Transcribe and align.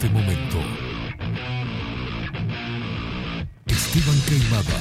este 0.00 0.10
momento. 0.10 0.58
Esteban 3.66 4.20
Queimada. 4.28 4.78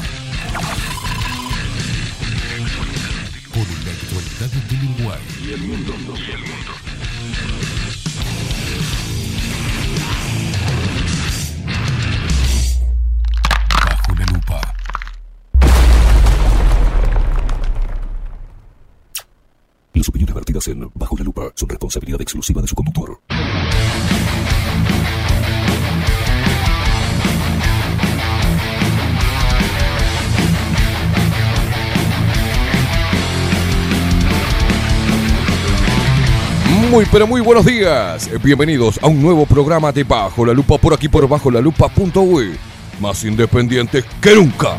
Con 3.52 3.68
la 3.84 3.91
actualidad 3.94 4.52
del 4.70 4.90
Uruguay. 4.94 5.20
Y 5.44 5.54
el 5.54 5.62
mundo. 5.62 5.94
Y 6.16 6.32
el 6.32 6.40
mundo. 6.40 6.72
Bajo 13.90 14.13
la 14.13 14.26
lupa. 14.26 14.76
Las 19.94 20.09
opiniones 20.09 20.36
vertidas 20.36 20.68
en 20.68 20.91
Bajo 20.94 21.18
la 21.18 21.23
lupa 21.23 21.52
son 21.55 21.70
responsabilidad 21.70 22.22
exclusiva 22.22 22.62
de 22.62 22.68
su 22.68 22.76
conductor. 22.76 23.20
Muy 36.98 37.06
pero 37.12 37.28
muy 37.28 37.42
buenos 37.42 37.64
días. 37.64 38.28
Bienvenidos 38.42 39.00
a 39.04 39.06
un 39.06 39.22
nuevo 39.22 39.46
programa 39.46 39.92
de 39.92 40.04
Bajo 40.04 40.44
la 40.44 40.52
Lupa 40.52 40.80
por 40.80 40.96
aquí 40.96 41.08
por 41.08 41.28
bajo 41.28 41.52
la 41.52 41.62
lupa.uy. 41.62 42.58
Más 43.00 43.23
independientes 43.23 44.04
que 44.20 44.34
nunca. 44.34 44.76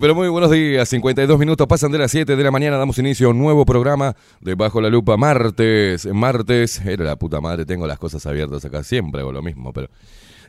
Pero 0.00 0.14
muy 0.14 0.28
buenos 0.28 0.50
días. 0.50 0.88
52 0.88 1.38
minutos 1.38 1.66
pasan 1.66 1.90
de 1.90 1.98
las 1.98 2.10
7 2.10 2.36
de 2.36 2.44
la 2.44 2.50
mañana. 2.50 2.76
Damos 2.76 2.98
inicio 2.98 3.28
a 3.28 3.30
un 3.30 3.38
nuevo 3.38 3.64
programa 3.64 4.14
de 4.40 4.54
Bajo 4.54 4.80
la 4.80 4.90
Lupa. 4.90 5.16
Martes. 5.16 6.06
Martes. 6.06 6.80
Era 6.84 7.04
la 7.04 7.16
puta 7.16 7.40
madre. 7.40 7.64
Tengo 7.66 7.86
las 7.86 7.98
cosas 7.98 8.24
abiertas 8.26 8.64
acá. 8.64 8.84
Siempre 8.84 9.22
hago 9.22 9.32
lo 9.32 9.42
mismo, 9.42 9.72
pero. 9.72 9.88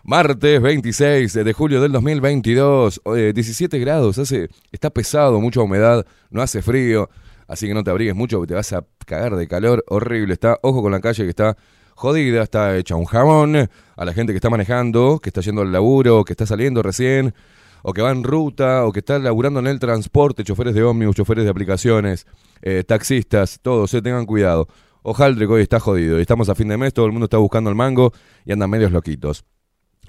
Martes 0.03 0.61
26 0.61 1.33
de 1.33 1.53
julio 1.53 1.81
del 1.81 1.91
2022. 1.93 3.01
eh, 3.15 3.31
17 3.33 3.79
grados. 3.79 4.17
Hace, 4.17 4.49
está 4.71 4.89
pesado, 4.89 5.39
mucha 5.39 5.61
humedad. 5.61 6.05
No 6.31 6.41
hace 6.41 6.61
frío. 6.61 7.09
Así 7.47 7.67
que 7.67 7.73
no 7.73 7.83
te 7.83 7.91
abrigues 7.91 8.15
mucho 8.15 8.45
te 8.45 8.55
vas 8.55 8.73
a 8.73 8.83
cagar 9.05 9.35
de 9.35 9.47
calor. 9.47 9.85
Horrible. 9.87 10.33
Está. 10.33 10.57
Ojo 10.63 10.81
con 10.81 10.91
la 10.91 10.99
calle 10.99 11.23
que 11.23 11.29
está 11.29 11.55
jodida. 11.95 12.43
Está 12.43 12.75
hecha 12.75 12.95
un 12.95 13.05
jamón. 13.05 13.69
A 13.95 14.05
la 14.05 14.13
gente 14.13 14.33
que 14.33 14.37
está 14.37 14.49
manejando, 14.49 15.19
que 15.19 15.29
está 15.29 15.39
yendo 15.41 15.61
al 15.61 15.71
laburo, 15.71 16.25
que 16.25 16.33
está 16.33 16.45
saliendo 16.45 16.81
recién 16.83 17.33
o 17.83 17.93
que 17.93 18.01
va 18.01 18.11
en 18.11 18.23
ruta, 18.23 18.85
o 18.85 18.91
que 18.91 18.99
está 18.99 19.19
laburando 19.19 19.59
en 19.59 19.67
el 19.67 19.79
transporte, 19.79 20.43
choferes 20.43 20.73
de 20.73 20.83
ómnibus, 20.83 21.15
choferes 21.15 21.43
de 21.43 21.49
aplicaciones, 21.49 22.27
eh, 22.61 22.83
taxistas, 22.83 23.59
todos, 23.61 23.93
eh, 23.93 24.01
tengan 24.01 24.25
cuidado. 24.25 24.67
Que 25.03 25.45
hoy 25.45 25.61
está 25.63 25.79
jodido. 25.79 26.19
Y 26.19 26.21
estamos 26.21 26.49
a 26.49 26.55
fin 26.55 26.67
de 26.67 26.77
mes, 26.77 26.93
todo 26.93 27.05
el 27.07 27.11
mundo 27.11 27.25
está 27.25 27.37
buscando 27.37 27.69
el 27.69 27.75
mango 27.75 28.13
y 28.45 28.51
andan 28.51 28.69
medios 28.69 28.91
loquitos. 28.91 29.45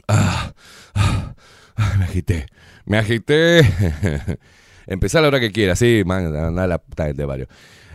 Ah, 0.07 0.53
ah, 0.95 1.35
ah, 1.77 1.95
me 1.99 2.05
agité. 2.05 2.47
Me 2.85 2.99
agité. 2.99 3.61
Empezá 4.87 5.21
a 5.21 5.23
la 5.23 5.29
hora 5.29 5.41
que 5.41 5.51
quieras, 5.51 5.79
sí, 5.79 6.03
man, 6.05 6.35
anda 6.35 6.67
la 6.67 6.79
puta 6.79 7.13
de 7.13 7.25
varios. 7.25 7.49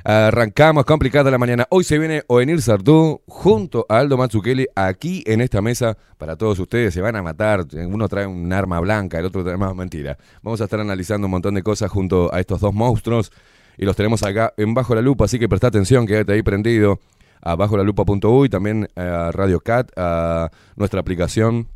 Arrancamos 0.09 0.85
complicada 0.85 1.29
la 1.29 1.37
mañana. 1.37 1.67
Hoy 1.69 1.83
se 1.83 1.99
viene 1.99 2.23
Oenir 2.27 2.61
Sardú 2.61 3.23
junto 3.27 3.85
a 3.89 3.99
Aldo 3.99 4.15
Mazzucchelli 4.15 4.65
aquí 4.73 5.21
en 5.27 5.41
esta 5.41 5.61
mesa 5.61 5.97
para 6.17 6.37
todos 6.37 6.57
ustedes. 6.59 6.93
Se 6.93 7.01
van 7.01 7.17
a 7.17 7.21
matar. 7.21 7.65
Uno 7.73 8.07
trae 8.07 8.25
un 8.25 8.53
arma 8.53 8.79
blanca, 8.79 9.19
el 9.19 9.25
otro 9.25 9.43
trae 9.43 9.57
más 9.57 9.75
mentira. 9.75 10.17
Vamos 10.41 10.61
a 10.61 10.63
estar 10.63 10.79
analizando 10.79 11.27
un 11.27 11.31
montón 11.31 11.55
de 11.55 11.61
cosas 11.61 11.91
junto 11.91 12.33
a 12.33 12.39
estos 12.39 12.61
dos 12.61 12.73
monstruos 12.73 13.33
y 13.77 13.83
los 13.83 13.97
tenemos 13.97 14.23
acá 14.23 14.53
en 14.55 14.73
Bajo 14.73 14.95
la 14.95 15.01
Lupa, 15.01 15.25
así 15.25 15.39
que 15.39 15.49
presta 15.49 15.67
atención, 15.67 16.07
quédate 16.07 16.31
ahí 16.31 16.41
prendido 16.41 17.01
a 17.41 17.57
bajo 17.57 17.75
la 17.75 17.83
y 17.83 18.49
también 18.49 18.87
a 18.95 19.31
Radio 19.33 19.59
Cat, 19.59 19.91
a 19.97 20.49
nuestra 20.77 21.01
aplicación 21.01 21.67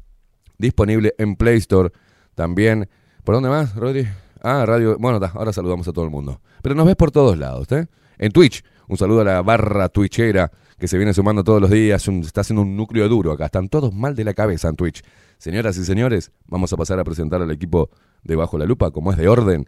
disponible 0.58 1.16
en 1.18 1.36
Play 1.36 1.58
Store. 1.58 1.92
También, 2.36 2.88
¿por 3.26 3.36
dónde 3.36 3.50
más, 3.50 3.76
Rodri? 3.76 4.08
Ah, 4.42 4.66
Radio, 4.66 4.96
bueno, 4.98 5.20
ahora 5.34 5.52
saludamos 5.52 5.86
a 5.90 5.92
todo 5.92 6.06
el 6.06 6.12
mundo. 6.12 6.40
Pero 6.62 6.76
nos 6.76 6.86
ves 6.86 6.96
por 6.96 7.12
todos 7.12 7.38
lados, 7.38 7.70
¿eh? 7.74 7.88
En 8.22 8.32
Twitch. 8.32 8.64
Un 8.88 8.98
saludo 8.98 9.22
a 9.22 9.26
la 9.26 9.42
barra 9.42 9.90
twitchera 9.90 10.52
que 10.80 10.88
se 10.88 10.98
viene 10.98 11.14
sumando 11.14 11.44
todos 11.44 11.62
los 11.62 11.70
días. 11.70 12.08
está 12.08 12.42
haciendo 12.42 12.62
un 12.62 12.78
núcleo 12.78 13.10
duro 13.10 13.34
acá. 13.34 13.46
Están 13.46 13.68
todos 13.68 13.94
mal 13.94 14.16
de 14.16 14.24
la 14.24 14.34
cabeza 14.34 14.70
en 14.70 14.76
Twitch. 14.76 15.02
Señoras 15.38 15.78
y 15.78 15.84
señores, 15.84 16.32
vamos 16.48 16.72
a 16.72 16.78
pasar 16.78 17.00
a 17.00 17.04
presentar 17.04 17.42
al 17.42 17.52
equipo 17.52 17.90
de 18.24 18.36
Bajo 18.36 18.58
la 18.58 18.66
Lupa, 18.66 18.92
como 18.92 19.12
es 19.12 19.18
de 19.18 19.28
orden. 19.28 19.68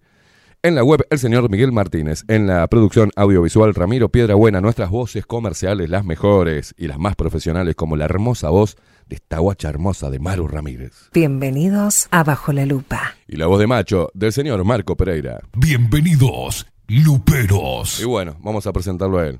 En 0.62 0.76
la 0.76 0.84
web, 0.84 1.06
el 1.10 1.20
señor 1.20 1.50
Miguel 1.50 1.72
Martínez. 1.72 2.24
En 2.28 2.48
la 2.48 2.66
producción 2.68 3.12
audiovisual, 3.16 3.74
Ramiro 3.74 4.10
Piedra 4.10 4.36
Buena. 4.36 4.62
Nuestras 4.62 4.90
voces 4.90 5.26
comerciales, 5.26 5.90
las 5.90 6.06
mejores 6.06 6.74
y 6.78 6.88
las 6.88 7.00
más 7.00 7.16
profesionales, 7.16 7.76
como 7.76 7.96
la 7.98 8.06
hermosa 8.06 8.50
voz 8.50 8.78
de 9.08 9.16
esta 9.16 9.40
guacha 9.40 9.70
hermosa 9.70 10.10
de 10.10 10.20
Maru 10.20 10.48
Ramírez. 10.48 11.10
Bienvenidos 11.14 12.08
a 12.12 12.24
Bajo 12.24 12.54
la 12.54 12.66
Lupa. 12.66 13.16
Y 13.28 13.36
la 13.36 13.48
voz 13.48 13.60
de 13.60 13.68
macho 13.68 14.10
del 14.14 14.32
señor 14.32 14.64
Marco 14.64 14.96
Pereira. 14.96 15.42
Bienvenidos 15.54 16.66
Luperos. 16.88 18.00
Y 18.00 18.06
bueno, 18.06 18.35
vamos 18.41 18.68
a 18.68 18.74
presentarlo 18.74 19.19
a 19.19 19.27
él. 19.27 19.39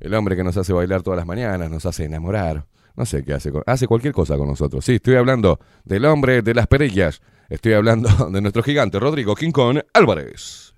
El 0.00 0.14
hombre 0.14 0.36
que 0.36 0.44
nos 0.44 0.56
hace 0.56 0.72
bailar 0.72 1.02
todas 1.02 1.16
las 1.16 1.26
mañanas, 1.26 1.70
nos 1.70 1.86
hace 1.86 2.04
enamorar. 2.04 2.66
No 2.96 3.06
sé 3.06 3.24
qué 3.24 3.34
hace. 3.34 3.52
Hace 3.66 3.86
cualquier 3.86 4.12
cosa 4.12 4.36
con 4.36 4.48
nosotros. 4.48 4.84
Sí, 4.84 4.96
estoy 4.96 5.16
hablando 5.16 5.60
del 5.84 6.04
hombre 6.04 6.42
de 6.42 6.54
las 6.54 6.66
perillas. 6.66 7.22
Estoy 7.48 7.74
hablando 7.74 8.08
de 8.30 8.40
nuestro 8.40 8.62
gigante 8.62 8.98
Rodrigo 8.98 9.34
King 9.34 9.52
Álvarez. 9.94 10.74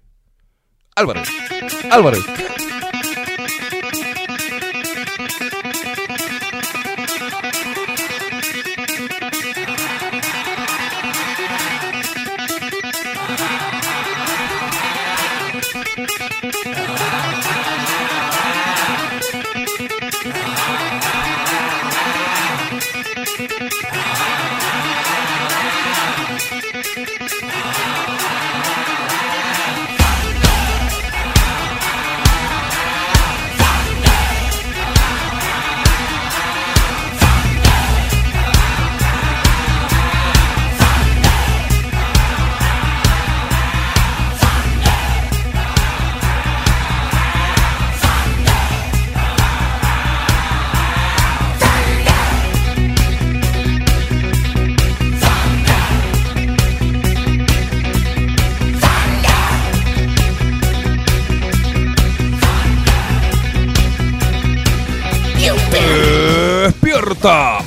Álvarez. 0.97 1.29
Álvarez. 1.91 2.21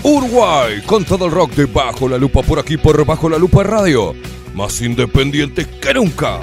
Uruguay, 0.03 0.83
con 0.85 1.03
todo 1.03 1.25
el 1.25 1.31
rock 1.31 1.53
de 1.53 1.65
Bajo 1.65 2.07
la 2.07 2.19
Lupa 2.19 2.43
por 2.43 2.59
aquí 2.59 2.77
por 2.77 3.03
Bajo 3.03 3.27
la 3.27 3.39
Lupa 3.39 3.63
Radio. 3.63 4.13
Más 4.53 4.81
independiente 4.81 5.65
que 5.65 5.95
nunca. 5.95 6.41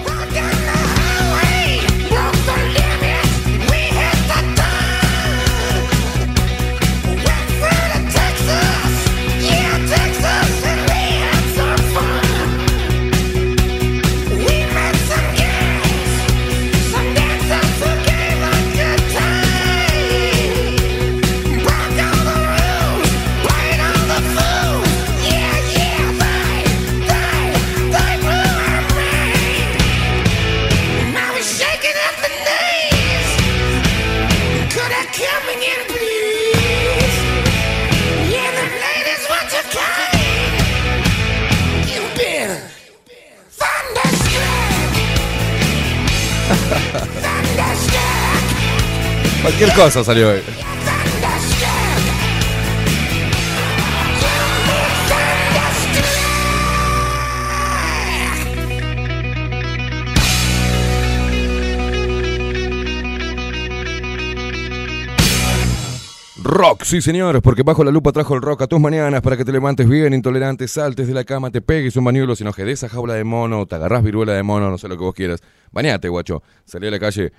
Cualquier 49.57 49.85
cosa 49.85 50.03
salió 50.03 50.31
hoy. 50.31 50.41
Rock, 66.43 66.83
sí 66.83 67.01
señores, 67.01 67.41
porque 67.41 67.63
bajo 67.63 67.85
la 67.85 67.93
lupa 67.93 68.11
trajo 68.11 68.35
el 68.35 68.43
rock 68.43 68.63
a 68.63 68.67
tus 68.67 68.81
mañanas 68.81 69.23
para 69.23 69.37
que 69.37 69.45
te 69.45 69.53
levantes 69.53 69.89
bien, 69.89 70.15
intolerante, 70.15 70.67
saltes 70.67 71.07
de 71.07 71.15
la 71.15 71.23
cama, 71.23 71.53
te 71.53 71.61
pegues 71.61 71.95
un 71.95 72.03
bañuelo, 72.03 72.35
si 72.35 72.43
no 72.43 72.51
de 72.51 72.73
esa 72.73 72.89
jaula 72.89 73.15
de 73.15 73.23
mono, 73.23 73.67
te 73.67 73.77
agarrás 73.77 74.03
viruela 74.03 74.33
de 74.33 74.43
mono, 74.43 74.69
no 74.69 74.79
sé 74.79 74.89
lo 74.89 74.97
que 74.97 75.05
vos 75.05 75.15
quieras. 75.15 75.41
Bañate, 75.71 76.09
guacho. 76.09 76.43
Salí 76.65 76.89
a 76.89 76.91
la 76.91 76.99
calle 76.99 77.33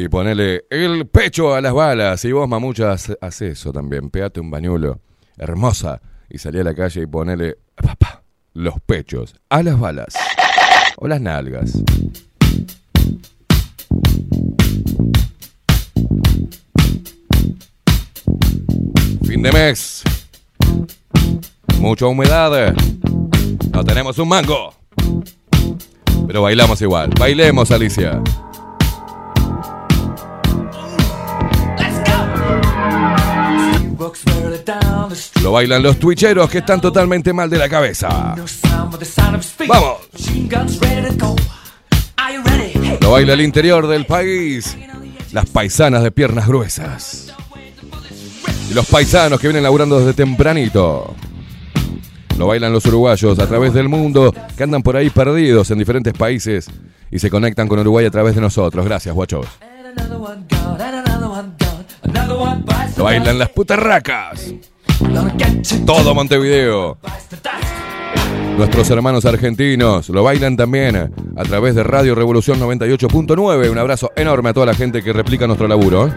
y 0.00 0.08
ponele 0.08 0.64
el 0.70 1.08
pecho 1.08 1.54
a 1.54 1.60
las 1.60 1.74
balas. 1.74 2.24
Y 2.24 2.30
vos, 2.30 2.48
mamucha, 2.48 2.92
hace 2.92 3.48
eso 3.48 3.72
también. 3.72 4.10
Pégate 4.10 4.38
un 4.38 4.48
bañuelo. 4.48 5.00
Hermosa. 5.36 6.00
Y 6.30 6.38
salí 6.38 6.60
a 6.60 6.64
la 6.64 6.74
calle 6.74 7.02
y 7.02 7.06
ponele 7.06 7.58
papá, 7.74 8.22
los 8.54 8.80
pechos 8.80 9.34
a 9.48 9.62
las 9.62 9.78
balas. 9.78 10.14
O 10.98 11.08
las 11.08 11.20
nalgas. 11.20 11.82
Fin 19.26 19.42
de 19.42 19.52
mes. 19.52 20.04
Mucha 21.80 22.06
humedad. 22.06 22.72
No 23.72 23.84
tenemos 23.84 24.16
un 24.18 24.28
mango. 24.28 24.74
Pero 26.28 26.42
bailamos 26.42 26.80
igual. 26.82 27.10
Bailemos, 27.18 27.72
Alicia. 27.72 28.22
Lo 35.42 35.52
bailan 35.52 35.82
los 35.82 35.98
twitcheros 35.98 36.48
que 36.48 36.58
están 36.58 36.80
totalmente 36.80 37.32
mal 37.32 37.50
de 37.50 37.58
la 37.58 37.68
cabeza. 37.68 38.36
¡Vamos! 39.68 40.08
Lo 43.00 43.10
baila 43.10 43.32
el 43.34 43.40
interior 43.40 43.86
del 43.86 44.06
país. 44.06 44.76
Las 45.32 45.46
paisanas 45.46 46.02
de 46.02 46.10
piernas 46.10 46.46
gruesas. 46.46 47.34
Y 48.70 48.74
los 48.74 48.86
paisanos 48.86 49.40
que 49.40 49.48
vienen 49.48 49.62
laburando 49.62 49.98
desde 49.98 50.14
tempranito. 50.14 51.14
Lo 52.38 52.46
bailan 52.46 52.72
los 52.72 52.86
uruguayos 52.86 53.38
a 53.38 53.46
través 53.48 53.72
del 53.72 53.88
mundo 53.88 54.32
que 54.56 54.62
andan 54.62 54.82
por 54.82 54.96
ahí 54.96 55.10
perdidos 55.10 55.70
en 55.72 55.78
diferentes 55.78 56.12
países 56.12 56.68
y 57.10 57.18
se 57.18 57.30
conectan 57.30 57.66
con 57.66 57.80
Uruguay 57.80 58.06
a 58.06 58.10
través 58.10 58.34
de 58.36 58.40
nosotros. 58.40 58.84
Gracias, 58.84 59.14
guachos. 59.14 59.46
Lo 62.96 63.04
bailan 63.04 63.38
las 63.38 63.48
putarracas. 63.50 64.54
Todo 65.86 66.14
Montevideo. 66.14 66.98
Nuestros 68.56 68.90
hermanos 68.90 69.24
argentinos 69.24 70.08
lo 70.08 70.24
bailan 70.24 70.56
también 70.56 70.96
a 71.36 71.42
través 71.44 71.76
de 71.76 71.84
Radio 71.84 72.14
Revolución 72.14 72.58
98.9. 72.58 73.70
Un 73.70 73.78
abrazo 73.78 74.10
enorme 74.16 74.50
a 74.50 74.52
toda 74.52 74.66
la 74.66 74.74
gente 74.74 75.02
que 75.02 75.12
replica 75.12 75.46
nuestro 75.46 75.68
laburo. 75.68 76.08
¿eh? 76.08 76.12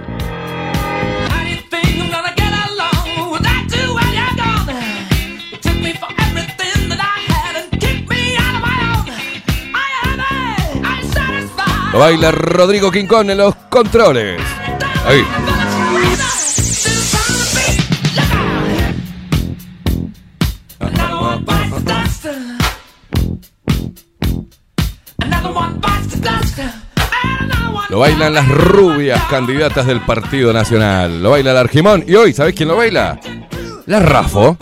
Lo 11.94 12.00
baila 12.00 12.32
Rodrigo 12.32 12.90
Quincón 12.90 13.30
en 13.30 13.38
los 13.38 13.54
controles. 13.70 14.42
Ahí. 15.06 15.51
Lo 27.92 28.00
bailan 28.00 28.34
las 28.34 28.48
rubias 28.48 29.22
candidatas 29.26 29.86
del 29.86 30.00
Partido 30.00 30.54
Nacional. 30.54 31.22
Lo 31.22 31.32
baila 31.32 31.52
el 31.52 31.58
Argimón. 31.58 32.06
Y 32.08 32.16
hoy, 32.16 32.32
¿sabés 32.32 32.56
quién 32.56 32.70
lo 32.70 32.78
baila? 32.78 33.20
La 33.86 34.00
Rafo. 34.00 34.58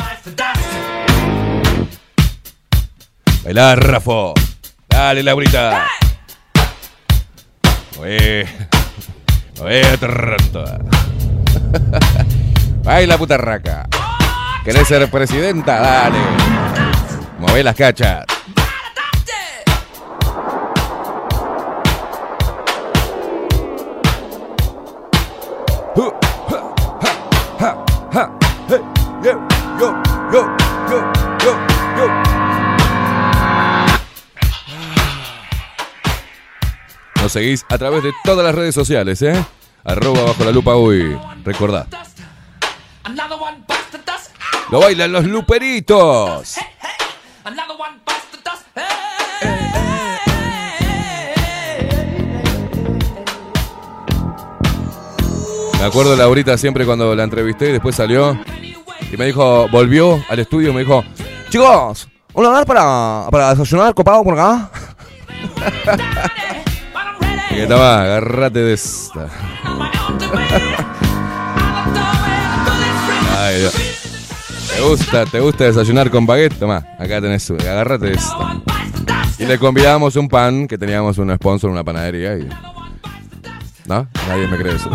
Baila 3.43 3.75
Rafo. 3.75 4.33
Dale, 4.89 5.21
Laurita. 5.21 5.85
Oye. 7.99 8.47
Oye. 9.61 9.83
Baila 12.83 13.17
putarraca. 13.19 13.87
¿Querés 14.71 14.87
ser 14.87 15.09
presidenta? 15.09 15.79
Dale. 15.79 16.19
Move 17.39 17.63
las 17.63 17.75
cachas. 17.75 18.23
Nos 37.15 37.31
seguís 37.31 37.65
a 37.69 37.77
través 37.79 38.03
de 38.03 38.13
todas 38.23 38.45
las 38.45 38.53
redes 38.53 38.75
sociales, 38.75 39.19
¿eh? 39.23 39.33
Arroba 39.83 40.25
bajo 40.25 40.45
la 40.45 40.51
lupa 40.51 40.75
uy. 40.75 41.19
Recordá. 41.43 41.87
Lo 44.71 44.79
bailan 44.79 45.11
los 45.11 45.25
luperitos. 45.25 46.57
Me 55.79 55.85
acuerdo 55.85 56.15
Laurita 56.15 56.57
siempre 56.57 56.85
cuando 56.85 57.15
la 57.15 57.23
entrevisté 57.23 57.69
y 57.69 57.71
después 57.71 57.95
salió 57.95 58.37
y 59.11 59.17
me 59.17 59.25
dijo, 59.25 59.67
volvió 59.69 60.23
al 60.29 60.39
estudio 60.39 60.69
y 60.69 60.73
me 60.73 60.81
dijo, 60.81 61.03
chicos, 61.49 62.07
un 62.33 62.43
lugar 62.43 62.65
para, 62.65 63.27
para 63.31 63.55
desayunar 63.55 63.93
copado 63.95 64.23
por 64.23 64.37
acá. 64.37 64.69
y 67.49 67.55
que 67.55 67.65
toma, 67.65 68.01
agárrate 68.01 68.59
de 68.59 68.73
esta. 68.73 69.29
Ay, 73.37 73.59
Dios. 73.59 73.98
¿Te 74.79 74.85
gusta, 74.85 75.25
¿Te 75.25 75.39
gusta 75.41 75.65
desayunar 75.65 76.09
con 76.09 76.25
baguette? 76.25 76.57
Toma, 76.57 76.77
acá 76.97 77.19
tenés, 77.19 77.51
agárrate 77.51 78.05
de 78.05 78.13
esta. 78.13 78.61
Y 79.37 79.45
le 79.45 79.59
convidamos 79.59 80.15
un 80.15 80.29
pan, 80.29 80.69
que 80.69 80.77
teníamos 80.77 81.17
un 81.17 81.35
sponsor, 81.35 81.69
una 81.69 81.83
panadería 81.83 82.37
y... 82.37 82.47
¿No? 83.87 84.07
Nadie 84.29 84.47
me 84.47 84.57
cree 84.57 84.75
eso. 84.75 84.89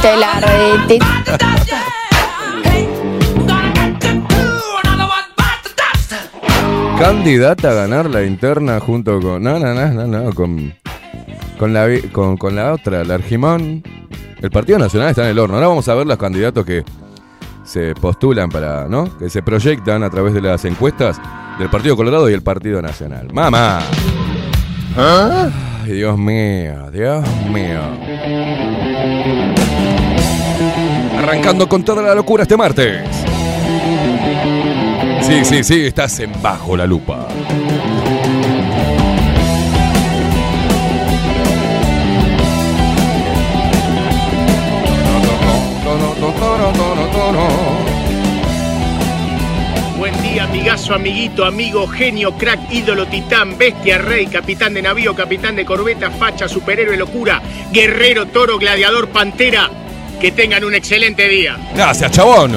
Te 0.00 0.16
la 0.16 0.38
rete. 0.38 1.00
Candidata 7.00 7.70
a 7.72 7.74
ganar 7.74 8.08
la 8.08 8.22
interna 8.22 8.78
junto 8.78 9.20
con... 9.20 9.42
No, 9.42 9.58
no, 9.58 9.74
no, 9.74 9.88
no, 9.88 10.06
no, 10.06 10.32
con... 10.32 10.72
Con 11.58 11.72
la, 11.72 11.88
con, 12.12 12.36
con 12.36 12.54
la 12.54 12.74
otra, 12.74 13.02
la 13.02 13.14
Argimón. 13.14 13.82
El 14.40 14.50
Partido 14.52 14.78
Nacional 14.78 15.10
está 15.10 15.24
en 15.24 15.30
el 15.30 15.40
horno. 15.40 15.56
Ahora 15.56 15.66
vamos 15.66 15.88
a 15.88 15.94
ver 15.94 16.06
los 16.06 16.18
candidatos 16.18 16.64
que 16.64 16.84
se 17.68 17.94
postulan 17.94 18.48
para, 18.48 18.88
¿no? 18.88 19.18
Que 19.18 19.28
se 19.28 19.42
proyectan 19.42 20.02
a 20.02 20.08
través 20.08 20.32
de 20.32 20.40
las 20.40 20.64
encuestas 20.64 21.20
del 21.58 21.68
Partido 21.68 21.96
Colorado 21.96 22.30
y 22.30 22.32
el 22.32 22.42
Partido 22.42 22.80
Nacional. 22.80 23.28
¡Mamá! 23.30 23.80
Ay, 24.96 25.92
Dios 25.92 26.16
mío, 26.16 26.90
Dios 26.90 27.22
mío. 27.52 27.80
Arrancando 31.18 31.68
con 31.68 31.84
toda 31.84 32.02
la 32.02 32.14
locura 32.14 32.44
este 32.44 32.56
martes. 32.56 33.04
Sí, 35.20 35.44
sí, 35.44 35.62
sí, 35.62 35.86
estás 35.86 36.18
en 36.20 36.32
bajo 36.40 36.74
la 36.74 36.86
lupa. 36.86 37.28
Amigazo, 50.68 50.94
amiguito, 50.94 51.46
amigo, 51.46 51.86
genio, 51.88 52.36
crack, 52.36 52.60
ídolo, 52.70 53.06
titán, 53.06 53.56
bestia, 53.56 53.96
rey, 53.96 54.26
capitán 54.26 54.74
de 54.74 54.82
navío, 54.82 55.14
capitán 55.14 55.56
de 55.56 55.64
corbeta, 55.64 56.10
facha, 56.10 56.46
superhéroe, 56.46 56.94
locura, 56.94 57.40
guerrero, 57.72 58.26
toro, 58.26 58.58
gladiador, 58.58 59.08
pantera. 59.08 59.70
Que 60.20 60.30
tengan 60.30 60.64
un 60.64 60.74
excelente 60.74 61.26
día. 61.26 61.56
Gracias, 61.74 62.12
chabón. 62.12 62.52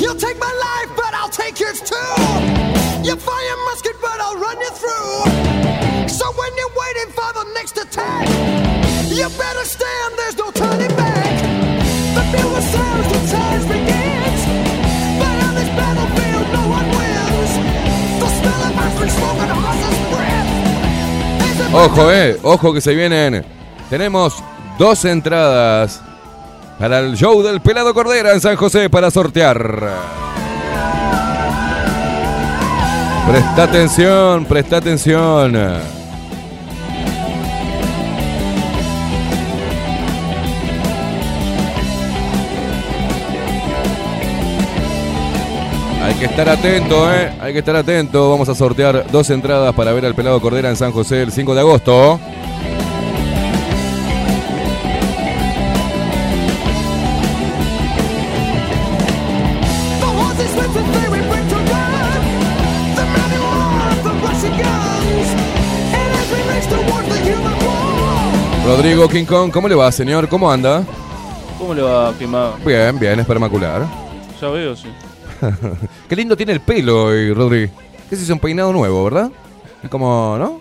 You'll 0.00 0.16
take 0.16 0.38
my 0.40 0.52
life, 0.52 0.90
but 0.96 1.14
I'll 1.14 1.30
take 1.30 1.60
yours 1.60 1.80
too. 1.82 1.94
You 3.04 3.14
fire 3.14 3.56
musket, 3.70 3.94
but 4.00 4.18
I'll 4.20 4.36
run 4.36 4.58
you 4.58 4.70
through. 4.70 6.08
So 6.08 6.24
when 6.32 6.50
you're 6.56 6.74
waiting 6.74 7.12
for 7.12 7.32
the 7.32 7.44
next 7.54 7.78
attack, 7.78 8.26
you 9.06 9.28
better 9.38 9.64
stand, 9.64 10.14
there's 10.16 10.36
no 10.36 10.50
turning 10.50 10.96
back. 10.96 11.37
Ojo, 21.72 22.10
eh, 22.10 22.38
ojo 22.42 22.72
que 22.72 22.80
se 22.80 22.94
vienen. 22.94 23.44
Tenemos 23.90 24.42
dos 24.78 25.04
entradas 25.04 26.00
para 26.78 27.00
el 27.00 27.16
show 27.16 27.42
del 27.42 27.60
Pelado 27.60 27.92
Cordera 27.92 28.32
en 28.32 28.40
San 28.40 28.56
José 28.56 28.88
para 28.88 29.10
sortear. 29.10 29.58
Presta 33.28 33.62
atención, 33.64 34.46
presta 34.46 34.78
atención. 34.78 35.97
Hay 46.08 46.14
que 46.14 46.24
estar 46.24 46.48
atento, 46.48 47.12
¿eh? 47.12 47.30
Hay 47.38 47.52
que 47.52 47.58
estar 47.58 47.76
atento. 47.76 48.30
Vamos 48.30 48.48
a 48.48 48.54
sortear 48.54 49.10
dos 49.12 49.28
entradas 49.28 49.74
para 49.74 49.92
ver 49.92 50.06
al 50.06 50.14
Pelado 50.14 50.40
Cordera 50.40 50.70
en 50.70 50.76
San 50.76 50.90
José 50.90 51.20
el 51.20 51.30
5 51.30 51.54
de 51.54 51.60
agosto. 51.60 52.18
Rodrigo 68.64 69.08
King 69.10 69.26
Kong, 69.26 69.50
¿cómo 69.52 69.68
le 69.68 69.74
va, 69.74 69.92
señor? 69.92 70.26
¿Cómo 70.26 70.50
anda? 70.50 70.84
¿Cómo 71.58 71.74
le 71.74 71.82
va, 71.82 72.14
quemado? 72.18 72.56
Bien, 72.64 72.98
bien, 72.98 73.20
espermacular. 73.20 73.86
Ya 74.40 74.48
veo, 74.48 74.74
sí. 74.74 74.88
Qué 76.08 76.16
lindo 76.16 76.36
tiene 76.36 76.52
el 76.52 76.60
pelo 76.60 77.04
hoy, 77.04 77.32
Rodri. 77.32 77.70
Ese 78.10 78.22
es 78.22 78.30
un 78.30 78.38
peinado 78.38 78.72
nuevo, 78.72 79.04
¿verdad? 79.04 79.30
Es 79.82 79.90
como, 79.90 80.36
¿no? 80.38 80.60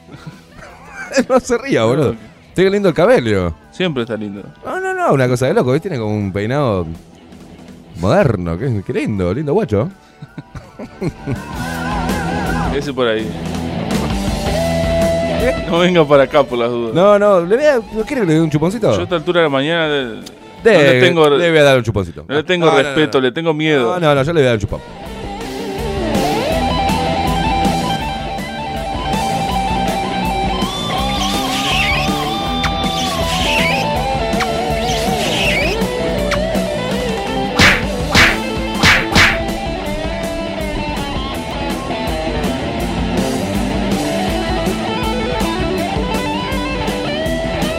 no 1.30 1.40
se 1.40 1.58
ría, 1.58 1.86
boludo. 1.86 2.16
Tiene 2.54 2.72
lindo 2.72 2.90
el 2.90 2.96
cabello. 2.96 3.54
Siempre 3.72 4.04
está 4.04 4.18
lindo. 4.18 4.44
No, 4.66 4.80
no, 4.80 4.94
no, 4.94 5.14
una 5.14 5.28
cosa 5.28 5.48
de 5.48 5.54
loco. 5.54 5.72
¿ves? 5.72 5.82
Tiene 5.82 5.98
como 5.98 6.16
un 6.16 6.32
peinado 6.32 6.88
moderno. 8.00 8.58
Qué, 8.58 8.84
qué 8.86 8.94
lindo, 8.94 9.34
lindo 9.34 9.54
guacho. 9.54 9.90
Ese 12.76 12.94
por 12.94 13.08
ahí. 13.08 13.28
No 15.70 15.80
venga 15.80 16.06
para 16.06 16.24
acá 16.24 16.44
por 16.44 16.58
las 16.58 16.70
dudas. 16.70 16.94
No, 16.94 17.20
no, 17.20 17.42
¿le 17.42 17.56
voy 17.56 17.66
a, 17.66 17.76
¿no 17.76 18.04
quiere 18.04 18.22
que 18.22 18.28
le 18.28 18.34
dé 18.34 18.42
un 18.42 18.50
chuponcito? 18.50 18.92
Yo 18.92 19.00
a 19.00 19.04
esta 19.04 19.16
altura 19.16 19.42
de 19.42 19.46
la 19.46 19.50
mañana, 19.50 20.22
Debe, 20.72 20.94
le 20.94 21.02
tengo- 21.02 21.38
debe 21.38 21.62
dar 21.62 21.78
un 21.78 21.84
chuponcito. 21.84 22.26
No 22.28 22.36
le 22.36 22.44
tengo 22.44 22.66
no, 22.66 22.78
respeto, 22.78 23.20
no, 23.20 23.22
le 23.28 23.32
tengo 23.32 23.54
miedo. 23.54 24.00
No, 24.00 24.00
no, 24.00 24.16
no, 24.16 24.24
yo 24.24 24.34
le 24.34 24.40
voy 24.42 24.46
a 24.48 24.50
dar 24.50 24.56
un 24.56 24.62
chupón. 24.62 24.82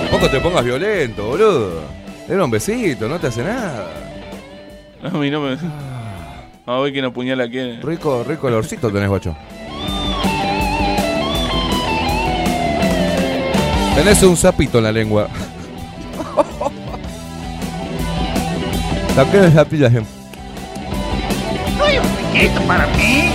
Tampoco 0.02 0.30
te 0.30 0.40
pongas 0.40 0.64
violento, 0.64 1.26
boludo. 1.26 1.97
Era 2.28 2.44
un 2.44 2.50
besito, 2.50 3.08
no 3.08 3.18
te 3.18 3.28
hace 3.28 3.42
nada. 3.42 3.90
A 5.02 5.08
mí 5.16 5.30
no 5.30 5.40
me. 5.40 5.56
A 6.66 6.78
ver 6.80 6.92
quién 6.92 7.06
apuñala 7.06 7.44
a 7.44 7.48
quién. 7.48 7.80
Rico, 7.80 8.22
rico 8.22 8.48
olorcito 8.48 8.90
tenés, 8.92 9.08
guacho. 9.08 9.34
Tenés 13.94 14.22
un 14.22 14.36
sapito 14.36 14.78
en 14.78 14.84
la 14.84 14.92
lengua. 14.92 15.28
Saqué 19.14 19.38
el 19.38 19.52
sapito 19.52 19.90
gente. 19.90 20.10
¿Esto 22.34 22.60
para 22.68 22.86
mí? 22.88 23.30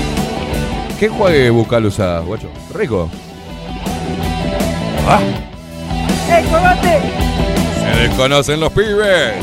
¿Qué 0.99 1.09
juegue 1.09 1.49
bucal 1.49 1.85
usás, 1.85 2.23
guacho? 2.23 2.49
Rico. 2.73 3.09
Ah. 5.07 5.19
Desconocen 7.95 8.59
los 8.59 8.71
pibes. 8.71 9.33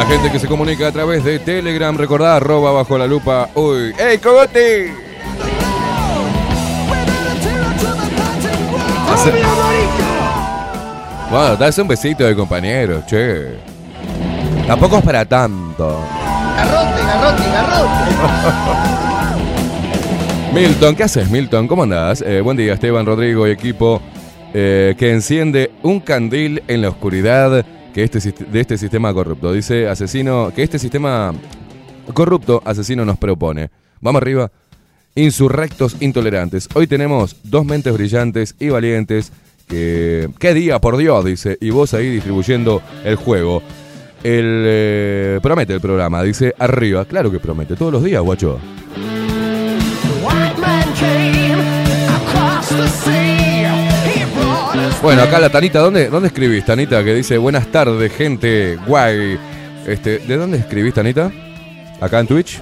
La 0.00 0.06
gente 0.06 0.32
que 0.32 0.38
se 0.38 0.46
comunica 0.46 0.88
a 0.88 0.92
través 0.92 1.22
de 1.24 1.38
Telegram, 1.38 1.94
recordá, 1.94 2.36
arroba 2.36 2.72
bajo 2.72 2.96
la 2.96 3.06
lupa. 3.06 3.50
Uy, 3.54 3.92
¡Ey, 3.98 4.16
cogote! 4.16 4.99
Hace- 9.20 9.32
Bueno, 11.30 11.56
dale 11.56 11.82
un 11.82 11.88
besito 11.88 12.24
de 12.24 12.34
compañero, 12.34 13.02
che. 13.06 13.58
Tampoco 14.66 14.96
es 14.98 15.04
para 15.04 15.24
tanto. 15.26 16.00
Garrote, 16.56 17.02
garrote, 17.02 17.42
garrote. 17.52 18.14
Milton, 20.54 20.96
¿qué 20.96 21.02
haces, 21.04 21.30
Milton? 21.30 21.68
¿Cómo 21.68 21.82
andás? 21.82 22.22
Eh, 22.26 22.40
buen 22.40 22.56
día, 22.56 22.72
Esteban, 22.72 23.04
Rodrigo 23.04 23.46
y 23.46 23.50
equipo 23.50 24.00
eh, 24.54 24.94
que 24.98 25.12
enciende 25.12 25.70
un 25.82 26.00
candil 26.00 26.62
en 26.66 26.80
la 26.82 26.88
oscuridad 26.88 27.64
que 27.94 28.02
este, 28.02 28.18
de 28.46 28.60
este 28.60 28.78
sistema 28.78 29.12
corrupto. 29.12 29.52
Dice 29.52 29.86
asesino, 29.86 30.50
que 30.54 30.62
este 30.62 30.78
sistema 30.78 31.32
corrupto 32.14 32.62
asesino 32.64 33.04
nos 33.04 33.18
propone. 33.18 33.70
Vamos 34.00 34.22
arriba. 34.22 34.50
Insurrectos 35.14 35.96
intolerantes. 36.00 36.68
Hoy 36.74 36.86
tenemos 36.86 37.36
dos 37.42 37.64
mentes 37.64 37.92
brillantes 37.92 38.54
y 38.58 38.68
valientes. 38.68 39.32
Que, 39.68 40.28
¡Qué 40.38 40.54
día, 40.54 40.78
por 40.78 40.96
Dios! 40.96 41.24
Dice. 41.24 41.58
Y 41.60 41.70
vos 41.70 41.94
ahí 41.94 42.08
distribuyendo 42.08 42.82
el 43.04 43.16
juego. 43.16 43.62
El, 44.22 44.62
eh, 44.66 45.40
promete 45.42 45.74
el 45.74 45.80
programa. 45.80 46.22
Dice 46.22 46.54
arriba. 46.58 47.04
Claro 47.04 47.30
que 47.30 47.40
promete. 47.40 47.74
Todos 47.74 47.92
los 47.92 48.04
días, 48.04 48.22
guacho. 48.22 48.58
Bueno, 55.02 55.22
acá 55.22 55.40
la 55.40 55.48
Tanita, 55.48 55.80
¿dónde, 55.80 56.08
dónde 56.08 56.28
escribís, 56.28 56.64
Tanita? 56.64 57.02
Que 57.02 57.14
dice, 57.14 57.38
buenas 57.38 57.66
tardes, 57.68 58.12
gente, 58.12 58.78
guay. 58.86 59.38
Este, 59.86 60.18
¿De 60.18 60.36
dónde 60.36 60.58
escribís, 60.58 60.92
Tanita? 60.92 61.32
¿Acá 62.00 62.20
en 62.20 62.26
Twitch? 62.26 62.60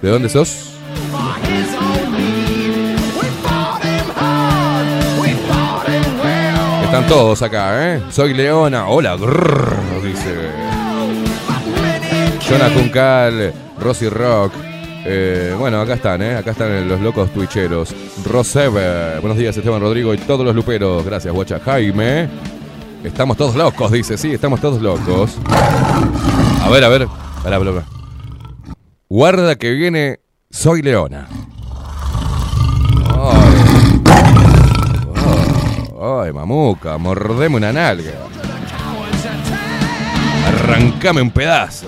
¿De 0.00 0.08
dónde 0.08 0.30
sos? 0.30 0.72
Están 6.94 7.08
todos 7.08 7.42
acá, 7.42 7.96
¿eh? 7.96 8.02
Soy 8.08 8.34
Leona, 8.34 8.86
hola, 8.86 9.16
grrr, 9.16 10.00
dice. 10.00 10.32
Jonah 12.48 12.70
Juncal, 12.70 13.52
Rosy 13.80 14.08
Rock. 14.08 14.52
Eh, 15.04 15.56
bueno, 15.58 15.80
acá 15.80 15.94
están, 15.94 16.22
¿eh? 16.22 16.36
Acá 16.36 16.52
están 16.52 16.88
los 16.88 17.00
locos 17.00 17.32
twitcheros. 17.32 17.92
Rosebe, 18.24 19.18
buenos 19.18 19.36
días, 19.36 19.56
Esteban 19.56 19.80
Rodrigo 19.80 20.14
y 20.14 20.18
todos 20.18 20.46
los 20.46 20.54
luperos. 20.54 21.04
Gracias, 21.04 21.34
guacha. 21.34 21.58
Jaime. 21.58 22.28
Estamos 23.02 23.36
todos 23.36 23.56
locos, 23.56 23.90
dice. 23.90 24.16
Sí, 24.16 24.32
estamos 24.32 24.60
todos 24.60 24.80
locos. 24.80 25.36
A 26.62 26.70
ver, 26.70 26.84
a 26.84 26.88
ver. 26.88 27.08
Pará, 27.42 27.58
pará, 27.58 27.72
pará. 27.72 27.86
Guarda 29.08 29.56
que 29.56 29.72
viene 29.72 30.20
Soy 30.48 30.80
Leona. 30.80 31.26
Ay. 33.18 33.64
Oh, 35.93 35.93
ay, 36.04 36.32
mamuca, 36.32 36.98
mordeme 36.98 37.56
una 37.56 37.72
nalga. 37.72 38.12
Arrancame 40.46 41.22
un 41.22 41.30
pedazo. 41.30 41.86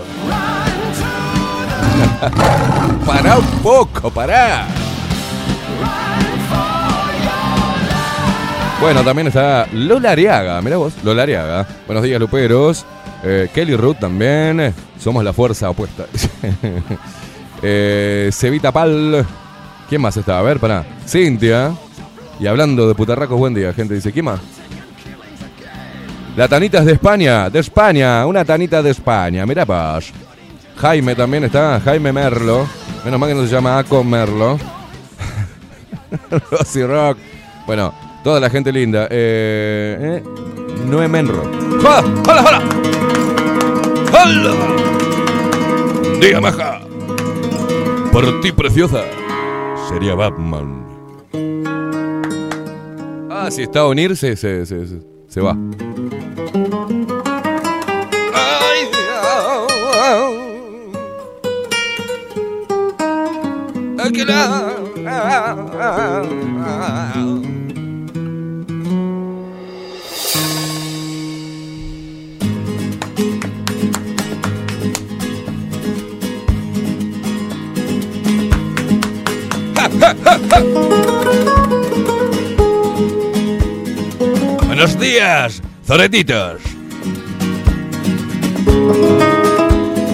pará 3.07 3.39
un 3.39 3.47
poco, 3.63 4.11
pará. 4.11 4.67
Bueno, 8.81 9.03
también 9.03 9.29
está 9.29 9.67
Lola 9.73 10.13
Ariaga, 10.13 10.61
mirá 10.61 10.77
vos, 10.77 10.95
Lola 11.03 11.23
Ariaga. 11.23 11.67
Buenos 11.87 12.05
días, 12.05 12.21
Luperos. 12.21 12.85
Eh, 13.25 13.49
Kelly 13.53 13.77
Ruth 13.77 13.99
también. 13.99 14.75
Somos 14.99 15.25
la 15.25 15.33
fuerza 15.33 15.71
opuesta. 15.71 16.05
eh, 17.63 18.31
Cevita 18.33 18.73
Pal. 18.73 19.27
¿Quién 19.89 20.01
más 20.01 20.17
está? 20.17 20.39
A 20.39 20.43
ver, 20.43 20.61
pará. 20.61 20.85
Cintia. 21.07 21.73
Y 22.38 22.46
hablando 22.46 22.87
de 22.87 22.94
putarracos, 22.94 23.38
buen 23.38 23.55
día, 23.55 23.72
gente. 23.72 23.94
Dice, 23.94 24.12
¿quién 24.12 24.27
más? 24.27 24.40
La 26.37 26.49
Tanita 26.49 26.81
es 26.81 26.85
de 26.85 26.92
España, 26.92 27.49
de 27.49 27.61
España, 27.61 28.27
una 28.27 28.44
Tanita 28.44 28.83
de 28.83 28.90
España, 28.90 29.46
mira 29.46 29.64
vos. 29.64 30.12
Jaime 30.77 31.14
también 31.14 31.44
está, 31.44 31.81
Jaime 31.81 32.12
Merlo. 32.12 32.66
Menos 33.05 33.18
mal 33.18 33.31
que 33.31 33.35
no 33.35 33.42
se 33.42 33.49
llama 33.49 33.79
Aco 33.79 34.05
Merlo. 34.05 34.59
Rosy 36.51 36.85
Rock. 36.85 37.18
Bueno, 37.66 37.94
toda 38.22 38.38
la 38.38 38.51
gente 38.51 38.70
linda. 38.70 39.09
Eh, 39.11 40.22
eh, 40.22 40.22
Noé 40.87 41.09
Menro. 41.09 41.42
¡Hola, 41.81 42.05
hola, 42.29 42.44
hola! 42.46 42.62
¡Hola! 44.12 44.55
Día, 46.20 46.40
maja. 46.40 46.81
Por 48.12 48.40
ti, 48.42 48.53
preciosa. 48.53 49.05
Sería 49.88 50.14
Batman. 50.14 50.86
Ah, 53.38 53.51
si 53.51 53.62
está 53.62 53.81
a 53.81 53.88
unirse, 53.88 54.35
se, 54.35 54.64
se, 54.64 54.87
se, 54.87 54.99
se 55.29 55.40
va. 55.42 55.55
Buenos 84.77 85.01
días, 85.01 85.62
zoretitos. 85.87 86.61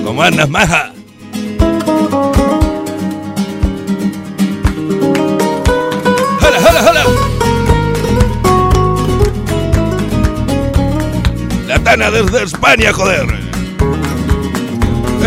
¿Cómo 0.05 0.23
andas, 0.23 0.49
maja? 0.49 0.93
¡Hala, 6.41 6.59
hala, 6.69 6.81
hala! 6.89 7.05
La 11.67 11.79
Tana 11.81 12.13
desde 12.13 12.45
España, 12.45 12.93
joder. 12.93 13.27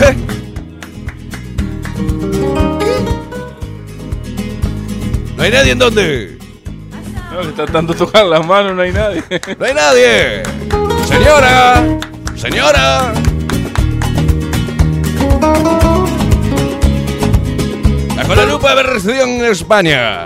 ¿Eh? 0.02 0.16
¿No 5.36 5.44
hay 5.44 5.52
nadie 5.52 5.72
en 5.74 5.80
dónde? 5.80 6.35
Que 7.46 7.52
está 7.52 7.68
tanto 7.68 7.94
tocar 7.94 8.26
las 8.26 8.44
manos, 8.44 8.76
no 8.76 8.82
hay 8.82 8.92
nadie. 8.92 9.24
¡No 9.60 9.66
hay 9.66 9.74
nadie! 9.76 10.42
¡Señora! 11.08 11.84
¡Señora! 12.36 13.14
Bajo 18.16 18.36
la 18.36 18.46
lupa 18.48 18.70
de 18.70 18.76
versión 18.76 19.30
en 19.30 19.46
España. 19.46 20.26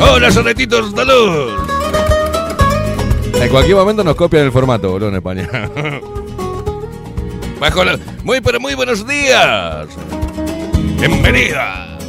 ¡Hola, 0.00 0.32
sonetitos 0.32 0.92
de 0.96 1.04
luz! 1.04 1.52
En 3.34 3.48
cualquier 3.48 3.76
momento 3.76 4.02
nos 4.02 4.16
copian 4.16 4.46
el 4.46 4.50
formato, 4.50 4.90
boludo, 4.90 5.10
en 5.10 5.14
España. 5.14 5.48
Bajo 7.60 7.84
la... 7.84 7.96
Muy, 8.24 8.40
pero 8.40 8.58
muy 8.58 8.74
buenos 8.74 9.06
días. 9.06 9.86
Bienvenida. 10.98 11.99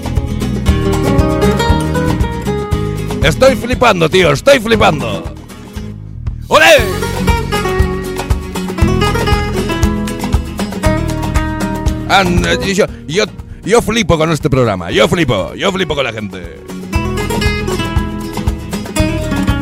Estoy 3.23 3.55
flipando, 3.55 4.09
tío, 4.09 4.31
estoy 4.31 4.59
flipando. 4.59 5.23
¡Olé! 6.47 6.65
Anda, 12.09 12.55
yo, 12.65 12.85
yo, 13.07 13.23
yo 13.63 13.81
flipo 13.81 14.17
con 14.17 14.31
este 14.31 14.49
programa, 14.49 14.91
yo 14.91 15.07
flipo, 15.07 15.53
yo 15.53 15.71
flipo 15.71 15.95
con 15.95 16.03
la 16.03 16.11
gente. 16.11 16.59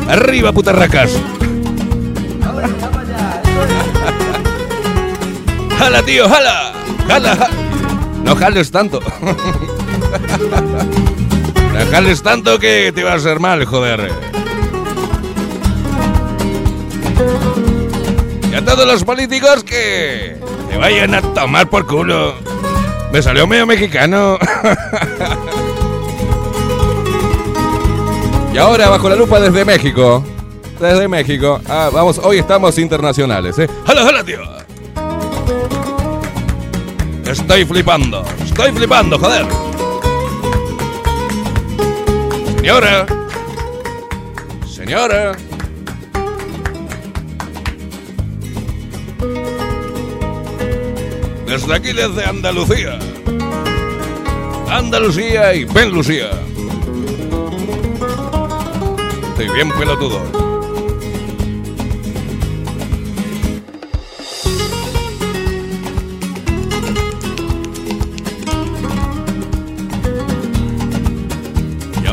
Arriba, 0.08 0.52
putarracas. 0.52 1.12
¡Jala, 5.78 6.02
tío, 6.02 6.28
jala! 6.28 6.72
¡Jala, 7.06 7.36
jala! 7.36 7.50
No 8.24 8.34
jales 8.34 8.70
tanto. 8.70 9.00
No 11.72 11.86
jales 11.90 12.22
tanto 12.22 12.58
que 12.58 12.92
te 12.94 13.02
va 13.02 13.12
a 13.12 13.14
hacer 13.14 13.40
mal, 13.40 13.64
joder. 13.64 14.10
Y 18.50 18.54
a 18.54 18.64
todos 18.64 18.86
los 18.86 19.04
políticos 19.04 19.64
que 19.64 20.36
te 20.68 20.76
vayan 20.76 21.14
a 21.14 21.22
tomar 21.22 21.70
por 21.70 21.86
culo. 21.86 22.34
Me 23.12 23.22
salió 23.22 23.46
medio 23.46 23.66
mexicano. 23.66 24.38
y 28.54 28.58
ahora 28.58 28.88
bajo 28.88 29.08
la 29.08 29.16
lupa 29.16 29.40
desde 29.40 29.64
México. 29.64 30.24
Desde 30.80 31.08
México. 31.08 31.60
Ah, 31.68 31.90
vamos, 31.92 32.18
hoy 32.18 32.38
estamos 32.38 32.78
internacionales, 32.78 33.58
¿eh? 33.58 33.68
¡Hala, 33.86 34.08
hala, 34.08 34.24
tío! 34.24 34.40
Estoy 37.26 37.64
flipando. 37.64 38.24
Estoy 38.42 38.72
flipando, 38.72 39.18
joder. 39.18 39.69
Señora. 42.60 43.06
Señora. 44.68 45.32
Desde 51.46 51.74
aquí, 51.74 51.92
desde 51.94 52.22
Andalucía. 52.22 52.98
Andalucía 54.68 55.54
y 55.54 55.64
Ben 55.64 55.90
Lucía. 55.90 56.28
Estoy 59.30 59.48
bien 59.54 59.70
pelotudo. 59.78 60.49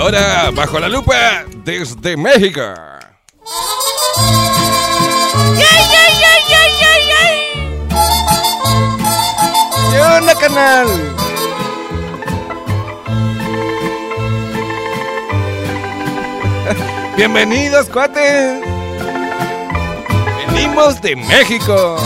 Ahora, 0.08 0.52
bajo 0.52 0.80
la 0.80 0.88
lupa, 0.88 1.44
desde 1.66 2.16
México. 2.16 2.62
¿Qué 9.92 10.00
onda, 10.00 10.34
canal? 10.36 10.88
Bienvenidos, 17.18 17.90
cuates. 17.90 18.62
Venimos 20.54 21.02
de 21.02 21.18
México. 21.18 21.98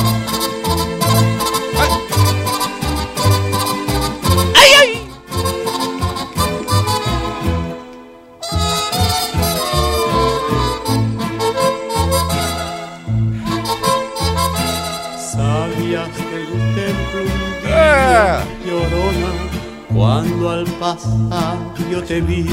Cuando 20.41 20.49
al 20.49 20.65
pasar 20.79 21.57
yo 21.89 22.03
te 22.03 22.19
vi. 22.21 22.47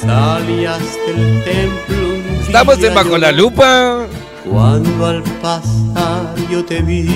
Salías 0.00 0.80
del 1.06 1.44
templo 1.44 1.96
un 1.96 2.40
Estamos 2.46 2.78
en 2.82 2.94
Bajo 2.94 3.16
la 3.16 3.32
Lupa. 3.32 4.06
Cuando 4.48 5.06
al 5.06 5.22
pasar 5.40 6.34
yo 6.50 6.64
te 6.64 6.82
vi. 6.82 7.08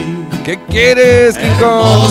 ¿Qué 0.44 0.58
quieres, 0.68 1.36
King 1.36 1.58
Kong? 1.60 2.08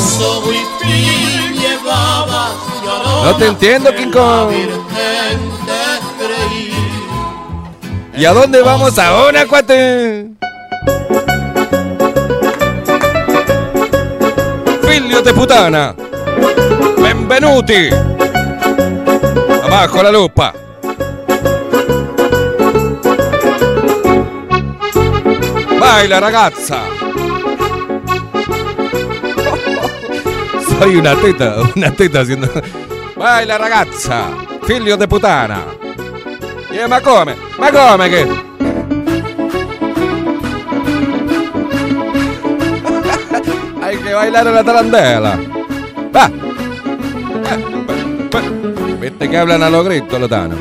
No 3.24 3.36
te 3.38 3.48
entiendo, 3.48 3.90
en 3.90 3.96
King 3.96 4.12
Kong. 4.12 4.52
¿Y 8.16 8.26
a 8.26 8.34
dónde 8.34 8.62
vamos 8.62 8.98
ahora, 9.00 9.46
cuate? 9.46 10.30
Figlio 14.82 15.22
de 15.22 15.34
putana. 15.34 15.96
Benvenuti. 17.02 17.90
Abajo 19.64 20.02
la 20.02 20.12
lupa. 20.12 20.54
Baila 25.80 26.20
ragazza. 26.20 26.82
Soy 30.68 30.96
una 30.96 31.16
teta, 31.16 31.56
una 31.76 31.92
teta 31.92 32.20
haciendo. 32.22 32.50
Baila 33.16 33.58
ragazza. 33.58 34.30
Figlio 34.64 34.98
de 34.98 35.08
putana. 35.08 35.64
Eh, 36.70 36.88
ma 36.88 37.00
come? 37.02 37.36
Ma 37.58 37.72
come 37.72 38.10
che? 38.10 38.28
Hay 43.82 43.98
que 43.98 44.14
bailar 44.14 44.46
la 44.46 44.64
tarandela. 44.64 45.57
Va, 46.18 46.32
va. 48.34 48.42
Viste 49.00 49.30
que 49.30 49.38
hablan 49.38 49.62
a 49.62 49.70
los 49.70 49.86
gritos, 49.86 50.20
Lotano. 50.20 50.56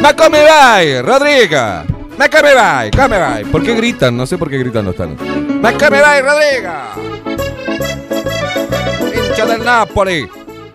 Ma 0.00 0.14
come 0.14 0.42
vai, 0.42 1.02
Rodriga? 1.02 1.84
Ma 2.16 2.28
come 2.30 2.54
vai? 2.54 2.90
Come 2.90 3.18
vai? 3.18 3.44
¿Por 3.44 3.62
qué 3.62 3.74
gritan? 3.74 4.16
No 4.16 4.24
sé 4.24 4.38
por 4.38 4.48
qué 4.48 4.56
gritan 4.56 4.86
los 4.86 4.96
tanos. 4.96 5.20
Ma 5.20 5.72
come 5.72 6.00
vai, 6.00 6.22
Rodriga? 6.22 6.94
Hincha 9.14 9.44
del 9.44 9.62
Napoli. 9.62 10.26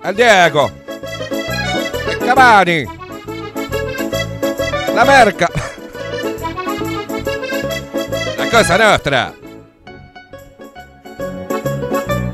Al 0.04 0.16
Diego. 0.16 0.70
El 2.12 2.18
Cavani. 2.20 2.86
La 4.94 5.04
merca. 5.04 5.50
La 8.38 8.50
cosa 8.52 8.78
nuestra. 8.78 9.34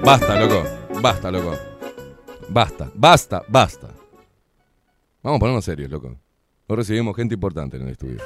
Basta, 0.09 0.39
loco. 0.39 0.63
Basta, 1.03 1.29
loco. 1.29 1.55
Basta, 2.47 2.89
basta, 2.95 3.43
basta. 3.47 3.89
Vamos 5.21 5.37
a 5.37 5.39
ponernos 5.39 5.63
serios, 5.63 5.91
loco. 5.91 6.17
Hoy 6.65 6.75
recibimos 6.75 7.15
gente 7.15 7.35
importante 7.35 7.77
en 7.77 7.83
el 7.83 7.89
estudio. 7.89 8.17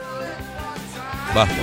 Basta. 1.36 1.62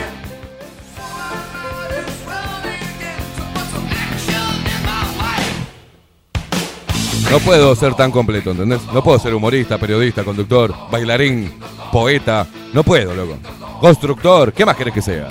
No 7.31 7.39
puedo 7.39 7.75
ser 7.75 7.95
tan 7.95 8.11
completo, 8.11 8.51
¿entendés? 8.51 8.83
No 8.93 9.03
puedo 9.03 9.19
ser 9.19 9.35
humorista, 9.35 9.79
periodista, 9.79 10.23
conductor, 10.23 10.75
bailarín, 10.91 11.51
poeta. 11.91 12.47
No 12.75 12.85
puedo, 12.85 13.15
loco. 13.15 13.39
Constructor, 13.81 14.53
¿qué 14.53 14.67
más 14.67 14.77
querés 14.77 14.93
que 14.93 15.01
sea? 15.01 15.29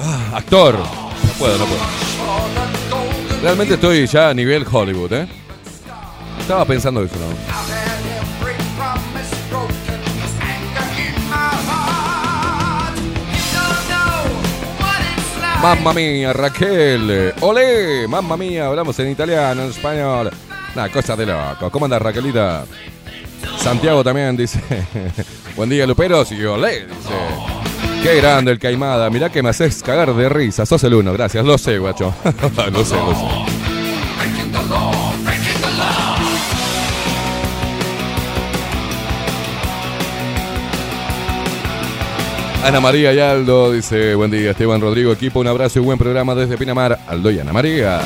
Ah, 0.00 0.32
actor. 0.34 0.74
No 0.76 1.32
puedo, 1.38 1.58
no 1.58 1.64
puedo. 1.66 2.99
Realmente 3.42 3.74
estoy 3.74 4.06
ya 4.06 4.30
a 4.30 4.34
nivel 4.34 4.66
Hollywood, 4.70 5.12
¿eh? 5.14 5.28
Estaba 6.40 6.64
pensando 6.66 7.02
eso, 7.02 7.16
¿no? 7.16 7.60
Mamma 15.62 15.92
mía, 15.92 16.32
Raquel. 16.32 17.34
Olé, 17.40 18.08
mamma 18.08 18.36
mía, 18.36 18.66
hablamos 18.66 18.98
en 18.98 19.10
italiano, 19.10 19.64
en 19.64 19.70
español. 19.70 20.30
Una 20.74 20.88
cosa 20.88 21.16
de 21.16 21.26
loco. 21.26 21.70
¿Cómo 21.70 21.84
anda 21.84 21.98
Raquelita? 21.98 22.64
Santiago 23.58 24.02
también 24.02 24.36
dice, 24.36 24.60
buen 25.56 25.68
día 25.68 25.86
Luperos 25.86 26.32
y 26.32 26.42
olé, 26.44 26.86
dice. 26.86 27.59
Qué 28.02 28.16
grande 28.16 28.52
el 28.52 28.58
Caimada, 28.58 29.10
mirá 29.10 29.30
que 29.30 29.42
me 29.42 29.50
haces 29.50 29.82
cagar 29.82 30.14
de 30.14 30.28
risa, 30.30 30.64
sos 30.64 30.82
el 30.84 30.94
uno, 30.94 31.12
gracias, 31.12 31.44
lo 31.44 31.58
sé, 31.58 31.78
guacho. 31.78 32.14
lo 32.72 32.84
sé, 32.84 32.96
lo 32.96 33.14
sé. 33.14 33.60
Ana 42.64 42.80
María 42.80 43.12
y 43.12 43.20
Aldo 43.20 43.72
dice, 43.72 44.14
buen 44.14 44.30
día 44.30 44.52
Esteban 44.52 44.80
Rodrigo, 44.80 45.12
equipo, 45.12 45.40
un 45.40 45.46
abrazo 45.46 45.78
y 45.78 45.82
buen 45.82 45.98
programa 45.98 46.34
desde 46.34 46.56
Pinamar, 46.56 46.98
Aldo 47.06 47.30
y 47.30 47.38
Ana 47.38 47.52
María. 47.52 48.00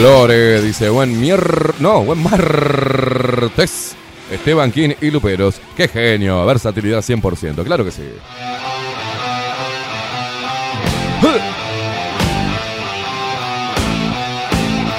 Lore 0.00 0.62
dice, 0.62 0.90
buen 0.90 1.20
mier... 1.20 1.74
No, 1.80 2.04
buen 2.04 2.22
martes. 2.22 3.96
Esteban 4.30 4.70
King 4.72 4.90
y 5.00 5.10
Luperos. 5.10 5.60
Qué 5.76 5.88
genio, 5.88 6.44
versatilidad 6.44 7.00
100%, 7.00 7.64
claro 7.64 7.84
que 7.84 7.90
sí. 7.90 8.02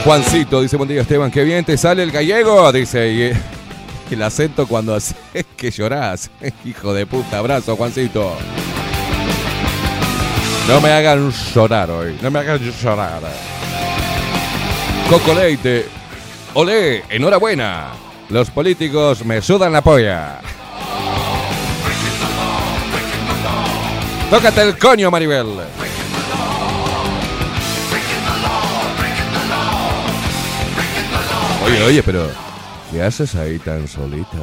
Juancito 0.04 0.62
dice, 0.62 0.78
buen 0.78 0.90
día 0.90 1.02
Esteban, 1.02 1.30
qué 1.30 1.44
bien 1.44 1.64
te 1.66 1.78
sale 1.78 2.04
el 2.04 2.12
gallego, 2.12 2.72
dice, 2.72 3.34
el 4.12 4.24
acento 4.24 4.66
cuando 4.68 4.96
haces 4.96 5.16
que 5.56 5.70
llorás. 5.70 6.32
Hijo 6.66 6.94
de 6.94 7.06
puta, 7.06 7.38
abrazo 7.38 7.76
Juancito. 7.76 8.34
No 10.68 10.82
me 10.82 10.90
hagan 10.92 11.32
llorar 11.54 11.90
hoy, 11.92 12.18
no 12.22 12.32
me 12.32 12.40
hagan 12.40 12.60
llorar. 12.60 13.22
Coco 15.10 15.34
Leite, 15.34 15.86
olé, 16.54 17.04
enhorabuena. 17.10 18.09
Los 18.30 18.52
políticos 18.52 19.26
me 19.26 19.42
sudan 19.42 19.72
la 19.72 19.82
polla. 19.82 20.40
Tócate 24.30 24.62
el 24.62 24.78
coño, 24.78 25.10
Maribel. 25.10 25.48
Oye, 31.66 31.84
oye, 31.84 32.04
pero 32.04 32.30
¿qué 32.92 33.02
haces 33.02 33.34
ahí 33.34 33.58
tan 33.58 33.88
solita? 33.88 34.38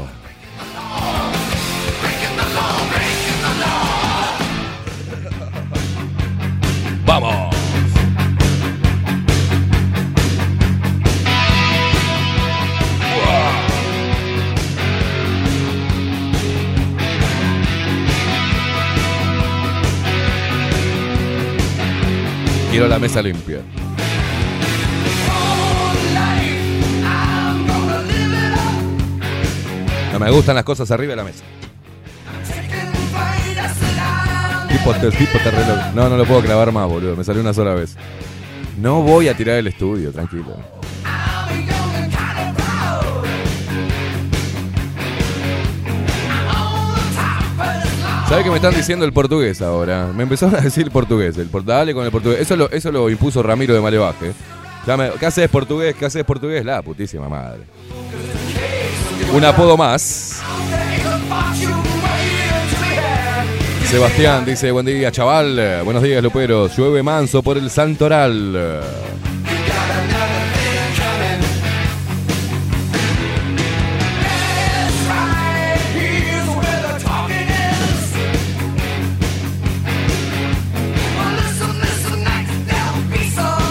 Quiero 22.76 22.90
la 22.90 22.98
mesa 22.98 23.22
limpia. 23.22 23.62
No 30.12 30.18
me 30.18 30.30
gustan 30.30 30.56
las 30.56 30.64
cosas 30.64 30.90
arriba 30.90 31.12
de 31.12 31.16
la 31.16 31.24
mesa. 31.24 31.42
Tipo, 34.68 34.92
tipo. 34.92 35.38
No, 35.94 36.10
no 36.10 36.18
lo 36.18 36.26
puedo 36.26 36.42
clavar 36.42 36.70
más, 36.70 36.86
boludo. 36.86 37.16
Me 37.16 37.24
salió 37.24 37.40
una 37.40 37.54
sola 37.54 37.72
vez. 37.72 37.96
No 38.78 39.00
voy 39.00 39.28
a 39.28 39.34
tirar 39.34 39.56
el 39.56 39.68
estudio, 39.68 40.12
tranquilo. 40.12 40.75
¿Sabes 48.28 48.42
qué 48.42 48.50
me 48.50 48.56
están 48.56 48.74
diciendo 48.74 49.04
el 49.04 49.12
portugués 49.12 49.62
ahora? 49.62 50.08
Me 50.12 50.24
empezaron 50.24 50.56
a 50.56 50.60
decir 50.60 50.90
portugués, 50.90 51.38
el 51.38 51.48
dale 51.64 51.94
con 51.94 52.04
el 52.04 52.10
portugués. 52.10 52.40
Eso 52.40 52.90
lo, 52.90 53.08
impuso 53.08 53.40
Ramiro 53.40 53.72
de 53.72 53.80
Malevaje. 53.80 54.32
¿Qué 55.18 55.26
haces 55.26 55.48
portugués? 55.48 55.94
¿Qué 55.94 56.06
haces 56.06 56.24
portugués? 56.24 56.64
La 56.64 56.82
putísima 56.82 57.28
madre. 57.28 57.62
Un 59.32 59.44
apodo 59.44 59.76
más. 59.76 60.42
Sebastián 63.88 64.44
dice, 64.44 64.72
buen 64.72 64.84
día 64.84 65.12
chaval, 65.12 65.82
buenos 65.84 66.02
días 66.02 66.20
Luperos, 66.20 66.76
llueve 66.76 67.04
manso 67.04 67.42
por 67.44 67.56
el 67.56 67.70
Santoral. 67.70 68.82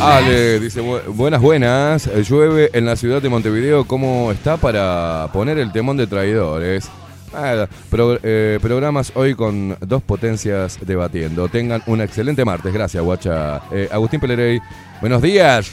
Ale 0.06 0.60
dice, 0.60 0.82
"Bu- 0.82 1.02
buenas, 1.08 1.42
buenas, 1.42 2.10
llueve 2.30 2.70
en 2.74 2.86
la 2.86 2.96
ciudad 2.96 3.22
de 3.22 3.30
Montevideo, 3.30 3.86
¿cómo 3.86 4.32
está 4.32 4.58
para 4.58 5.28
poner 5.34 5.58
el 5.58 5.72
temón 5.72 5.98
de 5.98 6.08
traidores? 6.08 6.88
Ah, 7.34 7.68
pro- 7.90 8.18
eh, 8.24 8.60
programas 8.62 9.12
hoy 9.16 9.36
con 9.36 9.76
dos 9.82 10.02
potencias 10.02 10.78
debatiendo. 10.82 11.50
Tengan 11.50 11.82
un 11.88 12.00
excelente 12.02 12.46
martes. 12.46 12.74
Gracias, 12.74 13.04
guacha. 13.04 13.62
Eh, 13.72 13.90
Agustín 13.92 14.22
Pelerey, 14.22 14.60
buenos 15.02 15.22
días. 15.22 15.72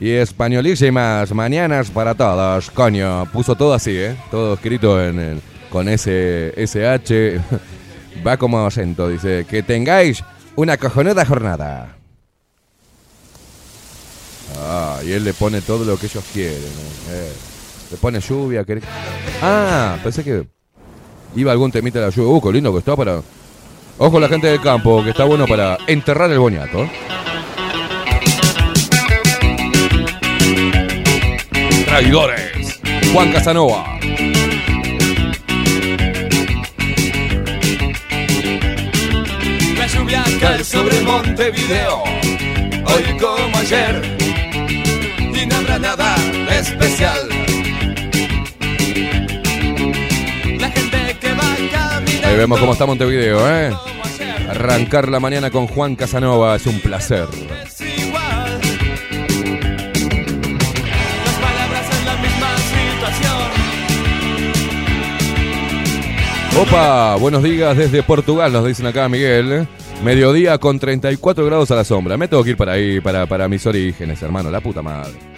Y 0.00 0.10
españolísimas 0.10 1.32
mañanas 1.32 1.90
para 1.90 2.14
todos. 2.14 2.70
Coño, 2.70 3.24
puso 3.32 3.54
todo 3.54 3.72
así, 3.74 3.96
¿eh? 3.96 4.16
Todo 4.30 4.54
escrito 4.54 5.02
en, 5.02 5.18
en- 5.20 5.42
con 5.70 5.88
ese 5.88 6.52
SH. 6.56 7.40
Va 8.26 8.36
como 8.36 8.66
acento, 8.66 9.08
dice. 9.08 9.46
Que 9.48 9.62
tengáis 9.62 10.22
una 10.56 10.76
cojonuda 10.76 11.24
jornada. 11.24 11.95
Ah, 14.58 14.98
y 15.04 15.12
él 15.12 15.24
le 15.24 15.34
pone 15.34 15.60
todo 15.60 15.84
lo 15.84 15.98
que 15.98 16.06
ellos 16.06 16.24
quieren. 16.32 16.56
¿eh? 17.10 17.32
Le 17.90 17.96
pone 17.98 18.20
lluvia. 18.20 18.64
querés- 18.64 18.84
Ah, 19.42 19.96
pensé 20.02 20.24
que 20.24 20.46
iba 21.36 21.52
algún 21.52 21.70
temita 21.70 21.98
de 22.00 22.06
la 22.06 22.10
lluvia. 22.10 22.28
Uh, 22.32 22.40
qué 22.40 22.52
lindo 22.52 22.72
que 22.72 22.78
está 22.78 22.96
para... 22.96 23.20
Ojo 23.98 24.20
la 24.20 24.28
gente 24.28 24.46
del 24.48 24.60
campo, 24.60 25.02
que 25.02 25.10
está 25.10 25.24
bueno 25.24 25.46
para 25.46 25.78
enterrar 25.86 26.30
el 26.30 26.38
boñato. 26.38 26.86
Traidores. 31.86 32.80
Juan 33.12 33.32
Casanova. 33.32 33.86
La 39.78 39.86
lluvia 39.86 40.24
cae 40.40 40.64
sobre 40.64 41.00
Montevideo, 41.02 42.02
hoy 42.04 43.18
como 43.20 43.56
ayer, 43.58 44.16
nada 45.78 46.16
especial. 46.50 47.28
La 50.58 50.70
gente 50.70 51.16
que 51.20 51.32
va 51.32 51.56
caminando 51.70 52.28
Ahí 52.28 52.36
vemos 52.36 52.58
cómo 52.60 52.72
está 52.72 52.86
Montevideo, 52.86 53.48
¿eh? 53.48 53.72
Arrancar 54.48 55.08
la 55.08 55.20
mañana 55.20 55.50
con 55.50 55.66
Juan 55.66 55.96
Casanova 55.96 56.56
es 56.56 56.66
un 56.66 56.80
placer. 56.80 57.26
Opa, 66.58 67.16
buenos 67.16 67.42
días 67.42 67.76
desde 67.76 68.02
Portugal, 68.02 68.50
nos 68.50 68.64
dicen 68.64 68.86
acá 68.86 69.08
Miguel. 69.10 69.68
Mediodía 70.02 70.56
con 70.58 70.78
34 70.78 71.44
grados 71.44 71.70
a 71.70 71.74
la 71.74 71.84
sombra. 71.84 72.16
Me 72.16 72.28
tengo 72.28 72.44
que 72.44 72.50
ir 72.50 72.56
para 72.56 72.72
ahí, 72.72 73.00
para, 73.00 73.26
para 73.26 73.48
mis 73.48 73.66
orígenes, 73.66 74.22
hermano, 74.22 74.50
la 74.50 74.60
puta 74.60 74.80
madre. 74.80 75.35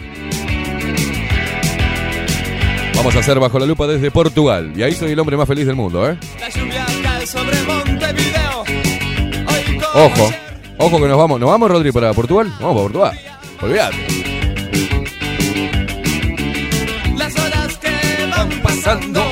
Vamos 2.99 3.15
a 3.15 3.21
hacer 3.21 3.39
bajo 3.39 3.61
la 3.61 3.67
lupa 3.67 3.87
desde 3.87 4.11
Portugal. 4.11 4.73
Y 4.75 4.83
ahí 4.83 4.93
soy 4.93 5.13
el 5.13 5.19
hombre 5.21 5.37
más 5.37 5.47
feliz 5.47 5.65
del 5.65 5.77
mundo, 5.77 6.11
¿eh? 6.11 6.19
La 6.41 6.49
lluvia 6.49 6.85
cae 7.01 7.25
sobre 7.29 7.63
Montevideo, 7.63 8.65
hoy 9.47 9.81
Ojo, 9.95 10.31
ojo 10.79 11.01
que 11.01 11.07
nos 11.07 11.17
vamos. 11.17 11.39
¿Nos 11.39 11.49
vamos, 11.49 11.71
Rodri, 11.71 11.93
para 11.93 12.13
Portugal? 12.13 12.53
Vamos 12.61 12.75
para 12.75 12.83
Portugal. 12.83 13.21
Olvídate. 13.63 13.97
Las 17.17 17.39
horas 17.39 17.79
que 17.79 18.27
van 18.37 18.51
pasando, 18.65 19.28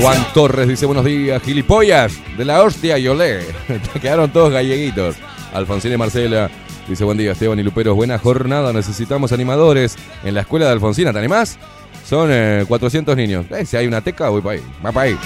Juan 0.00 0.26
Torres 0.34 0.68
dice 0.68 0.84
buenos 0.86 1.04
días, 1.04 1.42
gilipollas, 1.42 2.12
de 2.36 2.44
la 2.44 2.62
hostia 2.62 2.98
y 2.98 3.08
olé. 3.08 3.40
Quedaron 4.00 4.30
todos 4.30 4.52
galleguitos. 4.52 5.16
Alfonsín 5.54 5.92
y 5.92 5.96
Marcela 5.96 6.50
dice 6.86 7.02
buen 7.04 7.16
día, 7.16 7.32
Esteban 7.32 7.58
y 7.58 7.62
Luperos, 7.62 7.96
buena 7.96 8.18
jornada, 8.18 8.72
necesitamos 8.72 9.32
animadores 9.32 9.96
en 10.22 10.34
la 10.34 10.42
escuela 10.42 10.66
de 10.66 10.72
Alfonsina, 10.72 11.12
¿te 11.12 11.18
animás? 11.18 11.58
Son 12.04 12.28
eh, 12.30 12.64
400 12.68 13.16
niños. 13.16 13.46
Eh, 13.50 13.64
si 13.64 13.76
hay 13.76 13.86
una 13.86 14.00
teca, 14.02 14.28
voy 14.28 14.42
para 14.42 14.56
ahí, 14.56 14.62
va 14.84 14.92
para 14.92 15.06
ahí. 15.08 15.18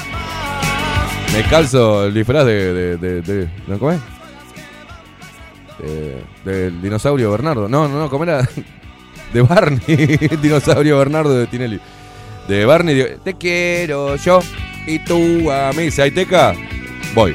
Me 1.35 1.42
calzo 1.44 2.06
el 2.06 2.14
disfraz 2.14 2.46
de. 2.46 2.72
de, 2.72 2.96
de, 2.96 3.20
de- 3.22 3.48
¿no, 3.66 3.78
¿Cómo 3.78 3.92
es? 3.92 4.00
De- 5.78 6.22
del 6.44 6.80
dinosaurio 6.80 7.30
Bernardo. 7.30 7.68
No, 7.68 7.88
no, 7.88 7.98
no, 7.98 8.09
¿cómo 8.11 8.24
era? 8.24 8.48
De 9.33 9.42
Barney. 9.42 9.80
dinosaurio 10.42 10.98
Bernardo 10.98 11.33
de 11.38 11.46
Tinelli. 11.46 11.80
De 12.48 12.64
Barney. 12.64 12.94
de- 12.94 13.18
Te 13.22 13.35
quiero 13.35 14.16
yo 14.16 14.40
y 14.87 14.98
tú 15.00 15.50
a 15.50 15.72
mí. 15.72 15.90
Si 15.90 16.00
hay 16.00 16.12
voy. 17.14 17.35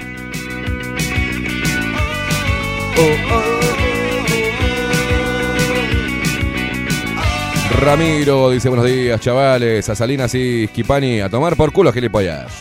Ramiro 7.81 8.49
dice 8.49 8.69
buenos 8.69 8.85
días, 8.85 9.19
chavales. 9.19 9.87
A 9.89 9.95
Salinas 9.95 10.33
y 10.35 10.67
Skipani 10.67 11.19
a 11.21 11.29
tomar 11.29 11.55
por 11.55 11.71
culo 11.71 11.91
gilipollas. 11.91 12.51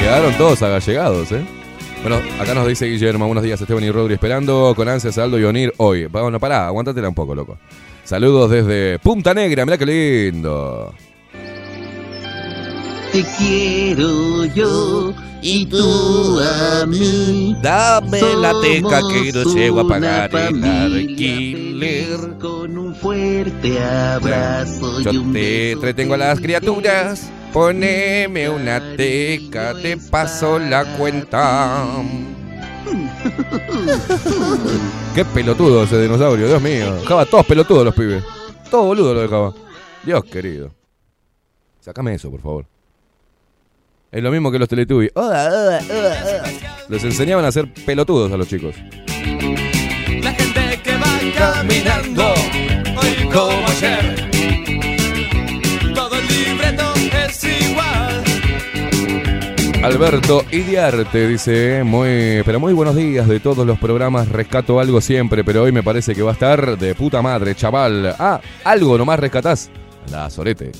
Quedaron 0.00 0.34
todos 0.36 0.62
agallegados, 0.62 1.32
¿eh? 1.32 1.44
Bueno, 2.02 2.20
acá 2.40 2.54
nos 2.54 2.66
dice 2.68 2.86
Guillermo, 2.86 3.26
buenos 3.26 3.42
días 3.42 3.60
Esteban 3.60 3.82
y 3.82 3.90
Rodri, 3.90 4.14
esperando 4.14 4.74
con 4.76 4.88
ansias 4.88 5.16
a 5.18 5.24
Aldo 5.24 5.38
y 5.38 5.44
Onir 5.44 5.72
hoy. 5.78 6.06
Bueno, 6.06 6.38
pará, 6.38 6.66
aguántatela 6.66 7.08
un 7.08 7.14
poco, 7.14 7.34
loco. 7.34 7.58
Saludos 8.06 8.52
desde 8.52 9.00
Punta 9.00 9.34
Negra, 9.34 9.64
mirá 9.64 9.76
qué 9.76 9.84
lindo. 9.84 10.94
Te 13.10 13.24
quiero 13.36 14.44
yo 14.44 15.12
y 15.42 15.66
tú 15.66 16.38
a 16.38 16.86
mí. 16.86 17.56
Dame 17.60 18.20
la 18.40 18.52
teca 18.60 19.00
que 19.08 19.32
no 19.32 19.52
llego 19.52 19.80
a 19.80 19.88
pagar 19.88 20.30
el 20.36 20.64
alquiler. 20.64 22.38
Con 22.40 22.78
un 22.78 22.94
fuerte 22.94 23.82
abrazo 23.82 25.00
Yo 25.00 25.10
y 25.10 25.16
un 25.16 25.32
te 25.32 25.72
entretengo 25.72 26.14
a 26.14 26.18
las 26.18 26.40
criaturas. 26.40 27.28
Poneme 27.52 28.48
una 28.48 28.80
teca, 28.96 29.74
te 29.82 29.96
paso 29.96 30.60
la 30.60 30.84
cuenta. 30.96 32.04
Qué 35.14 35.24
pelotudo 35.24 35.84
ese 35.84 36.00
dinosaurio, 36.02 36.46
Dios 36.48 36.62
mío. 36.62 36.94
Dejaba 36.96 37.24
todos 37.26 37.46
pelotudos 37.46 37.84
los 37.84 37.94
pibes. 37.94 38.22
Todo 38.70 38.84
boludo 38.84 39.14
lo 39.14 39.20
dejaba. 39.22 39.54
Dios 40.04 40.24
querido. 40.24 40.70
Sácame 41.80 42.14
eso, 42.14 42.30
por 42.30 42.40
favor. 42.40 42.66
Es 44.10 44.22
lo 44.22 44.30
mismo 44.30 44.50
que 44.50 44.58
los 44.58 44.68
Teletubbies. 44.68 45.12
Les 46.88 47.04
enseñaban 47.04 47.44
a 47.44 47.52
ser 47.52 47.72
pelotudos 47.72 48.32
a 48.32 48.36
los 48.36 48.48
chicos. 48.48 48.74
La 50.22 50.32
gente 50.32 50.80
que 50.82 50.96
va 50.96 51.18
caminando, 51.36 52.34
hoy 52.96 53.28
como 53.32 53.66
ayer. 53.68 54.30
Todo 55.94 56.16
el 56.16 56.26
libreto 56.28 56.92
es. 57.28 57.65
Alberto 59.86 60.44
Idiarte 60.50 61.28
dice, 61.28 61.84
muy, 61.84 62.42
pero 62.44 62.58
muy 62.58 62.72
buenos 62.72 62.96
días 62.96 63.28
de 63.28 63.38
todos 63.38 63.64
los 63.64 63.78
programas, 63.78 64.28
rescato 64.28 64.80
algo 64.80 65.00
siempre, 65.00 65.44
pero 65.44 65.62
hoy 65.62 65.70
me 65.70 65.84
parece 65.84 66.12
que 66.12 66.22
va 66.22 66.30
a 66.30 66.32
estar 66.32 66.76
de 66.76 66.96
puta 66.96 67.22
madre, 67.22 67.54
chaval. 67.54 68.12
Ah, 68.18 68.40
algo 68.64 68.98
nomás 68.98 69.20
rescatás. 69.20 69.70
La 70.10 70.28
sorete. 70.28 70.72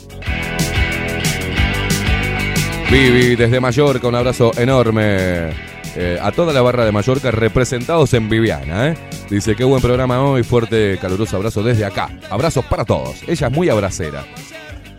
Vivi 2.91 3.37
desde 3.37 3.61
Mallorca, 3.61 4.09
un 4.09 4.17
abrazo 4.17 4.51
enorme. 4.59 5.51
Eh, 5.95 6.19
a 6.21 6.33
toda 6.33 6.53
la 6.53 6.61
barra 6.61 6.85
de 6.85 6.91
Mallorca 6.91 7.31
representados 7.31 8.13
en 8.13 8.29
Viviana, 8.29 8.89
¿eh? 8.89 8.97
Dice, 9.31 9.55
qué 9.55 9.63
buen 9.63 9.81
programa 9.81 10.21
hoy, 10.21 10.43
fuerte, 10.43 10.99
caluroso 11.01 11.37
abrazo 11.37 11.63
desde 11.63 11.85
acá. 11.85 12.11
Abrazos 12.29 12.65
para 12.65 12.85
todos. 12.85 13.23
Ella 13.29 13.47
es 13.47 13.53
muy 13.53 13.69
abracera. 13.69 14.25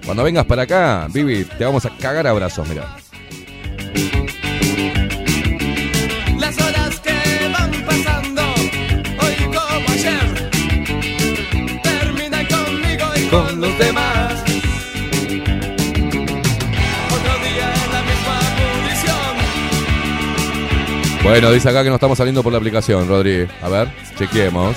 Cuando 0.06 0.24
vengas 0.24 0.46
para 0.46 0.62
acá, 0.62 1.10
Vivi, 1.12 1.44
te 1.44 1.66
vamos 1.66 1.86
a 1.86 1.90
cagar 1.98 2.26
abrazos, 2.26 2.66
mira. 2.70 2.86
Con 13.30 13.62
los 13.62 13.78
demás. 13.78 14.44
Otro 17.08 17.34
día 17.44 17.74
la 17.92 18.02
misma. 18.02 18.40
Bueno, 21.24 21.52
dice 21.52 21.70
acá 21.70 21.84
que 21.84 21.90
no 21.90 21.96
estamos 21.96 22.18
saliendo 22.18 22.44
por 22.44 22.52
la 22.52 22.58
aplicación, 22.58 23.08
Rodri. 23.08 23.48
A 23.62 23.70
ver, 23.70 23.90
chequeemos. 24.18 24.76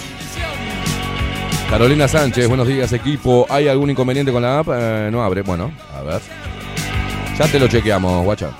Carolina 1.68 2.08
Sánchez, 2.08 2.48
buenos 2.48 2.66
días, 2.66 2.92
equipo. 2.92 3.46
¿Hay 3.48 3.68
algún 3.68 3.90
inconveniente 3.90 4.32
con 4.32 4.42
la 4.42 4.58
app? 4.58 4.68
Eh, 4.72 5.08
no 5.12 5.22
abre. 5.22 5.42
Bueno, 5.42 5.70
a 5.96 6.02
ver. 6.02 6.20
Ya 7.38 7.46
te 7.46 7.60
lo 7.60 7.68
chequeamos, 7.68 8.24
guacha. 8.24 8.50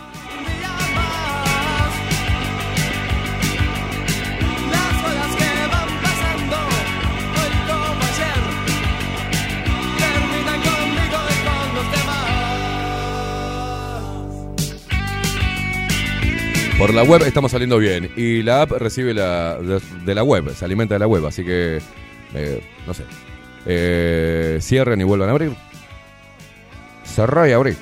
Por 16.81 16.95
la 16.95 17.03
web 17.03 17.21
estamos 17.27 17.51
saliendo 17.51 17.77
bien. 17.77 18.11
Y 18.17 18.43
la 18.43 18.63
app 18.63 18.71
recibe 18.71 19.13
la, 19.13 19.59
de, 19.59 20.15
la 20.15 20.25
web, 20.25 20.49
se 20.55 20.65
alimenta 20.65 20.95
de 20.95 21.01
la 21.01 21.07
web. 21.07 21.27
Así 21.27 21.45
que, 21.45 21.79
eh, 22.33 22.63
no 22.87 22.95
sé. 22.95 23.05
Eh, 23.67 24.57
cierren 24.63 24.99
y 24.99 25.05
vuelvan 25.05 25.29
a 25.29 25.33
abrir. 25.33 25.53
Cerrá 27.05 27.47
y 27.47 27.53
abrí. 27.53 27.77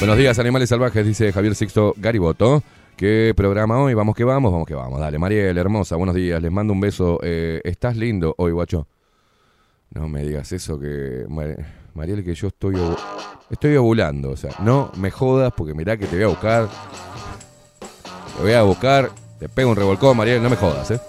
Buenos 0.00 0.18
días, 0.18 0.38
animales 0.38 0.68
salvajes, 0.68 1.06
dice 1.06 1.32
Javier 1.32 1.54
Sixto 1.54 1.94
Gariboto. 1.96 2.62
¿Qué 2.94 3.32
programa 3.34 3.80
hoy? 3.80 3.94
Vamos 3.94 4.14
que 4.14 4.24
vamos, 4.24 4.52
vamos 4.52 4.66
que 4.66 4.74
vamos. 4.74 5.00
Dale, 5.00 5.18
Mariel, 5.18 5.56
hermosa, 5.56 5.96
buenos 5.96 6.14
días. 6.14 6.42
Les 6.42 6.52
mando 6.52 6.74
un 6.74 6.80
beso. 6.80 7.20
Eh, 7.22 7.62
¿Estás 7.64 7.96
lindo 7.96 8.34
hoy, 8.36 8.52
guacho? 8.52 8.86
No 9.94 10.10
me 10.10 10.24
digas 10.24 10.52
eso 10.52 10.78
que... 10.78 11.24
Mar- 11.94 12.06
Mariel, 12.06 12.24
que 12.24 12.34
yo 12.34 12.48
estoy, 12.48 12.74
ovu- 12.76 12.96
estoy 13.50 13.76
ovulando. 13.76 14.30
O 14.30 14.36
sea, 14.36 14.50
no 14.60 14.90
me 14.96 15.10
jodas 15.10 15.52
porque 15.56 15.74
mirá 15.74 15.96
que 15.96 16.06
te 16.06 16.16
voy 16.16 16.24
a 16.24 16.28
buscar. 16.28 16.68
Te 18.36 18.42
voy 18.42 18.52
a 18.52 18.62
buscar. 18.62 19.10
Te 19.38 19.48
pego 19.48 19.70
un 19.70 19.76
revolcón, 19.76 20.16
Mariel, 20.16 20.42
no 20.42 20.50
me 20.50 20.56
jodas, 20.56 20.90
¿eh? 20.90 21.00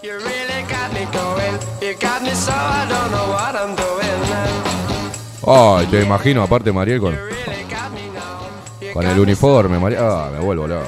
Ay, 5.47 5.85
te 5.87 6.03
imagino, 6.03 6.43
aparte, 6.43 6.71
Mariel, 6.71 6.99
con, 6.99 7.17
con 8.93 9.07
el 9.07 9.15
me 9.15 9.21
uniforme, 9.21 9.79
Mariel. 9.79 10.01
Ah, 10.03 10.29
me 10.31 10.39
vuelvo 10.39 10.67
loco. 10.67 10.85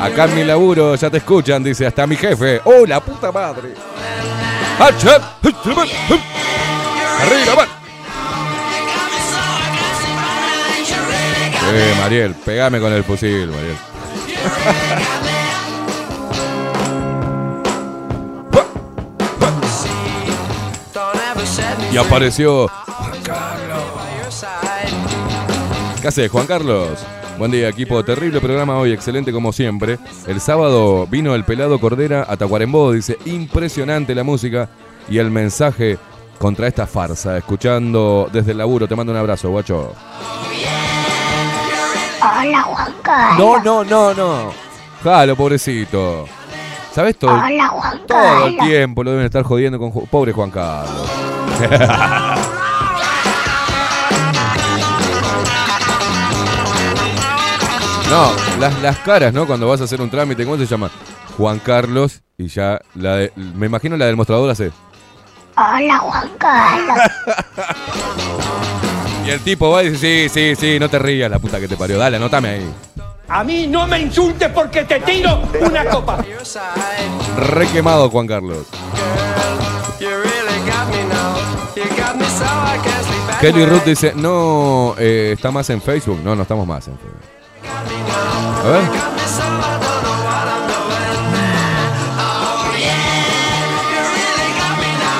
Acá 0.00 0.24
en 0.24 0.34
mi 0.34 0.44
laburo 0.44 0.94
ya 0.96 1.08
te 1.08 1.18
escuchan, 1.18 1.62
dice 1.62 1.86
hasta 1.86 2.06
mi 2.06 2.16
jefe. 2.16 2.60
¡Oh, 2.64 2.84
la 2.84 3.00
puta 3.00 3.30
madre! 3.30 3.74
¡Arriba, 7.20 7.54
man! 7.56 7.68
Eh, 11.68 11.94
Mariel, 11.98 12.34
pegame 12.44 12.78
con 12.80 12.92
el 12.92 13.02
fusil, 13.04 13.48
Mariel. 13.48 13.76
Y 21.92 21.96
apareció. 21.98 22.70
side. 24.28 26.00
¿Qué 26.02 26.08
haces, 26.08 26.30
Juan 26.30 26.46
Carlos? 26.46 27.04
Buen 27.38 27.50
día, 27.50 27.68
equipo. 27.68 28.04
Terrible 28.04 28.40
programa 28.40 28.78
hoy, 28.78 28.92
excelente 28.92 29.32
como 29.32 29.52
siempre. 29.52 29.98
El 30.26 30.40
sábado 30.40 31.06
vino 31.06 31.34
el 31.34 31.44
pelado 31.44 31.78
Cordera 31.78 32.26
a 32.28 32.36
Tacuarembó, 32.36 32.92
dice, 32.92 33.18
impresionante 33.24 34.14
la 34.14 34.24
música 34.24 34.68
y 35.08 35.18
el 35.18 35.30
mensaje 35.30 35.98
contra 36.38 36.66
esta 36.68 36.86
farsa. 36.86 37.36
Escuchando 37.38 38.28
desde 38.32 38.52
el 38.52 38.58
laburo, 38.58 38.86
te 38.88 38.94
mando 38.96 39.12
un 39.12 39.18
abrazo, 39.18 39.50
guacho. 39.50 39.92
Hola, 42.20 42.62
Juan 42.62 42.94
Carlos. 43.02 43.38
No, 43.64 43.84
no, 43.84 43.84
no, 43.84 44.14
no. 44.14 44.52
Jalo, 45.02 45.36
pobrecito. 45.36 46.26
¿Sabes 46.92 47.18
todo? 47.18 47.32
Hola, 47.32 47.68
Juan 47.68 48.00
Todo 48.06 48.46
el 48.46 48.56
Carlos. 48.56 48.66
tiempo 48.66 49.04
lo 49.04 49.10
deben 49.10 49.26
estar 49.26 49.42
jodiendo 49.42 49.78
con 49.78 49.92
pobre 50.06 50.32
Juan 50.32 50.50
Carlos. 50.50 51.08
No, 58.10 58.30
las, 58.60 58.80
las 58.82 58.98
caras, 58.98 59.32
¿no? 59.34 59.46
Cuando 59.46 59.66
vas 59.68 59.80
a 59.80 59.84
hacer 59.84 60.00
un 60.00 60.08
trámite, 60.10 60.44
¿cómo 60.44 60.56
se 60.56 60.66
llama? 60.66 60.90
Juan 61.36 61.58
Carlos 61.58 62.22
y 62.38 62.46
ya 62.46 62.80
la 62.94 63.16
de- 63.16 63.32
me 63.36 63.66
imagino 63.66 63.96
la 63.96 64.06
del 64.06 64.16
mostrador 64.16 64.48
hace. 64.48 64.70
Hola, 65.56 65.98
Juan 65.98 66.30
Carlos. 66.38 66.98
Y 69.26 69.30
el 69.30 69.40
tipo 69.40 69.70
va 69.70 69.82
y 69.82 69.90
dice, 69.90 70.28
sí, 70.28 70.54
sí, 70.54 70.54
sí, 70.54 70.78
no 70.78 70.88
te 70.88 71.00
rías, 71.00 71.28
la 71.28 71.40
puta 71.40 71.58
que 71.58 71.66
te 71.66 71.76
parió. 71.76 71.98
Dale, 71.98 72.16
anótame 72.16 72.48
ahí. 72.48 72.74
A 73.28 73.42
mí 73.42 73.66
no 73.66 73.84
me 73.88 73.98
insultes 73.98 74.48
porque 74.50 74.84
te 74.84 75.00
tiro 75.00 75.42
una 75.60 75.84
copa. 75.84 76.24
Re 77.36 77.66
quemado 77.66 78.08
Juan 78.08 78.28
Carlos. 78.28 78.66
Kelly 83.40 83.66
Ruth 83.66 83.84
dice, 83.84 84.12
no, 84.14 84.94
eh, 84.96 85.32
está 85.34 85.50
más 85.50 85.68
en 85.70 85.82
Facebook. 85.82 86.20
No, 86.22 86.36
no 86.36 86.42
estamos 86.42 86.64
más 86.64 86.86
en 86.86 86.96
Facebook. 86.96 87.20
A 88.64 88.68
ver. 88.68 89.85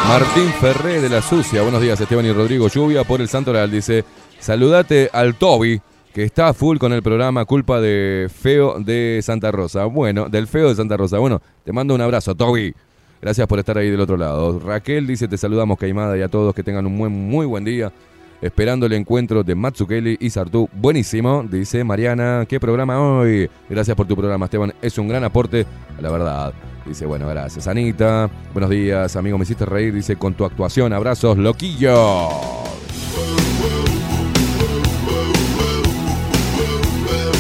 Martín 0.09 0.49
Ferré 0.61 1.01
de 1.01 1.09
la 1.09 1.21
Sucia. 1.21 1.63
Buenos 1.63 1.83
días, 1.83 2.01
Esteban 2.01 2.25
y 2.25 2.33
Rodrigo. 2.33 2.69
Lluvia 2.69 3.03
por 3.03 3.21
el 3.21 3.29
Santo 3.29 3.53
Real. 3.53 3.69
Dice, 3.69 4.05
saludate 4.39 5.11
al 5.13 5.35
Toby, 5.35 5.81
que 6.15 6.23
está 6.23 6.55
full 6.55 6.79
con 6.79 6.93
el 6.93 7.03
programa 7.03 7.45
Culpa 7.45 7.81
de 7.81 8.31
Feo 8.33 8.79
de 8.79 9.21
Santa 9.23 9.51
Rosa. 9.51 9.85
Bueno, 9.87 10.29
del 10.29 10.47
Feo 10.47 10.69
de 10.69 10.77
Santa 10.77 10.97
Rosa. 10.97 11.19
Bueno, 11.19 11.43
te 11.65 11.73
mando 11.73 11.93
un 11.95 12.01
abrazo, 12.01 12.37
Toby. 12.37 12.73
Gracias 13.21 13.49
por 13.49 13.59
estar 13.59 13.77
ahí 13.77 13.91
del 13.91 14.01
otro 14.01 14.17
lado. 14.17 14.61
Raquel 14.61 15.09
dice, 15.09 15.27
te 15.27 15.37
saludamos, 15.37 15.77
Caimada, 15.77 16.17
y 16.17 16.23
a 16.23 16.29
todos 16.29 16.55
que 16.55 16.63
tengan 16.63 16.87
un 16.87 16.97
buen, 16.97 17.11
muy 17.13 17.45
buen 17.45 17.65
día. 17.65 17.93
Esperando 18.41 18.87
el 18.87 18.93
encuentro 18.93 19.43
de 19.43 19.55
Matsukeli 19.55 20.17
y 20.21 20.31
Sartú. 20.31 20.69
Buenísimo, 20.73 21.45
dice 21.49 21.85
Mariana. 21.85 22.45
¿Qué 22.49 22.61
programa 22.61 23.01
hoy? 23.01 23.51
Gracias 23.69 23.97
por 23.97 24.07
tu 24.07 24.17
programa, 24.17 24.47
Esteban. 24.47 24.75
Es 24.83 24.99
un 24.99 25.09
gran 25.09 25.25
aporte 25.25 25.67
la 26.01 26.11
verdad. 26.11 26.53
Dice, 26.85 27.07
bueno, 27.07 27.27
gracias. 27.29 27.67
Anita, 27.67 28.31
buenos 28.53 28.71
días, 28.71 29.17
amigo, 29.17 29.39
me 29.39 29.45
hiciste 29.45 29.65
reír. 29.65 29.93
Dice, 29.93 30.17
con 30.17 30.35
tu 30.35 30.45
actuación, 30.45 30.93
abrazos, 30.93 31.37
loquillo. 31.37 32.29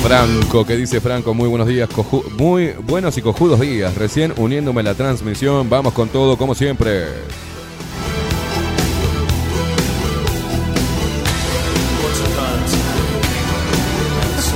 Franco, 0.03 0.64
¿qué 0.64 0.76
dice 0.76 1.01
Franco? 1.01 1.34
Muy 1.34 1.49
buenos 1.49 1.66
días, 1.66 1.88
muy 2.38 2.74
buenos 2.86 3.18
y 3.18 3.22
cojudos 3.22 3.61
días. 3.61 3.94
Recién 3.97 4.32
uniéndome 4.36 4.80
a 4.80 4.84
la 4.84 4.94
transmisión, 4.94 5.68
vamos 5.68 5.92
con 5.94 6.09
todo 6.09 6.36
como 6.36 6.55
siempre. 6.55 7.07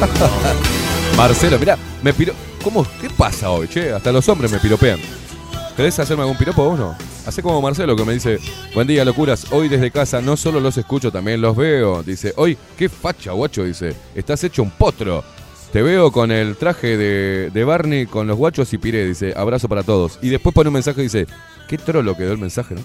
Marcelo, 1.17 1.59
mirá, 1.59 1.77
me 2.03 2.13
piro... 2.13 2.33
¿Cómo? 2.63 2.87
¿Qué 3.01 3.09
pasa 3.09 3.51
hoy, 3.51 3.69
che? 3.69 3.93
Hasta 3.93 4.13
los 4.13 4.29
hombres 4.29 4.53
me 4.53 4.59
piropean. 4.59 4.99
¿Querés 5.77 5.99
hacerme 5.99 6.23
algún 6.23 6.37
piropo 6.37 6.63
vos 6.65 6.79
no? 6.79 6.95
Hace 7.27 7.43
como 7.43 7.63
Marcelo 7.63 7.97
que 7.97 8.05
me 8.05 8.13
dice, 8.13 8.39
buen 8.75 8.87
día, 8.87 9.05
locuras. 9.05 9.51
Hoy 9.51 9.69
desde 9.69 9.91
casa 9.91 10.21
no 10.21 10.37
solo 10.37 10.61
los 10.61 10.77
escucho, 10.77 11.11
también 11.11 11.41
los 11.41 11.57
veo. 11.57 12.03
Dice, 12.03 12.35
hoy, 12.37 12.59
qué 12.77 12.89
facha, 12.89 13.33
guacho, 13.33 13.65
dice. 13.65 13.95
Estás 14.15 14.45
hecho 14.45 14.63
un 14.63 14.71
potro. 14.71 15.25
Te 15.73 15.83
veo 15.83 16.11
con 16.11 16.33
el 16.33 16.57
traje 16.57 16.97
de, 16.97 17.51
de 17.51 17.65
Barney, 17.65 18.07
con 18.07 18.27
los 18.27 18.37
guachos 18.37 18.73
y 18.75 18.79
piré, 18.79 19.07
dice, 19.07 19.33
abrazo 19.37 19.69
para 19.69 19.83
todos. 19.83 20.19
Y 20.21 20.29
después 20.29 20.55
pone 20.55 20.69
un 20.69 20.75
mensaje 20.75 21.01
y 21.01 21.05
dice, 21.05 21.27
qué 21.69 21.79
trolo 21.79 22.17
quedó 22.17 22.33
el 22.33 22.39
mensaje, 22.39 22.75
¿no? 22.75 22.83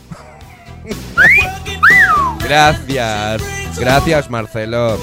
Gracias. 2.45 3.41
Gracias, 3.77 4.29
Marcelo. 4.29 4.97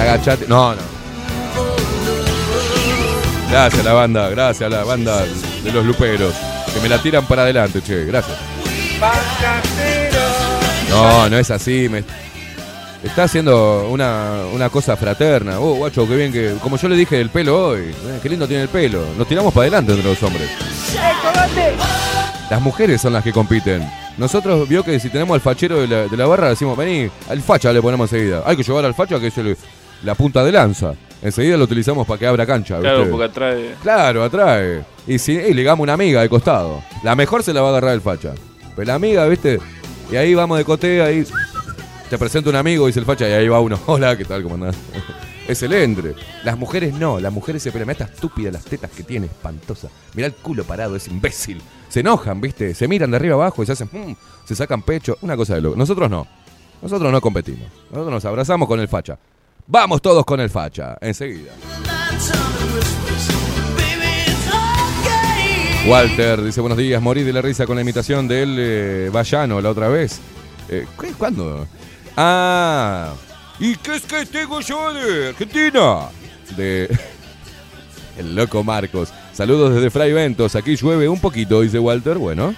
Agachate. 0.00 0.46
No, 0.48 0.74
no. 0.74 0.80
Gracias 3.50 3.80
a 3.80 3.84
la 3.84 3.92
banda, 3.94 4.28
gracias 4.30 4.72
a 4.72 4.76
la 4.76 4.84
banda 4.84 5.24
de 5.64 5.72
los 5.72 5.84
luperos. 5.84 6.32
Que 6.72 6.80
me 6.80 6.88
la 6.88 7.02
tiran 7.02 7.26
para 7.26 7.42
adelante, 7.42 7.82
che. 7.82 8.04
Gracias. 8.04 8.36
No, 10.88 11.28
no 11.28 11.36
es 11.38 11.50
así. 11.50 11.88
Me 11.88 12.04
está 13.02 13.24
haciendo 13.24 13.88
una, 13.90 14.42
una 14.52 14.68
cosa 14.70 14.96
fraterna. 14.96 15.58
Oh, 15.58 15.74
guacho, 15.74 16.06
qué 16.06 16.16
bien 16.16 16.32
que. 16.32 16.54
Como 16.62 16.76
yo 16.76 16.88
le 16.88 16.96
dije 16.96 17.16
del 17.16 17.30
pelo 17.30 17.68
hoy. 17.70 17.80
eh, 17.90 18.18
qué 18.22 18.28
lindo 18.28 18.46
tiene 18.46 18.62
el 18.64 18.68
pelo. 18.68 19.02
Nos 19.18 19.26
tiramos 19.26 19.52
para 19.52 19.62
adelante 19.64 19.92
entre 19.92 20.08
los 20.08 20.22
hombres. 20.22 20.48
Las 22.50 22.60
mujeres 22.60 23.00
son 23.00 23.12
las 23.12 23.24
que 23.24 23.32
compiten. 23.32 23.88
Nosotros 24.16 24.68
vio 24.68 24.82
que 24.84 25.00
si 25.00 25.08
tenemos 25.08 25.34
al 25.34 25.40
fachero 25.40 25.86
de 25.86 26.08
la, 26.16 26.26
barra, 26.26 26.50
decimos, 26.50 26.76
vení, 26.76 27.08
al 27.28 27.40
facha 27.42 27.72
le 27.72 27.80
ponemos 27.80 28.12
enseguida. 28.12 28.42
Hay 28.44 28.56
que 28.56 28.62
llevar 28.62 28.84
al 28.84 28.94
facha 28.94 29.18
que 29.18 29.28
es 29.28 29.38
el- 29.38 29.56
la 30.02 30.14
punta 30.14 30.44
de 30.44 30.52
lanza. 30.52 30.94
Enseguida 31.22 31.56
lo 31.56 31.64
utilizamos 31.64 32.06
para 32.06 32.18
que 32.18 32.26
abra 32.26 32.46
cancha. 32.46 32.78
Claro, 32.80 32.98
¿viste? 32.98 33.10
porque 33.10 33.24
atrae. 33.26 33.74
Claro, 33.82 34.24
atrae. 34.24 34.84
Y 35.06 35.18
si 35.18 35.32
y 35.32 35.52
ligamos 35.52 35.82
una 35.82 35.92
amiga 35.92 36.22
de 36.22 36.28
costado. 36.28 36.82
La 37.02 37.14
mejor 37.14 37.42
se 37.42 37.52
la 37.52 37.60
va 37.60 37.68
a 37.68 37.70
agarrar 37.70 37.92
el 37.94 38.00
facha. 38.00 38.32
Pero 38.74 38.86
la 38.86 38.94
amiga, 38.94 39.26
¿viste? 39.26 39.58
Y 40.10 40.16
ahí 40.16 40.34
vamos 40.34 40.56
de 40.58 40.64
cotea, 40.64 41.04
ahí. 41.06 41.24
Te 42.08 42.18
presento 42.18 42.48
un 42.50 42.56
amigo, 42.56 42.86
dice 42.86 43.00
el 43.00 43.04
facha, 43.04 43.28
y 43.28 43.32
ahí 43.32 43.48
va 43.48 43.60
uno. 43.60 43.78
Hola, 43.86 44.16
¿qué 44.16 44.24
tal? 44.24 44.42
¿Cómo 44.42 44.54
andás? 44.54 44.76
Es 45.48 45.64
el 45.64 45.72
entre. 45.72 46.14
Las 46.44 46.56
mujeres 46.56 46.94
no, 46.94 47.18
las 47.18 47.32
mujeres 47.32 47.60
se 47.60 47.72
pelean. 47.72 47.88
Mirá 47.88 48.04
esta 48.04 48.14
estúpida 48.14 48.52
las 48.52 48.64
tetas 48.64 48.88
que 48.92 49.02
tiene, 49.02 49.26
espantosa. 49.26 49.88
Mirá 50.14 50.28
el 50.28 50.34
culo 50.34 50.62
parado, 50.62 50.94
es 50.94 51.08
imbécil. 51.08 51.60
Se 51.88 52.00
enojan, 52.00 52.40
¿viste? 52.40 52.72
Se 52.72 52.86
miran 52.86 53.10
de 53.10 53.16
arriba 53.16 53.34
abajo 53.34 53.60
y 53.60 53.66
se 53.66 53.72
hacen. 53.72 53.88
"Mm", 53.92 54.14
se 54.44 54.54
sacan 54.54 54.82
pecho. 54.82 55.18
Una 55.22 55.36
cosa 55.36 55.56
de 55.56 55.62
loco. 55.62 55.76
Nosotros 55.76 56.08
no. 56.08 56.24
Nosotros 56.80 57.10
no 57.10 57.20
competimos. 57.20 57.66
Nosotros 57.90 58.12
nos 58.12 58.24
abrazamos 58.26 58.68
con 58.68 58.78
el 58.78 58.86
facha. 58.86 59.18
Vamos 59.66 60.02
todos 60.02 60.24
con 60.24 60.40
el 60.40 60.50
facha, 60.50 60.96
enseguida. 61.00 61.52
Walter 65.86 66.42
dice 66.42 66.60
buenos 66.60 66.78
días, 66.78 67.00
morí 67.00 67.22
de 67.22 67.32
la 67.32 67.40
risa 67.40 67.66
con 67.66 67.76
la 67.76 67.82
imitación 67.82 68.28
del 68.28 68.56
eh, 68.58 69.10
Vallano 69.12 69.60
la 69.60 69.70
otra 69.70 69.88
vez. 69.88 70.20
Eh. 70.68 70.86
¿Cuándo? 71.16 71.66
Ah, 72.16 73.14
¿y 73.58 73.76
qué 73.76 73.96
es 73.96 74.02
que 74.02 74.26
tengo 74.26 74.60
yo 74.60 74.92
de 74.92 75.28
Argentina? 75.28 76.08
De 76.56 76.88
el 78.18 78.34
loco 78.34 78.62
Marcos. 78.62 79.12
Saludos 79.32 79.74
desde 79.74 79.90
Fray 79.90 80.12
Ventos, 80.12 80.54
aquí 80.54 80.76
llueve 80.76 81.08
un 81.08 81.18
poquito, 81.18 81.62
dice 81.62 81.78
Walter, 81.78 82.18
bueno. 82.18 82.54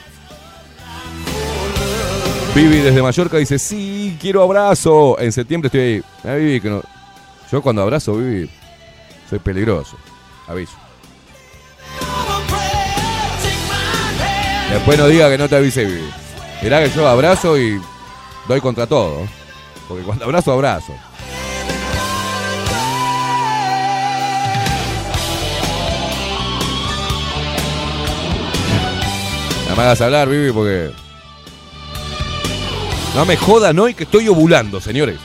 Vivi 2.55 2.79
desde 2.79 3.01
Mallorca 3.01 3.39
dice, 3.39 3.59
sí, 3.59 4.19
quiero 4.21 4.43
abrazo. 4.43 5.19
En 5.19 5.33
septiembre 5.33 5.69
estoy 5.69 5.81
ahí. 5.81 6.03
Ah, 6.23 6.35
Vivi, 6.35 6.61
que 6.61 6.69
no. 6.69 6.83
Yo 7.53 7.61
cuando 7.61 7.83
abrazo, 7.83 8.15
Vivi, 8.15 8.49
soy 9.29 9.39
peligroso. 9.39 9.99
Aviso. 10.49 10.73
Después 14.71 14.99
no 14.99 15.07
diga 15.07 15.29
que 15.29 15.37
no 15.37 15.51
te 15.51 15.57
avise, 15.57 15.85
Vivi. 15.85 16.11
Mirá 16.63 16.83
que 16.83 16.89
yo 16.89 17.07
abrazo 17.07 17.59
y 17.59 17.79
doy 18.49 18.59
contra 18.63 18.87
todo. 18.87 19.29
Porque 19.87 20.03
cuando 20.03 20.25
abrazo, 20.25 20.51
abrazo. 20.53 20.95
No 29.69 29.77
me 29.77 29.83
hagas 29.83 30.01
hablar, 30.01 30.27
Vivi, 30.27 30.53
porque... 30.53 30.91
No 33.15 33.27
me 33.27 33.37
jodan 33.37 33.79
hoy 33.79 33.93
que 33.93 34.05
estoy 34.05 34.27
ovulando, 34.29 34.81
señores. 34.81 35.19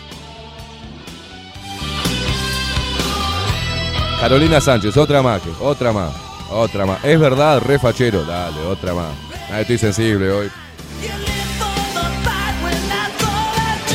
Carolina 4.19 4.59
Sánchez, 4.59 4.97
otra 4.97 5.21
más, 5.21 5.41
otra 5.59 5.91
más, 5.93 6.11
otra 6.49 6.85
más. 6.85 7.03
Es 7.03 7.19
verdad, 7.19 7.59
re 7.61 7.77
fachero. 7.77 8.23
Dale, 8.25 8.59
otra 8.61 8.93
más. 8.93 9.11
Estoy 9.59 9.77
sensible 9.77 10.31
hoy. 10.31 10.51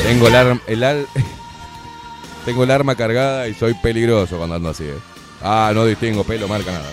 Tengo 0.03 0.27
el 0.27 0.35
arma, 0.35 0.61
Tengo 2.45 2.63
el 2.63 2.71
arma 2.71 2.95
cargada 2.95 3.47
y 3.47 3.53
soy 3.53 3.73
peligroso 3.75 4.37
cuando 4.37 4.55
ando 4.55 4.69
así. 4.69 4.85
eh. 4.85 4.97
Ah, 5.41 5.71
no 5.73 5.85
distingo 5.85 6.23
pelo, 6.23 6.47
marca 6.47 6.71
nada. 6.71 6.89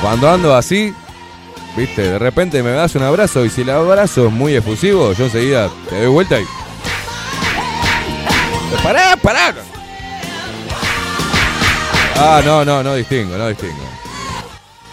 Cuando 0.00 0.28
ando 0.28 0.54
así, 0.54 0.94
viste, 1.76 2.02
de 2.02 2.18
repente 2.18 2.62
me 2.62 2.70
das 2.70 2.94
un 2.94 3.02
abrazo 3.02 3.44
y 3.44 3.50
si 3.50 3.62
el 3.62 3.70
abrazo 3.70 4.26
es 4.28 4.32
muy 4.32 4.54
efusivo, 4.54 5.12
yo 5.12 5.24
enseguida 5.24 5.70
te 5.88 5.96
doy 5.98 6.06
vuelta 6.08 6.40
y. 6.40 6.44
¡Pará, 8.82 9.16
pará! 9.16 9.54
Ah, 12.16 12.42
no, 12.44 12.64
no, 12.64 12.82
no 12.82 12.94
distingo, 12.94 13.36
no 13.36 13.48
distingo. 13.48 13.74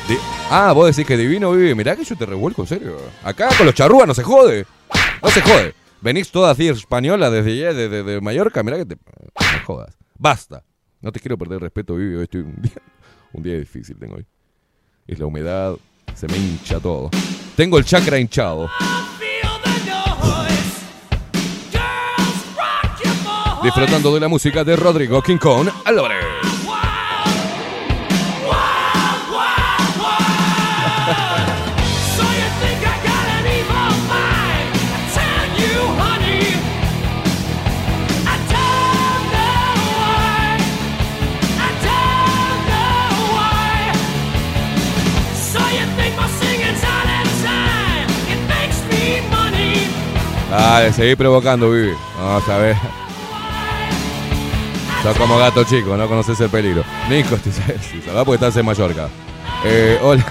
Di- 0.08 0.18
ah, 0.50 0.72
vos 0.74 0.88
decís 0.88 1.06
que 1.08 1.18
divino 1.18 1.52
vive. 1.52 1.76
Mirá 1.76 1.96
que 1.96 2.04
yo 2.04 2.16
te 2.16 2.26
revuelco, 2.26 2.62
en 2.64 2.68
serio. 2.68 2.98
Acá 3.24 3.50
con 3.58 3.66
los 3.66 3.76
charrúas 3.76 4.08
no 4.08 4.14
se 4.14 4.24
jode. 4.24 4.66
No 5.22 5.30
se 5.30 5.42
jode. 5.42 5.76
Venís 6.02 6.32
toda 6.32 6.52
así 6.52 6.68
española 6.68 7.30
desde 7.30 7.74
de, 7.74 7.90
de- 7.90 8.04
de 8.04 8.22
Mallorca. 8.22 8.64
Mirá 8.64 8.78
que 8.78 8.86
te. 8.86 8.96
No 8.96 9.66
jodas. 9.66 9.96
Basta. 10.18 10.64
No 11.02 11.12
te 11.12 11.20
quiero 11.20 11.38
perder 11.38 11.60
respeto, 11.62 11.96
Vivi. 11.96 12.16
Hoy 12.16 12.24
estoy 12.24 12.42
un 12.42 12.60
día, 12.62 12.72
un 13.34 13.44
día 13.44 13.54
difícil 13.58 13.98
tengo 14.00 14.16
hoy. 14.16 14.26
Es 15.08 15.20
la 15.20 15.26
humedad. 15.28 15.76
Se 16.16 16.28
me 16.28 16.38
hincha 16.38 16.80
todo. 16.80 17.10
Tengo 17.56 17.78
el 17.78 17.86
chakra 17.86 18.20
hinchado. 18.20 18.70
Disfrutando 23.64 24.14
de 24.14 24.20
la 24.20 24.28
música 24.28 24.64
de 24.64 24.76
Rodrigo 24.76 25.22
King 25.22 25.38
Kong 25.38 25.70
Álvarez. 25.86 26.26
Dale, 50.52 50.92
seguí 50.92 51.16
provocando, 51.16 51.72
Vivi. 51.72 51.94
Vamos 52.18 52.50
a 52.50 52.58
ver. 52.58 52.76
Sos 55.02 55.18
como 55.18 55.38
gato 55.38 55.64
chico, 55.64 55.96
no 55.96 56.10
conoces 56.10 56.42
el 56.42 56.50
peligro. 56.50 56.84
Nico, 57.10 57.38
si 57.38 58.02
va 58.14 58.26
porque 58.26 58.36
estás 58.36 58.58
en 58.58 58.66
Mallorca. 58.66 59.08
Eh, 59.64 59.98
hola. 60.02 60.26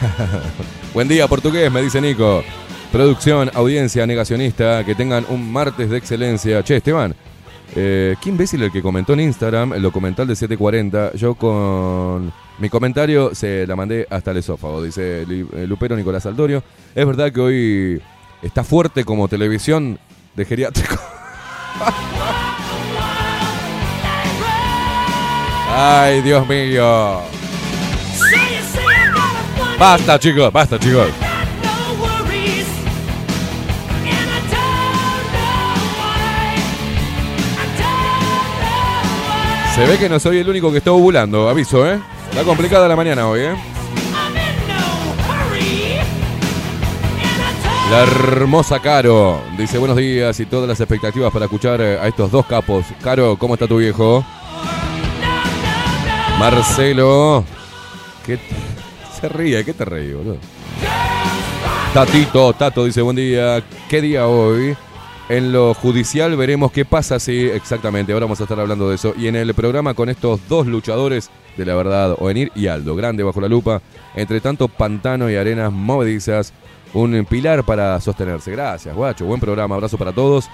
Buen 0.94 1.08
día, 1.08 1.26
portugués, 1.26 1.72
me 1.72 1.80
dice 1.80 2.02
Nico. 2.02 2.44
Producción, 2.92 3.50
audiencia 3.54 4.06
negacionista, 4.06 4.84
que 4.84 4.94
tengan 4.94 5.24
un 5.30 5.50
martes 5.50 5.88
de 5.88 5.96
excelencia. 5.96 6.62
Che, 6.62 6.76
Esteban, 6.76 7.14
eh, 7.74 8.14
qué 8.20 8.28
imbécil 8.28 8.62
el 8.62 8.70
que 8.70 8.82
comentó 8.82 9.14
en 9.14 9.20
Instagram 9.20 9.72
el 9.72 9.80
documental 9.80 10.26
de 10.26 10.36
740. 10.36 11.14
Yo 11.14 11.34
con 11.34 12.30
mi 12.58 12.68
comentario 12.68 13.34
se 13.34 13.66
la 13.66 13.74
mandé 13.74 14.06
hasta 14.10 14.32
el 14.32 14.36
esófago, 14.36 14.82
dice 14.82 15.22
eh, 15.22 15.66
Lupero 15.66 15.96
Nicolás 15.96 16.26
Aldorio. 16.26 16.62
Es 16.94 17.06
verdad 17.06 17.32
que 17.32 17.40
hoy 17.40 18.02
está 18.42 18.64
fuerte 18.64 19.04
como 19.04 19.28
televisión 19.28 19.98
de 20.34 20.44
geriátrico. 20.44 20.96
Ay, 25.72 26.20
Dios 26.22 26.46
mío. 26.48 27.20
Basta, 29.78 30.18
chicos, 30.18 30.52
basta, 30.52 30.78
chicos. 30.78 31.08
Se 39.74 39.86
ve 39.86 39.96
que 39.96 40.08
no 40.08 40.18
soy 40.20 40.38
el 40.38 40.48
único 40.48 40.70
que 40.70 40.78
está 40.78 40.92
ovulando, 40.92 41.48
aviso, 41.48 41.86
¿eh? 41.90 41.98
Está 42.28 42.44
complicada 42.44 42.86
la 42.86 42.96
mañana 42.96 43.28
hoy, 43.28 43.40
¿eh? 43.40 43.54
La 47.90 48.04
hermosa 48.04 48.80
Caro 48.80 49.42
dice 49.58 49.76
buenos 49.76 49.96
días 49.96 50.38
y 50.38 50.46
todas 50.46 50.68
las 50.68 50.78
expectativas 50.78 51.32
para 51.32 51.46
escuchar 51.46 51.80
eh, 51.80 51.98
a 51.98 52.06
estos 52.06 52.30
dos 52.30 52.46
capos. 52.46 52.86
Caro, 53.02 53.36
¿cómo 53.36 53.54
está 53.54 53.66
tu 53.66 53.78
viejo? 53.78 54.24
Marcelo. 56.38 57.44
¿Qué 58.24 58.38
se 59.20 59.28
ríe? 59.28 59.64
¿Qué 59.64 59.74
te 59.74 59.84
reí, 59.84 60.12
boludo? 60.12 60.36
Tatito, 61.92 62.52
Tato 62.52 62.84
dice 62.84 63.02
buen 63.02 63.16
día. 63.16 63.60
¿Qué 63.88 64.00
día 64.00 64.28
hoy? 64.28 64.76
En 65.28 65.52
lo 65.52 65.74
judicial 65.74 66.36
veremos 66.36 66.70
qué 66.70 66.84
pasa. 66.84 67.18
Sí, 67.18 67.46
exactamente. 67.52 68.12
Ahora 68.12 68.26
vamos 68.26 68.38
a 68.38 68.44
estar 68.44 68.60
hablando 68.60 68.88
de 68.88 68.94
eso. 68.94 69.14
Y 69.18 69.26
en 69.26 69.34
el 69.34 69.52
programa 69.52 69.94
con 69.94 70.08
estos 70.08 70.40
dos 70.48 70.68
luchadores 70.68 71.28
de 71.56 71.66
la 71.66 71.74
verdad, 71.74 72.14
Ovenir 72.20 72.52
y 72.54 72.68
Aldo, 72.68 72.94
grande 72.94 73.24
bajo 73.24 73.40
la 73.40 73.48
lupa. 73.48 73.82
Entre 74.14 74.40
tanto, 74.40 74.68
pantano 74.68 75.28
y 75.28 75.34
arenas 75.34 75.72
movedizas. 75.72 76.52
Un 76.92 77.24
pilar 77.24 77.64
para 77.64 78.00
sostenerse. 78.00 78.50
Gracias, 78.50 78.94
guacho. 78.94 79.24
Buen 79.24 79.40
programa. 79.40 79.74
Abrazo 79.74 79.96
para 79.96 80.12
todos. 80.12 80.50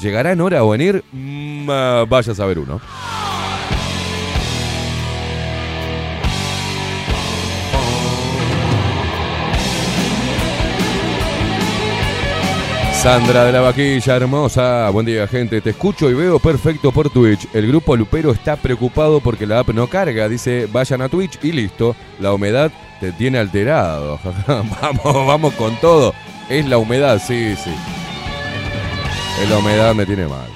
¿Llegará 0.00 0.32
en 0.32 0.40
hora 0.40 0.64
Ovenir? 0.64 1.04
Mm, 1.12 1.68
ah, 1.70 2.04
vaya 2.08 2.32
a 2.32 2.34
saber 2.34 2.58
uno. 2.58 2.80
Sandra 13.02 13.44
de 13.44 13.50
la 13.50 13.60
Vaquilla, 13.60 14.14
hermosa. 14.14 14.88
Buen 14.90 15.04
día, 15.04 15.26
gente. 15.26 15.60
Te 15.60 15.70
escucho 15.70 16.08
y 16.08 16.14
veo 16.14 16.38
perfecto 16.38 16.92
por 16.92 17.10
Twitch. 17.10 17.48
El 17.52 17.66
grupo 17.66 17.96
Lupero 17.96 18.30
está 18.30 18.54
preocupado 18.54 19.18
porque 19.18 19.44
la 19.44 19.58
app 19.58 19.70
no 19.70 19.88
carga. 19.88 20.28
Dice, 20.28 20.68
vayan 20.70 21.02
a 21.02 21.08
Twitch 21.08 21.36
y 21.42 21.50
listo. 21.50 21.96
La 22.20 22.32
humedad 22.32 22.70
te 23.02 23.10
tiene 23.10 23.38
alterado. 23.38 24.20
vamos, 24.46 25.26
vamos 25.26 25.54
con 25.54 25.74
todo. 25.80 26.14
Es 26.48 26.64
la 26.66 26.78
humedad, 26.78 27.20
sí, 27.20 27.56
sí. 27.56 27.74
Es 29.42 29.50
la 29.50 29.58
humedad 29.58 29.92
me 29.92 30.06
tiene 30.06 30.24
mal. 30.28 30.46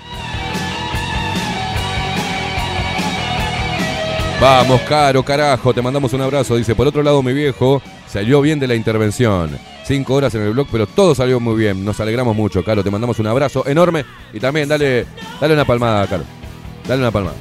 Vamos, 4.40 4.80
Caro, 4.82 5.24
carajo, 5.24 5.74
te 5.74 5.82
mandamos 5.82 6.12
un 6.12 6.20
abrazo. 6.20 6.54
Dice, 6.54 6.76
por 6.76 6.86
otro 6.86 7.02
lado, 7.02 7.20
mi 7.20 7.32
viejo 7.32 7.82
salió 8.06 8.40
bien 8.40 8.60
de 8.60 8.68
la 8.68 8.76
intervención. 8.76 9.58
Cinco 9.84 10.14
horas 10.14 10.32
en 10.36 10.42
el 10.42 10.52
blog, 10.52 10.68
pero 10.70 10.86
todo 10.86 11.16
salió 11.16 11.40
muy 11.40 11.56
bien. 11.56 11.84
Nos 11.84 11.98
alegramos 11.98 12.36
mucho, 12.36 12.62
Caro. 12.62 12.84
Te 12.84 12.92
mandamos 12.92 13.18
un 13.18 13.26
abrazo 13.26 13.66
enorme. 13.66 14.04
Y 14.32 14.38
también 14.38 14.68
dale, 14.68 15.04
dale 15.40 15.52
una 15.52 15.64
palmada, 15.64 16.06
Caro. 16.06 16.22
Dale 16.86 17.00
una 17.00 17.10
palmada. 17.10 17.36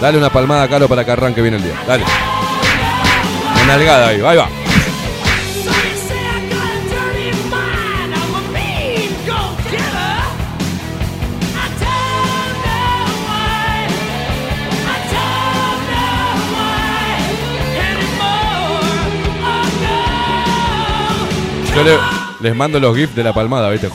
Dale 0.00 0.16
una 0.16 0.30
palmada, 0.30 0.66
Caro, 0.66 0.88
para 0.88 1.04
que 1.04 1.10
arranque 1.10 1.42
bien 1.42 1.54
el 1.54 1.62
día. 1.62 1.74
Dale. 1.86 2.04
Nalgada 3.72 4.08
ahí. 4.08 4.20
Yo 21.74 21.82
le- 21.82 21.98
les 22.40 22.54
mando 22.54 22.78
los 22.78 22.94
gifs 22.96 23.14
de 23.14 23.24
la 23.24 23.32
palmada, 23.32 23.70
¿viste? 23.70 23.88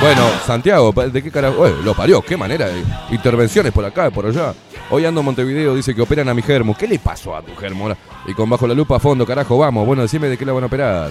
Bueno, 0.00 0.22
Santiago, 0.46 0.92
¿de 0.92 1.22
qué 1.22 1.30
carajo? 1.30 1.66
Lo 1.82 1.94
parió, 1.94 2.20
qué 2.20 2.36
manera 2.36 2.66
de 2.66 2.84
intervenciones 3.10 3.72
por 3.72 3.84
acá, 3.84 4.10
por 4.10 4.26
allá. 4.26 4.52
Hoy 4.90 5.04
ando 5.04 5.22
Montevideo, 5.22 5.74
dice 5.74 5.94
que 5.94 6.02
operan 6.02 6.28
a 6.28 6.34
mi 6.34 6.42
germo. 6.42 6.76
¿Qué 6.76 6.86
le 6.86 6.98
pasó 6.98 7.34
a 7.34 7.42
tu 7.42 7.54
germo? 7.56 7.88
Y 8.26 8.34
con 8.34 8.48
bajo 8.48 8.66
la 8.66 8.74
lupa 8.74 8.96
a 8.96 9.00
fondo, 9.00 9.26
carajo, 9.26 9.56
vamos. 9.58 9.86
Bueno, 9.86 10.02
decime 10.02 10.28
de 10.28 10.36
qué 10.36 10.44
la 10.44 10.52
van 10.52 10.64
a 10.64 10.66
operar. 10.66 11.10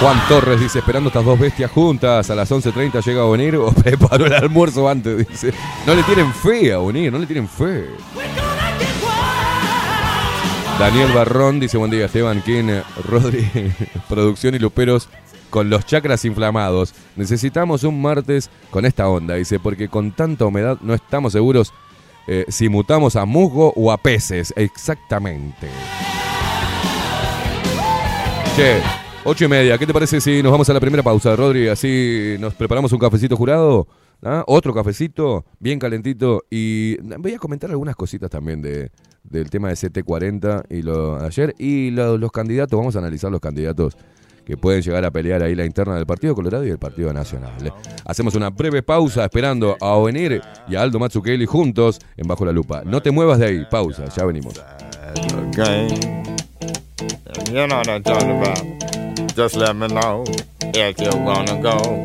Juan 0.00 0.18
Torres 0.28 0.60
dice, 0.60 0.78
esperando 0.78 1.08
estas 1.08 1.24
dos 1.24 1.38
bestias 1.38 1.70
juntas, 1.70 2.30
a 2.30 2.34
las 2.34 2.50
11.30 2.50 3.02
llega 3.04 3.22
a 3.22 3.28
venir 3.28 3.56
o 3.56 3.70
preparó 3.70 4.26
el 4.26 4.32
almuerzo 4.32 4.88
antes, 4.88 5.28
dice. 5.28 5.52
No 5.86 5.94
le 5.94 6.02
tienen 6.04 6.32
fe 6.32 6.72
a 6.72 6.80
unir, 6.80 7.12
no 7.12 7.18
le 7.18 7.26
tienen 7.26 7.48
fe. 7.48 7.86
Daniel 10.80 11.12
Barrón 11.12 11.60
dice, 11.60 11.76
buen 11.76 11.90
día 11.90 12.06
Esteban, 12.06 12.40
King, 12.40 12.80
Rodri, 13.06 13.46
producción 14.08 14.54
y 14.54 14.58
luperos 14.58 15.10
con 15.50 15.68
los 15.68 15.84
chakras 15.84 16.24
inflamados. 16.24 16.94
Necesitamos 17.16 17.84
un 17.84 18.00
martes 18.00 18.48
con 18.70 18.86
esta 18.86 19.06
onda, 19.06 19.34
dice, 19.34 19.60
porque 19.60 19.88
con 19.88 20.12
tanta 20.12 20.46
humedad 20.46 20.78
no 20.80 20.94
estamos 20.94 21.34
seguros 21.34 21.74
eh, 22.26 22.46
si 22.48 22.70
mutamos 22.70 23.14
a 23.16 23.26
musgo 23.26 23.74
o 23.76 23.92
a 23.92 23.98
peces. 23.98 24.54
Exactamente. 24.56 25.68
Che, 28.56 28.80
ocho 29.24 29.44
y 29.44 29.48
media, 29.48 29.76
¿qué 29.76 29.86
te 29.86 29.92
parece 29.92 30.18
si 30.18 30.42
nos 30.42 30.50
vamos 30.50 30.70
a 30.70 30.72
la 30.72 30.80
primera 30.80 31.02
pausa, 31.02 31.36
Rodri? 31.36 31.68
Así 31.68 32.36
nos 32.40 32.54
preparamos 32.54 32.90
un 32.90 32.98
cafecito 32.98 33.36
jurado, 33.36 33.86
¿ah? 34.22 34.44
otro 34.46 34.72
cafecito, 34.72 35.44
bien 35.58 35.78
calentito. 35.78 36.44
Y 36.50 36.96
voy 37.18 37.34
a 37.34 37.38
comentar 37.38 37.68
algunas 37.68 37.96
cositas 37.96 38.30
también 38.30 38.62
de, 38.62 38.90
del 39.24 39.50
tema 39.50 39.68
de 39.68 39.74
CT40 39.74 40.64
y 40.70 40.82
lo 40.82 41.16
ayer. 41.20 41.54
Y 41.58 41.90
lo- 41.90 42.18
los 42.18 42.30
candidatos, 42.32 42.78
vamos 42.78 42.96
a 42.96 42.98
analizar 43.00 43.30
los 43.30 43.40
candidatos 43.40 43.96
que 44.44 44.56
pueden 44.56 44.82
llegar 44.82 45.04
a 45.04 45.10
pelear 45.10 45.42
ahí 45.42 45.54
la 45.54 45.64
interna 45.64 45.94
del 45.94 46.06
Partido 46.06 46.34
Colorado 46.34 46.66
y 46.66 46.70
el 46.70 46.78
Partido 46.78 47.12
Nacional. 47.12 47.52
¿eh? 47.64 47.70
Hacemos 48.04 48.34
una 48.34 48.50
breve 48.50 48.82
pausa 48.82 49.24
esperando 49.24 49.76
a 49.80 49.86
Ovenir 49.94 50.40
y 50.66 50.74
a 50.74 50.82
Aldo 50.82 50.98
Matsukeli 50.98 51.46
juntos 51.46 52.00
en 52.16 52.26
Bajo 52.26 52.44
la 52.44 52.50
Lupa. 52.52 52.82
No 52.84 53.00
te 53.00 53.10
muevas 53.12 53.38
de 53.38 53.46
ahí, 53.46 53.64
pausa, 53.70 54.06
ya 54.06 54.24
venimos. 54.24 54.54
Just 59.36 59.56
let 59.56 59.74
me 59.74 59.86
know 59.88 60.24
if 60.74 60.96
go 60.98 62.04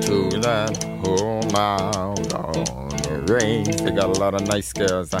to 0.00 0.40
that 0.40 0.76
They 3.30 3.92
got 3.92 4.16
a 4.16 4.18
lot 4.18 4.34
of 4.34 4.44
nice 4.48 4.72
girls. 4.72 5.12
huh? 5.12 5.20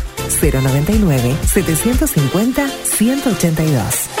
099 0.39 1.37
750 1.43 2.67
182. 2.83 4.20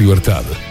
Libertad. 0.01 0.70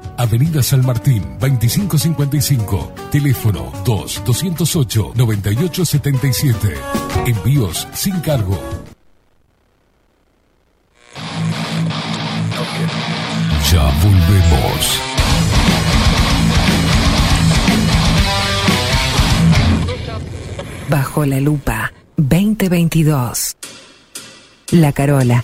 Avenida 0.21 0.61
San 0.61 0.85
Martín, 0.85 1.23
2555. 1.39 2.93
Teléfono 3.11 3.71
2-208-9877. 3.83 6.75
Envíos 7.25 7.87
sin 7.91 8.19
cargo. 8.19 8.55
Ya 13.71 13.91
volvemos. 14.03 14.99
Bajo 20.87 21.25
la 21.25 21.39
lupa 21.39 21.91
2022. 22.17 23.57
La 24.69 24.91
Carola. 24.91 25.43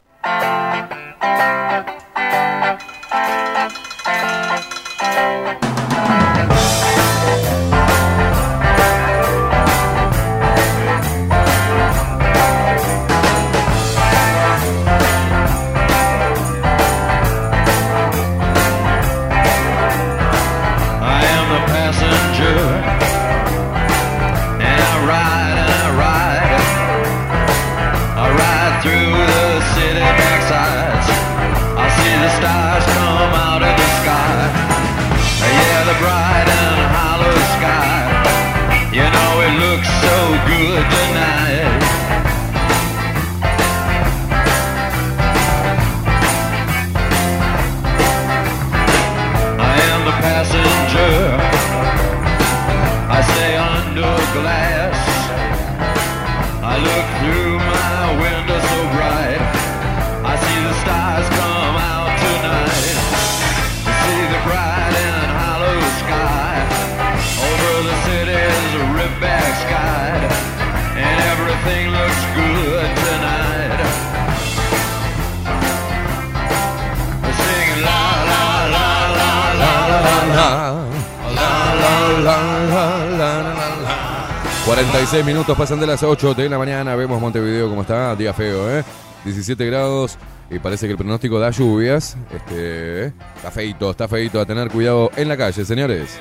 46 84.65 85.25
minutos 85.25 85.59
pasan 85.59 85.81
de 85.81 85.87
las 85.89 86.03
8 86.03 86.35
de 86.35 86.49
la 86.49 86.57
mañana. 86.57 86.95
Vemos 86.95 87.21
Montevideo 87.21 87.69
como 87.69 87.83
está. 87.83 88.15
Día 88.15 88.33
feo, 88.33 88.71
¿eh? 88.71 88.85
17 89.25 89.67
grados. 89.67 90.17
Y 90.51 90.59
parece 90.61 90.87
que 90.87 90.93
el 90.93 90.99
pronóstico 90.99 91.41
da 91.41 91.51
lluvias. 91.51 92.17
Este. 92.33 93.07
Está 93.37 93.51
feito, 93.51 93.91
está 93.91 94.07
feito. 94.07 94.41
A 94.41 94.47
tener 94.47 94.69
cuidado 94.71 95.11
en 95.17 95.29
la 95.29 95.37
calle, 95.37 95.65
señores. 95.65 96.19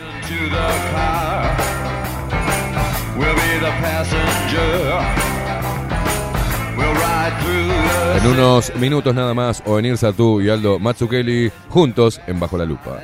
En 8.18 8.28
unos 8.28 8.76
minutos 8.76 9.14
nada 9.14 9.34
más, 9.34 9.62
Ovenir 9.66 9.98
Satú 9.98 10.42
y 10.42 10.50
Aldo 10.50 10.80
Matsukeli 10.80 11.52
juntos 11.70 12.20
en 12.28 12.40
Bajo 12.40 12.58
la 12.58 12.66
Lupa. 12.66 13.00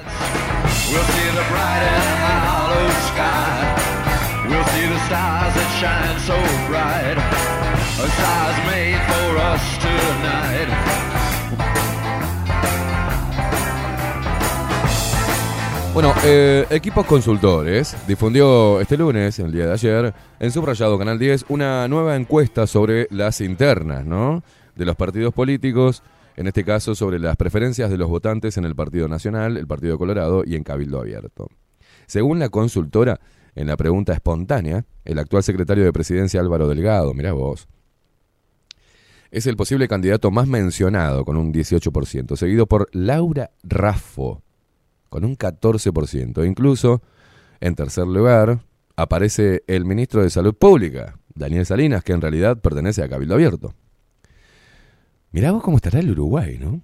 Bueno, 15.93 16.13
eh, 16.23 16.65
Equipos 16.71 17.05
Consultores 17.05 17.95
difundió 18.07 18.81
este 18.81 18.97
lunes, 18.97 19.37
el 19.37 19.51
día 19.51 19.67
de 19.67 19.73
ayer, 19.73 20.13
en 20.39 20.51
Subrayado 20.51 20.97
Canal 20.97 21.19
10, 21.19 21.45
una 21.49 21.87
nueva 21.87 22.15
encuesta 22.15 22.65
sobre 22.65 23.07
las 23.11 23.39
internas, 23.41 24.03
¿no? 24.03 24.43
De 24.75 24.85
los 24.85 24.95
partidos 24.95 25.31
políticos, 25.31 26.01
en 26.37 26.47
este 26.47 26.63
caso 26.63 26.95
sobre 26.95 27.19
las 27.19 27.35
preferencias 27.35 27.91
de 27.91 27.97
los 27.97 28.09
votantes 28.09 28.57
en 28.57 28.65
el 28.65 28.73
Partido 28.73 29.07
Nacional, 29.07 29.57
el 29.57 29.67
Partido 29.67 29.99
Colorado 29.99 30.43
y 30.43 30.55
en 30.55 30.63
Cabildo 30.63 30.99
Abierto. 30.99 31.49
Según 32.07 32.39
la 32.39 32.49
consultora, 32.49 33.19
en 33.57 33.67
la 33.67 33.75
pregunta 33.75 34.13
espontánea, 34.13 34.85
el 35.03 35.17
actual 35.17 35.41
secretario 35.41 35.83
de 35.83 35.91
Presidencia 35.91 36.39
Álvaro 36.39 36.67
Delgado, 36.67 37.13
mirá 37.13 37.33
vos, 37.33 37.67
es 39.31 39.47
el 39.47 39.57
posible 39.57 39.87
candidato 39.87 40.29
más 40.31 40.47
mencionado 40.47 41.25
con 41.25 41.37
un 41.37 41.51
18%, 41.51 42.35
seguido 42.35 42.67
por 42.67 42.87
Laura 42.93 43.49
Raffo 43.63 44.43
con 45.09 45.25
un 45.25 45.35
14%. 45.37 46.47
Incluso, 46.47 47.01
en 47.59 47.75
tercer 47.75 48.05
lugar, 48.05 48.59
aparece 48.95 49.63
el 49.67 49.85
ministro 49.85 50.21
de 50.21 50.29
Salud 50.29 50.53
Pública, 50.53 51.17
Daniel 51.33 51.65
Salinas, 51.65 52.03
que 52.03 52.13
en 52.13 52.21
realidad 52.21 52.59
pertenece 52.59 53.03
a 53.03 53.09
Cabildo 53.09 53.33
Abierto. 53.33 53.73
Mirá 55.31 55.51
vos 55.51 55.63
cómo 55.63 55.77
estará 55.77 55.99
el 55.99 56.11
Uruguay, 56.11 56.57
¿no? 56.59 56.81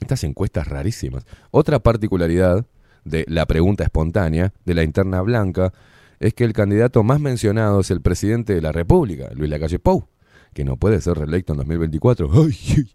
Estas 0.00 0.24
encuestas 0.24 0.66
rarísimas. 0.68 1.24
Otra 1.50 1.78
particularidad 1.78 2.66
de 3.06 3.24
la 3.28 3.46
pregunta 3.46 3.84
espontánea 3.84 4.52
de 4.64 4.74
la 4.74 4.82
interna 4.82 5.20
blanca 5.22 5.72
es 6.20 6.34
que 6.34 6.44
el 6.44 6.52
candidato 6.52 7.02
más 7.02 7.20
mencionado 7.20 7.80
es 7.80 7.90
el 7.90 8.00
presidente 8.00 8.54
de 8.54 8.60
la 8.62 8.72
República, 8.72 9.28
Luis 9.34 9.50
Lacalle 9.50 9.78
Pou, 9.78 10.06
que 10.54 10.64
no 10.64 10.76
puede 10.76 11.00
ser 11.00 11.18
reelecto 11.18 11.52
en 11.52 11.58
2024. 11.58 12.30
Ay, 12.32 12.56
ay. 12.76 12.90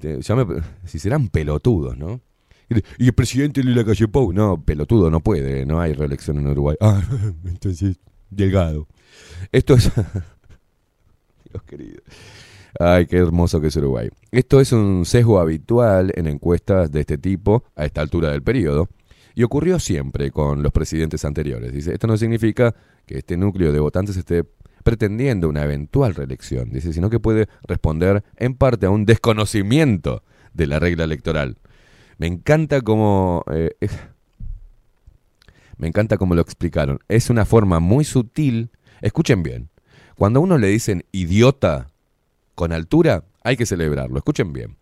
Te- 0.00 0.20
ya 0.22 0.34
me- 0.36 0.62
si 0.84 0.98
serán 0.98 1.28
pelotudos, 1.28 1.96
¿no? 1.96 2.20
Y 2.98 3.06
el 3.06 3.12
presidente 3.12 3.62
Luis 3.62 3.76
Lacalle 3.76 4.08
Pou, 4.08 4.32
no, 4.32 4.60
pelotudo, 4.60 5.08
no 5.10 5.20
puede, 5.20 5.64
no 5.64 5.80
hay 5.80 5.92
reelección 5.92 6.38
en 6.38 6.48
Uruguay. 6.48 6.76
Ah, 6.80 7.00
entonces, 7.44 7.96
Delgado. 8.30 8.88
Esto 9.52 9.74
es... 9.74 9.90
Dios 11.50 11.62
querido. 11.64 12.02
Ay, 12.78 13.06
qué 13.06 13.16
hermoso 13.18 13.60
que 13.60 13.68
es 13.68 13.76
Uruguay. 13.76 14.10
Esto 14.32 14.60
es 14.60 14.72
un 14.72 15.04
sesgo 15.06 15.38
habitual 15.38 16.12
en 16.16 16.26
encuestas 16.26 16.90
de 16.92 17.00
este 17.00 17.16
tipo 17.16 17.64
a 17.74 17.84
esta 17.86 18.00
altura 18.02 18.30
del 18.32 18.42
periodo 18.42 18.88
y 19.36 19.42
ocurrió 19.42 19.78
siempre 19.78 20.30
con 20.30 20.62
los 20.62 20.72
presidentes 20.72 21.24
anteriores. 21.26 21.70
Dice, 21.70 21.92
esto 21.92 22.06
no 22.06 22.16
significa 22.16 22.74
que 23.04 23.18
este 23.18 23.36
núcleo 23.36 23.70
de 23.70 23.78
votantes 23.78 24.16
esté 24.16 24.44
pretendiendo 24.82 25.50
una 25.50 25.62
eventual 25.62 26.14
reelección, 26.14 26.70
dice, 26.70 26.94
sino 26.94 27.10
que 27.10 27.20
puede 27.20 27.46
responder 27.62 28.24
en 28.36 28.54
parte 28.54 28.86
a 28.86 28.90
un 28.90 29.04
desconocimiento 29.04 30.22
de 30.54 30.66
la 30.66 30.78
regla 30.78 31.04
electoral. 31.04 31.58
Me 32.16 32.26
encanta 32.26 32.80
cómo 32.80 33.44
eh, 33.52 33.76
me 35.76 35.86
encanta 35.86 36.16
cómo 36.16 36.34
lo 36.34 36.40
explicaron. 36.40 37.00
Es 37.08 37.28
una 37.28 37.44
forma 37.44 37.78
muy 37.78 38.06
sutil. 38.06 38.70
Escuchen 39.02 39.42
bien. 39.42 39.68
Cuando 40.14 40.40
a 40.40 40.44
uno 40.44 40.56
le 40.56 40.68
dicen 40.68 41.04
idiota 41.12 41.88
con 42.54 42.72
altura, 42.72 43.24
hay 43.44 43.58
que 43.58 43.66
celebrarlo. 43.66 44.16
Escuchen 44.16 44.54
bien. 44.54 44.78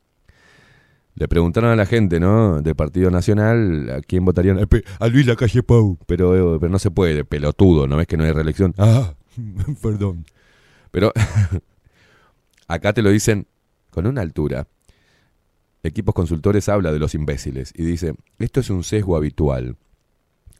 Le 1.17 1.29
preguntaron 1.29 1.71
a 1.71 1.77
la 1.77 1.87
gente, 1.87 2.19
¿no? 2.19 2.61
Del 2.61 2.75
Partido 2.75 3.11
Nacional 3.11 3.89
a 3.91 4.01
quién 4.01 4.25
votarían. 4.25 4.59
Eh, 4.59 4.67
A 4.99 5.07
Luis 5.07 5.27
Lacalle 5.27 5.63
Pou. 5.63 5.97
Pero, 6.07 6.57
eh, 6.57 6.59
pero 6.59 6.71
no 6.71 6.79
se 6.79 6.91
puede, 6.91 7.25
pelotudo. 7.25 7.87
¿No 7.87 7.97
ves 7.97 8.07
que 8.09 8.17
no 8.17 8.25
hay 8.25 8.33
reelección? 8.33 8.75
Ah, 8.79 9.15
perdón. 9.83 10.25
Pero 10.91 11.13
acá 12.69 12.93
te 12.93 13.03
lo 13.03 13.11
dicen 13.11 13.47
con 13.91 14.07
una 14.07 14.23
altura. 14.23 14.67
Equipos 15.85 16.15
consultores 16.15 16.69
habla 16.69 16.93
de 16.93 16.99
los 16.99 17.15
imbéciles 17.15 17.73
y 17.77 17.85
dice, 17.85 18.15
esto 18.39 18.61
es 18.61 18.71
un 18.71 18.83
sesgo 18.83 19.17
habitual 19.17 19.77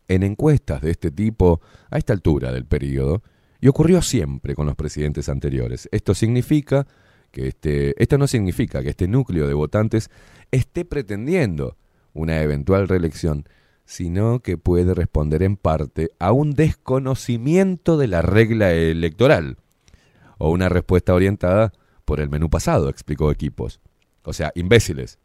en 0.07 0.23
encuestas 0.23 0.83
de 0.83 0.91
este 0.91 1.11
tipo 1.11 1.63
a 1.91 1.97
esta 1.97 2.13
altura 2.13 2.53
del 2.53 2.67
periodo 2.67 3.23
y 3.59 3.69
ocurrió 3.69 4.03
siempre 4.03 4.55
con 4.55 4.67
los 4.67 4.77
presidentes 4.77 5.31
anteriores. 5.31 5.89
Esto 5.93 6.15
significa 6.15 6.87
que 7.31 7.49
este, 7.49 8.01
esto 8.01 8.19
no 8.19 8.27
significa 8.27 8.83
que 8.83 8.91
este 8.91 9.09
núcleo 9.09 9.49
de 9.49 9.55
votantes 9.55 10.11
esté 10.55 10.85
pretendiendo 10.85 11.77
una 12.13 12.41
eventual 12.43 12.89
reelección, 12.89 13.49
sino 13.85 14.41
que 14.41 14.57
puede 14.57 14.95
responder 14.95 15.43
en 15.43 15.57
parte 15.57 16.11
a 16.19 16.33
un 16.33 16.53
desconocimiento 16.53 17.99
de 17.99 18.09
la 18.09 18.23
regla 18.23 18.73
electoral 18.73 19.59
o 20.39 20.51
una 20.51 20.69
respuesta 20.69 21.15
orientada 21.15 21.73
por 22.05 22.21
el 22.21 22.31
menú 22.31 22.51
pasado, 22.51 22.89
explicó 22.89 23.31
Equipos. 23.31 23.81
O 24.25 24.33
sea, 24.33 24.53
imbéciles. 24.55 25.19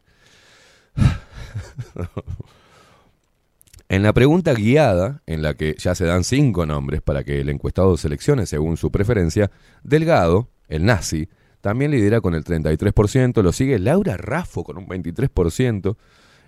En 3.88 4.04
la 4.04 4.12
pregunta 4.12 4.54
guiada, 4.54 5.20
en 5.26 5.42
la 5.42 5.54
que 5.54 5.74
ya 5.76 5.96
se 5.96 6.04
dan 6.04 6.22
cinco 6.22 6.64
nombres 6.64 7.02
para 7.02 7.24
que 7.24 7.40
el 7.40 7.48
encuestado 7.48 7.96
seleccione 7.96 8.46
según 8.46 8.76
su 8.76 8.92
preferencia, 8.92 9.50
Delgado, 9.82 10.48
el 10.68 10.84
nazi, 10.84 11.28
también 11.60 11.90
lidera 11.90 12.20
con 12.20 12.34
el 12.34 12.44
33%, 12.44 13.42
lo 13.42 13.52
sigue 13.52 13.78
Laura 13.78 14.16
Raffo 14.16 14.64
con 14.64 14.78
un 14.78 14.86
23%, 14.86 15.96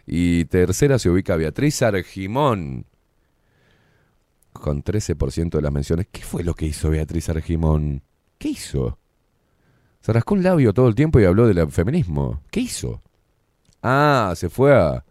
y 0.06 0.46
tercera 0.46 0.98
se 0.98 1.10
ubica 1.10 1.36
Beatriz 1.36 1.82
Argimón 1.82 2.86
con 4.52 4.82
13% 4.82 5.50
de 5.50 5.62
las 5.62 5.72
menciones. 5.72 6.06
¿Qué 6.10 6.22
fue 6.22 6.44
lo 6.44 6.54
que 6.54 6.66
hizo 6.66 6.90
Beatriz 6.90 7.28
Argimón? 7.28 8.02
¿Qué 8.38 8.48
hizo? 8.48 8.98
Se 10.00 10.12
rascó 10.12 10.34
un 10.34 10.42
labio 10.42 10.72
todo 10.72 10.88
el 10.88 10.94
tiempo 10.94 11.20
y 11.20 11.24
habló 11.24 11.46
del 11.46 11.70
feminismo. 11.70 12.42
¿Qué 12.50 12.60
hizo? 12.60 13.00
Ah, 13.82 14.32
se 14.36 14.48
fue 14.48 14.74
a 14.74 15.04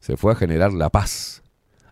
se 0.00 0.16
fue 0.16 0.32
a 0.32 0.34
generar 0.34 0.72
la 0.72 0.88
paz, 0.88 1.42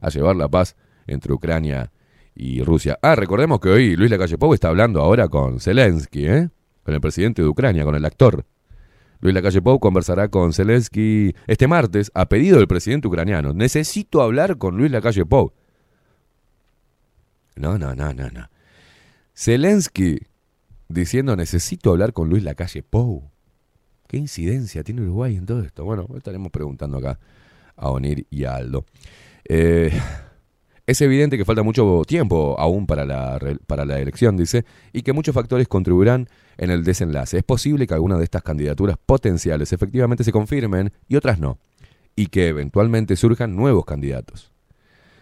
a 0.01 0.09
llevar 0.09 0.35
la 0.35 0.49
paz 0.49 0.77
entre 1.07 1.33
Ucrania 1.33 1.93
y 2.35 2.63
Rusia. 2.63 2.99
Ah, 3.03 3.15
recordemos 3.15 3.61
que 3.61 3.69
hoy 3.69 3.97
Luis 3.97 4.11
Lacalle 4.11 4.39
Pou 4.39 4.55
está 4.55 4.69
hablando 4.69 5.01
ahora 5.01 5.29
con 5.29 5.61
Zelensky, 5.61 6.27
¿eh? 6.27 6.51
Con 6.89 6.95
el 6.95 7.03
presidente 7.03 7.43
de 7.43 7.49
Ucrania, 7.49 7.85
con 7.85 7.95
el 7.97 8.05
actor. 8.07 8.47
Luis 9.21 9.35
Lacalle 9.35 9.61
Pou 9.61 9.79
conversará 9.79 10.31
con 10.31 10.55
Zelensky 10.55 11.35
este 11.47 11.69
martes 11.69 12.11
a 12.15 12.31
pedido 12.31 12.57
del 12.57 12.67
presidente 12.67 13.07
ucraniano. 13.09 13.53
Necesito 13.53 14.23
hablar 14.23 14.57
con 14.57 14.79
Luis 14.79 14.91
Lacalle 14.91 15.27
Pou. 15.27 15.53
No, 17.57 17.77
no, 17.77 17.95
no, 17.95 18.15
no, 18.15 18.31
no. 18.31 18.49
Zelensky 19.37 20.17
diciendo 20.89 21.37
necesito 21.37 21.91
hablar 21.91 22.15
con 22.15 22.31
Luis 22.31 22.43
Lacalle 22.43 22.83
Pou. 22.83 23.31
¿Qué 24.07 24.17
incidencia 24.17 24.83
tiene 24.83 25.03
Uruguay 25.03 25.37
en 25.37 25.45
todo 25.45 25.61
esto? 25.61 25.85
Bueno, 25.85 26.07
estaremos 26.17 26.51
preguntando 26.51 26.97
acá 26.97 27.19
a 27.77 27.91
Onir 27.91 28.27
y 28.31 28.45
a 28.45 28.55
Aldo. 28.55 28.87
Eh, 29.45 29.93
Es 30.89 31.03
evidente 31.03 31.37
que 31.37 31.45
falta 31.45 31.63
mucho 31.63 32.01
tiempo 32.07 32.57
aún 32.59 32.87
para 32.87 33.05
la, 33.05 33.39
para 33.67 33.85
la 33.85 33.99
elección, 34.01 34.39
dice, 34.39 34.65
y 34.91 35.03
que 35.03 35.13
muchos 35.13 35.35
factores 35.35 35.69
contribuirán 35.69 36.31
en 36.57 36.71
el 36.71 36.83
desenlace. 36.83 37.37
Es 37.37 37.45
posible 37.45 37.87
que 37.87 37.93
algunas 37.93 38.17
de 38.17 38.25
estas 38.25 38.43
candidaturas 38.43 38.97
potenciales 39.05 39.71
efectivamente 39.75 40.25
se 40.25 40.33
confirmen 40.33 40.91
y 41.07 41.17
otras 41.17 41.39
no, 41.39 41.59
y 42.17 42.29
que 42.29 42.49
eventualmente 42.49 43.17
surjan 43.17 43.55
nuevos 43.55 43.85
candidatos. 43.85 44.51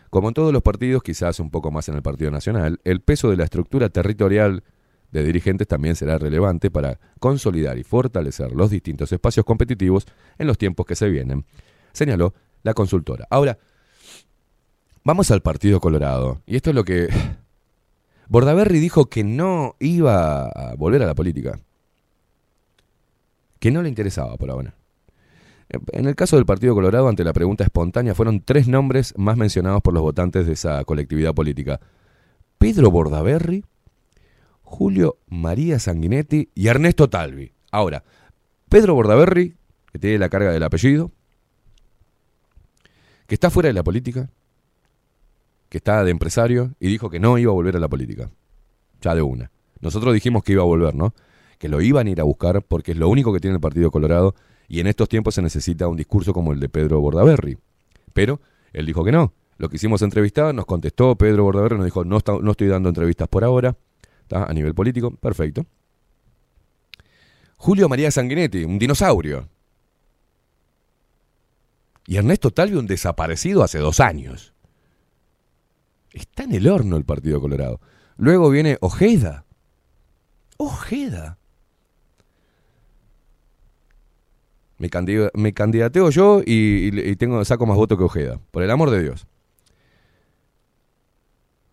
Como 0.09 0.29
en 0.29 0.35
todos 0.35 0.53
los 0.53 0.63
partidos, 0.63 1.03
quizás 1.03 1.41
un 1.41 1.51
poco 1.51 1.73
más 1.73 1.89
en 1.89 1.97
el 1.97 2.03
Partido 2.03 2.31
Nacional, 2.31 2.79
el 2.85 3.01
peso 3.01 3.29
de 3.29 3.37
la 3.37 3.43
estructura 3.43 3.89
territorial 3.89 4.63
de 5.11 5.25
dirigentes 5.25 5.67
también 5.67 5.97
será 5.97 6.17
relevante 6.17 6.71
para 6.71 7.01
consolidar 7.19 7.77
y 7.77 7.83
fortalecer 7.83 8.53
los 8.53 8.71
distintos 8.71 9.11
espacios 9.11 9.45
competitivos 9.45 10.07
en 10.39 10.47
los 10.47 10.59
tiempos 10.59 10.87
que 10.87 10.95
se 10.95 11.09
vienen, 11.09 11.45
señaló 11.93 12.35
la 12.63 12.73
consultora. 12.73 13.27
Ahora, 13.31 13.59
vamos 15.07 15.31
al 15.31 15.41
Partido 15.41 15.81
Colorado. 15.81 16.43
Y 16.47 16.57
esto 16.57 16.71
es 16.71 16.77
lo 16.77 16.85
que... 16.85 17.09
Bordaberry 18.29 18.81
dijo 18.81 19.07
que 19.07 19.23
no 19.23 19.77
iba 19.79 20.47
a 20.47 20.75
volver 20.75 21.01
a 21.05 21.07
la 21.07 21.15
política. 21.15 21.61
Que 23.61 23.71
no 23.71 23.83
le 23.83 23.89
interesaba 23.89 24.37
por 24.37 24.51
ahora. 24.51 24.75
En 25.93 26.07
el 26.07 26.17
caso 26.17 26.37
del 26.37 26.45
Partido 26.45 26.75
Colorado, 26.75 27.09
ante 27.09 27.23
la 27.23 27.33
pregunta 27.33 27.63
espontánea, 27.63 28.17
fueron 28.17 28.41
tres 28.41 28.67
nombres 28.67 29.15
más 29.17 29.37
mencionados 29.37 29.81
por 29.81 29.95
los 29.95 30.03
votantes 30.03 30.45
de 30.45 30.55
esa 30.55 30.85
colectividad 30.85 31.35
política. 31.35 31.81
Pedro 32.59 32.91
Bordaberry, 32.91 33.65
Julio 34.63 35.19
María 35.29 35.79
Sanguinetti 35.79 36.51
y 36.53 36.67
Ernesto 36.67 37.09
Talvi. 37.09 37.53
Ahora, 37.71 38.03
Pedro 38.69 38.95
Bordaberry, 38.95 39.57
que 39.93 40.01
tiene 40.01 40.19
la 40.19 40.29
carga 40.29 40.51
del 40.51 40.65
apellido, 40.65 41.13
que 43.29 43.35
está 43.37 43.51
fuera 43.51 43.69
de 43.69 43.73
la 43.73 43.85
política, 43.85 44.31
que 45.69 45.79
está 45.79 46.05
de 46.05 46.11
empresario 46.11 46.75
y 46.81 46.89
dijo 46.89 47.11
que 47.11 47.21
no 47.21 47.39
iba 47.39 47.51
a 47.51 47.55
volver 47.55 47.77
a 47.77 47.81
la 47.81 47.89
política. 47.89 48.31
Ya 49.01 49.15
de 49.15 49.23
una. 49.23 49.51
Nosotros 49.81 50.15
dijimos 50.15 50.43
que 50.43 50.53
iba 50.53 50.63
a 50.63 50.67
volver, 50.67 50.95
¿no? 50.95 51.15
Que 51.59 51.69
lo 51.69 51.81
iban 51.81 52.07
a 52.07 52.11
ir 52.11 52.21
a 52.21 52.25
buscar 52.25 52.63
porque 52.63 52.93
es 52.93 52.99
lo 52.99 53.09
único 53.09 53.33
que 53.33 53.41
tiene 53.41 53.57
el 53.57 53.61
Partido 53.61 53.91
Colorado 53.91 54.35
y 54.69 54.81
en 54.81 54.87
estos 54.87 55.09
tiempos 55.09 55.35
se 55.35 55.43
necesita 55.43 55.89
un 55.89 55.97
discurso 55.97 56.33
como 56.33 56.53
el 56.53 56.61
de 56.61 56.69
Pedro 56.69 57.01
Bordaberry. 57.01 57.59
Pero 58.13 58.41
él 58.73 58.87
dijo 58.87 59.05
que 59.05 59.13
no. 59.13 59.33
Lo 59.59 59.69
que 59.69 59.77
hicimos 59.77 60.03
entrevistar, 60.03 60.55
nos 60.55 60.67
contestó 60.67 61.17
Pedro 61.17 61.45
Bordaberry, 61.45 61.77
nos 61.77 61.85
dijo, 61.85 62.05
no, 62.05 62.19
no 62.43 62.51
estoy 62.51 62.69
dando 62.69 62.89
entrevistas 62.89 63.29
por 63.29 63.43
ahora, 63.43 63.77
¿tá? 64.29 64.45
a 64.45 64.53
nivel 64.53 64.75
político, 64.75 65.13
perfecto. 65.13 65.65
Julio 67.57 67.89
María 67.89 68.11
Sanguinetti, 68.11 68.65
un 68.65 68.79
dinosaurio. 68.79 69.49
Y 72.07 72.17
Ernesto 72.17 72.51
Talvi, 72.51 72.77
un 72.77 72.87
desaparecido 72.87 73.63
hace 73.65 73.79
dos 73.79 73.99
años. 74.01 74.53
Está 76.17 76.45
en 76.45 76.55
el 76.55 76.67
horno 76.67 76.97
el 76.97 77.05
Partido 77.05 77.43
Colorado. 77.43 77.79
Luego 78.17 78.49
viene 78.49 78.79
Ojeda. 78.81 79.45
Ojeda. 80.57 81.37
Me, 84.79 84.89
me 85.35 85.53
candidateo 85.53 86.09
yo 86.09 86.41
y, 86.45 87.17
tengo, 87.17 87.45
saco 87.45 87.67
más 87.67 87.77
votos 87.77 87.99
que 87.99 88.05
Ojeda. 88.05 88.41
Por 88.51 88.63
el 88.63 88.71
amor 88.71 88.91
de 88.91 89.03
Dios. 89.03 89.27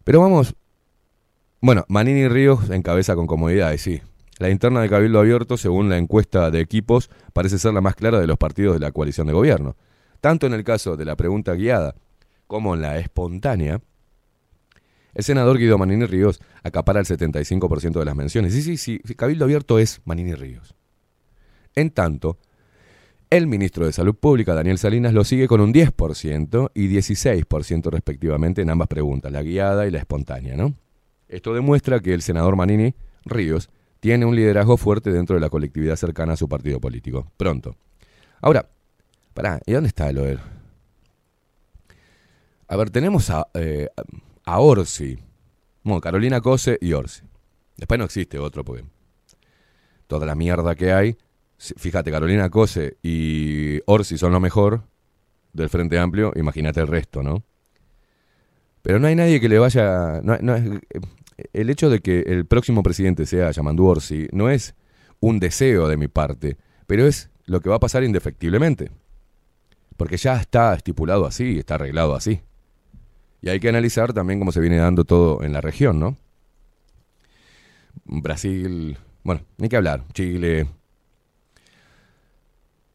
Pero 0.03 0.19
vamos. 0.19 0.55
Bueno, 1.61 1.85
Manini 1.87 2.27
Ríos 2.27 2.69
encabeza 2.69 3.15
con 3.15 3.27
comodidad, 3.27 3.71
y 3.71 3.77
sí. 3.77 4.01
La 4.39 4.49
interna 4.49 4.81
de 4.81 4.89
Cabildo 4.89 5.19
Abierto, 5.19 5.55
según 5.55 5.87
la 5.87 5.97
encuesta 5.97 6.51
de 6.51 6.59
equipos, 6.59 7.09
parece 7.31 7.57
ser 7.59 7.73
la 7.73 7.79
más 7.79 7.95
clara 7.95 8.19
de 8.19 8.27
los 8.27 8.37
partidos 8.37 8.73
de 8.73 8.81
la 8.81 8.91
coalición 8.91 9.27
de 9.27 9.33
gobierno. 9.33 9.77
Tanto 10.19 10.47
en 10.47 10.53
el 10.53 10.65
caso 10.65 10.97
de 10.97 11.05
la 11.05 11.15
pregunta 11.15 11.53
guiada 11.53 11.95
como 12.47 12.75
en 12.75 12.81
la 12.81 12.99
espontánea, 12.99 13.79
el 15.14 15.24
senador 15.24 15.57
Guido 15.57 15.78
Manini 15.78 16.05
Ríos 16.05 16.41
acapara 16.64 16.99
el 16.99 17.05
75% 17.05 17.99
de 17.99 18.05
las 18.05 18.16
menciones. 18.16 18.53
Sí, 18.53 18.61
sí, 18.61 18.78
sí, 18.78 18.99
Cabildo 19.16 19.45
Abierto 19.45 19.80
es 19.80 20.01
Manini 20.05 20.34
Ríos. 20.34 20.76
En 21.76 21.91
tanto, 21.91 22.38
el 23.30 23.47
ministro 23.47 23.86
de 23.86 23.93
Salud 23.93 24.16
Pública, 24.16 24.53
Daniel 24.53 24.78
Salinas, 24.78 25.14
lo 25.14 25.24
sigue 25.24 25.47
con 25.47 25.61
un 25.61 25.74
10% 25.74 26.72
y 26.74 26.88
16% 26.88 27.89
respectivamente 27.91 28.61
en 28.61 28.70
ambas 28.70 28.88
preguntas, 28.88 29.32
la 29.32 29.41
guiada 29.41 29.88
y 29.88 29.91
la 29.91 29.99
espontánea, 29.99 30.55
¿no? 30.55 30.76
Esto 31.28 31.53
demuestra 31.53 31.99
que 31.99 32.14
el 32.14 32.22
senador 32.22 32.55
Manini 32.55 32.93
Ríos 33.26 33.70
tiene 33.99 34.26
un 34.26 34.36
liderazgo 34.36 34.78
fuerte 34.78 35.11
dentro 35.11 35.36
de 35.36 35.39
la 35.39 35.49
colectividad 35.49 35.95
cercana 35.95 36.34
a 36.34 36.38
su 36.38 36.47
partido 36.47 36.80
político. 36.80 37.32
Pronto. 37.38 37.76
Ahora, 38.41 38.70
pará, 39.34 39.61
¿y 39.66 39.72
dónde 39.72 39.88
está 39.88 40.09
el 40.09 40.18
OER? 40.18 40.39
A 42.68 42.76
ver, 42.76 42.89
tenemos 42.89 43.30
a, 43.30 43.47
eh, 43.53 43.89
a 44.45 44.59
Orsi. 44.59 45.17
Bueno, 45.83 46.01
Carolina 46.01 46.41
Cose 46.41 46.77
y 46.81 46.93
Orsi. 46.93 47.23
Después 47.77 47.97
no 47.97 48.05
existe 48.05 48.39
otro, 48.39 48.63
porque 48.63 48.83
toda 50.07 50.25
la 50.25 50.35
mierda 50.35 50.75
que 50.75 50.91
hay. 50.93 51.17
Fíjate, 51.57 52.11
Carolina 52.11 52.49
Cose 52.49 52.97
y 53.01 53.79
Orsi 53.85 54.17
son 54.17 54.31
lo 54.31 54.39
mejor 54.39 54.83
del 55.53 55.69
Frente 55.69 55.97
Amplio. 55.99 56.31
Imagínate 56.35 56.79
el 56.81 56.87
resto, 56.87 57.23
¿no? 57.23 57.43
Pero 58.81 58.99
no 58.99 59.07
hay 59.07 59.15
nadie 59.15 59.39
que 59.39 59.49
le 59.49 59.59
vaya. 59.59 60.21
no- 60.23 60.37
no 60.41 60.55
es- 60.55 60.81
el 61.53 61.69
hecho 61.69 61.89
de 61.89 61.99
que 61.99 62.19
el 62.21 62.45
próximo 62.45 62.83
presidente 62.83 63.25
sea 63.25 63.49
Yamandu 63.51 63.85
Orsi 63.85 64.27
no 64.31 64.49
es 64.49 64.75
un 65.19 65.39
deseo 65.39 65.87
de 65.87 65.97
mi 65.97 66.07
parte, 66.07 66.57
pero 66.85 67.07
es 67.07 67.29
lo 67.45 67.59
que 67.61 67.69
va 67.69 67.77
a 67.77 67.79
pasar 67.79 68.03
indefectiblemente. 68.03 68.91
Porque 69.97 70.17
ya 70.17 70.35
está 70.39 70.73
estipulado 70.75 71.25
así, 71.25 71.59
está 71.59 71.75
arreglado 71.75 72.13
así. 72.15 72.41
Y 73.43 73.49
hay 73.49 73.59
que 73.59 73.67
analizar 73.67 74.13
también 74.13 74.39
cómo 74.39 74.53
se 74.53 74.61
viene 74.61 74.77
dando 74.77 75.03
todo 75.03 75.43
en 75.43 75.51
la 75.51 75.59
región, 75.59 75.99
¿no? 75.99 76.15
Brasil, 78.05 78.97
bueno, 79.21 79.41
ni 79.57 79.67
que 79.67 79.75
hablar, 79.75 80.05
Chile. 80.13 80.65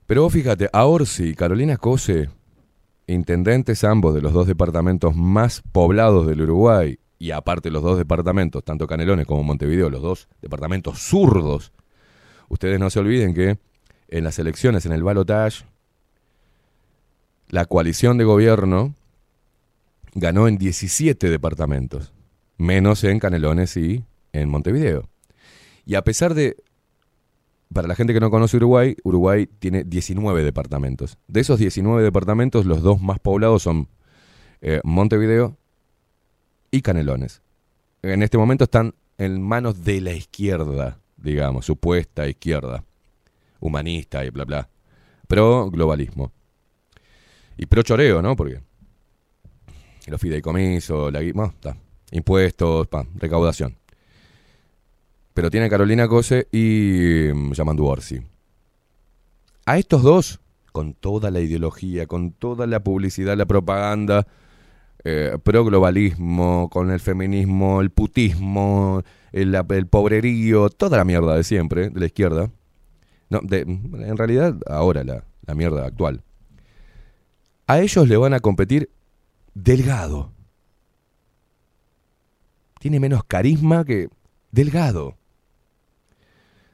Pero 0.06 0.30
fíjate, 0.30 0.70
a 0.72 0.86
Orsi 0.86 1.34
Carolina 1.34 1.76
Cose, 1.76 2.30
intendentes 3.06 3.84
ambos 3.84 4.14
de 4.14 4.22
los 4.22 4.32
dos 4.32 4.46
departamentos 4.46 5.14
más 5.14 5.62
poblados 5.70 6.26
del 6.26 6.40
Uruguay, 6.40 6.98
y 7.18 7.32
aparte 7.32 7.70
los 7.70 7.82
dos 7.82 7.98
departamentos, 7.98 8.64
tanto 8.64 8.86
Canelones 8.86 9.26
como 9.26 9.42
Montevideo, 9.42 9.90
los 9.90 10.00
dos 10.00 10.28
departamentos 10.40 10.98
zurdos, 10.98 11.72
ustedes 12.48 12.80
no 12.80 12.88
se 12.88 13.00
olviden 13.00 13.34
que 13.34 13.58
en 14.08 14.24
las 14.24 14.38
elecciones, 14.38 14.86
en 14.86 14.92
el 14.92 15.02
balotage, 15.02 15.66
la 17.50 17.66
coalición 17.66 18.16
de 18.16 18.24
gobierno 18.24 18.94
ganó 20.14 20.48
en 20.48 20.58
17 20.58 21.30
departamentos, 21.30 22.12
menos 22.56 23.04
en 23.04 23.18
Canelones 23.18 23.76
y 23.76 24.04
en 24.32 24.48
Montevideo. 24.48 25.08
Y 25.84 25.94
a 25.94 26.02
pesar 26.02 26.34
de, 26.34 26.56
para 27.72 27.88
la 27.88 27.94
gente 27.94 28.12
que 28.12 28.20
no 28.20 28.30
conoce 28.30 28.56
Uruguay, 28.56 28.96
Uruguay 29.04 29.48
tiene 29.58 29.84
19 29.84 30.42
departamentos. 30.42 31.18
De 31.28 31.40
esos 31.40 31.58
19 31.58 32.02
departamentos, 32.02 32.66
los 32.66 32.82
dos 32.82 33.00
más 33.00 33.18
poblados 33.18 33.62
son 33.62 33.88
eh, 34.60 34.80
Montevideo 34.84 35.56
y 36.70 36.82
Canelones. 36.82 37.42
En 38.02 38.22
este 38.22 38.38
momento 38.38 38.64
están 38.64 38.94
en 39.18 39.42
manos 39.42 39.84
de 39.84 40.00
la 40.00 40.12
izquierda, 40.12 40.98
digamos, 41.16 41.66
supuesta 41.66 42.28
izquierda, 42.28 42.84
humanista 43.60 44.24
y 44.24 44.30
bla 44.30 44.44
bla. 44.44 44.68
Pro 45.26 45.70
globalismo. 45.70 46.32
Y 47.56 47.66
pro 47.66 47.82
choreo, 47.82 48.22
¿no? 48.22 48.36
Porque 48.36 48.60
los 50.10 50.20
fideicomisos, 50.20 51.12
la, 51.12 51.20
bueno, 51.20 51.52
está, 51.54 51.76
impuestos, 52.12 52.86
pa, 52.88 53.06
recaudación. 53.16 53.76
Pero 55.34 55.50
tiene 55.50 55.68
Carolina 55.70 56.08
Cose 56.08 56.48
y 56.50 57.28
mm, 57.32 57.52
Yamandu 57.52 57.86
Orsi. 57.86 58.20
A 59.66 59.78
estos 59.78 60.02
dos, 60.02 60.40
con 60.72 60.94
toda 60.94 61.30
la 61.30 61.40
ideología, 61.40 62.06
con 62.06 62.32
toda 62.32 62.66
la 62.66 62.80
publicidad, 62.82 63.36
la 63.36 63.46
propaganda, 63.46 64.26
eh, 65.04 65.36
pro 65.42 65.64
globalismo, 65.64 66.68
con 66.70 66.90
el 66.90 67.00
feminismo, 67.00 67.80
el 67.80 67.90
putismo, 67.90 69.02
el, 69.32 69.54
el 69.54 69.86
pobrerío, 69.86 70.70
toda 70.70 70.96
la 70.96 71.04
mierda 71.04 71.36
de 71.36 71.44
siempre, 71.44 71.90
de 71.90 72.00
la 72.00 72.06
izquierda. 72.06 72.50
No, 73.30 73.40
de- 73.42 73.60
en 73.60 74.16
realidad, 74.16 74.56
ahora 74.66 75.04
la, 75.04 75.22
la 75.46 75.54
mierda 75.54 75.84
actual. 75.86 76.22
A 77.66 77.80
ellos 77.80 78.08
le 78.08 78.16
van 78.16 78.32
a 78.32 78.40
competir 78.40 78.88
Delgado. 79.62 80.30
Tiene 82.78 83.00
menos 83.00 83.24
carisma 83.24 83.84
que 83.84 84.08
Delgado. 84.52 85.16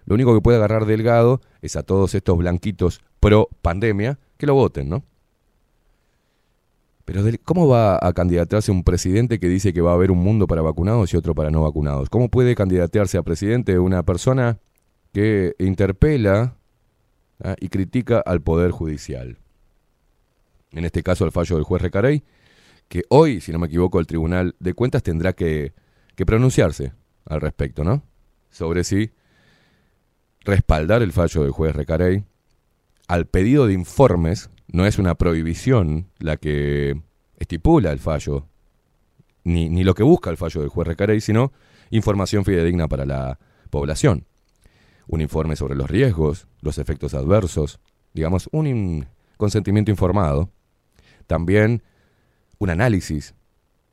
Lo 0.05 0.15
único 0.15 0.35
que 0.35 0.43
puede 0.43 0.59
agarrar 0.59 0.85
Delgado 0.85 1.41
es 1.63 1.77
a 1.77 1.83
todos 1.83 2.15
estos 2.15 2.37
blanquitos 2.37 3.01
pro 3.21 3.49
pandemia 3.63 4.19
que 4.37 4.47
lo 4.47 4.55
voten, 4.55 4.91
¿no? 4.91 5.03
Pero 7.07 7.23
¿cómo 7.43 7.69
va 7.69 7.99
a 8.01 8.13
candidatearse 8.13 8.71
un 8.71 8.85
presidente 8.85 9.39
que 9.39 9.49
dice 9.49 9.73
que 9.73 9.81
va 9.81 9.93
a 9.93 9.95
haber 9.95 10.11
un 10.11 10.19
mundo 10.19 10.47
para 10.47 10.61
vacunados 10.61 11.13
y 11.13 11.17
otro 11.17 11.35
para 11.35 11.51
no 11.51 11.63
vacunados? 11.63 12.11
¿Cómo 12.11 12.29
puede 12.29 12.55
candidatearse 12.55 13.17
a 13.17 13.23
presidente 13.23 13.79
una 13.79 14.03
persona 14.03 14.59
que 15.13 15.55
interpela 15.59 16.57
ah, 17.43 17.57
y 17.61 17.69
critica 17.69 18.21
al 18.21 18.43
Poder 18.43 18.73
Judicial? 18.73 19.39
En 20.73 20.85
este 20.85 21.03
caso, 21.03 21.25
el 21.25 21.33
fallo 21.33 21.57
del 21.57 21.65
juez 21.65 21.81
Recarey, 21.81 22.25
que 22.95 23.03
hoy, 23.09 23.41
si 23.41 23.51
no 23.51 23.59
me 23.59 23.67
equivoco, 23.67 23.99
el 23.99 24.07
Tribunal 24.07 24.55
de 24.61 24.73
Cuentas 24.73 25.03
tendrá 25.03 25.33
que, 25.33 25.73
que 26.15 26.25
pronunciarse 26.25 26.93
al 27.25 27.41
respecto, 27.41 27.83
¿no? 27.83 28.05
Sobre 28.51 28.85
si 28.85 29.11
respaldar 30.45 31.03
el 31.03 31.11
fallo 31.11 31.43
del 31.43 31.51
juez 31.51 31.75
Recarey 31.75 32.23
al 33.09 33.27
pedido 33.27 33.67
de 33.67 33.73
informes, 33.73 34.49
no 34.69 34.87
es 34.87 35.01
una 35.01 35.17
prohibición 35.17 36.07
la 36.21 36.37
que 36.37 37.03
estipula 37.37 37.91
el 37.91 37.99
fallo, 37.99 38.47
ni, 39.43 39.69
ni 39.69 39.83
lo 39.83 39.95
que 39.95 40.05
busca 40.05 40.31
el 40.31 40.37
fallo 40.37 40.61
del 40.61 40.71
juez 40.71 40.87
Recarey, 40.87 41.21
sino 41.21 41.51
información 41.91 42.45
fidedigna 42.45 42.87
para 42.87 43.05
la 43.05 43.41
población. 43.71 44.25
Un 45.09 45.21
informe 45.21 45.57
sobre 45.57 45.75
los 45.75 45.91
riesgos, 45.91 46.47
los 46.61 46.79
efectos 46.79 47.13
adversos, 47.15 47.81
digamos, 48.13 48.49
un 48.53 49.09
consentimiento 49.37 49.91
informado. 49.91 50.49
También 51.27 51.83
un 52.59 52.71
análisis 52.71 53.35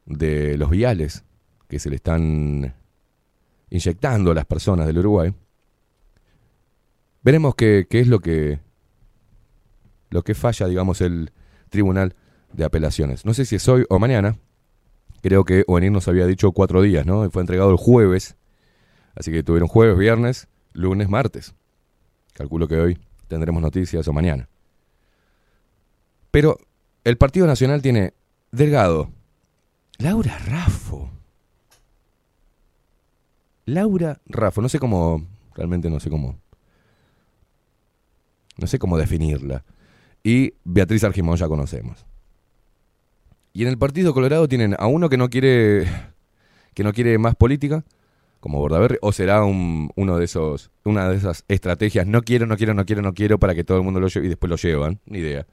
de 0.05 0.57
los 0.57 0.69
viales 0.69 1.23
que 1.67 1.79
se 1.79 1.89
le 1.89 1.95
están 1.95 2.75
inyectando 3.69 4.31
a 4.31 4.35
las 4.35 4.45
personas 4.45 4.87
del 4.87 4.99
Uruguay. 4.99 5.33
Veremos 7.23 7.55
qué, 7.55 7.87
es 7.89 8.07
lo 8.07 8.19
que, 8.19 8.59
lo 10.09 10.23
que 10.23 10.33
falla, 10.33 10.67
digamos, 10.67 11.01
el 11.01 11.31
Tribunal 11.69 12.15
de 12.51 12.65
Apelaciones. 12.65 13.25
No 13.25 13.33
sé 13.33 13.45
si 13.45 13.55
es 13.55 13.67
hoy 13.67 13.85
o 13.89 13.99
mañana. 13.99 14.37
Creo 15.21 15.45
que 15.45 15.63
Ovenir 15.67 15.91
nos 15.91 16.07
había 16.07 16.25
dicho 16.25 16.51
cuatro 16.51 16.81
días, 16.81 17.05
¿no? 17.05 17.29
Fue 17.29 17.41
entregado 17.41 17.71
el 17.71 17.77
jueves. 17.77 18.35
Así 19.15 19.31
que 19.31 19.43
tuvieron 19.43 19.69
jueves, 19.69 19.97
viernes, 19.97 20.47
lunes, 20.73 21.09
martes. 21.09 21.53
Calculo 22.33 22.67
que 22.67 22.79
hoy 22.79 22.99
tendremos 23.27 23.61
noticias 23.61 24.07
o 24.07 24.13
mañana. 24.13 24.49
Pero 26.31 26.57
el 27.03 27.17
Partido 27.17 27.45
Nacional 27.45 27.81
tiene 27.81 28.13
Delgado, 28.51 29.09
Laura 29.97 30.37
Raffo. 30.39 31.09
Laura 33.65 34.19
Raffo, 34.25 34.61
no 34.61 34.67
sé 34.67 34.77
cómo, 34.77 35.25
realmente 35.55 35.89
no 35.89 36.01
sé 36.01 36.09
cómo, 36.09 36.37
no 38.57 38.67
sé 38.67 38.77
cómo 38.77 38.97
definirla. 38.97 39.63
Y 40.21 40.53
Beatriz 40.65 41.05
Argimón 41.05 41.37
ya 41.37 41.47
conocemos. 41.47 42.05
Y 43.53 43.61
en 43.63 43.69
el 43.69 43.77
Partido 43.77 44.13
Colorado 44.13 44.49
tienen 44.49 44.75
a 44.77 44.87
uno 44.87 45.07
que 45.07 45.17
no 45.17 45.29
quiere, 45.29 45.87
que 46.73 46.83
no 46.83 46.91
quiere 46.91 47.17
más 47.17 47.35
política, 47.35 47.85
como 48.41 48.59
Bordaberry, 48.59 48.97
o 49.01 49.13
será 49.13 49.45
un, 49.45 49.91
uno 49.95 50.17
de 50.17 50.25
esos, 50.25 50.71
una 50.83 51.07
de 51.07 51.15
esas 51.15 51.45
estrategias, 51.47 52.05
no 52.05 52.21
quiero, 52.21 52.47
no 52.47 52.57
quiero, 52.57 52.73
no 52.73 52.85
quiero, 52.85 53.01
no 53.01 53.13
quiero, 53.13 53.39
para 53.39 53.55
que 53.55 53.63
todo 53.63 53.77
el 53.77 53.83
mundo 53.83 54.01
lo 54.01 54.07
lleve 54.07 54.25
y 54.25 54.29
después 54.29 54.49
lo 54.49 54.57
llevan, 54.57 54.99
ni 55.05 55.19
idea. 55.19 55.47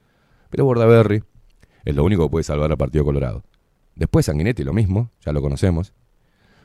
Pero 0.49 0.65
Bordaberry 0.65 1.23
es 1.85 1.95
lo 1.95 2.03
único 2.03 2.23
que 2.23 2.31
puede 2.31 2.43
salvar 2.43 2.71
al 2.71 2.77
Partido 2.77 3.05
Colorado. 3.05 3.43
Después 3.95 4.25
Sanguinetti 4.25 4.63
lo 4.63 4.73
mismo, 4.73 5.11
ya 5.25 5.31
lo 5.31 5.41
conocemos. 5.41 5.93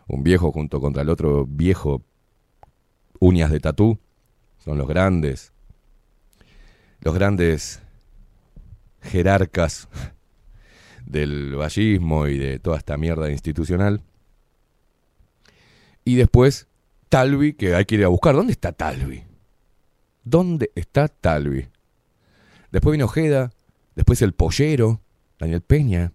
Un 0.07 0.23
viejo 0.23 0.53
junto 0.53 0.81
contra 0.81 1.03
el 1.03 1.09
otro 1.09 1.47
viejo, 1.47 2.03
uñas 3.19 3.51
de 3.51 3.61
tatú, 3.61 3.99
son 4.59 4.79
los 4.79 4.87
grandes, 4.87 5.53
los 7.01 7.15
grandes 7.15 7.83
jerarcas 9.03 9.89
del 11.07 11.57
vallismo 11.57 12.27
y 12.27 12.39
de 12.39 12.59
toda 12.59 12.79
esta 12.79 12.97
mierda 12.97 13.31
institucional. 13.31 14.03
Y 16.05 16.17
después 16.17 16.69
Talvi, 17.09 17.53
que 17.55 17.75
hay 17.75 17.85
que 17.85 17.95
ir 17.95 18.05
a 18.05 18.09
buscar. 18.09 18.35
¿Dónde 18.35 18.53
está 18.53 18.73
Talvi? 18.73 19.23
¿Dónde 20.25 20.71
está 20.75 21.09
Talvi? 21.09 21.69
Después 22.73 22.93
vino 22.93 23.05
Ojeda, 23.05 23.53
después 23.95 24.21
el 24.23 24.33
Pollero, 24.33 25.01
Daniel 25.39 25.61
Peña. 25.61 26.13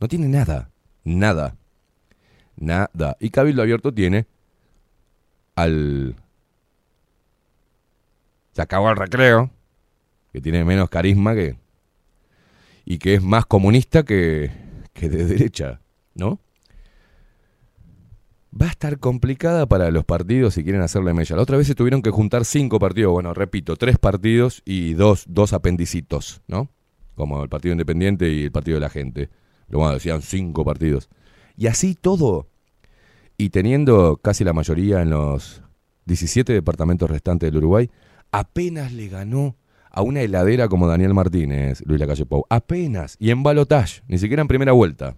No 0.00 0.08
tiene 0.08 0.28
nada, 0.28 0.70
nada, 1.04 1.56
nada. 2.56 3.16
Y 3.20 3.30
Cabildo 3.30 3.62
Abierto 3.62 3.92
tiene 3.92 4.26
al... 5.54 6.16
Se 8.52 8.62
acabó 8.62 8.90
el 8.90 8.96
recreo, 8.96 9.50
que 10.32 10.40
tiene 10.40 10.64
menos 10.64 10.88
carisma 10.88 11.34
que... 11.34 11.56
Y 12.84 12.98
que 12.98 13.14
es 13.14 13.22
más 13.22 13.46
comunista 13.46 14.02
que, 14.02 14.50
que 14.92 15.08
de 15.08 15.24
derecha, 15.24 15.80
¿no? 16.14 16.38
Va 18.60 18.66
a 18.66 18.70
estar 18.70 18.98
complicada 18.98 19.66
para 19.66 19.90
los 19.90 20.04
partidos 20.04 20.54
si 20.54 20.62
quieren 20.62 20.82
hacerle 20.82 21.14
mella. 21.14 21.34
La 21.34 21.42
otra 21.42 21.56
vez 21.56 21.66
se 21.66 21.74
tuvieron 21.74 22.02
que 22.02 22.10
juntar 22.10 22.44
cinco 22.44 22.78
partidos. 22.78 23.12
Bueno, 23.12 23.32
repito, 23.34 23.76
tres 23.76 23.98
partidos 23.98 24.62
y 24.64 24.92
dos, 24.92 25.24
dos 25.26 25.52
apendicitos, 25.54 26.42
¿no? 26.46 26.68
Como 27.14 27.42
el 27.42 27.48
Partido 27.48 27.72
Independiente 27.72 28.30
y 28.30 28.44
el 28.44 28.52
Partido 28.52 28.76
de 28.76 28.80
la 28.80 28.90
Gente. 28.90 29.30
Pero 29.66 29.78
bueno, 29.78 29.94
decían 29.94 30.22
cinco 30.22 30.64
partidos. 30.64 31.08
Y 31.56 31.66
así 31.66 31.94
todo. 31.94 32.48
Y 33.36 33.50
teniendo 33.50 34.16
casi 34.18 34.44
la 34.44 34.52
mayoría 34.52 35.02
en 35.02 35.10
los 35.10 35.62
17 36.06 36.52
departamentos 36.52 37.10
restantes 37.10 37.48
del 37.48 37.58
Uruguay, 37.58 37.90
apenas 38.30 38.92
le 38.92 39.08
ganó 39.08 39.56
a 39.90 40.02
una 40.02 40.22
heladera 40.22 40.68
como 40.68 40.88
Daniel 40.88 41.14
Martínez, 41.14 41.82
Luis 41.86 42.00
Lacalle 42.00 42.26
Pou. 42.26 42.44
Apenas. 42.48 43.16
Y 43.20 43.30
en 43.30 43.42
balotage, 43.42 44.02
ni 44.08 44.18
siquiera 44.18 44.42
en 44.42 44.48
primera 44.48 44.72
vuelta. 44.72 45.16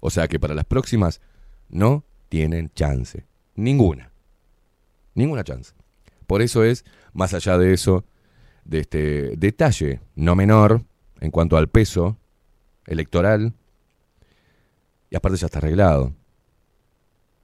O 0.00 0.10
sea 0.10 0.26
que 0.26 0.40
para 0.40 0.54
las 0.54 0.64
próximas 0.64 1.20
no 1.68 2.04
tienen 2.28 2.70
chance. 2.74 3.24
Ninguna. 3.54 4.10
Ninguna 5.14 5.44
chance. 5.44 5.72
Por 6.26 6.42
eso 6.42 6.64
es, 6.64 6.84
más 7.12 7.34
allá 7.34 7.58
de 7.58 7.72
eso, 7.72 8.04
de 8.64 8.80
este 8.80 9.36
detalle 9.36 10.00
no 10.14 10.34
menor 10.34 10.82
en 11.20 11.30
cuanto 11.30 11.56
al 11.56 11.68
peso 11.68 12.18
electoral, 12.86 13.54
y 15.10 15.16
aparte 15.16 15.38
ya 15.38 15.46
está 15.46 15.58
arreglado. 15.58 16.12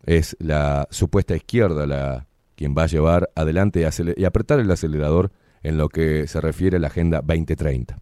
Es 0.04 0.36
la 0.40 0.88
supuesta 0.90 1.36
izquierda 1.36 1.86
la 1.86 2.26
quien 2.56 2.74
va 2.76 2.84
a 2.84 2.86
llevar 2.86 3.30
adelante 3.34 3.80
y, 3.80 4.20
y 4.20 4.24
apretar 4.24 4.58
el 4.58 4.70
acelerador 4.70 5.30
en 5.62 5.78
lo 5.78 5.88
que 5.88 6.26
se 6.26 6.40
refiere 6.40 6.78
a 6.78 6.80
la 6.80 6.88
Agenda 6.88 7.20
2030. 7.20 7.98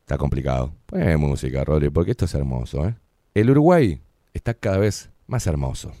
Está 0.00 0.16
complicado. 0.16 0.74
Pon 0.86 1.20
música, 1.20 1.64
Rodri, 1.64 1.90
porque 1.90 2.12
esto 2.12 2.26
es 2.26 2.34
hermoso. 2.34 2.86
¿eh? 2.86 2.94
El 3.34 3.50
Uruguay 3.50 4.00
está 4.32 4.54
cada 4.54 4.78
vez 4.78 5.10
más 5.26 5.46
hermoso. 5.46 5.92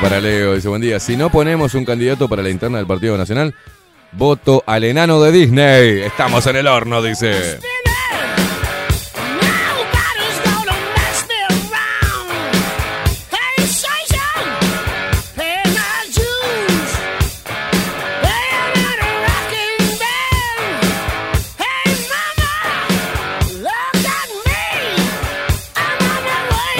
Para 0.00 0.20
Leo. 0.20 0.54
Dice, 0.54 0.68
buen 0.68 0.80
día. 0.80 0.98
Si 1.00 1.16
no 1.16 1.30
ponemos 1.30 1.74
un 1.74 1.84
candidato 1.84 2.28
para 2.28 2.42
la 2.42 2.50
interna 2.50 2.78
del 2.78 2.86
Partido 2.86 3.16
Nacional, 3.16 3.54
voto 4.12 4.62
al 4.66 4.84
enano 4.84 5.20
de 5.22 5.32
Disney. 5.32 6.00
Estamos 6.00 6.46
en 6.46 6.56
el 6.56 6.66
horno, 6.66 7.02
dice. 7.02 7.58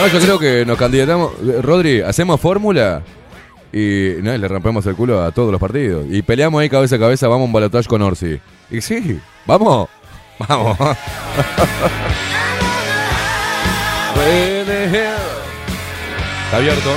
Yo 0.09 0.19
creo 0.19 0.39
que 0.39 0.65
nos 0.67 0.79
candidatamos. 0.79 1.33
Rodri, 1.63 2.01
hacemos 2.01 2.41
fórmula 2.41 3.03
y 3.73 4.15
le 4.21 4.49
rompemos 4.49 4.85
el 4.87 4.97
culo 4.97 5.23
a 5.23 5.31
todos 5.31 5.53
los 5.53 5.61
partidos. 5.61 6.07
Y 6.11 6.23
peleamos 6.23 6.61
ahí 6.61 6.69
cabeza 6.69 6.97
a 6.97 6.99
cabeza, 6.99 7.29
vamos 7.29 7.45
a 7.45 7.47
un 7.47 7.53
balotaje 7.53 7.87
con 7.87 8.03
Orsi. 8.03 8.41
Y 8.71 8.81
sí, 8.81 9.21
vamos, 9.47 9.89
vamos. 10.49 10.77
Está 16.45 16.57
abierto. 16.57 16.91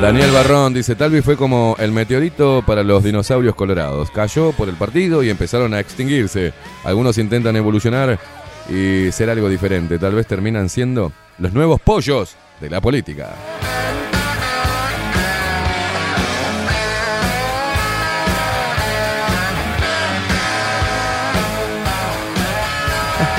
Daniel 0.00 0.30
Barrón 0.32 0.72
dice, 0.72 0.94
tal 0.94 1.10
vez 1.10 1.22
fue 1.22 1.36
como 1.36 1.76
el 1.78 1.92
meteorito 1.92 2.64
para 2.66 2.82
los 2.82 3.04
dinosaurios 3.04 3.54
colorados. 3.54 4.10
Cayó 4.10 4.52
por 4.52 4.70
el 4.70 4.74
partido 4.74 5.22
y 5.22 5.28
empezaron 5.28 5.74
a 5.74 5.80
extinguirse. 5.80 6.54
Algunos 6.84 7.18
intentan 7.18 7.54
evolucionar 7.56 8.18
y 8.68 9.10
ser 9.12 9.30
algo 9.30 9.48
diferente. 9.48 9.98
Tal 9.98 10.14
vez 10.14 10.26
terminan 10.26 10.68
siendo 10.68 11.12
los 11.38 11.52
nuevos 11.52 11.80
pollos 11.80 12.36
de 12.60 12.70
la 12.70 12.80
política. 12.80 13.34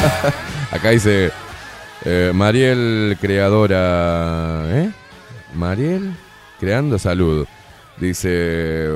Acá 0.71 0.89
dice 0.89 1.31
eh, 2.05 2.31
Mariel 2.33 3.17
Creadora. 3.19 4.63
¿Eh? 4.69 4.91
Mariel 5.53 6.15
Creando 6.59 6.97
Salud. 6.97 7.45
Dice. 7.97 8.89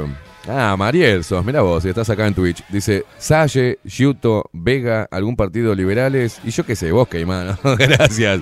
Ah, 0.47 0.75
Mariel 0.77 1.23
sos, 1.23 1.43
mira 1.43 1.61
vos, 1.61 1.81
si 1.83 1.89
estás 1.89 2.09
acá 2.09 2.27
en 2.27 2.33
Twitch. 2.35 2.63
Dice, 2.69 3.03
Salle, 3.17 3.79
Yuto, 3.83 4.49
Vega, 4.53 5.07
algún 5.09 5.35
partido 5.35 5.73
liberales. 5.73 6.39
Y 6.43 6.51
yo 6.51 6.65
qué 6.65 6.75
sé, 6.75 6.91
vos 6.91 7.07
mano. 7.25 7.57
Gracias. 7.77 8.41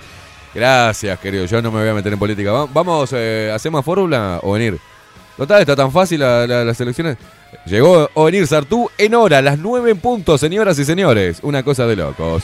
Gracias, 0.54 1.20
querido. 1.20 1.46
Yo 1.46 1.62
no 1.62 1.72
me 1.72 1.80
voy 1.80 1.90
a 1.90 1.94
meter 1.94 2.14
en 2.14 2.20
política. 2.20 2.52
Va- 2.52 2.66
Vamos, 2.72 3.10
eh, 3.14 3.52
¿hacemos 3.54 3.84
fórmula 3.86 4.40
o 4.44 4.52
venir? 4.54 4.78
Total, 5.38 5.62
está 5.62 5.76
tan 5.76 5.92
fácil 5.92 6.20
la- 6.20 6.46
la- 6.46 6.64
las 6.64 6.80
elecciones. 6.80 7.18
Llegó 7.66 8.10
Ovenir 8.16 8.46
Sartú 8.48 8.90
en 8.98 9.16
hora, 9.16 9.42
las 9.42 9.58
nueve 9.58 9.92
en 9.92 10.00
punto, 10.00 10.38
señoras 10.38 10.78
y 10.80 10.86
señores. 10.86 11.40
Una 11.42 11.64
cosa 11.64 11.86
de 11.88 11.96
locos. 11.96 12.44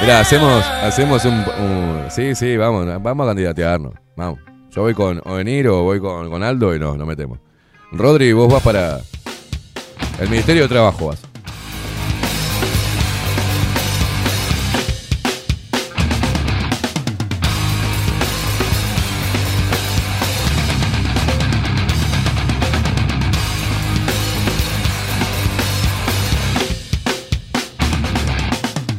Mira, 0.00 0.20
hacemos, 0.20 0.64
hacemos 0.64 1.24
un, 1.26 1.44
Sí, 2.08 2.34
sí, 2.34 2.56
vamos, 2.56 2.86
vamos 3.02 3.24
a 3.24 3.30
candidatearnos. 3.30 3.94
Vamos. 4.16 4.40
Yo 4.70 4.82
voy 4.82 4.94
con 4.94 5.20
Ovenir 5.24 5.68
o 5.68 5.82
voy 5.82 6.00
con, 6.00 6.30
con 6.30 6.42
Aldo 6.42 6.74
y 6.74 6.78
nos, 6.78 6.96
nos 6.96 7.06
metemos. 7.06 7.38
Rodri, 7.92 8.32
vos 8.32 8.52
vas 8.52 8.62
para. 8.62 9.00
El 10.18 10.28
Ministerio 10.28 10.62
de 10.62 10.68
Trabajo 10.68 11.08
vas. 11.08 11.29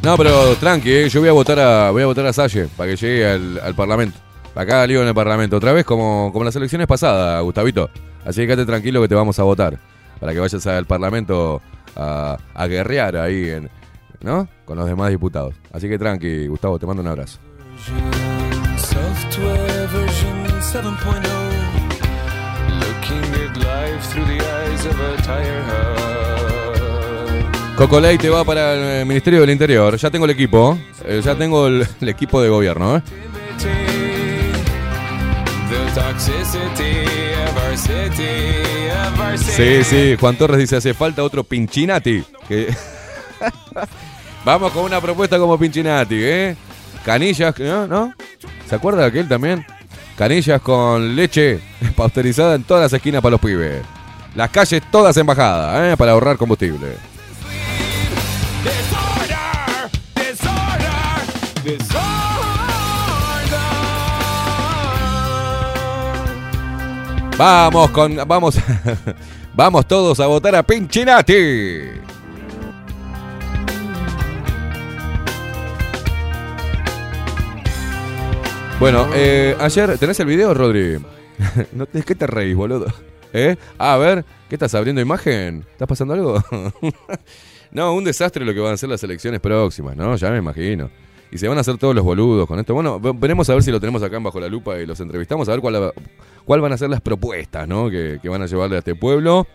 No, 0.02 0.16
pero 0.16 0.56
tranqui, 0.56 0.90
eh, 0.90 1.08
yo 1.08 1.20
voy 1.20 1.28
a 1.28 1.32
votar 1.32 1.60
a 1.60 1.90
voy 1.92 2.02
a 2.02 2.06
votar 2.06 2.26
a 2.26 2.32
Salle 2.32 2.68
para 2.76 2.90
que 2.90 2.96
llegue 2.96 3.26
al, 3.26 3.60
al 3.62 3.74
Parlamento. 3.74 4.18
Acá 4.54 4.86
lío 4.86 5.00
en 5.00 5.08
el 5.08 5.14
Parlamento, 5.14 5.56
otra 5.56 5.72
vez 5.72 5.84
como, 5.84 6.30
como 6.32 6.44
las 6.44 6.56
elecciones 6.56 6.86
pasadas, 6.86 7.42
Gustavito. 7.42 7.88
Así 8.24 8.42
que 8.42 8.48
quédate 8.48 8.66
tranquilo 8.66 9.00
que 9.00 9.08
te 9.08 9.14
vamos 9.14 9.38
a 9.38 9.44
votar. 9.44 9.78
Para 10.20 10.32
que 10.32 10.40
vayas 10.40 10.66
al 10.66 10.86
Parlamento 10.86 11.62
a, 11.96 12.36
a 12.54 12.66
guerrear 12.66 13.16
ahí, 13.16 13.48
en, 13.48 13.70
¿no? 14.20 14.48
Con 14.64 14.76
los 14.76 14.86
demás 14.86 15.10
diputados. 15.10 15.54
Así 15.72 15.88
que 15.88 15.98
tranqui, 15.98 16.48
Gustavo, 16.48 16.78
te 16.78 16.86
mando 16.86 17.02
un 17.02 17.08
abrazo. 17.08 17.38
Cocolay 27.82 28.16
te 28.16 28.30
va 28.30 28.44
para 28.44 29.00
el 29.00 29.06
Ministerio 29.06 29.40
del 29.40 29.50
Interior. 29.50 29.96
Ya 29.96 30.08
tengo 30.08 30.24
el 30.24 30.30
equipo. 30.30 30.78
eh, 31.04 31.20
ya 31.20 31.34
tengo 31.34 31.66
el, 31.66 31.84
equipo 32.02 32.40
de 32.40 32.48
gobierno, 32.48 32.98
¿eh? 32.98 33.02
Sí, 39.36 39.82
sí, 39.82 40.16
Juan 40.20 40.36
Torres 40.36 40.58
dice, 40.58 40.76
hace 40.76 40.94
falta 40.94 41.24
otro 41.24 41.42
Pinchinati. 41.42 42.22
Vamos 44.44 44.70
con 44.70 44.84
una 44.84 45.00
propuesta 45.00 45.36
como 45.36 45.58
Pinchinati, 45.58 46.22
¿eh? 46.22 46.56
Canillas, 47.04 47.58
¿no? 47.58 47.88
¿no? 47.88 48.14
¿Se 48.68 48.76
acuerda 48.76 49.00
de 49.00 49.06
aquel 49.08 49.26
también? 49.26 49.66
Canillas 50.16 50.62
con 50.62 51.16
leche 51.16 51.58
pasteurizada 51.96 52.54
en 52.54 52.62
todas 52.62 52.84
las 52.84 52.92
esquinas 52.92 53.20
para 53.20 53.32
los 53.32 53.40
pibes. 53.40 53.82
Las 54.36 54.50
calles 54.50 54.82
todas 54.88 55.16
en 55.16 55.26
bajada, 55.26 55.90
¿eh? 55.90 55.96
Para 55.96 56.12
ahorrar 56.12 56.36
combustible. 56.36 57.11
Vamos 67.38 67.90
con. 67.90 68.16
Vamos. 68.26 68.56
vamos 69.54 69.86
todos 69.86 70.20
a 70.20 70.26
votar 70.26 70.54
a 70.54 70.62
Pinchinati. 70.62 72.00
Bueno, 78.80 79.08
eh, 79.14 79.56
ayer. 79.60 79.96
¿Tenés 79.98 80.18
el 80.20 80.26
video, 80.26 80.52
Rodri? 80.54 80.98
no, 81.72 81.86
te- 81.86 82.02
¿Qué 82.02 82.14
te 82.14 82.26
reís, 82.26 82.56
boludo? 82.56 82.86
¿Eh? 83.32 83.56
A 83.78 83.96
ver, 83.96 84.24
¿qué 84.48 84.56
estás 84.56 84.74
abriendo 84.74 85.00
imagen? 85.00 85.64
¿Estás 85.72 85.88
pasando 85.88 86.14
algo? 86.14 86.42
no, 87.70 87.94
un 87.94 88.04
desastre 88.04 88.44
lo 88.44 88.52
que 88.52 88.60
van 88.60 88.74
a 88.74 88.76
ser 88.76 88.88
las 88.88 89.02
elecciones 89.04 89.40
próximas, 89.40 89.96
¿no? 89.96 90.16
Ya 90.16 90.30
me 90.30 90.38
imagino. 90.38 90.90
Y 91.32 91.38
se 91.38 91.48
van 91.48 91.56
a 91.56 91.62
hacer 91.62 91.78
todos 91.78 91.94
los 91.94 92.04
boludos 92.04 92.46
con 92.46 92.58
esto. 92.60 92.74
Bueno, 92.74 93.00
ve- 93.00 93.12
veremos 93.14 93.48
a 93.48 93.54
ver 93.54 93.62
si 93.62 93.70
lo 93.70 93.80
tenemos 93.80 94.02
acá 94.02 94.18
en 94.18 94.22
bajo 94.22 94.38
la 94.38 94.48
lupa 94.48 94.78
y 94.78 94.84
los 94.86 95.00
entrevistamos, 95.00 95.48
a 95.48 95.52
ver 95.52 95.60
cuál, 95.60 95.92
cuál 96.44 96.60
van 96.60 96.72
a 96.72 96.76
ser 96.76 96.90
las 96.90 97.00
propuestas, 97.00 97.66
¿no? 97.66 97.88
Que, 97.90 98.20
van 98.28 98.42
a 98.42 98.46
llevarle 98.46 98.76
a 98.76 98.80
este 98.80 98.94
pueblo. 98.94 99.46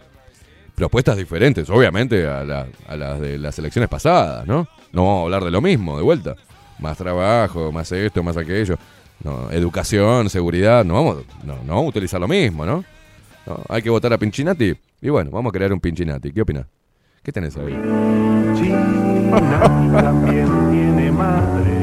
Propuestas 0.76 1.16
diferentes, 1.18 1.70
obviamente, 1.70 2.26
a, 2.28 2.44
la- 2.44 2.68
a 2.88 2.96
las 2.98 3.20
de 3.22 3.38
las 3.38 3.58
elecciones 3.60 3.90
pasadas, 3.90 4.46
¿no? 4.48 4.68
No 4.92 5.06
vamos 5.06 5.20
a 5.22 5.24
hablar 5.26 5.44
de 5.44 5.52
lo 5.52 5.62
mismo, 5.62 5.96
de 5.98 6.04
vuelta. 6.04 6.36
Más 6.80 6.98
trabajo, 6.98 7.72
más 7.72 7.92
esto, 7.92 8.22
más 8.24 8.38
aquello. 8.38 8.76
Educación, 9.52 10.30
seguridad, 10.30 10.84
no 10.86 10.94
vamos, 10.96 11.18
no, 11.44 11.56
no 11.64 11.74
vamos 11.76 11.86
a 11.86 11.90
utilizar 11.90 12.20
lo 12.20 12.28
mismo, 12.28 12.66
¿no? 12.66 12.84
Hay 13.70 13.82
que 13.82 13.90
votar 13.90 14.12
a 14.14 14.18
Pinchinati. 14.18 14.76
Y 15.02 15.10
bueno, 15.10 15.30
vamos 15.32 15.50
a 15.52 15.54
crear 15.54 15.72
un 15.74 15.80
Pinchinati. 15.80 16.32
¿Qué 16.32 16.42
opinas? 16.42 16.66
¿Qué 17.24 17.32
tenés 17.32 17.56
ahí? 17.58 17.74
Madre. 21.18 21.78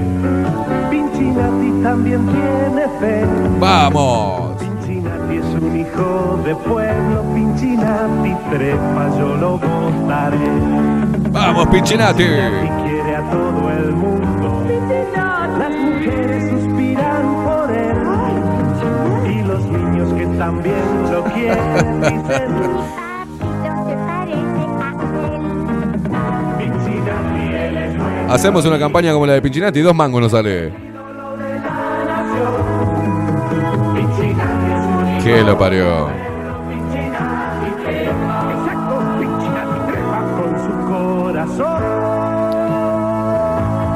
Pinchinati 0.90 1.82
también 1.82 2.27
tiene 2.27 2.89
fe. 3.01 3.24
¡Vamos! 3.59 4.56
Pinchinati 4.59 5.36
es 5.36 5.44
un 5.62 5.77
hijo 5.77 6.39
de 6.44 6.55
pueblo. 6.56 7.23
Pinchinati 7.35 8.35
trepa, 8.51 9.09
yo 9.19 9.36
lo 9.36 9.59
votaré. 9.59 10.39
¡Vamos, 11.31 11.66
Pinchinati! 11.69 12.23
Pinchinati 12.24 12.69
quiere 12.89 13.16
a 13.16 13.31
todo 13.31 13.70
el 13.70 13.93
mundo. 13.93 14.65
Las 15.59 15.70
mujeres 15.70 16.51
suspiran 16.51 17.44
por 17.44 17.70
él. 17.70 19.31
Y 19.32 19.43
los 19.43 19.65
niños 19.65 20.12
que 20.15 20.27
también 20.39 20.85
lo 21.11 21.24
quieren 21.24 22.01
dicen. 22.01 23.03
Hacemos 28.29 28.65
una 28.65 28.79
campaña 28.79 29.13
como 29.13 29.27
la 29.27 29.35
de 29.35 29.43
Pinchinati, 29.43 29.81
dos 29.81 29.95
mangos 29.95 30.23
nos 30.23 30.33
sale. 30.33 30.73
¿Qué 35.23 35.43
lo 35.43 35.59
parió? 35.59 36.09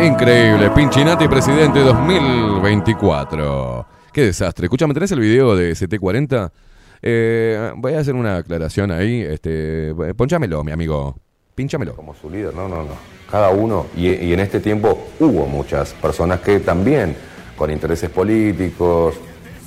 Increíble, 0.00 0.70
Pinchinati 0.70 1.26
presidente 1.26 1.80
2024. 1.80 3.86
Qué 4.12 4.22
desastre. 4.22 4.66
Escúchame, 4.66 4.94
¿tenés 4.94 5.10
el 5.12 5.20
video 5.20 5.56
de 5.56 5.72
CT40? 5.72 6.50
Eh, 7.02 7.72
voy 7.76 7.94
a 7.94 7.98
hacer 7.98 8.14
una 8.14 8.36
aclaración 8.36 8.90
ahí. 8.90 9.22
Este, 9.22 9.94
ponchámelo, 10.16 10.62
mi 10.62 10.72
amigo. 10.72 11.16
Pinchámelo. 11.58 11.94
Como 11.96 12.14
su 12.14 12.30
líder, 12.30 12.54
no, 12.54 12.68
no, 12.68 12.84
no. 12.84 12.92
Cada 13.28 13.50
uno, 13.50 13.86
y, 13.96 14.06
y 14.08 14.32
en 14.32 14.38
este 14.40 14.60
tiempo 14.60 15.08
hubo 15.18 15.44
muchas 15.46 15.92
personas 15.94 16.38
que 16.40 16.60
también, 16.60 17.16
con 17.56 17.68
intereses 17.70 18.08
políticos 18.10 19.16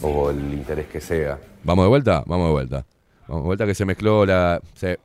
o 0.01 0.29
el 0.31 0.53
interés 0.53 0.87
que 0.87 1.01
sea, 1.01 1.37
Vamos 1.63 1.83
de 1.85 1.89
vuelta, 1.89 2.23
vamos 2.25 2.47
de 2.47 2.51
vuelta. 2.53 2.85
Con 3.27 3.43
vuelta 3.43 3.65
que 3.65 3.75
se 3.75 3.83
mezcló 3.85 4.25
la. 4.25 4.59
se- 4.73 4.97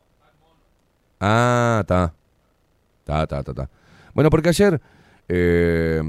Ah, 1.20 1.78
está. 1.82 2.14
Está, 3.00 3.22
está, 3.24 3.38
está, 3.40 3.50
está. 3.50 3.70
Bueno, 4.14 4.30
porque 4.30 4.48
ayer. 4.50 4.80
eh, 5.28 6.02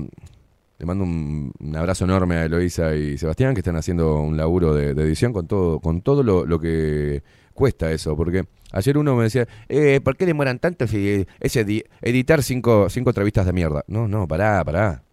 le 0.80 0.86
mando 0.86 1.04
un, 1.06 1.52
un 1.60 1.76
abrazo 1.76 2.06
enorme 2.06 2.36
a 2.36 2.46
Eloisa 2.46 2.94
y 2.96 3.18
Sebastián 3.18 3.56
que 3.56 3.62
están 3.62 3.76
haciendo 3.78 4.20
un 4.22 4.38
laburo 4.38 4.76
de, 4.76 4.94
de 4.94 5.04
edición 5.04 5.34
con 5.34 5.48
todo, 5.48 5.80
con 5.80 6.02
todo 6.02 6.22
lo, 6.22 6.46
lo 6.46 6.60
que 6.60 7.24
cuesta 7.58 7.92
eso. 7.92 8.16
Porque 8.16 8.46
ayer 8.72 8.98
uno 8.98 9.16
me 9.16 9.24
decía, 9.24 9.48
eh, 9.68 10.00
¿por 10.02 10.16
qué 10.16 10.26
demoran 10.26 10.60
tanto 10.60 10.88
si 10.88 11.26
es 11.42 11.56
edi- 11.58 11.84
editar 12.02 12.42
cinco, 12.44 12.90
cinco 12.90 13.10
entrevistas 13.10 13.46
de 13.46 13.52
mierda? 13.54 13.84
No, 13.88 14.08
no, 14.08 14.28
pará, 14.28 14.64
pará. 14.64 15.04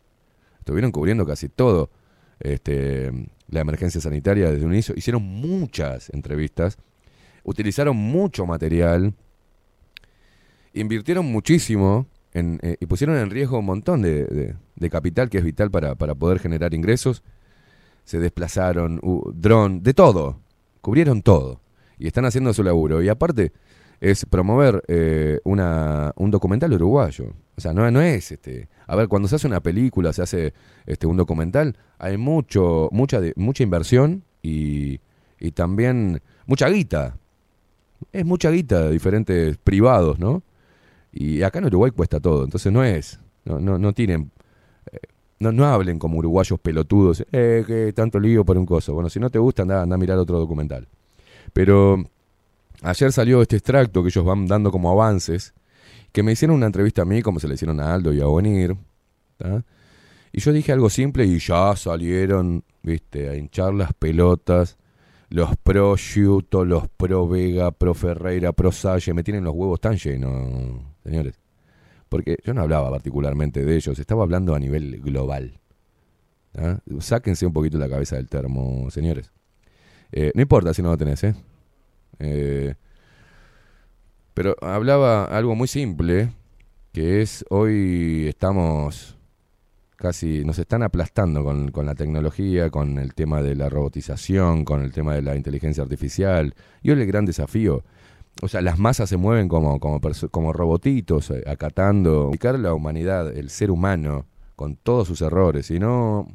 Estuvieron 0.59 0.93
cubriendo 0.93 1.27
casi 1.27 1.49
todo. 1.49 1.91
Este, 2.39 3.11
la 3.49 3.61
emergencia 3.61 4.01
sanitaria 4.01 4.51
desde 4.51 4.65
un 4.67 4.73
inicio. 4.73 4.95
Hicieron 4.97 5.23
muchas 5.23 6.11
entrevistas. 6.11 6.77
Utilizaron 7.43 7.97
mucho 7.97 8.47
material. 8.47 9.15
Invirtieron 10.73 11.27
muchísimo 11.27 12.07
en, 12.33 12.59
eh, 12.63 12.77
y 12.81 12.87
pusieron 12.87 13.17
en 13.17 13.31
riesgo 13.31 13.59
un 13.59 13.65
montón 13.67 14.03
de, 14.03 14.25
de- 14.25 14.55
de 14.77 14.91
capital 14.91 15.31
que 15.31 15.39
es 15.39 15.45
vital 15.45 15.71
para, 15.71 15.95
para 15.95 16.15
poder 16.15 16.39
generar 16.41 16.75
ingresos. 16.75 17.23
Se 18.05 18.19
desplazaron, 18.19 19.01
uh, 19.03 19.33
dron, 19.35 19.83
de 19.83 19.95
todo. 19.95 20.41
Cubrieron 20.81 21.23
todo. 21.23 21.61
Y 21.99 22.07
están 22.07 22.25
haciendo 22.25 22.53
su 22.53 22.63
laburo. 22.63 23.03
Y 23.03 23.09
aparte 23.09 23.53
es 24.01 24.27
promover 24.27 24.83
eh, 24.89 25.41
una, 25.45 26.13
un 26.17 26.31
documental 26.31 26.73
uruguayo. 26.73 27.27
O 27.57 27.61
sea, 27.61 27.73
no, 27.73 27.91
no 27.91 28.01
es 28.01 28.33
este. 28.33 28.69
A 28.87 28.97
ver, 28.97 29.09
cuando 29.09 29.29
se 29.29 29.37
hace 29.37 29.47
una 29.47 29.61
película, 29.61 30.13
se 30.13 30.23
hace 30.23 30.55
este 30.87 31.07
un 31.07 31.17
documental, 31.17 31.77
hay 31.99 32.17
mucho, 32.17 32.89
mucha, 32.93 33.21
mucha 33.37 33.63
inversión 33.63 34.25
y, 34.43 35.01
y 35.39 35.53
también 35.53 36.21
mucha 36.47 36.69
guita. 36.69 37.17
Es 38.13 38.25
mucha 38.25 38.51
guita 38.51 38.83
de 38.83 38.93
diferentes 38.93 39.57
privados, 39.57 40.19
¿no? 40.19 40.43
Y 41.13 41.43
acá 41.43 41.61
en 41.61 41.67
Uruguay 41.67 41.93
cuesta 41.93 42.19
todo, 42.19 42.43
entonces 42.45 42.73
no 42.73 42.83
es, 42.83 43.21
no, 43.45 43.61
no, 43.61 43.79
no 43.79 43.93
tienen, 43.93 44.33
eh, 44.91 44.99
no, 45.39 45.53
no 45.53 45.65
hablen 45.65 45.99
como 46.01 46.19
uruguayos 46.19 46.59
pelotudos, 46.59 47.25
eh, 47.31 47.63
que 47.65 47.93
tanto 47.93 48.19
lío 48.19 48.45
por 48.45 48.59
un 48.59 48.67
coso. 48.67 48.95
Bueno, 48.95 49.09
si 49.09 49.21
no 49.21 49.31
te 49.31 49.39
gusta, 49.39 49.63
anda, 49.63 49.83
anda 49.83 49.95
a 49.95 49.99
mirar 49.99 50.19
otro 50.19 50.41
documental. 50.41 50.89
Pero 51.55 52.05
ayer 52.83 53.11
salió 53.13 53.41
este 53.41 53.57
extracto 53.57 54.03
que 54.03 54.11
ellos 54.11 54.25
van 54.27 54.47
dando 54.47 54.71
como 54.71 54.91
avances, 54.91 55.55
que 56.13 56.23
me 56.23 56.33
hicieron 56.33 56.57
una 56.57 56.67
entrevista 56.67 57.03
a 57.03 57.07
mí, 57.07 57.23
como 57.23 57.41
se 57.41 57.49
le 57.49 57.55
hicieron 57.55 57.81
a 57.81 57.95
Aldo 57.95 58.13
y 58.13 58.21
a 58.21 58.27
Bonir, 58.27 58.77
y 60.37 60.41
yo 60.41 60.53
dije 60.53 60.73
algo 60.73 60.91
simple 60.91 61.25
y 61.25 61.39
ya 61.39 61.77
salieron, 61.77 62.65
viste, 62.83 63.29
a 63.29 63.37
hinchar 63.37 63.73
las 63.73 63.93
pelotas. 63.95 64.77
Los 65.31 65.57
pro 65.57 65.97
Giuto, 65.97 66.65
los 66.65 66.89
pro 66.89 67.29
Vega, 67.29 67.71
pro 67.71 67.95
Ferreira, 67.95 68.53
pro 68.53 68.73
Salle, 68.73 69.15
me 69.15 69.23
tienen 69.23 69.45
los 69.45 69.55
huevos 69.55 69.81
tan 69.81 69.97
llenos, 69.97 70.81
señores. 71.05 71.41
Porque 72.09 72.37
yo 72.45 72.53
no 72.53 72.63
hablaba 72.63 72.91
particularmente 72.91 73.65
de 73.65 73.77
ellos, 73.77 73.99
estaba 73.99 74.25
hablando 74.25 74.55
a 74.55 74.59
nivel 74.59 75.01
global. 75.01 75.61
Sáquense 76.99 77.47
un 77.47 77.53
poquito 77.53 77.79
la 77.79 77.89
cabeza 77.89 78.17
del 78.17 78.29
termo, 78.29 78.91
señores. 78.91 79.33
Eh, 80.17 80.31
no 80.33 80.43
importa 80.43 80.73
si 80.73 80.81
no 80.81 80.91
lo 80.91 80.97
tenés, 80.97 81.25
¿eh? 81.25 81.35
Eh, 82.21 82.75
Pero 84.33 84.55
hablaba 84.63 85.25
algo 85.25 85.57
muy 85.57 85.67
simple, 85.67 86.31
que 86.93 87.21
es 87.21 87.45
hoy 87.51 88.27
estamos 88.29 89.19
casi, 89.97 90.45
nos 90.45 90.61
están 90.61 90.85
aplastando 90.85 91.43
con, 91.43 91.73
con 91.73 91.85
la 91.87 91.97
tecnología, 91.97 92.71
con 92.71 92.99
el 92.99 93.13
tema 93.15 93.43
de 93.43 93.57
la 93.57 93.69
robotización, 93.69 94.65
con 94.65 94.83
el 94.83 94.93
tema 94.93 95.15
de 95.15 95.23
la 95.23 95.35
inteligencia 95.35 95.83
artificial. 95.83 96.55
Y 96.81 96.93
hoy 96.93 97.01
el 97.01 97.07
gran 97.09 97.25
desafío, 97.27 97.83
o 98.41 98.47
sea, 98.47 98.61
las 98.63 98.79
masas 98.79 99.09
se 99.09 99.17
mueven 99.17 99.49
como, 99.49 99.81
como, 99.81 100.01
como 100.31 100.53
robotitos, 100.53 101.31
eh, 101.31 101.43
acatando, 101.49 102.31
la 102.41 102.73
humanidad, 102.73 103.37
el 103.37 103.51
ser 103.51 103.73
humano, 103.73 104.27
con 104.55 104.77
todos 104.77 105.09
sus 105.09 105.23
errores. 105.23 105.67
Si 105.67 105.81
no, 105.81 106.29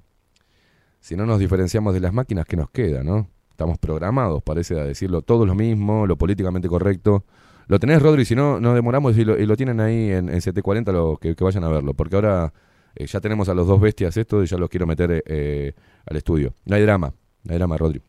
si 0.99 1.15
no 1.15 1.25
nos 1.25 1.39
diferenciamos 1.39 1.93
de 1.93 2.01
las 2.01 2.11
máquinas, 2.11 2.45
¿qué 2.45 2.57
nos 2.57 2.69
queda, 2.71 3.03
no? 3.03 3.29
Estamos 3.59 3.77
programados, 3.77 4.41
parece, 4.41 4.79
a 4.79 4.85
decirlo 4.85 5.21
todo 5.21 5.45
lo 5.45 5.53
mismo, 5.53 6.07
lo 6.07 6.17
políticamente 6.17 6.69
correcto. 6.69 7.25
Lo 7.67 7.77
tenés, 7.77 8.01
Rodri, 8.01 8.23
si 8.23 8.33
no, 8.33 8.57
nos 8.57 8.73
demoramos 8.73 9.17
y 9.17 9.25
lo, 9.25 9.57
tienen 9.57 9.81
ahí 9.81 10.11
en, 10.11 10.29
en 10.29 10.39
740, 10.39 10.93
lo, 10.93 11.17
que, 11.17 11.35
vayan 11.37 11.65
a 11.65 11.67
verlo, 11.67 11.93
porque 11.93 12.15
ahora 12.15 12.53
eh, 12.95 13.05
ya 13.05 13.19
tenemos 13.19 13.49
a 13.49 13.53
los 13.53 13.67
dos 13.67 13.81
bestias 13.81 14.15
esto 14.15 14.41
y 14.41 14.47
ya 14.47 14.55
los 14.55 14.69
quiero 14.69 14.87
meter 14.87 15.11
eh, 15.11 15.23
eh, 15.25 15.73
al 16.05 16.15
estudio. 16.15 16.53
No 16.63 16.77
hay 16.77 16.83
drama, 16.83 17.13
no 17.43 17.51
hay 17.51 17.57
drama, 17.57 17.77
Rodri. 17.77 18.01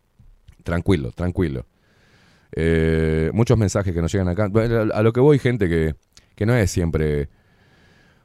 Tranquilo, 0.62 1.10
tranquilo. 1.10 1.66
Muchos 3.32 3.58
mensajes 3.58 3.92
que 3.92 4.00
nos 4.00 4.12
llegan 4.12 4.28
acá. 4.28 4.48
A 4.94 5.02
lo 5.02 5.12
que 5.12 5.18
voy, 5.18 5.40
gente, 5.40 5.68
que, 5.68 5.96
que 6.36 6.46
no 6.46 6.54
es 6.54 6.70
siempre... 6.70 7.28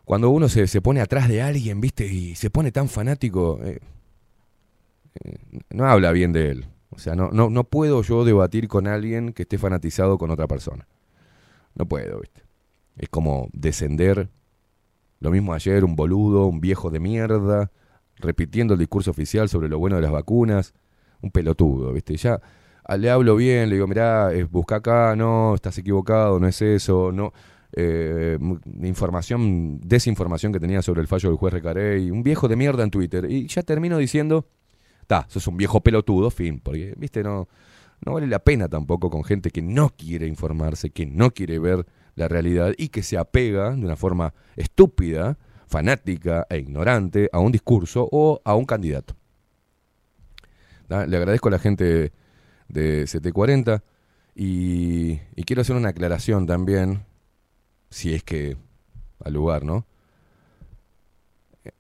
Cuando 0.04 0.30
uno 0.30 0.48
se, 0.48 0.68
se 0.68 0.80
pone 0.80 1.02
atrás 1.02 1.28
de 1.28 1.42
alguien, 1.42 1.82
viste, 1.82 2.06
y 2.06 2.36
se 2.36 2.52
pone 2.52 2.72
tan 2.72 2.88
fanático, 2.88 3.60
no 5.72 5.86
habla 5.88 6.12
bien 6.12 6.32
de 6.32 6.52
él. 6.52 6.66
O 6.96 7.00
sea, 7.00 7.16
no, 7.16 7.30
no, 7.32 7.50
no 7.50 7.66
puedo 7.66 8.02
yo 8.02 8.24
debatir 8.24 8.68
con 8.68 8.88
alguien 8.88 9.34
que 9.34 9.44
esté 9.44 9.58
fanatizado 9.58 10.18
con 10.18 10.32
otra 10.32 10.48
persona. 10.48 10.88
No 11.76 11.86
puedo, 11.86 12.22
¿viste? 12.22 12.42
Es 12.98 13.10
como 13.10 13.50
descender. 13.52 14.30
Lo 15.20 15.32
mismo 15.32 15.54
ayer, 15.54 15.84
un 15.84 15.96
boludo, 15.96 16.48
un 16.48 16.62
viejo 16.62 16.90
de 16.90 17.00
mierda, 17.00 17.72
repitiendo 18.18 18.74
el 18.74 18.80
discurso 18.80 19.12
oficial 19.12 19.50
sobre 19.50 19.68
lo 19.68 19.78
bueno 19.78 19.98
de 19.98 20.02
las 20.02 20.12
vacunas. 20.12 20.74
Un 21.22 21.32
pelotudo, 21.32 21.92
¿viste? 21.92 22.16
Ya 22.16 22.40
ah, 22.86 22.98
le 22.98 23.10
hablo 23.10 23.36
bien, 23.36 23.70
le 23.70 23.76
digo, 23.76 23.88
mirá, 23.88 24.34
eh, 24.34 24.44
busca 24.44 24.78
acá, 24.78 25.16
no, 25.16 25.56
estás 25.56 25.78
equivocado, 25.78 26.40
no 26.40 26.48
es 26.48 26.62
eso, 26.62 27.12
no. 27.12 27.34
Eh, 27.78 28.38
información, 28.84 29.82
desinformación 29.82 30.54
que 30.54 30.62
tenía 30.62 30.82
sobre 30.82 31.02
el 31.02 31.08
fallo 31.08 31.30
del 31.30 31.38
juez 31.38 31.54
Recarey. 31.54 32.10
Un 32.10 32.24
viejo 32.24 32.48
de 32.48 32.56
mierda 32.56 32.84
en 32.84 32.92
Twitter. 32.92 33.30
Y 33.30 33.48
ya 33.48 33.64
termino 33.64 33.98
diciendo, 33.98 34.48
ta, 35.08 35.26
sos 35.30 35.48
un 35.48 35.58
viejo 35.58 35.82
pelotudo, 35.82 36.30
fin, 36.30 36.60
porque, 36.60 36.94
viste, 36.98 37.24
no, 37.24 37.48
no 38.06 38.14
vale 38.14 38.28
la 38.28 38.40
pena 38.40 38.68
tampoco 38.68 39.10
con 39.10 39.24
gente 39.24 39.52
que 39.52 39.62
no 39.62 39.90
quiere 39.90 40.28
informarse, 40.28 40.90
que 40.90 41.06
no 41.06 41.32
quiere 41.32 41.60
ver 41.60 41.86
la 42.16 42.28
realidad 42.28 42.74
y 42.78 42.90
que 42.90 43.04
se 43.04 43.18
apega 43.18 43.72
de 43.72 43.86
una 43.86 43.96
forma 43.96 44.34
estúpida, 44.56 45.38
fanática 45.68 46.46
e 46.50 46.58
ignorante 46.58 47.30
a 47.34 47.40
un 47.40 47.52
discurso 47.52 48.08
o 48.12 48.42
a 48.44 48.56
un 48.56 48.66
candidato. 48.66 49.16
¿Da? 50.88 51.06
Le 51.06 51.18
agradezco 51.18 51.48
a 51.48 51.52
la 51.52 51.60
gente 51.60 52.12
de 52.68 53.04
CT40 53.04 53.82
y, 54.36 55.20
y 55.36 55.44
quiero 55.46 55.62
hacer 55.62 55.76
una 55.76 55.90
aclaración 55.90 56.46
también, 56.46 57.06
si 57.90 58.14
es 58.14 58.24
que 58.24 58.58
al 59.24 59.34
lugar, 59.34 59.64
¿no? 59.64 59.86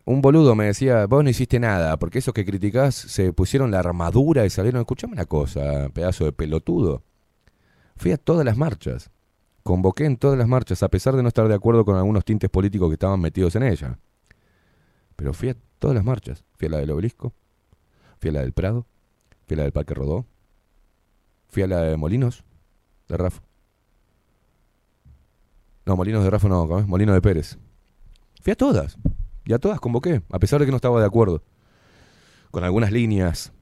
Un 0.06 0.22
boludo 0.22 0.56
me 0.56 0.66
decía, 0.66 1.06
vos 1.06 1.24
no 1.24 1.30
hiciste 1.30 1.60
nada, 1.60 1.98
porque 1.98 2.20
esos 2.20 2.34
que 2.34 2.46
criticás 2.46 2.96
se 2.96 3.34
pusieron 3.34 3.72
la 3.72 3.80
armadura 3.80 4.46
y 4.46 4.50
salieron. 4.50 4.82
Escuchame 4.82 5.14
una 5.14 5.26
cosa, 5.26 5.90
pedazo 5.90 6.26
de 6.26 6.32
pelotudo. 6.32 7.04
Fui 7.96 8.12
a 8.12 8.18
todas 8.18 8.46
las 8.46 8.58
marchas. 8.58 9.12
Convoqué 9.64 10.06
en 10.06 10.18
todas 10.18 10.38
las 10.38 10.48
marchas, 10.48 10.84
a 10.84 10.90
pesar 10.90 11.16
de 11.16 11.24
no 11.24 11.28
estar 11.28 11.48
de 11.48 11.56
acuerdo 11.56 11.86
con 11.86 11.96
algunos 11.96 12.24
tintes 12.24 12.50
políticos 12.50 12.90
que 12.90 12.94
estaban 12.94 13.20
metidos 13.20 13.56
en 13.56 13.64
ella. 13.64 13.98
Pero 15.16 15.34
fui 15.34 15.50
a 15.50 15.58
todas 15.80 15.96
las 15.96 16.04
marchas. 16.04 16.44
Fui 16.58 16.68
a 16.68 16.72
la 16.72 16.78
del 16.78 16.92
obelisco, 16.92 17.34
fui 18.20 18.30
a 18.30 18.34
la 18.34 18.42
del 18.42 18.54
Prado, 18.54 18.86
fui 19.48 19.56
a 19.56 19.58
la 19.58 19.64
del 19.64 19.72
Parque 19.72 19.94
Rodó, 19.94 20.26
fui 21.48 21.64
a 21.64 21.68
la 21.68 21.82
de 21.82 21.98
Molinos, 21.98 22.44
de 23.08 23.18
Rafa. 23.18 23.42
No, 25.86 25.96
Molinos 25.96 26.24
de 26.24 26.30
Rafa 26.30 26.48
no, 26.48 26.68
¿cómo? 26.68 26.88
Molino 26.88 27.14
de 27.14 27.22
Pérez. 27.22 27.58
Fui 28.42 28.52
a 28.52 28.56
todas. 28.56 28.98
Y 29.46 29.54
a 29.54 29.60
todas 29.60 29.80
convoqué, 29.80 30.24
a 30.32 30.40
pesar 30.40 30.60
de 30.60 30.66
que 30.66 30.72
no 30.72 30.78
estaba 30.78 31.00
de 31.00 31.06
acuerdo. 31.06 31.44
Con 32.52 32.64
algunas 32.64 32.92
líneas. 32.92 33.54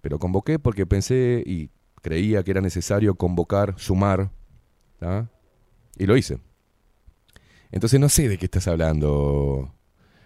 Pero 0.00 0.18
convoqué 0.18 0.58
porque 0.58 0.84
pensé 0.84 1.42
y 1.46 1.70
creía 2.02 2.42
que 2.42 2.50
era 2.50 2.60
necesario 2.60 3.14
convocar, 3.14 3.74
sumar. 3.78 4.30
Y 5.96 6.06
lo 6.06 6.16
hice. 6.16 6.38
Entonces 7.70 7.98
no 7.98 8.08
sé 8.08 8.28
de 8.28 8.36
qué 8.36 8.46
estás 8.46 8.68
hablando. 8.68 9.72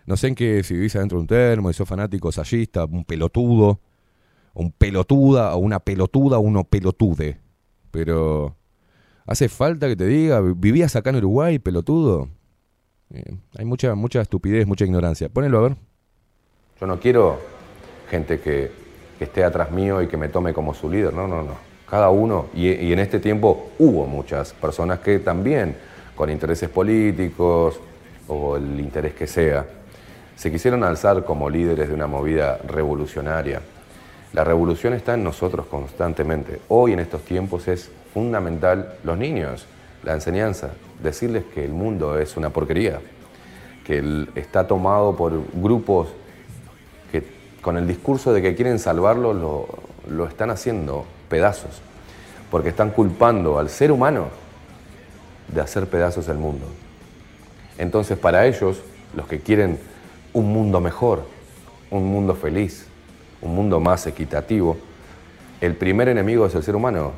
No 0.07 0.17
sé 0.17 0.29
en 0.29 0.35
qué, 0.35 0.63
si 0.63 0.75
vivís 0.75 0.97
adentro 0.97 1.19
de 1.19 1.23
un 1.23 1.27
termo, 1.27 1.71
y 1.71 1.75
sos 1.75 1.89
fanático, 1.89 2.33
sayista, 2.33 2.85
un 2.85 3.05
pelotudo, 3.05 3.81
un 4.55 4.73
pelotuda, 4.73 5.55
o 5.55 5.59
una 5.59 5.81
pelotuda, 5.81 6.39
o 6.39 6.41
uno 6.41 6.65
pelotude. 6.65 7.41
Pero, 7.91 8.57
¿hace 9.27 9.49
falta 9.49 9.89
que 9.89 9.97
te 9.97 10.07
diga, 10.07 10.41
vivías 10.41 10.97
acá 10.97 11.11
en 11.11 11.17
Uruguay, 11.17 11.59
pelotudo? 11.59 12.29
Hay 13.57 13.65
mucha, 13.65 13.95
mucha 13.95 14.21
estupidez, 14.21 14.67
mucha 14.67 14.85
ignorancia. 14.85 15.29
Ponelo 15.29 15.59
a 15.59 15.63
ver. 15.63 15.77
Yo 16.81 16.87
no 16.87 16.99
quiero 16.99 17.39
gente 18.11 18.41
que, 18.41 18.71
que 19.19 19.25
esté 19.25 19.45
atrás 19.45 19.71
mío 19.71 20.03
y 20.03 20.09
que 20.09 20.17
me 20.17 20.29
tome 20.29 20.53
como 20.53 20.75
su 20.75 20.91
líder, 20.91 21.15
no, 21.15 21.27
no, 21.27 21.43
no. 21.43 21.55
Cada 21.89 22.11
uno, 22.11 22.47
y, 22.55 22.69
y 22.69 22.93
en 22.93 22.99
este 22.99 23.21
tiempo 23.21 23.71
hubo 23.79 24.07
muchas 24.07 24.53
personas 24.53 24.99
que 25.01 25.21
también, 25.21 25.77
con 26.17 26.31
intereses 26.31 26.69
políticos 26.69 27.81
o 28.29 28.57
el 28.57 28.81
interés 28.81 29.15
que 29.15 29.27
sea, 29.27 29.65
se 30.35 30.51
quisieron 30.51 30.85
alzar 30.85 31.25
como 31.25 31.49
líderes 31.49 31.89
de 31.89 31.95
una 31.95 32.07
movida 32.07 32.59
revolucionaria. 32.67 33.63
La 34.33 34.45
revolución 34.45 34.93
está 34.93 35.15
en 35.15 35.25
nosotros 35.25 35.67
constantemente. 35.67 36.61
Hoy 36.69 36.93
en 36.93 36.99
estos 36.99 37.23
tiempos 37.23 37.69
es 37.69 37.91
fundamental 38.13 38.97
los 39.05 39.17
niños, 39.17 39.67
la 40.03 40.13
enseñanza, 40.13 40.73
decirles 41.03 41.45
que 41.55 41.65
el 41.65 41.73
mundo 41.73 42.19
es 42.19 42.37
una 42.37 42.51
porquería, 42.51 43.01
que 43.85 44.27
está 44.35 44.67
tomado 44.67 45.17
por 45.17 45.41
grupos 45.55 46.09
que 47.13 47.25
con 47.63 47.77
el 47.77 47.87
discurso 47.87 48.33
de 48.33 48.43
que 48.43 48.55
quieren 48.55 48.79
salvarlo 48.79 49.33
lo, 49.33 49.69
lo 50.09 50.27
están 50.27 50.51
haciendo 50.51 51.05
pedazos, 51.29 51.81
porque 52.51 52.71
están 52.71 52.91
culpando 52.91 53.59
al 53.59 53.69
ser 53.71 53.93
humano 53.93 54.29
de 55.49 55.61
hacer 55.61 55.87
pedazos 55.87 56.29
el 56.29 56.39
mundo. 56.39 56.67
Entonces 57.79 58.19
para 58.19 58.47
ellos, 58.47 58.81
los 59.15 59.27
que 59.27 59.41
quieren 59.41 59.79
un 60.33 60.53
mundo 60.53 60.81
mejor, 60.81 61.25
un 61.91 62.05
mundo 62.11 62.35
feliz, 62.35 62.87
un 63.41 63.55
mundo 63.55 63.81
más 63.81 64.07
equitativo, 64.07 64.77
el 65.61 65.75
primer 65.75 66.09
enemigo 66.09 66.47
es 66.47 66.55
el 66.55 66.63
ser 66.63 66.77
humano. 66.77 67.13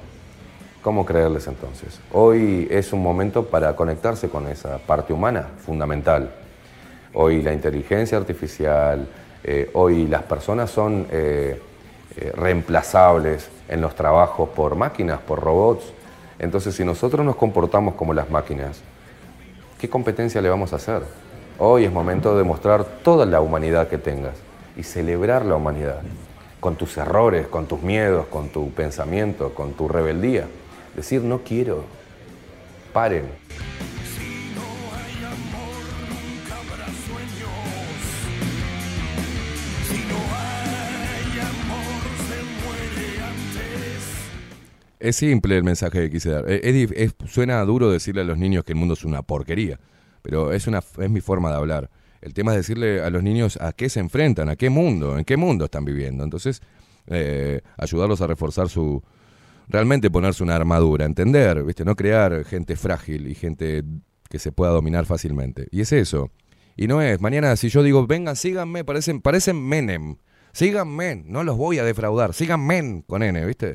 ¿Cómo 0.88 1.04
creerles 1.04 1.46
entonces? 1.46 2.00
Hoy 2.14 2.66
es 2.70 2.94
un 2.94 3.02
momento 3.02 3.44
para 3.44 3.76
conectarse 3.76 4.30
con 4.30 4.46
esa 4.46 4.78
parte 4.78 5.12
humana 5.12 5.48
fundamental. 5.58 6.30
Hoy 7.12 7.42
la 7.42 7.52
inteligencia 7.52 8.16
artificial, 8.16 9.06
eh, 9.44 9.68
hoy 9.74 10.06
las 10.06 10.22
personas 10.22 10.70
son 10.70 11.06
eh, 11.10 11.60
eh, 12.16 12.32
reemplazables 12.34 13.50
en 13.68 13.82
los 13.82 13.94
trabajos 13.94 14.48
por 14.48 14.76
máquinas, 14.76 15.20
por 15.20 15.40
robots. 15.40 15.92
Entonces, 16.38 16.74
si 16.74 16.86
nosotros 16.86 17.22
nos 17.22 17.36
comportamos 17.36 17.92
como 17.92 18.14
las 18.14 18.30
máquinas, 18.30 18.80
¿qué 19.78 19.90
competencia 19.90 20.40
le 20.40 20.48
vamos 20.48 20.72
a 20.72 20.76
hacer? 20.76 21.02
Hoy 21.58 21.84
es 21.84 21.92
momento 21.92 22.34
de 22.34 22.44
mostrar 22.44 22.82
toda 23.04 23.26
la 23.26 23.42
humanidad 23.42 23.88
que 23.88 23.98
tengas 23.98 24.36
y 24.74 24.84
celebrar 24.84 25.44
la 25.44 25.56
humanidad, 25.56 26.00
con 26.60 26.76
tus 26.76 26.96
errores, 26.96 27.46
con 27.46 27.66
tus 27.66 27.82
miedos, 27.82 28.24
con 28.28 28.48
tu 28.48 28.70
pensamiento, 28.70 29.52
con 29.54 29.74
tu 29.74 29.86
rebeldía. 29.86 30.46
Decir, 30.98 31.22
no 31.22 31.44
quiero, 31.44 31.84
paren. 32.92 33.26
Es 44.98 45.14
simple 45.14 45.56
el 45.56 45.62
mensaje 45.62 46.00
que 46.00 46.10
quise 46.10 46.30
dar. 46.30 46.44
Eh, 46.48 46.88
Es, 46.96 47.14
suena 47.30 47.64
duro 47.64 47.92
decirle 47.92 48.22
a 48.22 48.24
los 48.24 48.36
niños 48.36 48.64
que 48.64 48.72
el 48.72 48.78
mundo 48.78 48.94
es 48.94 49.04
una 49.04 49.22
porquería, 49.22 49.78
pero 50.22 50.52
es, 50.52 50.66
una, 50.66 50.78
es 50.78 51.10
mi 51.10 51.20
forma 51.20 51.50
de 51.50 51.56
hablar. 51.58 51.90
El 52.20 52.34
tema 52.34 52.50
es 52.50 52.56
decirle 52.56 53.02
a 53.02 53.10
los 53.10 53.22
niños 53.22 53.56
a 53.60 53.72
qué 53.72 53.88
se 53.88 54.00
enfrentan, 54.00 54.48
a 54.48 54.56
qué 54.56 54.68
mundo, 54.68 55.16
en 55.16 55.24
qué 55.24 55.36
mundo 55.36 55.66
están 55.66 55.84
viviendo. 55.84 56.24
Entonces, 56.24 56.60
eh, 57.06 57.60
ayudarlos 57.76 58.20
a 58.20 58.26
reforzar 58.26 58.68
su... 58.68 59.00
Realmente 59.68 60.10
ponerse 60.10 60.42
una 60.42 60.56
armadura, 60.56 61.04
entender, 61.04 61.62
¿viste? 61.62 61.84
No 61.84 61.94
crear 61.94 62.44
gente 62.44 62.74
frágil 62.76 63.26
y 63.26 63.34
gente 63.34 63.84
que 64.28 64.38
se 64.38 64.52
pueda 64.52 64.72
dominar 64.72 65.04
fácilmente. 65.04 65.68
Y 65.70 65.82
es 65.82 65.92
eso. 65.92 66.30
Y 66.76 66.86
no 66.86 67.02
es, 67.02 67.20
mañana 67.20 67.56
si 67.56 67.68
yo 67.68 67.82
digo, 67.82 68.06
vengan, 68.06 68.36
síganme, 68.36 68.84
parecen, 68.84 69.20
parecen 69.20 69.62
Menem. 69.62 70.16
Síganme, 70.52 71.22
no 71.26 71.44
los 71.44 71.56
voy 71.56 71.78
a 71.78 71.84
defraudar. 71.84 72.32
Síganme 72.32 73.04
con 73.06 73.22
N, 73.22 73.44
¿viste? 73.44 73.72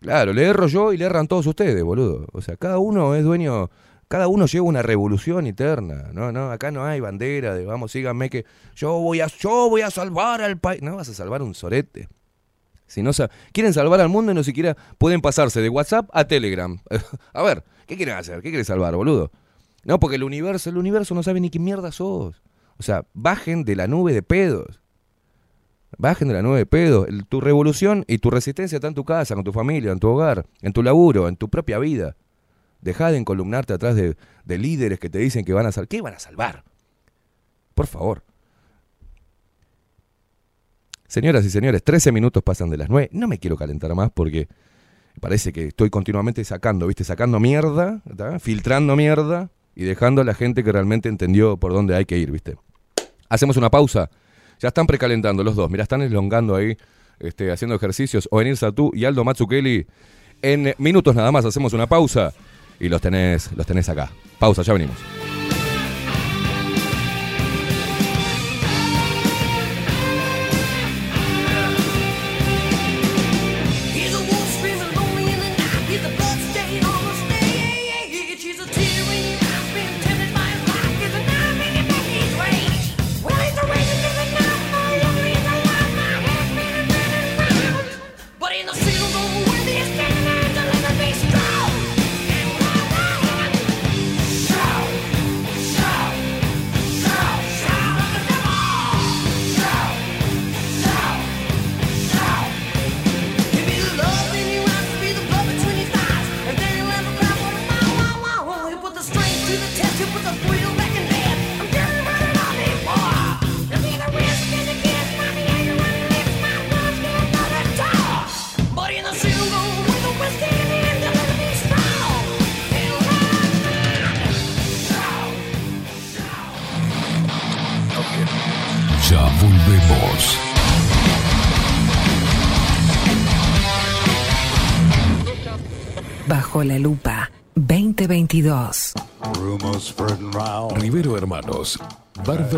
Claro, 0.00 0.32
le 0.32 0.44
erro 0.44 0.66
yo 0.66 0.92
y 0.92 0.96
le 0.96 1.04
erran 1.04 1.28
todos 1.28 1.46
ustedes, 1.46 1.82
boludo. 1.82 2.26
O 2.32 2.42
sea, 2.42 2.56
cada 2.56 2.78
uno 2.78 3.14
es 3.14 3.22
dueño, 3.22 3.70
cada 4.08 4.26
uno 4.28 4.46
lleva 4.46 4.66
una 4.66 4.82
revolución 4.82 5.46
eterna. 5.46 6.10
No, 6.12 6.32
no, 6.32 6.50
acá 6.50 6.70
no 6.70 6.84
hay 6.84 7.00
bandera 7.00 7.54
de 7.54 7.64
vamos, 7.64 7.92
síganme 7.92 8.28
que 8.28 8.44
yo 8.74 8.98
voy 8.98 9.20
a, 9.20 9.28
yo 9.28 9.70
voy 9.70 9.82
a 9.82 9.90
salvar 9.90 10.42
al 10.42 10.58
país. 10.58 10.82
No 10.82 10.96
vas 10.96 11.08
a 11.08 11.14
salvar 11.14 11.40
un 11.40 11.54
sorete. 11.54 12.08
Si 12.92 13.02
no 13.02 13.14
sa- 13.14 13.30
quieren 13.52 13.72
salvar 13.72 14.00
al 14.02 14.10
mundo 14.10 14.32
y 14.32 14.34
no 14.34 14.44
siquiera 14.44 14.76
pueden 14.98 15.22
pasarse 15.22 15.62
de 15.62 15.70
WhatsApp 15.70 16.10
a 16.12 16.26
Telegram. 16.26 16.78
a 17.32 17.42
ver, 17.42 17.64
¿qué 17.86 17.96
quieren 17.96 18.16
hacer? 18.16 18.42
¿Qué 18.42 18.50
quieren 18.50 18.66
salvar, 18.66 18.94
boludo? 18.94 19.30
No, 19.84 19.98
porque 19.98 20.16
el 20.16 20.24
universo, 20.24 20.68
el 20.68 20.76
universo 20.76 21.14
no 21.14 21.22
sabe 21.22 21.40
ni 21.40 21.48
qué 21.48 21.58
mierda 21.58 21.90
sos. 21.90 22.42
O 22.76 22.82
sea, 22.82 23.06
bajen 23.14 23.64
de 23.64 23.76
la 23.76 23.86
nube 23.86 24.12
de 24.12 24.22
pedos. 24.22 24.82
Bajen 25.96 26.28
de 26.28 26.34
la 26.34 26.42
nube 26.42 26.58
de 26.58 26.66
pedos. 26.66 27.06
Tu 27.30 27.40
revolución 27.40 28.04
y 28.08 28.18
tu 28.18 28.30
resistencia 28.30 28.76
está 28.76 28.88
en 28.88 28.94
tu 28.94 29.04
casa, 29.06 29.34
con 29.34 29.44
tu 29.44 29.52
familia, 29.52 29.90
en 29.92 29.98
tu 29.98 30.08
hogar, 30.08 30.44
en 30.60 30.74
tu 30.74 30.82
laburo, 30.82 31.28
en 31.28 31.36
tu 31.36 31.48
propia 31.48 31.78
vida. 31.78 32.16
Deja 32.82 33.10
de 33.10 33.16
encolumnarte 33.16 33.72
atrás 33.72 33.94
de, 33.96 34.16
de 34.44 34.58
líderes 34.58 34.98
que 34.98 35.08
te 35.08 35.18
dicen 35.18 35.46
que 35.46 35.54
van 35.54 35.64
a 35.64 35.72
salvar. 35.72 35.88
¿Qué 35.88 36.02
van 36.02 36.14
a 36.14 36.18
salvar? 36.18 36.64
Por 37.74 37.86
favor. 37.86 38.22
Señoras 41.12 41.44
y 41.44 41.50
señores, 41.50 41.82
13 41.82 42.10
minutos 42.10 42.42
pasan 42.42 42.70
de 42.70 42.78
las 42.78 42.88
9. 42.88 43.10
No 43.12 43.28
me 43.28 43.36
quiero 43.36 43.54
calentar 43.54 43.94
más 43.94 44.10
porque 44.10 44.48
parece 45.20 45.52
que 45.52 45.66
estoy 45.66 45.90
continuamente 45.90 46.42
sacando, 46.42 46.86
¿viste? 46.86 47.04
Sacando 47.04 47.38
mierda, 47.38 48.00
filtrando 48.40 48.96
mierda 48.96 49.50
y 49.74 49.84
dejando 49.84 50.22
a 50.22 50.24
la 50.24 50.32
gente 50.32 50.64
que 50.64 50.72
realmente 50.72 51.10
entendió 51.10 51.58
por 51.58 51.74
dónde 51.74 51.94
hay 51.94 52.06
que 52.06 52.16
ir, 52.16 52.30
¿viste? 52.30 52.56
Hacemos 53.28 53.58
una 53.58 53.68
pausa. 53.68 54.08
Ya 54.58 54.68
están 54.68 54.86
precalentando 54.86 55.44
los 55.44 55.54
dos. 55.54 55.68
Mira, 55.68 55.82
están 55.82 56.00
elongando 56.00 56.56
ahí, 56.56 56.78
este, 57.20 57.52
haciendo 57.52 57.76
ejercicios. 57.76 58.26
Oenir 58.30 58.56
Satú 58.56 58.90
y 58.94 59.04
Aldo 59.04 59.22
Matsukeli. 59.22 59.86
En 60.40 60.72
minutos 60.78 61.14
nada 61.14 61.30
más 61.30 61.44
hacemos 61.44 61.74
una 61.74 61.86
pausa 61.86 62.32
y 62.80 62.88
los 62.88 63.02
tenés, 63.02 63.52
los 63.54 63.66
tenés 63.66 63.86
acá. 63.90 64.10
Pausa, 64.38 64.62
ya 64.62 64.72
venimos. 64.72 64.96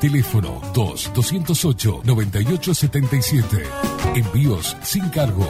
Teléfono 0.00 0.60
2-208-9877. 0.72 3.62
Envíos 4.14 4.76
sin 4.82 5.08
cargo. 5.10 5.46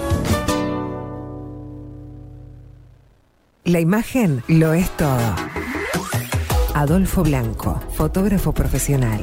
La 3.64 3.80
imagen 3.80 4.42
lo 4.46 4.74
es 4.74 4.94
todo. 4.96 5.34
Adolfo 6.74 7.24
Blanco, 7.24 7.80
fotógrafo 7.94 8.52
profesional. 8.52 9.22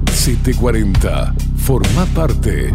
740. 0.11 1.33
Forma 1.57 2.05
parte. 2.13 2.71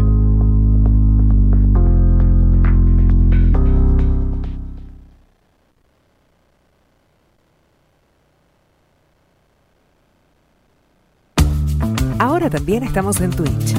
Ahora 12.18 12.48
también 12.50 12.82
estamos 12.82 13.20
en 13.20 13.30
Twitch. 13.30 13.74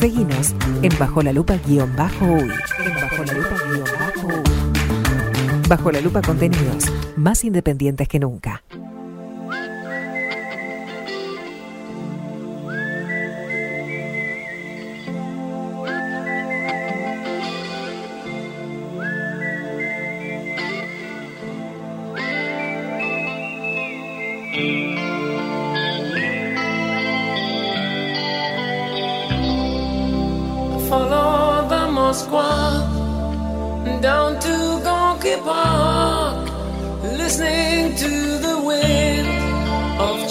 Seguinos 0.00 0.54
en 0.82 0.98
Bajo 0.98 1.22
la 1.22 1.32
Lupa 1.32 1.56
guion 1.66 1.94
bajo 1.94 2.24
uy. 2.24 2.50
Bajo 5.68 5.92
la 5.92 6.00
Lupa 6.00 6.22
contenidos 6.22 6.84
más 7.16 7.44
independientes 7.44 8.08
que 8.08 8.18
nunca. 8.18 8.62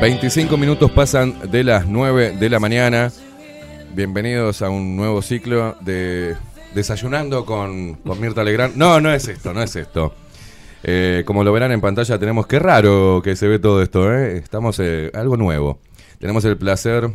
25 0.00 0.56
minutos 0.56 0.90
pasan 0.90 1.50
de 1.50 1.64
las 1.64 1.86
9 1.86 2.36
de 2.38 2.50
la 2.50 2.60
mañana. 2.60 3.10
Bienvenidos 3.94 4.62
a 4.62 4.70
un 4.70 4.96
nuevo 4.96 5.22
ciclo 5.22 5.76
de 5.80 6.36
Desayunando 6.74 7.44
con, 7.44 7.94
con 7.94 8.20
Mirta 8.20 8.44
Legrand. 8.44 8.76
No, 8.76 9.00
no 9.00 9.12
es 9.12 9.26
esto, 9.28 9.52
no 9.52 9.62
es 9.62 9.74
esto. 9.76 10.14
Eh, 10.84 11.24
como 11.26 11.42
lo 11.42 11.52
verán 11.52 11.72
en 11.72 11.80
pantalla, 11.80 12.18
tenemos. 12.18 12.46
Qué 12.46 12.58
raro 12.60 13.20
que 13.24 13.34
se 13.34 13.48
ve 13.48 13.58
todo 13.58 13.82
esto, 13.82 14.12
¿eh? 14.14 14.36
Estamos. 14.36 14.78
eh, 14.80 15.10
algo 15.14 15.36
nuevo. 15.36 15.80
Tenemos 16.18 16.44
el 16.44 16.56
placer 16.56 17.10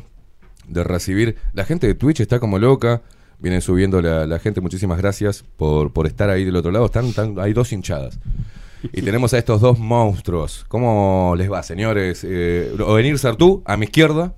de 0.68 0.84
recibir. 0.84 1.38
La 1.53 1.64
gente 1.64 1.88
de 1.88 1.95
Twitch 1.95 2.19
está 2.19 2.39
como 2.39 2.60
loca. 2.60 3.01
Vienen 3.39 3.61
subiendo 3.61 4.01
la, 4.01 4.39
gente. 4.39 4.60
Muchísimas 4.61 4.97
gracias 4.97 5.43
por, 5.57 5.91
por 5.93 6.07
estar 6.07 6.30
ahí 6.30 6.43
del 6.43 6.55
otro 6.57 6.72
lado. 6.72 6.85
Están- 6.85 7.14
hay 7.39 7.53
dos 7.53 7.72
hinchadas. 7.72 8.19
Y 8.91 9.01
tenemos 9.01 9.34
a 9.34 9.38
estos 9.38 9.61
dos 9.61 9.80
monstruos. 9.80 10.65
¿Cómo 10.68 11.35
les 11.38 11.51
va, 11.51 11.64
señores? 11.64 12.26
Eh, 12.27 12.73
Ovenir 12.85 13.18
Sartú, 13.18 13.64
a 13.65 13.77
mi 13.77 13.85
izquierda, 13.85 14.34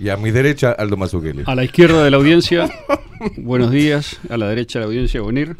y 0.00 0.08
a 0.08 0.16
mi 0.16 0.30
derecha, 0.30 0.72
Aldo 0.72 0.96
Mazzucchelli. 0.96 1.42
A 1.46 1.54
la 1.54 1.64
izquierda 1.64 2.02
de 2.02 2.10
la 2.10 2.16
audiencia, 2.16 2.70
buenos 3.36 3.70
días. 3.70 4.18
A 4.30 4.36
la 4.36 4.48
derecha 4.48 4.78
de 4.78 4.84
la 4.84 4.86
audiencia, 4.88 5.20
venir. 5.22 5.56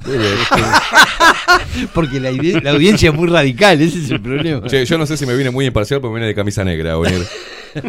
Porque 1.94 2.20
la, 2.20 2.30
la 2.32 2.70
audiencia 2.70 3.10
es 3.10 3.14
muy 3.14 3.28
radical, 3.28 3.80
ese 3.80 3.98
es 3.98 4.10
el 4.10 4.20
problema. 4.20 4.66
Che, 4.66 4.84
yo 4.84 4.98
no 4.98 5.06
sé 5.06 5.16
si 5.16 5.26
me 5.26 5.34
viene 5.34 5.50
muy 5.50 5.66
imparcial 5.66 6.00
porque 6.00 6.12
me 6.14 6.18
viene 6.20 6.28
de 6.28 6.34
camisa 6.34 6.64
negra, 6.64 6.98
Ovenir. 6.98 7.22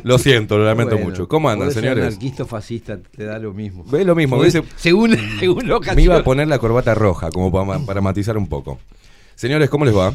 Lo 0.03 0.17
siento, 0.17 0.57
lo 0.57 0.65
lamento 0.65 0.95
Bueno, 0.95 1.09
mucho. 1.09 1.27
¿Cómo 1.27 1.49
andan, 1.49 1.71
señores? 1.71 2.05
anarquista 2.07 2.45
fascista, 2.45 2.97
te 2.99 3.25
da 3.25 3.37
lo 3.39 3.53
mismo. 3.53 3.83
Ve 3.89 4.05
lo 4.05 4.15
mismo, 4.15 4.41
dice- 4.43 4.63
según, 4.77 5.17
según 5.39 5.69
ocasión. 5.71 5.95
Me 5.97 6.03
iba 6.03 6.17
a 6.17 6.23
poner 6.23 6.47
la 6.47 6.57
corbata 6.59 6.93
roja, 6.95 7.29
como 7.31 7.51
para, 7.51 7.79
para 7.79 7.99
matizar 8.01 8.37
un 8.37 8.47
poco. 8.47 8.79
Señores, 9.35 9.69
¿cómo 9.69 9.83
les 9.85 9.95
va? 9.95 10.13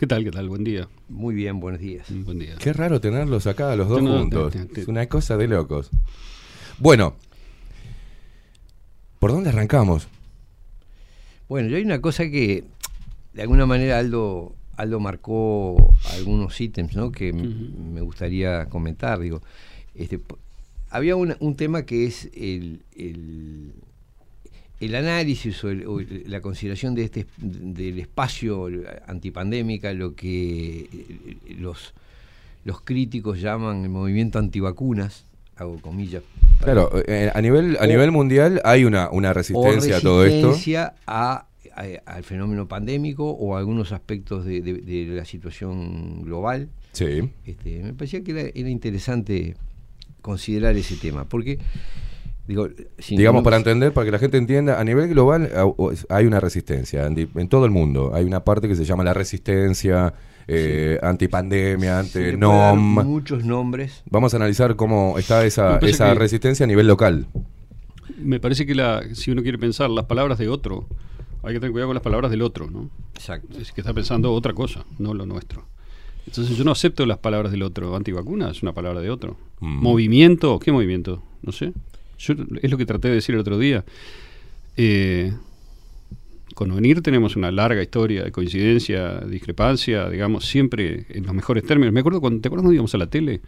¿Qué 0.00 0.06
tal? 0.06 0.24
¿Qué 0.24 0.30
tal? 0.30 0.48
Buen 0.48 0.64
día. 0.64 0.88
Muy 1.10 1.34
bien, 1.34 1.60
buenos 1.60 1.78
días. 1.78 2.06
Buen 2.24 2.38
día. 2.38 2.54
Qué 2.58 2.72
raro 2.72 3.02
tenerlos 3.02 3.46
acá, 3.46 3.76
los 3.76 3.86
dos 3.86 4.02
No, 4.02 4.18
juntos. 4.20 4.50
te- 4.50 4.64
te- 4.64 4.80
Es 4.80 4.88
una 4.88 5.04
cosa 5.10 5.36
de 5.36 5.46
locos. 5.46 5.90
Bueno, 6.78 7.16
¿por 9.18 9.30
dónde 9.32 9.50
arrancamos? 9.50 10.08
Bueno, 11.50 11.68
yo 11.68 11.76
hay 11.76 11.82
una 11.82 12.00
cosa 12.00 12.30
que 12.30 12.64
de 13.34 13.42
alguna 13.42 13.66
manera 13.66 13.98
Aldo, 13.98 14.54
Aldo 14.78 15.00
marcó 15.00 15.94
algunos 16.14 16.58
ítems 16.58 16.96
¿no? 16.96 17.12
que 17.12 17.34
me 17.34 18.00
gustaría 18.00 18.70
comentar. 18.70 19.18
Digo, 19.20 19.42
este, 19.94 20.18
había 20.88 21.14
un 21.14 21.56
tema 21.56 21.82
que 21.84 22.06
es 22.06 22.30
el, 22.34 22.80
el, 22.96 23.74
el 24.80 24.94
análisis 24.94 25.62
o, 25.64 25.70
el- 25.70 25.86
o 25.86 26.00
la 26.26 26.40
consideración 26.40 26.94
de 26.94 27.04
este 27.04 27.26
del 27.38 27.98
espacio 27.98 28.68
antipandémica, 29.06 29.92
lo 29.92 30.14
que 30.14 30.80
eh, 30.92 31.36
los, 31.58 31.94
los 32.64 32.80
críticos 32.80 33.40
llaman 33.40 33.84
el 33.84 33.90
movimiento 33.90 34.38
antivacunas, 34.38 35.26
hago 35.56 35.78
comillas. 35.80 36.22
Claro, 36.62 36.90
eh, 37.06 37.30
a 37.34 37.40
nivel, 37.40 37.76
a 37.78 37.84
O- 37.84 37.86
nivel 37.86 38.10
mundial 38.10 38.60
hay 38.64 38.84
una, 38.84 39.10
una 39.10 39.32
resistencia 39.32 39.98
a 39.98 40.00
todo 40.00 40.24
esto. 40.24 40.48
resistencia 40.48 40.94
a, 41.06 41.46
a- 41.74 41.86
al 42.06 42.24
fenómeno 42.24 42.66
pandémico 42.68 43.30
o 43.30 43.56
a 43.56 43.58
algunos 43.58 43.92
aspectos 43.92 44.44
de, 44.44 44.60
de- 44.62 44.80
de 44.80 45.06
la 45.14 45.24
situación 45.24 46.22
global. 46.22 46.68
Sí. 46.92 47.30
Este, 47.46 47.80
me 47.82 47.92
parecía 47.94 48.22
que 48.24 48.30
era, 48.32 48.40
era 48.54 48.68
interesante 48.68 49.54
considerar 50.22 50.76
ese 50.76 50.96
tema, 50.96 51.24
porque 51.28 51.58
digo, 52.50 52.68
Digamos, 53.08 53.42
para 53.44 53.56
entender, 53.56 53.92
para 53.92 54.04
que 54.04 54.10
la 54.10 54.18
gente 54.18 54.36
entienda, 54.36 54.78
a 54.80 54.84
nivel 54.84 55.08
global 55.08 55.50
o- 55.56 55.92
hay 56.08 56.26
una 56.26 56.40
resistencia 56.40 57.06
en, 57.06 57.48
todo 57.48 57.64
el 57.64 57.70
mundo. 57.70 58.10
Hay 58.14 58.24
una 58.24 58.44
parte 58.44 58.66
que 58.68 58.74
se 58.74 58.84
llama 58.84 59.04
la 59.04 59.14
resistencia, 59.14 60.12
eh, 60.48 60.98
antipandemia, 61.02 61.92
dar 61.92 62.04
anti-NOM. 62.04 63.04
muchos 63.04 63.44
nombres. 63.44 64.02
Vamos 64.10 64.34
a 64.34 64.36
analizar 64.36 64.74
cómo 64.76 65.16
está 65.18 65.44
esa, 65.46 65.78
esa 65.78 66.12
resistencia 66.14 66.64
a 66.64 66.66
nivel 66.66 66.86
local. 66.88 67.26
Me 68.18 68.40
parece 68.40 68.66
que 68.66 68.74
la, 68.74 69.02
si 69.14 69.30
uno 69.30 69.42
quiere 69.42 69.56
pensar 69.58 69.88
las 69.88 70.06
palabras 70.06 70.38
de 70.38 70.48
otro, 70.48 70.86
hay 71.42 71.54
que 71.54 71.60
tener 71.60 71.70
cuidado 71.72 71.88
con 71.88 71.94
las 71.94 72.02
palabras 72.02 72.30
del 72.30 72.42
otro, 72.42 72.68
¿no? 72.68 72.90
Exacto. 73.14 73.58
Es 73.58 73.72
que 73.72 73.80
está 73.80 73.94
pensando 73.94 74.32
otra 74.32 74.52
cosa, 74.52 74.84
no 74.98 75.14
lo 75.14 75.24
nuestro. 75.24 75.64
Entonces 76.26 76.56
yo 76.56 76.64
no 76.64 76.72
acepto 76.72 77.06
las 77.06 77.18
palabras 77.18 77.50
del 77.52 77.62
otro. 77.62 77.96
Antivacuna 77.96 78.50
es 78.50 78.62
una 78.62 78.72
palabra 78.74 79.00
de 79.00 79.10
otro. 79.10 79.36
Mm. 79.60 79.82
Movimiento, 79.82 80.58
¿qué 80.58 80.70
movimiento? 80.72 81.22
No 81.42 81.52
sé. 81.52 81.72
Yo, 82.20 82.34
es 82.62 82.70
lo 82.70 82.76
que 82.78 82.86
traté 82.86 83.08
de 83.08 83.14
decir 83.14 83.34
el 83.34 83.40
otro 83.40 83.58
día. 83.58 83.84
Eh, 84.76 85.32
con 86.54 86.74
Venir 86.74 87.00
tenemos 87.00 87.36
una 87.36 87.50
larga 87.50 87.80
historia 87.80 88.24
de 88.24 88.32
coincidencia, 88.32 89.20
discrepancia, 89.20 90.10
digamos, 90.10 90.44
siempre 90.44 91.06
en 91.08 91.24
los 91.24 91.34
mejores 91.34 91.64
términos. 91.64 91.92
Me 91.94 92.00
acuerdo 92.00 92.20
cuando, 92.20 92.40
¿te 92.40 92.48
acuerdas 92.48 92.64
cuando 92.64 92.74
íbamos 92.74 92.94
a 92.94 92.98
la 92.98 93.06
tele? 93.06 93.40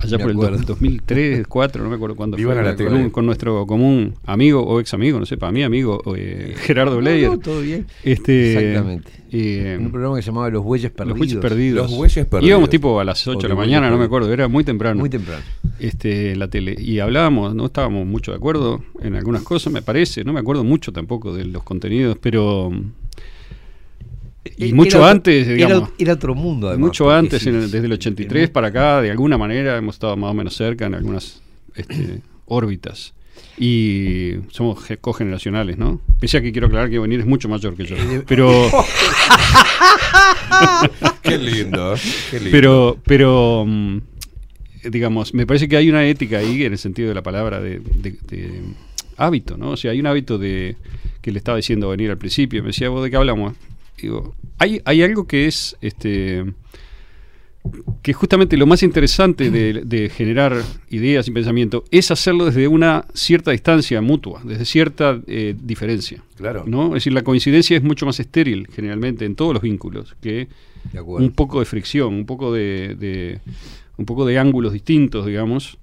Allá 0.00 0.16
Me 0.18 0.24
por 0.24 0.30
el 0.32 0.36
acuerdo. 0.38 0.58
do- 0.58 0.64
2003, 0.66 1.30
2004, 1.42 1.84
no 1.84 1.90
me 1.90 1.96
acuerdo 1.96 2.16
cuándo 2.16 2.36
fue. 2.38 2.58
a 2.58 2.62
la 2.62 2.74
tele. 2.74 3.10
con 3.12 3.26
nuestro 3.26 3.66
común 3.66 4.14
amigo 4.24 4.62
o 4.62 4.80
ex 4.80 4.92
amigo, 4.94 5.20
no 5.20 5.26
sé, 5.26 5.36
para 5.36 5.52
mí 5.52 5.62
amigo, 5.62 6.02
eh, 6.16 6.54
Gerardo 6.56 6.94
No, 6.94 7.00
Bleyer. 7.00 7.30
no, 7.30 7.38
todo 7.38 7.60
bien. 7.60 7.86
Este, 8.02 8.54
Exactamente. 8.70 9.12
Eh, 9.32 9.74
En 9.78 9.86
un 9.86 9.90
programa 9.90 10.16
que 10.16 10.22
se 10.22 10.26
llamaba 10.26 10.50
Los 10.50 10.62
Bueyes 10.62 10.90
Perdidos. 10.92 11.08
los 11.10 11.18
bueyes 11.18 11.38
perdidos. 11.40 11.90
Los 11.90 11.96
bueyes 11.98 12.26
perdidos. 12.26 12.48
Íbamos 12.50 12.68
tipo 12.70 13.00
a 13.00 13.04
las 13.04 13.26
8 13.26 13.38
O 13.38 13.42
de 13.42 13.48
la 13.48 13.54
mañana, 13.54 13.88
no 13.90 13.96
me 13.98 14.04
acuerdo, 14.04 14.32
era 14.32 14.46
muy 14.48 14.62
temprano. 14.62 15.00
Muy 15.00 15.08
temprano. 15.10 15.42
Este, 15.80 16.32
en 16.32 16.38
la 16.38 16.48
tele. 16.48 16.76
Y 16.78 16.98
hablábamos, 17.00 17.54
no 17.54 17.66
estábamos 17.66 18.06
mucho 18.06 18.30
de 18.32 18.36
acuerdo 18.36 18.84
en 19.00 19.14
algunas 19.16 19.42
cosas, 19.42 19.72
me 19.72 19.82
parece. 19.82 20.22
No 20.24 20.32
me 20.32 20.40
acuerdo 20.40 20.64
mucho 20.64 20.92
tampoco 20.92 21.34
de 21.34 21.46
los 21.46 21.62
contenidos, 21.62 22.16
pero. 22.20 22.70
Y 24.56 24.66
Era 24.66 24.74
mucho 24.76 25.04
antes, 25.04 25.46
era- 25.46 25.54
digamos. 25.56 25.90
Era, 25.98 26.12
otro 26.14 26.34
mundo, 26.34 26.68
además. 26.68 26.86
mucho 26.88 27.10
antes, 27.10 27.42
sí, 27.42 27.48
en 27.48 27.54
el- 27.56 27.70
desde 27.70 27.86
el 27.86 27.92
sí, 27.92 27.94
83 27.94 28.46
sí. 28.46 28.52
para 28.52 28.68
acá, 28.68 29.00
de 29.00 29.10
alguna 29.10 29.38
manera 29.38 29.76
hemos 29.76 29.94
estado 29.94 30.16
más 30.16 30.30
o 30.32 30.34
menos 30.34 30.54
cerca 30.56 30.86
en 30.86 30.94
algunas 30.94 31.40
este, 31.76 32.20
órbitas. 32.46 33.14
Y 33.58 34.32
somos 34.50 34.82
ge- 34.84 34.96
cogeneracionales, 34.98 35.78
¿no? 35.78 36.00
Pese 36.20 36.38
a 36.38 36.42
que 36.42 36.52
quiero 36.52 36.66
aclarar 36.68 36.90
que 36.90 36.98
venir 36.98 37.20
es 37.20 37.26
mucho 37.26 37.48
mayor 37.48 37.76
que 37.76 37.84
yo. 37.84 37.96
Eh, 37.96 38.22
Pero. 38.26 38.70
Qué 41.22 41.38
lindo, 41.38 41.94
qué 42.30 42.36
lindo. 42.38 42.50
Pero, 42.52 42.98
pero 43.04 43.64
mm, 43.66 43.98
digamos, 44.90 45.34
me 45.34 45.46
parece 45.46 45.68
que 45.68 45.76
hay 45.76 45.88
una 45.88 46.04
ética 46.06 46.38
ahí 46.38 46.64
en 46.64 46.72
el 46.72 46.78
sentido 46.78 47.08
de 47.08 47.14
la 47.14 47.22
palabra 47.22 47.60
de, 47.60 47.80
de- 47.80 48.18
de 48.28 48.60
hábito, 49.16 49.56
¿no? 49.56 49.70
O 49.70 49.76
sea, 49.76 49.92
hay 49.92 50.00
un 50.00 50.06
hábito 50.06 50.38
de 50.38 50.76
que 51.20 51.30
le 51.32 51.38
estaba 51.38 51.56
diciendo 51.56 51.88
venir 51.88 52.10
al 52.10 52.18
principio, 52.18 52.62
me 52.62 52.68
decía, 52.68 52.88
¿vos 52.88 53.02
de 53.04 53.10
qué 53.10 53.16
hablamos? 53.16 53.54
Digo, 54.00 54.34
hay, 54.58 54.80
hay 54.84 55.02
algo 55.02 55.26
que 55.26 55.46
es 55.46 55.76
este 55.80 56.44
que 58.02 58.12
justamente 58.12 58.56
lo 58.56 58.66
más 58.66 58.82
interesante 58.82 59.50
de, 59.50 59.82
de 59.84 60.08
generar 60.08 60.60
ideas 60.90 61.28
y 61.28 61.30
pensamiento 61.30 61.84
es 61.92 62.10
hacerlo 62.10 62.44
desde 62.46 62.66
una 62.66 63.04
cierta 63.14 63.52
distancia 63.52 64.00
mutua, 64.02 64.40
desde 64.44 64.64
cierta 64.64 65.20
eh, 65.28 65.54
diferencia. 65.62 66.22
Claro. 66.36 66.64
¿no? 66.66 66.88
Es 66.88 66.94
decir, 66.94 67.12
la 67.12 67.22
coincidencia 67.22 67.76
es 67.76 67.82
mucho 67.84 68.04
más 68.04 68.18
estéril 68.18 68.66
generalmente 68.74 69.24
en 69.24 69.36
todos 69.36 69.54
los 69.54 69.62
vínculos 69.62 70.16
que 70.20 70.48
un 71.26 71.30
poco 71.32 71.60
de 71.60 71.64
fricción, 71.66 72.12
un 72.14 72.26
poco 72.26 72.52
de, 72.52 72.96
de- 72.98 73.38
un 73.96 74.06
poco 74.06 74.24
de 74.26 74.38
ángulos 74.38 74.72
distintos, 74.72 75.24
digamos. 75.26 75.78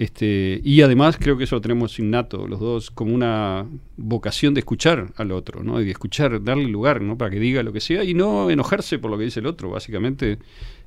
Este, 0.00 0.62
y 0.64 0.80
además 0.80 1.18
creo 1.20 1.36
que 1.36 1.44
eso 1.44 1.56
lo 1.56 1.60
tenemos 1.60 1.98
innato 1.98 2.46
los 2.46 2.58
dos 2.58 2.90
como 2.90 3.14
una 3.14 3.66
vocación 3.98 4.54
de 4.54 4.60
escuchar 4.60 5.12
al 5.16 5.30
otro, 5.30 5.62
¿no? 5.62 5.78
Y 5.78 5.84
de 5.84 5.90
escuchar, 5.90 6.42
darle 6.42 6.68
lugar, 6.68 7.02
¿no? 7.02 7.18
Para 7.18 7.30
que 7.30 7.38
diga 7.38 7.62
lo 7.62 7.70
que 7.70 7.80
sea 7.80 8.02
y 8.02 8.14
no 8.14 8.48
enojarse 8.48 8.98
por 8.98 9.10
lo 9.10 9.18
que 9.18 9.24
dice 9.24 9.40
el 9.40 9.46
otro. 9.46 9.68
Básicamente, 9.68 10.38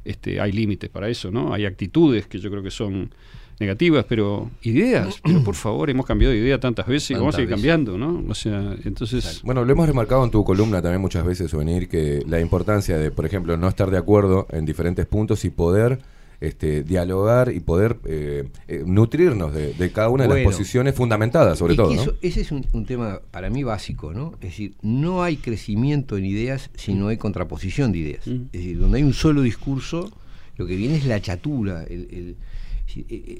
este, 0.03 0.41
hay 0.41 0.52
límites 0.52 0.90
para 0.90 1.10
eso, 1.10 1.30
¿no? 1.30 1.53
Hay 1.53 1.68
actitudes 1.68 2.26
que 2.26 2.40
yo 2.40 2.49
creo 2.49 2.64
que 2.64 2.72
son 2.72 3.14
negativas, 3.60 4.03
pero 4.10 4.49
ideas, 4.64 5.19
pero 5.23 5.44
por 5.44 5.53
favor, 5.53 5.91
hemos 5.91 6.07
cambiado 6.07 6.34
de 6.34 6.40
idea 6.40 6.60
tantas 6.60 6.88
veces 6.88 7.11
y 7.11 7.14
vamos 7.14 7.35
a 7.35 7.38
seguir 7.38 7.52
cambiando, 7.52 7.99
¿no? 7.99 8.23
O 8.27 8.34
sea, 8.34 8.76
entonces 8.84 9.41
Bueno, 9.44 9.64
lo 9.64 9.72
hemos 9.72 9.85
remarcado 9.85 10.26
en 10.26 10.31
tu 10.31 10.44
columna 10.44 10.81
también 10.81 11.02
muchas 11.02 11.23
veces, 11.23 11.52
Souvenir, 11.52 11.88
que 11.88 12.23
la 12.26 12.40
importancia 12.40 12.98
de, 12.98 13.11
por 13.11 13.27
ejemplo, 13.27 13.57
no 13.57 13.68
estar 13.68 13.91
de 13.91 13.99
acuerdo 13.99 14.48
en 14.49 14.65
diferentes 14.65 15.06
puntos 15.06 15.45
y 15.45 15.52
poder 15.52 15.99
este, 16.44 16.84
dialogar 16.84 17.52
y 17.53 17.60
poder 17.60 17.98
eh, 18.06 18.49
eh, 18.68 18.84
nutrirnos 18.86 19.53
de, 19.53 19.74
de 19.74 19.91
cada 19.91 20.10
una 20.10 20.24
de 20.24 20.28
Bueno. 20.30 20.44
las 20.49 20.56
posiciones 20.57 20.94
fundamentadas, 20.95 21.57
sobre 21.57 21.74
Es 21.74 21.78
todo, 21.78 21.90
que 21.90 21.95
¿no? 21.95 22.02
eso- 22.02 22.15
ese 22.22 22.41
es 22.41 22.52
un, 22.52 22.65
un 22.74 22.86
tema 22.86 23.20
para 23.32 23.49
mí 23.49 23.64
básico, 23.64 24.14
¿no? 24.14 24.34
Es 24.36 24.49
decir, 24.49 24.74
no 24.82 25.24
hay 25.24 25.38
crecimiento 25.38 26.18
en 26.18 26.26
ideas 26.26 26.70
si 26.76 26.94
no 26.94 27.07
hay 27.07 27.18
contraposición 27.18 27.91
de 27.91 27.98
ideas. 27.99 28.28
Mm. 28.28 28.32
Es 28.48 28.52
decir, 28.52 28.80
donde 28.80 28.98
hay 28.98 29.03
un 29.03 29.14
solo 29.14 29.41
discurso, 29.41 30.11
lo 30.57 30.65
que 30.68 30.76
viene 30.76 30.95
es 30.98 31.06
la 31.06 31.22
chatura, 31.22 31.84
el, 31.84 32.07
el- 32.11 32.36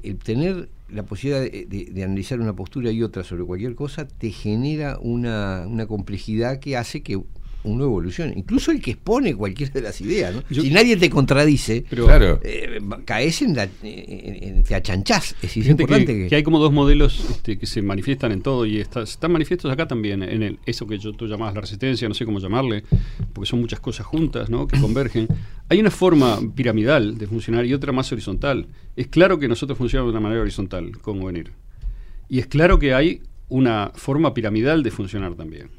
el 0.04 0.18
tener 0.18 0.70
la 0.90 1.04
posibilidad 1.04 1.42
de, 1.42 1.66
de- 1.68 1.86
de 1.92 2.04
analizar 2.04 2.40
una 2.40 2.54
postura 2.56 2.90
y 2.92 3.04
otra 3.04 3.24
sobre 3.24 3.44
cualquier 3.44 3.76
cosa 3.76 4.08
te 4.08 4.32
genera 4.32 4.98
una, 5.00 5.66
una 5.68 5.86
complejidad 5.86 6.60
que 6.60 6.76
hace 6.78 7.04
que 7.04 7.20
uno 7.64 7.86
evolucione. 7.86 8.34
Incluso 8.36 8.72
el 8.72 8.82
que 8.82 8.92
expone 8.92 9.36
cualquiera 9.36 9.72
de 9.74 9.82
las 9.82 10.00
ideas, 10.02 10.34
¿no? 10.36 10.44
si 10.50 10.70
nadie 10.70 10.98
te 10.98 11.10
contradice, 11.10 11.86
Pero- 11.90 12.06
Claro. 12.06 12.40
eh, 12.44 12.80
caes 13.06 13.42
en 13.42 13.56
la... 13.56 13.64
en- 13.84 14.44
en- 14.44 14.64
te 14.64 14.76
achanchás. 14.76 15.36
Es 15.42 15.56
importante 15.58 16.14
que, 16.14 16.24
que... 16.24 16.28
que 16.30 16.36
hay 16.36 16.44
como 16.44 16.60
dos 16.60 16.72
modelos 16.74 17.26
este, 17.30 17.58
que 17.58 17.66
se 17.66 17.82
manifiestan 17.82 18.32
en 18.32 18.42
todo 18.42 18.66
y 18.66 18.80
está- 18.80 19.04
están 19.04 19.32
manifiestos 19.32 19.72
acá 19.72 19.88
también, 19.88 20.24
en 20.24 20.44
el, 20.44 20.60
eso 20.66 20.86
que 20.88 20.98
yo, 20.98 21.14
tú 21.14 21.28
llamabas 21.28 21.56
la 21.56 21.62
resistencia, 21.62 22.08
no 22.08 22.14
sé 22.14 22.26
cómo 22.26 22.40
llamarle, 22.40 22.84
porque 23.34 23.50
son 23.50 23.60
muchas 23.62 23.80
cosas 23.80 24.06
juntas 24.06 24.50
¿no? 24.50 24.68
que 24.68 24.80
convergen. 24.80 25.28
Hay 25.70 25.80
una 25.80 25.92
forma 25.92 26.40
piramidal 26.56 27.18
de 27.18 27.28
funcionar 27.28 27.66
y 27.66 27.74
otra 27.74 27.92
más 27.92 28.12
horizontal. 28.12 28.68
Es 28.96 29.08
claro 29.08 29.40
que 29.40 29.48
nosotros 29.48 29.78
funcionamos 29.78 30.12
de 30.12 30.18
una 30.18 30.24
manera 30.24 30.42
horizontal, 30.42 30.92
como 31.02 31.26
venir. 31.28 31.52
Y 32.30 32.40
es 32.40 32.48
claro 32.48 32.80
que 32.80 32.94
hay 32.94 33.22
una 33.50 33.92
forma 33.96 34.34
piramidal 34.34 34.82
de 34.84 34.92
funcionar 34.92 35.36
también, 35.36 35.70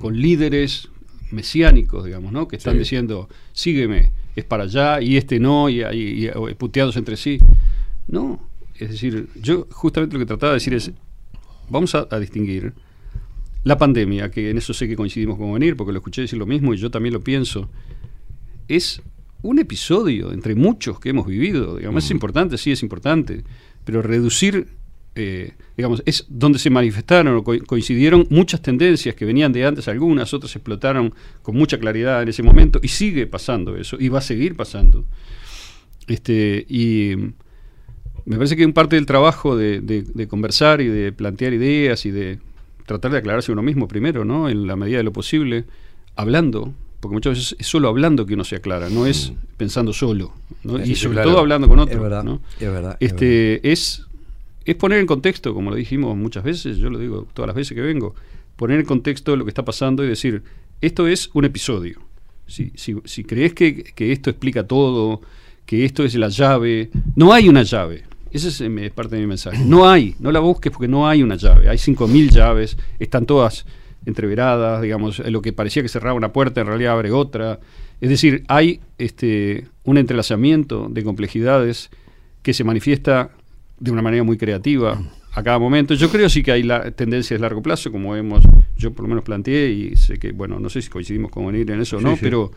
con 0.00 0.16
líderes 0.20 0.88
mesiánicos, 1.34 2.04
digamos, 2.04 2.32
¿no? 2.32 2.48
que 2.48 2.56
están 2.56 2.74
Sí. 2.74 2.78
diciendo, 2.80 3.28
sígueme, 3.52 4.12
es 4.36 4.44
para 4.44 4.64
allá, 4.64 5.00
y 5.02 5.16
este 5.16 5.38
no, 5.38 5.68
y, 5.68 5.82
y- 5.82 6.26
y- 6.28 6.54
puteados 6.54 6.96
entre 6.96 7.16
sí. 7.16 7.38
No, 8.08 8.40
es 8.78 8.90
decir, 8.90 9.28
yo 9.40 9.66
justamente 9.70 10.14
lo 10.14 10.20
que 10.20 10.26
trataba 10.26 10.52
de 10.52 10.56
decir 10.56 10.74
es, 10.74 10.90
vamos 11.68 11.94
a, 11.94 12.06
a 12.10 12.18
distinguir 12.18 12.72
la 13.64 13.78
pandemia, 13.78 14.30
que 14.30 14.50
en 14.50 14.58
eso 14.58 14.74
sé 14.74 14.86
que 14.88 14.96
coincidimos 14.96 15.38
con 15.38 15.52
venir, 15.54 15.76
porque 15.76 15.92
lo 15.92 15.98
escuché 15.98 16.22
decir 16.22 16.38
lo 16.38 16.46
mismo 16.46 16.74
y 16.74 16.76
yo 16.76 16.90
también 16.90 17.12
lo 17.14 17.20
pienso, 17.20 17.70
es 18.68 19.02
un 19.42 19.58
episodio 19.58 20.32
entre 20.32 20.54
muchos 20.54 20.98
que 21.00 21.10
hemos 21.10 21.26
vivido. 21.26 21.76
Digamos, 21.76 22.04
es 22.04 22.10
importante, 22.10 22.56
sí 22.58 22.72
es 22.72 22.82
importante, 22.82 23.44
pero 23.84 24.02
reducir, 24.02 24.68
eh, 25.16 25.52
digamos, 25.76 26.02
es 26.06 26.24
donde 26.28 26.58
se 26.58 26.70
manifestaron 26.70 27.36
o 27.36 27.44
co- 27.44 27.58
coincidieron 27.66 28.26
muchas 28.30 28.60
tendencias 28.62 29.14
que 29.14 29.24
venían 29.24 29.52
de 29.52 29.64
antes, 29.64 29.86
algunas, 29.88 30.32
otras 30.34 30.54
explotaron 30.56 31.14
con 31.42 31.56
mucha 31.56 31.78
claridad 31.78 32.22
en 32.22 32.28
ese 32.28 32.42
momento 32.42 32.80
y 32.82 32.88
sigue 32.88 33.26
pasando 33.26 33.76
eso 33.76 33.96
y 34.00 34.08
va 34.08 34.18
a 34.18 34.22
seguir 34.22 34.56
pasando. 34.56 35.04
Este, 36.06 36.66
y 36.68 37.14
me 38.26 38.36
parece 38.36 38.56
que 38.56 38.66
un 38.66 38.72
parte 38.72 38.96
del 38.96 39.06
trabajo 39.06 39.56
de, 39.56 39.80
de- 39.80 40.02
de 40.02 40.26
conversar 40.28 40.80
y 40.80 40.88
de 40.88 41.12
plantear 41.12 41.52
ideas 41.54 42.04
y 42.06 42.10
de 42.10 42.38
tratar 42.86 43.12
de 43.12 43.18
aclararse 43.18 43.52
uno 43.52 43.62
mismo 43.62 43.88
primero, 43.88 44.24
¿no? 44.24 44.48
En 44.48 44.66
la 44.66 44.76
medida 44.76 44.98
de 44.98 45.04
lo 45.04 45.12
posible, 45.12 45.64
hablando, 46.16 46.74
porque 47.00 47.14
muchas 47.14 47.34
veces 47.38 47.56
es 47.58 47.66
solo 47.66 47.88
hablando 47.88 48.26
que 48.26 48.34
uno 48.34 48.44
se 48.44 48.56
aclara, 48.56 48.90
no 48.90 49.06
es 49.06 49.32
pensando 49.56 49.92
solo, 49.92 50.32
¿no? 50.64 50.82
Y 50.84 50.94
sobre 50.94 51.14
claro. 51.14 51.30
todo 51.30 51.38
hablando 51.38 51.68
con 51.68 51.78
otro, 51.78 51.94
Es 51.94 52.00
verdad, 52.02 52.24
¿no? 52.24 52.40
es 52.60 52.70
verdad, 52.70 52.96
es 53.00 53.10
Este, 53.12 53.72
es, 53.72 54.06
es 54.64 54.74
poner 54.76 54.98
en 54.98 55.06
contexto, 55.06 55.54
como 55.54 55.70
lo 55.70 55.76
dijimos 55.76 56.16
muchas 56.16 56.44
veces, 56.44 56.78
yo 56.78 56.90
lo 56.90 56.98
digo 56.98 57.26
todas 57.34 57.46
las 57.46 57.56
veces 57.56 57.74
que 57.74 57.82
vengo, 57.82 58.14
poner 58.56 58.80
en 58.80 58.86
contexto 58.86 59.36
lo 59.36 59.44
que 59.44 59.50
está 59.50 59.64
pasando 59.64 60.04
y 60.04 60.08
decir, 60.08 60.42
esto 60.80 61.06
es 61.06 61.30
un 61.34 61.44
episodio. 61.44 62.00
Si, 62.46 62.70
crees 63.24 63.54
que, 63.54 63.92
esto 63.96 64.30
explica 64.30 64.66
todo, 64.66 65.22
que 65.64 65.84
esto 65.84 66.04
es 66.04 66.14
la 66.14 66.28
llave, 66.28 66.90
no 67.16 67.32
hay 67.32 67.48
una 67.48 67.62
llave. 67.62 68.04
Ese 68.30 68.48
es 68.48 68.60
eh, 68.60 68.92
parte 68.94 69.16
de 69.16 69.22
mi 69.22 69.28
mensaje. 69.28 69.64
No 69.64 69.88
hay, 69.88 70.16
no 70.18 70.32
la 70.32 70.40
busques 70.40 70.72
porque 70.72 70.88
no 70.88 71.08
hay 71.08 71.22
una 71.22 71.36
llave. 71.36 71.68
Hay 71.68 71.78
5.000 71.78 72.30
llaves, 72.30 72.76
están 72.98 73.26
todas 73.26 73.64
entreveradas, 74.06 74.82
digamos, 74.82 75.20
lo 75.20 75.40
que 75.40 75.52
parecía 75.52 75.82
que 75.82 75.88
cerraba 75.88 76.14
una 76.14 76.32
puerta 76.32 76.60
en 76.60 76.66
realidad 76.66 76.92
abre 76.92 77.12
otra. 77.12 77.60
Es 78.00 78.10
decir, 78.10 78.44
hay 78.48 78.80
este, 78.98 79.66
un 79.84 79.98
entrelazamiento 79.98 80.88
de 80.90 81.04
complejidades 81.04 81.90
que 82.42 82.52
se 82.52 82.64
manifiesta 82.64 83.30
de 83.80 83.90
una 83.90 84.02
manera 84.02 84.22
muy 84.24 84.36
creativa 84.36 85.00
a 85.32 85.42
cada 85.42 85.58
momento. 85.58 85.94
Yo 85.94 86.10
creo 86.10 86.28
sí 86.28 86.42
que 86.42 86.52
hay 86.52 86.62
la 86.62 86.90
tendencias 86.92 87.38
de 87.38 87.42
largo 87.42 87.62
plazo, 87.62 87.90
como 87.90 88.14
hemos, 88.16 88.44
yo 88.76 88.92
por 88.92 89.02
lo 89.04 89.08
menos 89.08 89.24
planteé, 89.24 89.70
y 89.70 89.96
sé 89.96 90.18
que, 90.18 90.32
bueno, 90.32 90.60
no 90.60 90.68
sé 90.70 90.80
si 90.82 90.88
coincidimos 90.90 91.30
con 91.30 91.46
venir 91.46 91.70
en 91.70 91.80
eso 91.80 91.96
o 91.96 92.00
Sí, 92.00 92.04
no, 92.04 92.12
sí. 92.14 92.20
pero 92.22 92.50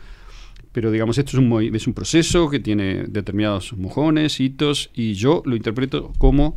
pero 0.73 0.91
digamos, 0.91 1.17
esto 1.17 1.31
es 1.31 1.37
un, 1.43 1.75
es 1.75 1.87
un 1.87 1.93
proceso 1.93 2.49
que 2.51 2.59
tiene 2.59 3.05
determinados 3.07 3.73
mojones, 3.73 4.39
hitos, 4.39 4.91
y 4.93 5.13
yo 5.13 5.41
lo 5.45 5.55
interpreto 5.55 6.13
como, 6.19 6.55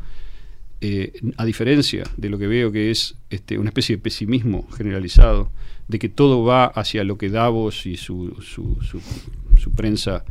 eh, 0.82 1.12
a 1.38 1.44
diferencia 1.46 2.04
de 2.18 2.28
lo 2.28 2.36
que 2.38 2.46
veo 2.46 2.70
que 2.70 2.90
es 2.90 3.14
este, 3.30 3.56
una 3.58 3.70
especie 3.70 3.96
de 3.96 4.02
pesimismo 4.02 4.68
generalizado, 4.76 5.50
de 5.88 5.98
que 5.98 6.10
todo 6.10 6.44
va 6.44 6.66
hacia 6.66 7.02
lo 7.04 7.16
que 7.16 7.30
Davos 7.30 7.86
y 7.86 7.96
su, 7.96 8.36
su, 8.42 8.76
su- 8.82 9.00
su 9.58 9.70
prensa 9.72 10.24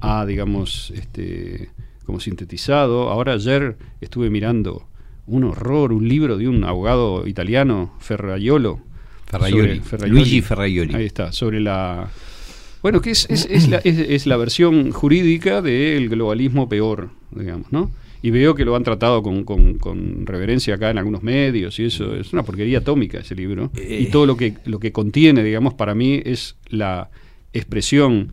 ha, 0.00 0.24
digamos, 0.24 0.90
este, 0.94 1.68
como 2.04 2.20
sintetizado. 2.20 3.08
Ahora 3.10 3.32
ayer 3.34 3.76
estuve 4.00 4.30
mirando 4.30 4.86
un 5.26 5.44
horror, 5.44 5.92
un 5.92 6.08
libro 6.08 6.36
de 6.36 6.48
un 6.48 6.64
abogado 6.64 7.26
italiano, 7.26 7.94
Ferraiolo. 8.00 8.80
Ferraioli, 9.26 9.80
Luigi 10.22 10.40
Ferraioli. 10.42 10.94
Ahí 10.94 11.06
está, 11.06 11.32
sobre 11.32 11.60
la... 11.60 12.08
Bueno, 12.82 13.00
que 13.00 13.10
es, 13.12 13.26
es, 13.30 13.46
es 13.50 13.68
la, 13.68 13.78
es- 13.78 13.98
es 13.98 14.26
la 14.26 14.36
versión 14.36 14.90
jurídica 14.92 15.62
del 15.62 16.10
globalismo 16.10 16.68
peor, 16.68 17.08
digamos, 17.30 17.72
¿no? 17.72 17.90
Y 18.20 18.30
veo 18.30 18.54
que 18.54 18.64
lo 18.66 18.76
han 18.76 18.84
tratado 18.84 19.22
con, 19.22 19.44
con- 19.44 19.78
con 19.78 20.26
reverencia 20.26 20.74
acá 20.74 20.90
en 20.90 20.98
algunos 20.98 21.22
medios 21.22 21.78
y 21.78 21.84
eso. 21.86 22.14
Es 22.14 22.32
una 22.34 22.42
porquería 22.42 22.78
atómica 22.78 23.18
ese 23.18 23.34
libro. 23.34 23.70
y 23.74 24.06
todo 24.06 24.26
lo 24.26 24.36
que, 24.36 24.54
lo 24.66 24.78
que 24.78 24.92
contiene, 24.92 25.42
digamos, 25.42 25.72
para 25.74 25.94
mí 25.94 26.20
es 26.24 26.56
la 26.68 27.08
expresión 27.54 28.32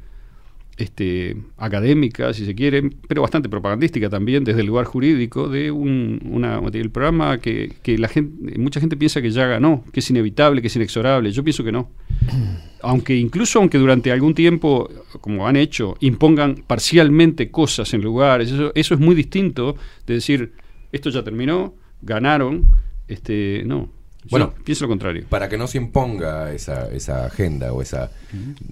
este, 0.82 1.38
académica, 1.58 2.34
si 2.34 2.45
se 2.45 2.56
quiere, 2.56 2.90
pero 3.08 3.22
bastante 3.22 3.49
propagandística 3.49 4.10
también 4.10 4.44
desde 4.44 4.62
el 4.62 4.68
lugar 4.68 4.86
jurídico 4.86 5.48
de 5.48 5.72
un 5.72 6.20
una, 6.26 6.60
del 6.72 6.90
programa 6.90 7.38
que, 7.38 7.74
que 7.84 7.98
la 7.98 8.08
gente, 8.08 8.58
mucha 8.58 8.80
gente 8.80 8.98
piensa 8.98 9.22
que 9.22 9.30
ya 9.30 9.45
ganó, 9.45 9.84
que 9.94 9.99
es 9.99 10.10
inevitable, 10.10 10.62
que 10.62 10.68
es 10.68 10.76
inexorable. 10.76 11.32
Yo 11.32 11.44
pienso 11.44 11.64
que 11.64 11.72
no. 11.72 11.91
Aunque 12.84 13.16
incluso 13.16 13.60
aunque 13.60 13.78
durante 13.78 14.12
algún 14.12 14.34
tiempo, 14.34 14.90
como 15.22 15.48
han 15.48 15.56
hecho, 15.56 15.98
impongan 15.99 16.64
parcialmente 16.66 17.52
cosas 17.52 17.94
en 17.94 18.02
lugares, 18.02 18.52
eso, 18.52 18.72
eso 18.74 18.95
es 18.95 18.99
muy 18.99 19.14
distinto 19.14 19.76
de 20.08 20.16
decir, 20.16 20.53
esto 20.91 21.12
ya 21.12 21.24
terminó, 21.24 21.76
ganaron, 22.02 22.66
este, 23.08 23.62
no. 23.68 24.01
Yo 24.23 24.30
Bueno, 24.30 24.53
pienso 24.64 24.85
lo 24.85 24.89
contrario. 24.89 25.26
Para 25.30 25.49
que 25.49 25.57
no 25.57 25.68
se 25.68 25.77
imponga 25.77 26.53
esa, 26.53 26.88
esa 26.91 27.26
agenda 27.26 27.73
o 27.73 27.81
esa 27.81 28.11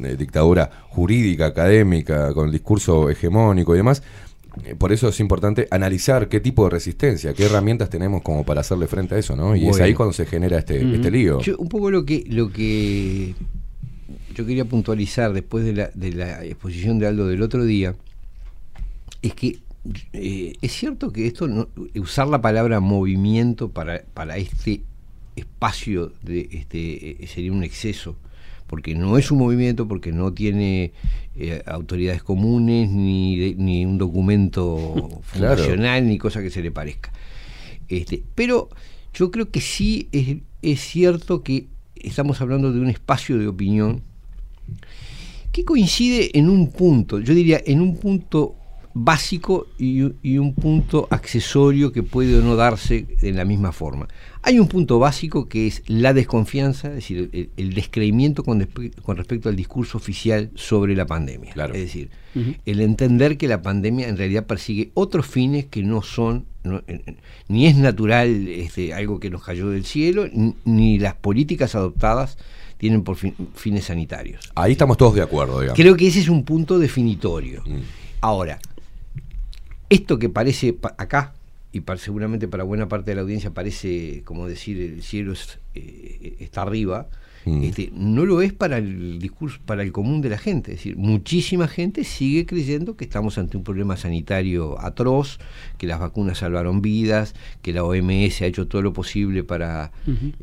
eh, 0.03 0.15
dictadura 0.17 0.69
jurídica, 0.89 1.47
académica, 1.47 2.33
con 2.33 2.45
el 2.47 2.51
discurso 2.51 3.09
hegemónico 3.09 3.73
y 3.73 3.77
demás, 3.77 4.03
eh, 4.63 4.75
por 4.75 4.91
eso 4.91 5.09
es 5.09 5.19
importante 5.19 5.67
analizar 5.71 6.27
qué 6.29 6.39
tipo 6.39 6.65
de 6.65 6.69
resistencia, 6.71 7.33
qué 7.33 7.45
herramientas 7.45 7.89
tenemos 7.89 8.21
como 8.21 8.43
para 8.45 8.61
hacerle 8.61 8.87
frente 8.87 9.15
a 9.15 9.17
eso, 9.17 9.35
¿no? 9.35 9.55
Y 9.55 9.67
es 9.67 9.79
ahí 9.79 9.93
cuando 9.93 10.13
se 10.13 10.25
genera 10.25 10.59
este, 10.59 10.81
este 10.95 11.09
lío. 11.11 11.39
Yo, 11.41 11.57
un 11.57 11.67
poco 11.69 11.89
lo 11.89 12.05
que 12.05 12.23
lo 12.27 12.51
que 12.51 13.33
yo 14.35 14.45
quería 14.45 14.65
puntualizar 14.65 15.33
después 15.33 15.65
de 15.65 15.73
la, 15.73 15.91
de 15.93 16.11
la 16.13 16.43
exposición 16.45 16.99
de 16.99 17.07
Aldo 17.07 17.27
del 17.27 17.41
otro 17.41 17.65
día 17.65 17.95
es 19.21 19.33
que 19.33 19.59
eh, 20.13 20.53
es 20.61 20.71
cierto 20.73 21.11
que 21.11 21.25
esto 21.27 21.47
no- 21.47 21.67
usar 21.95 22.27
la 22.27 22.41
palabra 22.41 22.79
movimiento 22.79 23.69
para, 23.69 24.01
para 24.13 24.37
este 24.37 24.81
espacio 25.39 26.13
de 26.21 26.47
este 26.51 27.23
eh, 27.23 27.27
sería 27.27 27.51
un 27.51 27.63
exceso 27.63 28.15
porque 28.67 28.93
no 28.93 29.17
es 29.17 29.31
un 29.31 29.39
movimiento 29.39 29.87
porque 29.87 30.11
no 30.11 30.31
tiene 30.33 30.91
eh, 31.35 31.63
autoridades 31.65 32.21
comunes 32.21 32.89
ni, 32.89 33.55
ni 33.55 33.85
un 33.85 33.97
documento 33.97 34.75
Claro. 35.33 35.57
fundacional 35.57 36.07
ni 36.07 36.17
cosa 36.17 36.41
que 36.41 36.49
se 36.51 36.61
le 36.61 36.71
parezca 36.71 37.11
este, 37.87 38.23
pero 38.35 38.69
yo 39.13 39.31
creo 39.31 39.49
que 39.49 39.61
sí 39.61 40.07
es, 40.11 40.37
es 40.61 40.79
cierto 40.81 41.41
que 41.41 41.67
estamos 41.95 42.39
hablando 42.41 42.71
de 42.71 42.79
un 42.79 42.89
espacio 42.89 43.37
de 43.37 43.47
opinión 43.47 44.03
que 45.51 45.65
coincide 45.65 46.37
en 46.37 46.47
un 46.47 46.71
punto, 46.71 47.19
yo 47.19 47.33
diría 47.33 47.59
en 47.65 47.81
un 47.81 47.97
punto 47.97 48.55
básico 49.03 49.67
y, 49.77 50.03
y 50.21 50.37
un 50.39 50.53
punto 50.53 51.07
accesorio 51.09 51.91
que 51.93 52.03
puede 52.03 52.37
o 52.37 52.41
no 52.41 52.55
darse 52.57 53.05
de 53.21 53.31
la 53.31 53.45
misma 53.45 53.71
forma. 53.71 54.07
Hay 54.41 54.59
un 54.59 54.67
punto 54.67 54.99
básico 54.99 55.47
que 55.47 55.67
es 55.67 55.83
la 55.87 56.13
desconfianza, 56.13 56.89
es 56.89 56.95
decir, 56.95 57.29
el, 57.31 57.49
el 57.55 57.73
descreimiento 57.73 58.43
con, 58.43 58.67
con 59.03 59.17
respecto 59.17 59.47
al 59.49 59.55
discurso 59.55 59.97
oficial 59.97 60.51
sobre 60.55 60.95
la 60.95 61.05
pandemia. 61.05 61.53
Es 61.75 61.81
decir, 61.81 62.09
el 62.65 62.81
entender 62.81 63.37
que 63.37 63.47
la 63.47 63.61
pandemia 63.61 64.07
en 64.09 64.17
realidad 64.17 64.45
persigue 64.45 64.91
otros 64.93 65.25
fines 65.25 65.65
que 65.65 65.81
no 65.81 66.01
son, 66.01 66.45
no- 66.63 66.79
eh, 66.87 67.01
eh, 67.05 67.15
ni 67.47 67.67
es 67.67 67.75
natural 67.77 68.47
este, 68.47 68.93
algo 68.93 69.19
que 69.19 69.29
nos 69.29 69.43
cayó 69.43 69.69
del 69.69 69.85
cielo, 69.85 70.27
ni, 70.33 70.55
ni 70.65 70.99
las 70.99 71.15
políticas 71.15 71.73
adoptadas 71.75 72.37
tienen 72.77 73.03
por 73.03 73.15
fin- 73.15 73.35
fines 73.55 73.85
sanitarios. 73.85 74.51
Ahí 74.55 74.73
estamos 74.73 74.97
todos 74.97 75.15
de 75.15 75.21
acuerdo, 75.21 75.59
digamos. 75.61 75.77
Creo 75.79 75.95
que 75.95 76.07
ese 76.07 76.19
es 76.19 76.29
un 76.29 76.43
punto 76.43 76.79
definitorio. 76.79 77.61
Mm. 77.65 77.79
Ahora, 78.21 78.59
esto 79.89 80.19
que 80.19 80.29
parece 80.29 80.73
pa- 80.73 80.95
acá, 80.97 81.33
y 81.71 81.81
para- 81.81 81.99
seguramente 81.99 82.47
para 82.47 82.63
buena 82.63 82.87
parte 82.87 83.11
de 83.11 83.15
la 83.15 83.21
audiencia 83.21 83.51
parece 83.53 84.21
como 84.25 84.47
decir 84.47 84.79
el 84.81 85.03
cielo 85.03 85.33
es, 85.33 85.59
eh, 85.75 86.35
está 86.39 86.63
arriba, 86.63 87.07
Mm. 87.45 87.63
este, 87.63 87.89
no 87.93 88.25
lo 88.25 88.41
es 88.41 88.51
para 88.51 88.79
el 88.79 89.17
discurso, 89.19 89.59
para 89.65 89.81
el 89.83 89.93
común 89.93 90.19
de 90.19 90.27
la 90.29 90.37
gente. 90.37 90.71
Es 90.73 90.79
decir, 90.79 90.97
muchísima 90.97 91.69
gente 91.69 92.03
sigue 92.03 92.45
creyendo 92.45 92.97
que 92.97 93.05
estamos 93.05 93.37
ante 93.37 93.55
un 93.55 93.63
problema 93.63 93.95
sanitario 93.95 94.77
atroz, 94.81 95.39
que 95.77 95.87
las 95.87 95.99
vacunas 96.01 96.39
salvaron 96.39 96.81
vidas, 96.81 97.35
que 97.61 97.71
la 97.71 97.85
OMS 97.85 98.41
ha 98.43 98.45
hecho 98.47 98.67
todo 98.67 98.81
lo 98.81 98.91
posible 98.91 99.43
para 99.45 99.91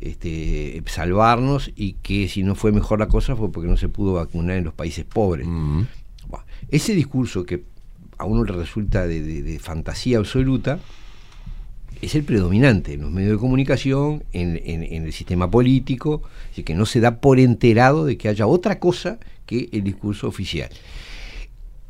este, 0.01 0.83
salvarnos 0.87 1.71
y 1.77 1.95
que 2.03 2.29
si 2.29 2.43
no 2.43 2.55
fue 2.55 2.73
mejor 2.73 2.99
la 2.99 3.09
cosa 3.09 3.37
fue 3.37 3.53
porque 3.53 3.69
no 3.69 3.77
se 3.77 3.89
pudo 3.89 4.15
vacunar 4.15 4.57
en 4.57 4.65
los 4.65 4.75
países 4.75 5.05
pobres. 5.05 5.47
Mm. 5.47 5.83
Bueno, 6.29 6.47
ese 6.71 6.95
discurso 6.95 7.45
que 7.45 7.63
a 8.19 8.25
uno 8.25 8.45
le 8.45 8.53
resulta 8.53 9.07
de, 9.07 9.59
fantasía 9.61 10.19
absoluta 10.19 10.79
es 12.03 12.15
el 12.15 12.25
predominante 12.25 12.93
en 12.95 13.01
los 13.01 13.11
medios 13.11 13.33
de 13.33 13.39
comunicación, 13.39 14.25
en 14.33 15.05
el 15.05 15.13
sistema 15.15 15.51
político, 15.51 16.23
así 16.53 16.63
que 16.63 16.75
no 16.75 16.85
se 16.85 17.01
da 17.01 17.21
por 17.21 17.41
enterado 17.41 18.05
de 18.05 18.19
que 18.19 18.29
haya 18.29 18.47
otra 18.47 18.79
cosa 18.79 19.19
que 19.47 19.71
el 19.73 19.83
discurso 19.83 20.29
oficial. 20.29 20.69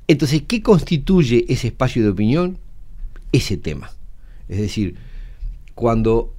Entonces, 0.09 0.43
¿qué 0.47 0.63
constituye 0.63 1.45
ese 1.49 1.69
espacio 1.69 2.03
de 2.03 2.11
opinión? 2.11 2.59
Ese 3.33 3.57
tema. 3.57 3.91
Es 4.49 4.59
decir, 4.59 4.97
cuando 5.75 6.33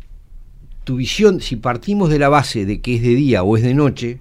tu 0.83 0.95
visión, 0.95 1.41
si 1.41 1.57
partimos 1.57 2.09
de 2.09 2.19
la 2.19 2.29
base 2.29 2.65
de 2.65 2.79
que 2.79 2.95
es 2.95 3.01
de 3.01 3.09
día 3.09 3.43
o 3.43 3.57
es 3.57 3.63
de 3.63 3.73
noche, 3.73 4.19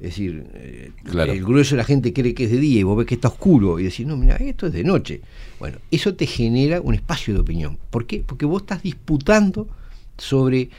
es 0.00 0.08
decir, 0.10 0.44
eh, 0.54 0.90
Claro. 1.04 1.32
el 1.32 1.44
grueso 1.44 1.74
de 1.74 1.78
la 1.78 1.84
gente 1.84 2.12
cree 2.12 2.34
que 2.34 2.44
es 2.44 2.50
de 2.50 2.58
día 2.58 2.80
y 2.80 2.82
vos 2.82 2.96
ves 2.96 3.06
que 3.06 3.14
está 3.16 3.28
oscuro 3.28 3.78
y 3.78 3.84
decís, 3.84 4.06
no, 4.06 4.16
mira, 4.16 4.36
esto 4.36 4.66
es 4.66 4.72
de 4.72 4.82
noche. 4.84 5.20
Bueno, 5.58 5.78
eso 5.90 6.14
te 6.14 6.26
genera 6.26 6.80
un 6.80 6.94
espacio 6.94 7.34
de 7.34 7.40
opinión. 7.40 7.78
¿Por 7.90 8.06
qué? 8.06 8.22
Porque 8.26 8.46
vos 8.46 8.62
estás 8.62 8.82
disputando 8.82 9.68
sobre 10.16 10.70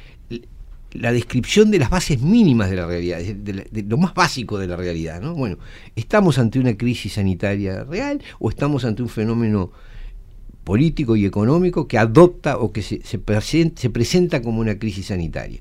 la 0.93 1.13
descripción 1.13 1.71
de 1.71 1.79
las 1.79 1.89
bases 1.89 2.19
mínimas 2.21 2.69
de 2.69 2.75
la 2.75 2.85
realidad, 2.85 3.19
de, 3.19 3.83
lo 3.87 3.97
más 3.97 4.13
básico 4.13 4.57
de 4.59 4.67
la 4.67 4.75
realidad. 4.75 5.21
¿no? 5.21 5.33
Bueno, 5.35 5.57
¿estamos 5.95 6.37
ante 6.37 6.59
una 6.59 6.75
crisis 6.75 7.13
sanitaria 7.13 7.83
real 7.85 8.21
o 8.39 8.49
estamos 8.49 8.83
ante 8.85 9.01
un 9.01 9.07
fenómeno 9.09 9.71
político 10.63 11.15
y 11.15 11.25
económico 11.25 11.87
que 11.87 11.97
adopta 11.97 12.57
o 12.57 12.71
que 12.71 12.81
se, 12.81 13.01
se 13.03 13.19
presen- 13.19 13.73
se 13.77 13.89
presenta 13.89 14.41
como 14.41 14.59
una 14.59 14.77
crisis 14.77 15.07
sanitaria? 15.07 15.59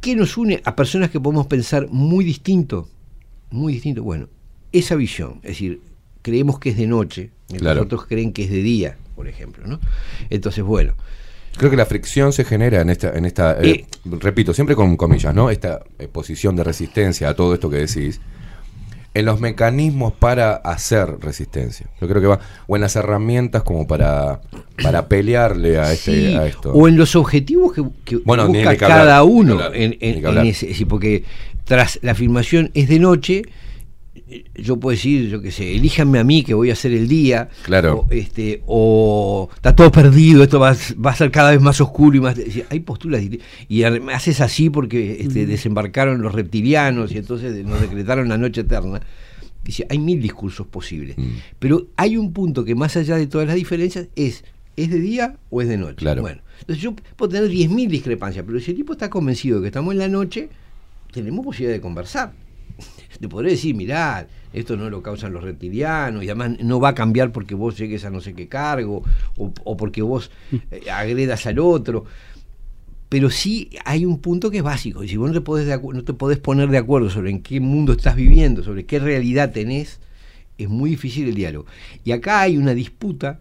¿Qué 0.00 0.16
nos 0.16 0.36
une 0.36 0.62
a 0.64 0.74
personas 0.76 1.10
que 1.10 1.20
podemos 1.20 1.46
pensar 1.46 1.88
muy 1.90 2.24
distinto? 2.24 2.88
Muy 3.50 3.74
distinto. 3.74 4.02
Bueno, 4.02 4.28
esa 4.72 4.94
visión, 4.94 5.34
es 5.42 5.50
decir, 5.50 5.80
creemos 6.22 6.58
que 6.58 6.70
es 6.70 6.76
de 6.76 6.86
noche, 6.86 7.30
Claro. 7.58 7.82
otros 7.82 8.06
creen 8.06 8.32
que 8.32 8.44
es 8.44 8.50
de 8.50 8.62
día, 8.62 8.96
por 9.16 9.28
ejemplo, 9.28 9.66
¿no? 9.66 9.80
Entonces, 10.30 10.64
bueno, 10.64 10.94
Creo 11.56 11.68
que 11.68 11.76
la 11.76 11.84
fricción 11.84 12.32
se 12.32 12.44
genera 12.44 12.80
en 12.80 12.90
esta, 12.90 13.10
en 13.10 13.24
esta 13.24 13.60
eh, 13.60 13.84
repito, 14.04 14.54
siempre 14.54 14.76
con 14.76 14.96
comillas, 14.96 15.34
¿no? 15.34 15.50
Esta 15.50 15.82
eh, 15.98 16.06
posición 16.06 16.54
de 16.54 16.62
resistencia 16.62 17.28
a 17.28 17.34
todo 17.34 17.52
esto 17.54 17.68
que 17.68 17.76
decís, 17.78 18.20
en 19.12 19.24
los 19.26 19.40
mecanismos 19.40 20.12
para 20.12 20.52
hacer 20.54 21.16
resistencia. 21.20 21.86
Yo 22.00 22.06
creo 22.08 22.20
que 22.20 22.28
va, 22.28 22.38
o 22.68 22.76
en 22.76 22.82
las 22.82 22.94
herramientas 22.94 23.62
como 23.64 23.86
para, 23.86 24.40
para 24.82 25.08
pelearle 25.08 25.78
a, 25.78 25.92
este, 25.92 26.28
Sí, 26.30 26.34
a 26.36 26.46
esto. 26.46 26.72
O 26.72 26.86
en 26.86 26.96
los 26.96 27.16
objetivos 27.16 27.72
que, 27.72 27.82
que 28.04 28.16
Bueno, 28.18 28.46
busca 28.46 28.76
que 28.76 28.84
hablar, 28.84 28.98
cada 29.00 29.18
que 29.22 29.24
uno 29.26 29.52
hablar, 29.54 29.76
en, 29.76 29.96
en- 30.00 30.24
en 30.24 30.46
ese, 30.46 30.86
porque 30.86 31.24
tras 31.64 31.98
la 32.02 32.12
afirmación 32.12 32.70
es 32.74 32.88
de 32.88 32.98
noche, 33.00 33.42
yo 34.54 34.78
puedo 34.78 34.92
decir, 34.96 35.28
yo 35.28 35.40
qué 35.42 35.50
sé, 35.50 35.74
elíjanme 35.74 36.18
a 36.18 36.24
mí 36.24 36.42
que 36.42 36.54
voy 36.54 36.70
a 36.70 36.74
hacer 36.74 36.92
el 36.92 37.08
día, 37.08 37.48
Claro. 37.64 38.06
o, 38.08 38.12
este, 38.12 38.62
o 38.66 39.48
está 39.54 39.74
todo 39.74 39.90
perdido, 39.90 40.42
esto 40.42 40.58
va, 40.60 40.70
a- 40.70 40.76
va 41.04 41.10
a 41.10 41.16
ser 41.16 41.30
cada 41.30 41.50
vez 41.50 41.60
más 41.60 41.80
oscuro 41.80 42.16
y 42.16 42.20
más... 42.20 42.36
hay 42.70 42.80
posturas, 42.80 43.22
dist- 43.22 43.40
y 43.68 43.82
además 43.82 44.26
es 44.28 44.40
así 44.40 44.70
porque 44.70 45.18
este, 45.20 45.46
desembarcaron 45.46 46.22
los 46.22 46.32
reptilianos 46.34 47.12
y 47.12 47.18
entonces 47.18 47.64
nos 47.64 47.80
decretaron 47.80 48.28
la 48.28 48.38
noche 48.38 48.60
eterna. 48.62 49.00
Dice, 49.64 49.86
hay 49.90 49.98
mil 49.98 50.20
discursos 50.22 50.66
posibles, 50.66 51.18
Mm. 51.18 51.22
pero 51.58 51.88
hay 51.96 52.16
un 52.16 52.32
punto 52.32 52.64
que 52.64 52.74
más 52.74 52.96
allá 52.96 53.16
de 53.16 53.26
todas 53.26 53.46
las 53.46 53.56
diferencias 53.56 54.08
es, 54.16 54.42
¿es 54.76 54.90
de 54.90 54.98
día 55.00 55.36
o 55.50 55.60
es 55.60 55.68
de 55.68 55.76
noche? 55.76 55.96
Claro. 55.96 56.22
Bueno, 56.22 56.40
entonces 56.60 56.82
yo 56.82 56.94
puedo 57.16 57.30
tener 57.32 57.50
10.000 57.50 57.88
discrepancias, 57.88 58.44
pero 58.46 58.58
si 58.60 58.70
el 58.70 58.76
tipo 58.78 58.92
está 58.94 59.10
convencido 59.10 59.56
de 59.58 59.62
que 59.64 59.66
estamos 59.68 59.92
en 59.92 59.98
la 59.98 60.08
noche, 60.08 60.48
tenemos 61.12 61.44
posibilidad 61.44 61.74
de 61.74 61.80
conversar. 61.80 62.32
Te 63.20 63.28
podré 63.28 63.50
decir, 63.50 63.74
mirá, 63.74 64.26
esto 64.52 64.76
no 64.76 64.88
lo 64.88 65.02
causan 65.02 65.32
los 65.32 65.44
reptilianos 65.44 66.24
y 66.24 66.28
además 66.28 66.58
no 66.60 66.80
va 66.80 66.90
a 66.90 66.94
cambiar 66.94 67.32
porque 67.32 67.54
vos 67.54 67.76
llegues 67.76 68.04
a 68.06 68.10
no 68.10 68.20
sé 68.20 68.32
qué 68.32 68.48
cargo 68.48 69.02
o, 69.36 69.52
o 69.64 69.76
porque 69.76 70.00
vos 70.00 70.30
eh, 70.70 70.90
agredas 70.90 71.46
al 71.46 71.58
otro. 71.58 72.06
Pero 73.10 73.28
sí 73.28 73.70
hay 73.84 74.06
un 74.06 74.20
punto 74.20 74.50
que 74.50 74.58
es 74.58 74.62
básico. 74.62 75.04
Y 75.04 75.08
si 75.08 75.16
vos 75.16 75.28
no 75.28 75.34
te, 75.34 75.40
podés 75.42 75.66
de 75.66 75.78
no 75.78 76.04
te 76.04 76.14
podés 76.14 76.38
poner 76.38 76.70
de 76.70 76.78
acuerdo 76.78 77.10
sobre 77.10 77.30
en 77.30 77.42
qué 77.42 77.60
mundo 77.60 77.92
estás 77.92 78.16
viviendo, 78.16 78.62
sobre 78.62 78.86
qué 78.86 78.98
realidad 78.98 79.52
tenés, 79.52 80.00
es 80.56 80.68
muy 80.68 80.90
difícil 80.90 81.28
el 81.28 81.34
diálogo. 81.34 81.66
Y 82.04 82.12
acá 82.12 82.40
hay 82.40 82.56
una 82.56 82.72
disputa 82.72 83.40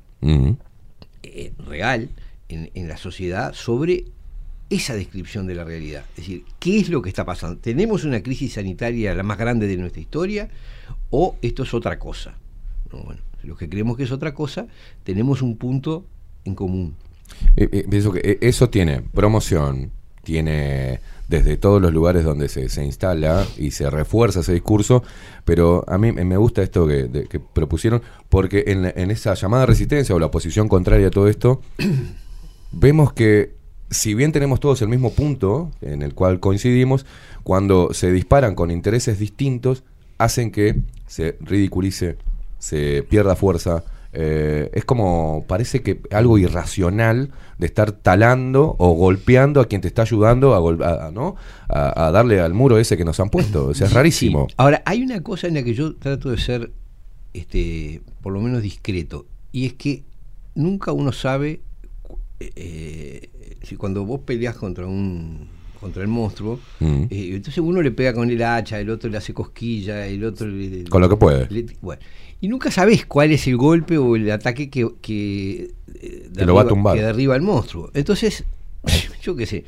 eh, 1.23 1.53
real 1.65 2.09
en, 2.49 2.69
en 2.73 2.87
la 2.87 2.97
sociedad 2.97 3.53
sobre 3.53 4.05
esa 4.69 4.95
descripción 4.95 5.47
de 5.47 5.55
la 5.55 5.63
realidad. 5.63 6.05
Es 6.11 6.17
decir, 6.17 6.45
¿qué 6.59 6.79
es 6.79 6.89
lo 6.89 7.01
que 7.01 7.09
está 7.09 7.25
pasando? 7.25 7.57
¿Tenemos 7.57 8.03
una 8.03 8.21
crisis 8.21 8.53
sanitaria 8.53 9.15
la 9.15 9.23
más 9.23 9.37
grande 9.37 9.67
de 9.67 9.77
nuestra 9.77 10.01
historia 10.01 10.49
o 11.09 11.35
esto 11.41 11.63
es 11.63 11.73
otra 11.73 11.97
cosa? 11.97 12.37
No, 12.91 13.03
bueno, 13.03 13.21
los 13.43 13.57
que 13.57 13.69
creemos 13.69 13.97
que 13.97 14.03
es 14.03 14.11
otra 14.11 14.33
cosa, 14.33 14.67
tenemos 15.03 15.41
un 15.41 15.57
punto 15.57 16.05
en 16.45 16.55
común. 16.55 16.95
Eh, 17.55 17.69
eh, 17.71 17.85
eh, 17.91 18.37
eso 18.41 18.69
tiene 18.69 19.01
promoción, 19.01 19.91
tiene 20.23 20.99
desde 21.27 21.57
todos 21.57 21.79
los 21.81 21.93
lugares 21.93 22.23
donde 22.23 22.49
se, 22.49 22.69
se 22.69 22.83
instala 22.83 23.45
y 23.57 23.71
se 23.71 23.89
refuerza 23.89 24.39
ese 24.39 24.53
discurso, 24.53 25.03
pero 25.45 25.83
a 25.87 25.97
mí 25.99 26.11
me 26.11 26.37
gusta 26.37 26.63
esto 26.63 26.87
que, 26.87 27.27
que 27.29 27.39
propusieron, 27.39 28.01
porque 28.29 28.63
en, 28.67 28.85
en 28.95 29.11
esa 29.11 29.35
llamada 29.35 29.67
resistencia 29.67 30.15
o 30.15 30.19
la 30.19 30.31
posición 30.31 30.67
contraria 30.67 31.07
a 31.07 31.11
todo 31.11 31.27
esto, 31.27 31.61
vemos 32.71 33.13
que 33.13 33.58
si 33.89 34.13
bien 34.13 34.31
tenemos 34.31 34.59
todos 34.59 34.81
el 34.81 34.87
mismo 34.89 35.11
punto 35.11 35.71
en 35.81 36.01
el 36.01 36.13
cual 36.13 36.39
coincidimos, 36.39 37.05
cuando 37.43 37.93
se 37.93 38.11
disparan 38.11 38.55
con 38.55 38.71
intereses 38.71 39.19
distintos, 39.19 39.83
hacen 40.17 40.51
que 40.51 40.75
se 41.07 41.37
ridiculice, 41.41 42.17
se 42.59 43.03
pierda 43.09 43.35
fuerza. 43.35 43.83
eh, 44.11 44.71
es 44.73 44.85
como, 44.85 45.45
parece 45.47 45.81
que 45.83 46.01
algo 46.11 46.39
irracional 46.39 47.29
de 47.59 47.67
estar 47.67 47.91
talando 47.91 48.75
o 48.79 48.93
golpeando 48.93 49.61
a 49.61 49.65
quien 49.65 49.81
te 49.81 49.87
está 49.87 50.01
ayudando 50.01 50.55
a, 50.55 50.87
a- 50.87 51.07
a- 51.07 51.11
¿no? 51.11 51.35
a, 51.67 52.07
a 52.07 52.11
darle 52.11 52.39
al 52.39 52.53
muro 52.55 52.79
ese 52.79 52.97
que 52.97 53.05
nos 53.05 53.19
han 53.19 53.29
puesto. 53.29 53.67
O 53.67 53.73
sea, 53.75 53.85
es 53.87 53.93
rarísimo. 53.93 54.47
Ahora, 54.57 54.81
hay 54.85 55.03
una 55.03 55.21
cosa 55.21 55.47
en 55.47 55.53
la 55.53 55.63
que 55.63 55.75
yo 55.75 55.95
trato 55.95 56.31
de 56.31 56.37
ser, 56.39 56.71
este, 57.33 58.01
por 58.21 58.33
lo 58.33 58.41
menos 58.41 58.63
discreto, 58.63 59.27
y 59.51 59.67
es 59.67 59.73
que 59.73 60.03
nunca 60.55 60.91
uno 60.91 61.11
sabe 61.11 61.61
eh, 62.39 63.29
si 63.61 63.75
cuando 63.75 64.05
vos 64.05 64.21
peleas 64.21 64.55
contra 64.55 64.85
un 64.87 65.47
contra 65.79 66.01
el 66.01 66.09
monstruo, 66.09 66.59
Mm. 66.81 67.03
eh, 67.09 67.29
entonces 67.35 67.59
uno 67.59 67.81
le 67.81 67.91
pega 67.91 68.13
con 68.13 68.29
el 68.29 68.43
hacha, 68.43 68.79
el 68.81 68.89
otro 68.89 69.09
le 69.09 69.15
hace 69.17 69.33
cosquilla, 69.33 70.05
el 70.07 70.25
otro 70.25 70.45
le, 70.45 70.83
Con 70.85 71.01
lo 71.01 71.07
que 71.07 71.15
puede. 71.15 71.47
le- 71.49 71.67
bueno, 71.81 72.01
y 72.41 72.49
nunca 72.49 72.69
sabés 72.69 73.05
cuál 73.05 73.31
es 73.31 73.47
el 73.47 73.55
golpe 73.55 73.97
o 73.97 74.17
el 74.17 74.29
ataque 74.29 74.69
que, 74.69 74.89
que, 75.01 75.71
eh, 75.95 76.29
Que 76.35 76.45
lo 76.45 76.53
va 76.53 76.61
a 76.61 76.63
derriba- 76.65 76.67
tumbar. 76.67 76.97
que 76.97 77.01
derriba 77.03 77.35
al 77.35 77.41
monstruo. 77.43 77.91
Entonces, 77.93 78.43
yo 79.23 79.37
qué 79.37 79.45
sé, 79.45 79.63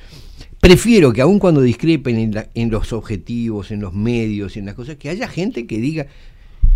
prefiero 0.59 1.13
que 1.13 1.22
aun 1.22 1.39
cuando 1.39 1.61
discrepen 1.61 2.18
en, 2.18 2.34
la- 2.34 2.49
en 2.55 2.69
los 2.72 2.91
objetivos, 2.91 3.72
en 3.72 3.80
los 3.80 3.93
medios, 3.93 4.57
en 4.57 4.65
las 4.65 4.76
cosas, 4.76 4.97
que 4.97 5.07
haya 5.07 5.30
gente 5.30 5.65
que 5.65 5.77
diga, 5.80 6.07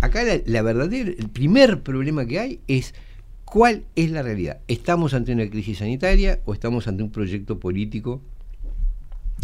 acá 0.00 0.22
la, 0.24 0.40
la 0.46 0.62
verdadera, 0.62 1.10
el 1.10 1.28
primer 1.28 1.82
problema 1.82 2.24
que 2.24 2.38
hay 2.40 2.60
es 2.68 2.94
cuál 3.46 3.84
es 3.94 4.10
la 4.10 4.20
realidad. 4.22 4.58
¿Estamos 4.68 5.14
ante 5.14 5.32
una 5.32 5.48
crisis 5.48 5.78
sanitaria 5.78 6.40
o 6.44 6.52
estamos 6.52 6.86
ante 6.88 7.02
un 7.02 7.10
proyecto 7.10 7.58
político? 7.58 8.20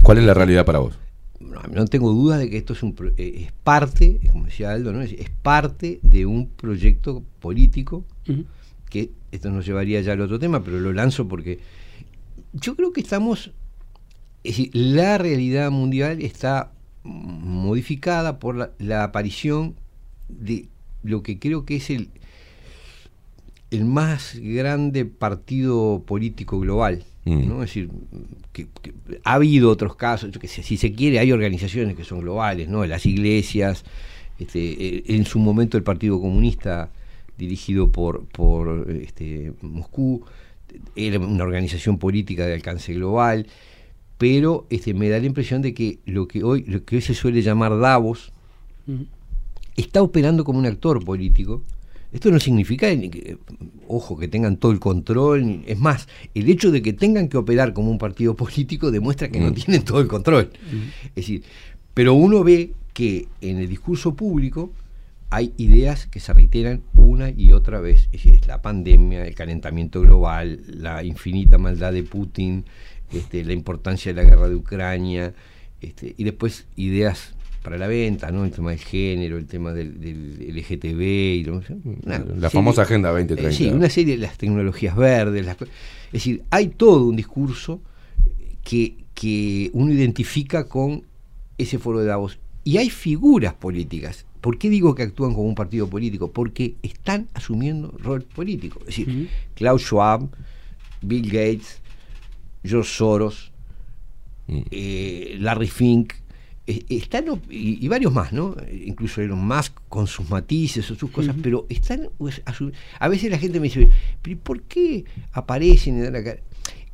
¿Cuál 0.02 0.18
es 0.18 0.24
la 0.24 0.34
realidad 0.34 0.66
para 0.66 0.80
vos? 0.80 0.98
No, 1.40 1.62
no 1.62 1.86
tengo 1.86 2.12
dudas 2.12 2.38
de 2.38 2.50
que 2.50 2.58
esto 2.58 2.72
es, 2.74 2.82
un, 2.82 2.94
pro- 2.94 3.12
eh, 3.16 3.44
es 3.46 3.52
parte, 3.64 4.20
como 4.30 4.44
decía 4.44 4.72
Aldo, 4.72 4.92
¿no? 4.92 5.00
es, 5.00 5.12
es 5.12 5.30
parte 5.30 5.98
de 6.02 6.26
un 6.26 6.48
proyecto 6.48 7.22
político 7.40 8.04
que 8.90 9.10
esto 9.32 9.50
nos 9.50 9.64
llevaría 9.64 10.00
ya 10.02 10.12
al 10.12 10.20
otro 10.20 10.38
tema, 10.38 10.62
pero 10.62 10.78
lo 10.78 10.92
lanzo 10.92 11.26
porque 11.26 11.60
yo 12.52 12.76
creo 12.76 12.92
que 12.92 13.00
estamos, 13.00 13.52
es 14.44 14.56
decir, 14.56 14.70
la 14.74 15.16
realidad 15.18 15.70
mundial 15.70 16.20
está 16.20 16.72
modificada 17.02 18.38
por 18.38 18.54
la, 18.56 18.70
la 18.78 19.02
aparición 19.04 19.74
de 20.28 20.68
lo 21.02 21.22
que 21.22 21.38
creo 21.38 21.64
que 21.64 21.76
es 21.76 21.90
el, 21.90 22.10
el 23.72 23.84
más 23.84 24.36
grande 24.38 25.04
partido 25.04 26.02
político 26.06 26.60
global. 26.60 27.04
Mm. 27.24 27.48
¿no? 27.48 27.62
Es 27.62 27.70
decir, 27.70 27.88
que, 28.52 28.66
que 28.82 28.92
ha 29.24 29.34
habido 29.34 29.70
otros 29.70 29.94
casos, 29.96 30.30
qué 30.40 30.48
sé, 30.48 30.62
si 30.62 30.76
se 30.76 30.92
quiere, 30.92 31.18
hay 31.18 31.32
organizaciones 31.32 31.96
que 31.96 32.04
son 32.04 32.20
globales, 32.20 32.68
¿no? 32.68 32.84
Las 32.84 33.06
iglesias, 33.06 33.84
este, 34.38 34.58
eh, 34.98 35.04
en 35.06 35.24
su 35.24 35.38
momento 35.38 35.76
el 35.76 35.84
Partido 35.84 36.20
Comunista, 36.20 36.90
dirigido 37.38 37.90
por, 37.90 38.26
por 38.26 38.90
este, 38.90 39.52
Moscú, 39.62 40.24
era 40.96 41.18
una 41.18 41.44
organización 41.44 41.98
política 41.98 42.46
de 42.46 42.54
alcance 42.54 42.92
global, 42.92 43.46
pero 44.18 44.66
este, 44.70 44.94
me 44.94 45.08
da 45.08 45.18
la 45.18 45.26
impresión 45.26 45.62
de 45.62 45.74
que 45.74 45.98
lo 46.06 46.28
que 46.28 46.42
hoy, 46.42 46.64
lo 46.66 46.84
que 46.84 46.96
hoy 46.96 47.02
se 47.02 47.14
suele 47.14 47.42
llamar 47.42 47.78
Davos, 47.78 48.32
está 49.76 50.02
operando 50.02 50.44
como 50.44 50.58
un 50.58 50.66
actor 50.66 51.04
político. 51.04 51.62
Esto 52.12 52.30
no 52.30 52.38
significa, 52.38 52.88
que, 52.88 53.38
ojo, 53.88 54.18
que 54.18 54.28
tengan 54.28 54.56
todo 54.58 54.72
el 54.72 54.78
control. 54.80 55.62
Es 55.66 55.78
más, 55.78 56.08
el 56.34 56.48
hecho 56.50 56.70
de 56.70 56.82
que 56.82 56.92
tengan 56.92 57.28
que 57.28 57.38
operar 57.38 57.72
como 57.72 57.90
un 57.90 57.98
partido 57.98 58.36
político 58.36 58.90
demuestra 58.90 59.28
que 59.30 59.40
no 59.40 59.50
Mm. 59.50 59.54
tienen 59.54 59.82
todo 59.84 60.00
el 60.00 60.08
control. 60.08 60.50
Es 61.04 61.14
decir, 61.14 61.42
pero 61.94 62.14
uno 62.14 62.44
ve 62.44 62.72
que 62.92 63.28
en 63.40 63.58
el 63.58 63.68
discurso 63.68 64.14
público 64.14 64.72
hay 65.30 65.54
ideas 65.56 66.06
que 66.06 66.20
se 66.20 66.34
reiteran 66.34 66.82
una 66.92 67.30
y 67.30 67.52
otra 67.52 67.80
vez. 67.80 68.08
Es 68.12 68.24
decir, 68.24 68.46
la 68.46 68.60
pandemia, 68.60 69.24
el 69.26 69.34
calentamiento 69.34 70.02
global, 70.02 70.60
la 70.68 71.02
infinita 71.02 71.56
maldad 71.56 71.94
de 71.94 72.02
Putin, 72.02 72.66
este, 73.10 73.42
la 73.44 73.54
importancia 73.54 74.12
de 74.12 74.22
la 74.22 74.28
guerra 74.28 74.48
de 74.50 74.54
Ucrania, 74.56 75.32
este, 75.80 76.14
y 76.18 76.24
después 76.24 76.66
ideas 76.76 77.34
para 77.62 77.78
la 77.78 77.86
venta, 77.86 78.30
¿no? 78.30 78.44
El 78.44 78.50
tema 78.50 78.70
del 78.70 78.80
género, 78.80 79.38
el 79.38 79.46
tema 79.46 79.72
del, 79.72 80.00
del 80.00 80.38
LGTB, 80.56 81.00
y 81.36 81.44
lo- 81.44 81.62
una 82.04 82.18
La 82.18 82.24
serie- 82.24 82.50
famosa 82.50 82.82
Agenda 82.82 83.10
2030. 83.10 83.50
eh, 83.50 83.52
sí, 83.52 83.68
una 83.68 83.88
serie 83.88 84.16
de 84.16 84.22
las 84.22 84.36
tecnologías 84.36 84.96
verdes. 84.96 85.44
las 85.46 85.56
es 85.62 85.68
decir, 86.12 86.42
hay 86.50 86.68
todo 86.68 87.06
un 87.06 87.16
discurso 87.16 87.80
que, 88.64 88.96
que 89.14 89.70
uno 89.74 89.92
identifica 89.92 90.64
con 90.68 91.04
ese 91.58 91.78
foro 91.78 92.00
de 92.00 92.06
Davos. 92.06 92.38
Y 92.64 92.76
hay 92.78 92.90
figuras 92.90 93.54
políticas. 93.54 94.24
¿Por 94.40 94.58
qué 94.58 94.68
digo 94.68 94.94
que 94.94 95.04
actúan 95.04 95.32
como 95.34 95.46
un 95.48 95.54
partido 95.54 95.88
político? 95.88 96.30
Porque 96.32 96.74
están 96.82 97.28
asumiendo 97.34 97.94
rol 97.98 98.22
político. 98.22 98.80
Es 98.80 98.86
decir, 98.86 99.28
Klaus 99.54 99.82
Schwab, 99.82 100.28
Bill 101.00 101.26
Gates, 101.26 101.80
George 102.64 102.90
Soros, 102.90 103.52
eh, 104.48 105.36
Larry 105.38 105.68
Fink, 105.68 106.12
están, 106.66 107.28
op- 107.28 107.50
y, 107.50 107.84
y 107.84 107.88
varios 107.88 108.12
más, 108.12 108.32
¿no? 108.32 108.54
Eh, 108.66 108.84
Incluso 108.86 109.20
Elon 109.20 109.44
Musk 109.46 109.72
con 109.88 110.06
sus 110.06 110.28
matices 110.30 110.88
o 110.90 110.94
sus 110.94 111.10
cosas, 111.10 111.34
pero 111.42 111.66
están, 111.68 112.08
pues, 112.18 112.40
a, 112.44 112.54
su- 112.54 112.72
a 112.98 113.08
veces 113.08 113.30
la 113.30 113.38
gente 113.38 113.58
me 113.58 113.64
dice, 113.64 113.88
pero 114.22 114.32
¿y 114.32 114.36
¿por 114.36 114.62
qué 114.62 115.04
aparecen 115.32 115.98
y 115.98 116.00
dan 116.02 116.12
la 116.12 116.22
cara? 116.24 116.40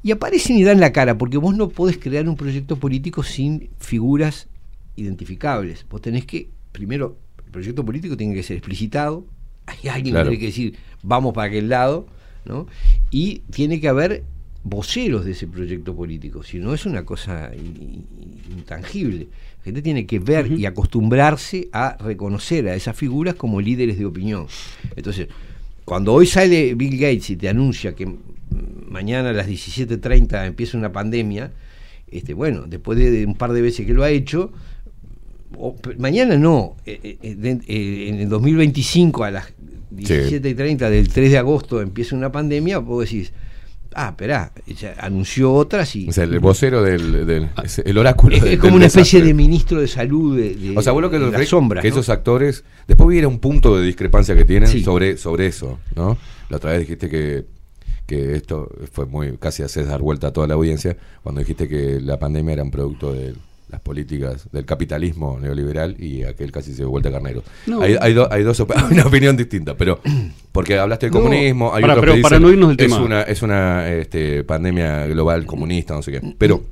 Y 0.02 0.10
aparecen 0.12 0.56
y 0.56 0.62
dan 0.64 0.80
la 0.80 0.92
cara, 0.92 1.18
porque 1.18 1.36
vos 1.38 1.54
no 1.56 1.68
podés 1.68 1.98
crear 1.98 2.28
un 2.28 2.36
proyecto 2.36 2.76
político 2.76 3.22
sin 3.22 3.68
figuras 3.78 4.48
identificables. 4.96 5.84
Vos 5.90 6.00
tenés 6.00 6.24
que, 6.24 6.48
primero, 6.72 7.18
el 7.44 7.50
proyecto 7.50 7.84
político 7.84 8.16
tiene 8.16 8.34
que 8.34 8.42
ser 8.42 8.56
explicitado, 8.56 9.26
hay 9.66 9.88
alguien 9.88 10.14
Claro. 10.14 10.30
que 10.30 10.36
tiene 10.36 10.40
que 10.40 10.46
decir, 10.46 10.78
vamos 11.02 11.34
para 11.34 11.48
aquel 11.48 11.68
lado, 11.68 12.06
¿no? 12.44 12.66
Y 13.10 13.40
tiene 13.50 13.80
que 13.80 13.88
haber 13.88 14.24
voceros 14.64 15.24
de 15.24 15.32
ese 15.32 15.46
proyecto 15.46 15.94
político, 15.94 16.42
si 16.42 16.58
no 16.58 16.74
es 16.74 16.84
una 16.86 17.04
cosa 17.04 17.50
in- 17.54 18.04
in- 18.50 18.58
intangible. 18.58 19.28
La 19.58 19.64
gente 19.64 19.82
tiene 19.82 20.06
que 20.06 20.18
ver 20.18 20.50
y 20.52 20.66
acostumbrarse 20.66 21.68
a 21.72 21.96
reconocer 22.00 22.68
a 22.68 22.74
esas 22.74 22.96
figuras 22.96 23.34
como 23.34 23.60
líderes 23.60 23.98
de 23.98 24.06
opinión. 24.06 24.46
Entonces, 24.96 25.28
cuando 25.84 26.12
hoy 26.12 26.26
sale 26.26 26.74
Bill 26.74 26.98
Gates 26.98 27.30
y 27.30 27.36
te 27.36 27.48
anuncia 27.48 27.94
que 27.94 28.08
mañana 28.88 29.30
a 29.30 29.32
las 29.32 29.46
17.30 29.48 30.46
empieza 30.46 30.76
una 30.78 30.92
pandemia, 30.92 31.52
este, 32.10 32.34
bueno, 32.34 32.64
después 32.66 32.98
de 32.98 33.24
un 33.26 33.34
par 33.34 33.52
de 33.52 33.62
veces 33.62 33.86
que 33.86 33.92
lo 33.94 34.02
ha 34.02 34.10
hecho, 34.10 34.52
o- 35.56 35.76
mañana 35.98 36.36
no, 36.36 36.76
eh, 36.86 37.18
eh, 37.22 37.34
de- 37.34 37.60
eh, 37.66 38.08
en 38.08 38.16
el 38.20 38.28
2025 38.28 39.24
a 39.24 39.30
las 39.30 39.52
17.30 39.90 40.90
del 40.90 41.08
3 41.08 41.30
de 41.32 41.38
agosto 41.38 41.80
empieza 41.80 42.14
una 42.16 42.30
pandemia, 42.32 42.78
vos 42.78 43.04
decís, 43.04 43.32
ah, 44.06 44.08
esperá, 44.10 44.52
anunció 44.98 45.52
otras 45.52 45.94
y... 45.96 46.08
O 46.08 46.12
sea, 46.12 46.24
el 46.24 46.38
vocero 46.40 46.82
del, 46.82 47.26
del- 47.26 47.48
es 47.64 47.78
el 47.80 47.98
oráculo 47.98 48.36
Es, 48.36 48.42
del- 48.42 48.52
es 48.54 48.58
como 48.58 48.70
del 48.70 48.76
una 48.76 48.86
especie 48.86 49.20
desastre. 49.20 49.26
de 49.28 49.34
ministro 49.34 49.80
de 49.80 49.88
salud 49.88 50.36
de, 50.36 50.54
de- 50.54 50.76
O 50.78 50.82
sea, 50.82 50.92
vos 50.92 51.02
lo 51.02 51.10
que, 51.10 51.18
de 51.18 51.30
las 51.30 51.48
sombras, 51.48 51.82
que 51.82 51.88
¿no? 51.90 51.94
esos 51.94 52.08
actores. 52.08 52.64
Después 52.86 53.06
hubiera 53.06 53.28
un 53.28 53.38
punto 53.38 53.76
de 53.76 53.84
discrepancia 53.84 54.34
que 54.36 54.44
tienen 54.44 54.68
Sí. 54.68 54.82
sobre, 54.82 55.16
sobre 55.16 55.46
eso, 55.46 55.78
¿no? 55.94 56.16
La 56.48 56.56
otra 56.58 56.70
vez 56.72 56.80
dijiste 56.80 57.08
que, 57.10 57.44
que 58.06 58.34
esto 58.36 58.70
fue 58.92 59.04
muy. 59.06 59.36
casi 59.38 59.62
haces 59.62 59.86
dar 59.86 60.00
vuelta 60.00 60.28
a 60.28 60.32
toda 60.32 60.46
la 60.46 60.54
audiencia 60.54 60.96
cuando 61.22 61.40
dijiste 61.40 61.68
que 61.68 62.00
la 62.00 62.18
pandemia 62.18 62.54
era 62.54 62.62
un 62.62 62.70
producto 62.70 63.12
de 63.12 63.34
las 63.68 63.80
políticas 63.80 64.48
del 64.50 64.64
capitalismo 64.64 65.38
neoliberal 65.40 65.96
y 66.02 66.24
aquel 66.24 66.50
casi 66.52 66.74
se 66.74 66.84
vuelta 66.84 67.10
carnero. 67.12 67.42
No. 67.66 67.82
Hay, 67.82 67.96
hay, 68.00 68.14
do- 68.14 68.30
hay 68.32 68.42
dos 68.42 68.58
op- 68.60 68.72
hay 68.74 68.84
una 68.92 69.06
opinión 69.06 69.36
distinta, 69.36 69.76
pero 69.76 70.00
porque 70.52 70.78
hablaste 70.78 71.06
del 71.06 71.14
No. 71.14 71.20
comunismo, 71.20 71.74
hay 71.74 71.84
otros 71.84 72.00
pero 72.00 72.14
que 72.14 72.20
para 72.22 72.40
no 72.40 72.50
irnos 72.50 72.76
del 72.76 72.86
es 72.86 72.92
tema. 72.92 73.04
una 73.04 73.22
es 73.22 73.42
una 73.42 73.88
este, 73.92 74.42
pandemia 74.44 75.06
global 75.06 75.44
comunista, 75.46 75.94
no 75.94 76.02
sé 76.02 76.12
qué. 76.12 76.34
Pero 76.38 76.62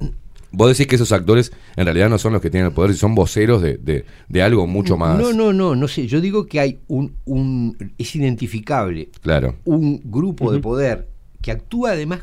vos 0.53 0.69
decís 0.71 0.87
que 0.87 0.97
esos 0.97 1.13
actores 1.13 1.53
en 1.77 1.85
realidad 1.85 2.09
no 2.09 2.17
son 2.19 2.33
los 2.33 2.41
que 2.41 2.49
tienen 2.49 2.69
el 2.69 2.73
poder, 2.73 2.95
son 2.95 3.15
voceros 3.15 3.61
de, 3.61 3.77
de, 3.77 4.07
de 4.29 4.43
algo 4.43 4.67
mucho 4.67 4.97
más. 4.97 5.19
No, 5.19 5.33
no, 5.35 5.53
no, 5.53 5.77
no 5.77 5.89
sé. 5.89 6.07
Yo 6.07 6.23
digo 6.23 6.47
que 6.47 6.61
hay 6.61 6.79
un, 6.89 7.15
un 7.27 7.77
es 7.99 8.17
identificable 8.17 9.11
Claro. 9.21 9.57
un 9.65 10.01
grupo 10.05 10.51
de 10.51 10.61
poder 10.61 11.09
que 11.43 11.51
actúa 11.51 11.91
además 11.91 12.21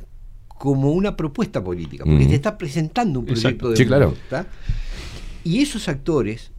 como 0.64 0.94
una 0.94 1.18
propuesta 1.18 1.62
política, 1.62 2.06
porque 2.06 2.26
te 2.26 2.36
está 2.36 2.58
presentando 2.58 3.20
un 3.20 3.26
proyecto 3.26 3.50
Exacto. 3.50 3.70
de 3.72 3.76
Sí, 3.76 3.84
mundo, 3.84 4.16
claro. 4.30 4.48
Y 5.44 5.60
esos 5.60 5.90
actores 5.90 6.52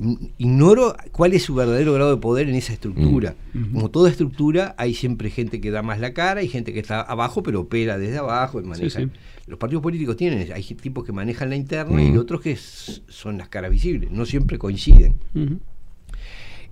mm, 0.00 0.14
ignoro 0.38 0.96
cuál 1.12 1.32
es 1.32 1.44
su 1.44 1.54
verdadero 1.54 1.92
grado 1.92 2.10
de 2.10 2.20
poder 2.20 2.48
en 2.48 2.56
esa 2.56 2.72
estructura. 2.72 3.36
Mm. 3.54 3.72
Como 3.72 3.88
toda 3.92 4.10
estructura, 4.10 4.74
hay 4.78 4.94
siempre 4.94 5.30
gente 5.30 5.60
que 5.60 5.70
da 5.70 5.82
más 5.82 6.00
la 6.00 6.12
cara 6.12 6.42
y 6.42 6.48
gente 6.48 6.72
que 6.72 6.80
está 6.80 7.00
abajo, 7.02 7.44
pero 7.44 7.60
opera 7.60 7.98
desde 7.98 8.18
abajo 8.18 8.58
y 8.60 8.64
maneja. 8.64 8.98
sí. 8.98 9.08
Los 9.46 9.60
partidos 9.60 9.80
políticos 9.84 10.16
tienen, 10.16 10.52
hay 10.52 10.64
tipos 10.64 11.04
que 11.04 11.12
manejan 11.12 11.48
la 11.48 11.54
interna 11.54 12.02
y 12.02 12.10
Mm. 12.10 12.18
otros 12.18 12.40
que 12.40 12.56
son 12.56 13.38
las 13.38 13.48
caras 13.48 13.70
visibles, 13.70 14.10
no 14.10 14.26
siempre 14.26 14.58
coinciden. 14.58 15.14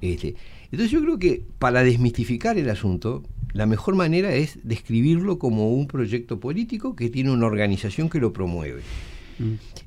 Este, 0.00 0.34
entonces 0.74 0.90
yo 0.90 1.00
creo 1.02 1.18
que 1.18 1.42
para 1.58 1.82
desmistificar 1.82 2.58
el 2.58 2.68
asunto, 2.70 3.22
la 3.52 3.66
mejor 3.66 3.94
manera 3.94 4.34
es 4.34 4.58
describirlo 4.64 5.38
como 5.38 5.72
un 5.72 5.86
proyecto 5.86 6.40
político 6.40 6.94
que 6.96 7.08
tiene 7.10 7.30
una 7.30 7.46
organización 7.46 8.08
que 8.08 8.18
lo 8.20 8.32
promueve. 8.32 8.82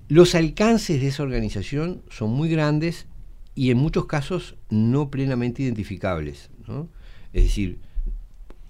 Los 0.10 0.36
alcances 0.36 1.00
de 1.02 1.08
esa 1.08 1.24
organización 1.24 2.02
son 2.10 2.32
muy 2.32 2.50
grandes 2.50 3.06
y 3.56 3.72
en 3.72 3.78
muchos 3.78 4.06
casos 4.06 4.56
no 4.70 5.10
plenamente 5.10 5.64
identificables. 5.64 6.50
¿no? 6.68 6.90
Es 7.34 7.44
decir, 7.44 7.80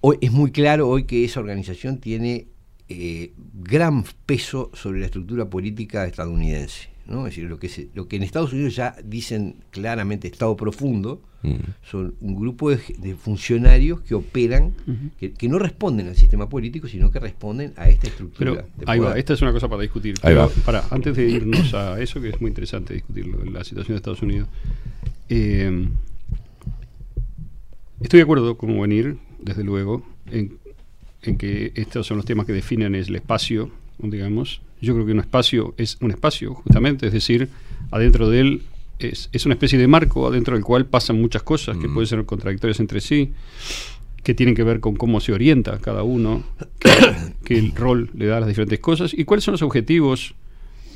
hoy, 0.00 0.18
es 0.20 0.32
muy 0.32 0.50
claro 0.50 0.88
hoy 0.88 1.04
que 1.04 1.24
esa 1.24 1.40
organización 1.40 1.98
tiene 1.98 2.46
eh, 2.88 3.32
gran 3.54 4.04
peso 4.26 4.70
sobre 4.74 5.00
la 5.00 5.06
estructura 5.06 5.50
política 5.50 6.06
estadounidense. 6.06 6.88
¿no? 7.06 7.26
Es 7.26 7.34
decir, 7.34 7.48
lo 7.50 7.58
que, 7.58 7.68
se- 7.68 7.88
lo 7.94 8.08
que 8.08 8.16
en 8.16 8.22
Estados 8.22 8.52
Unidos 8.52 8.76
ya 8.76 8.96
dicen 9.04 9.56
claramente 9.70 10.28
Estado 10.28 10.56
profundo, 10.56 11.22
Mm. 11.40 11.54
son 11.88 12.14
un 12.20 12.34
grupo 12.34 12.68
de, 12.70 12.80
de 12.98 13.14
funcionarios 13.14 14.00
que 14.00 14.16
operan, 14.16 14.72
que, 15.20 15.32
que 15.32 15.48
no 15.48 15.60
responden 15.60 16.08
al 16.08 16.16
sistema 16.16 16.48
político, 16.48 16.88
sino 16.88 17.12
que 17.12 17.20
responden 17.20 17.72
a 17.76 17.88
esta 17.88 18.08
estructura. 18.08 18.64
Pero 18.76 18.90
ahí 18.90 18.98
va, 18.98 19.16
esta 19.16 19.34
es 19.34 19.42
una 19.42 19.52
cosa 19.52 19.68
para 19.68 19.82
discutir. 19.82 20.14
Ahí 20.22 20.34
Pero, 20.34 20.40
va. 20.40 20.48
pará, 20.64 20.84
antes 20.90 21.14
de 21.16 21.28
irnos 21.30 21.72
a 21.74 22.00
eso, 22.02 22.20
que 22.20 22.30
es 22.30 22.40
muy 22.40 22.48
interesante 22.48 22.94
discutirlo, 22.94 23.44
la 23.44 23.62
situación 23.62 23.94
de 23.94 23.96
Estados 23.98 24.22
Unidos. 24.22 24.48
eh, 25.28 25.88
estoy 28.00 28.18
de 28.18 28.22
acuerdo 28.24 28.56
con 28.56 28.80
venir, 28.80 29.16
desde 29.40 29.64
luego, 29.64 30.04
en, 30.30 30.58
en 31.22 31.36
que 31.36 31.72
estos 31.76 32.06
son 32.06 32.16
los 32.16 32.26
temas 32.26 32.46
que 32.46 32.52
definen 32.52 32.94
el 32.94 33.14
espacio, 33.14 33.70
digamos. 33.98 34.60
Yo 34.80 34.94
creo 34.94 35.06
que 35.06 35.12
un 35.12 35.20
espacio 35.20 35.74
es 35.76 35.98
un 36.00 36.10
espacio, 36.10 36.54
justamente, 36.54 37.06
es 37.06 37.12
decir, 37.12 37.48
adentro 37.90 38.28
de 38.28 38.40
él 38.40 38.62
es, 38.98 39.28
es 39.32 39.46
una 39.46 39.54
especie 39.54 39.78
de 39.78 39.86
marco 39.88 40.26
adentro 40.26 40.54
del 40.54 40.64
cual 40.64 40.86
pasan 40.86 41.20
muchas 41.20 41.42
cosas 41.42 41.76
que 41.76 41.88
pueden 41.88 42.06
ser 42.06 42.24
contradictorias 42.24 42.80
entre 42.80 43.00
sí, 43.00 43.32
que 44.22 44.34
tienen 44.34 44.54
que 44.54 44.64
ver 44.64 44.80
con 44.80 44.96
cómo 44.96 45.20
se 45.20 45.32
orienta 45.32 45.78
cada 45.78 46.02
uno, 46.02 46.42
que, 46.80 46.90
que 47.44 47.58
el 47.58 47.74
rol 47.74 48.10
le 48.14 48.26
da 48.26 48.36
a 48.38 48.40
las 48.40 48.48
diferentes 48.48 48.80
cosas 48.80 49.14
y 49.14 49.24
cuáles 49.24 49.44
son 49.44 49.52
los 49.52 49.62
objetivos, 49.62 50.34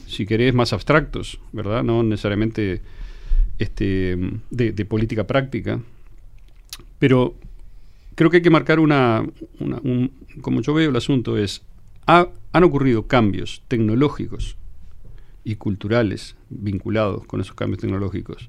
si 0.06 0.26
querés, 0.26 0.52
más 0.54 0.72
abstractos, 0.72 1.38
¿verdad? 1.52 1.82
No 1.82 2.02
necesariamente 2.02 2.82
este, 3.58 4.18
de, 4.50 4.72
de 4.72 4.84
política 4.84 5.26
práctica. 5.26 5.80
Pero 6.98 7.34
creo 8.14 8.30
que 8.30 8.38
hay 8.38 8.42
que 8.42 8.50
marcar 8.50 8.80
una, 8.80 9.24
una- 9.60 9.80
un- 9.82 10.10
como 10.40 10.60
yo 10.60 10.74
veo 10.74 10.90
el 10.90 10.96
asunto 10.96 11.36
es, 11.38 11.62
ha- 12.06 12.28
han 12.52 12.64
ocurrido 12.64 13.06
cambios 13.06 13.62
tecnológicos 13.68 14.56
y 15.44 15.56
culturales 15.56 16.36
vinculados 16.50 17.24
con 17.26 17.40
esos 17.40 17.54
cambios 17.54 17.80
tecnológicos 17.80 18.48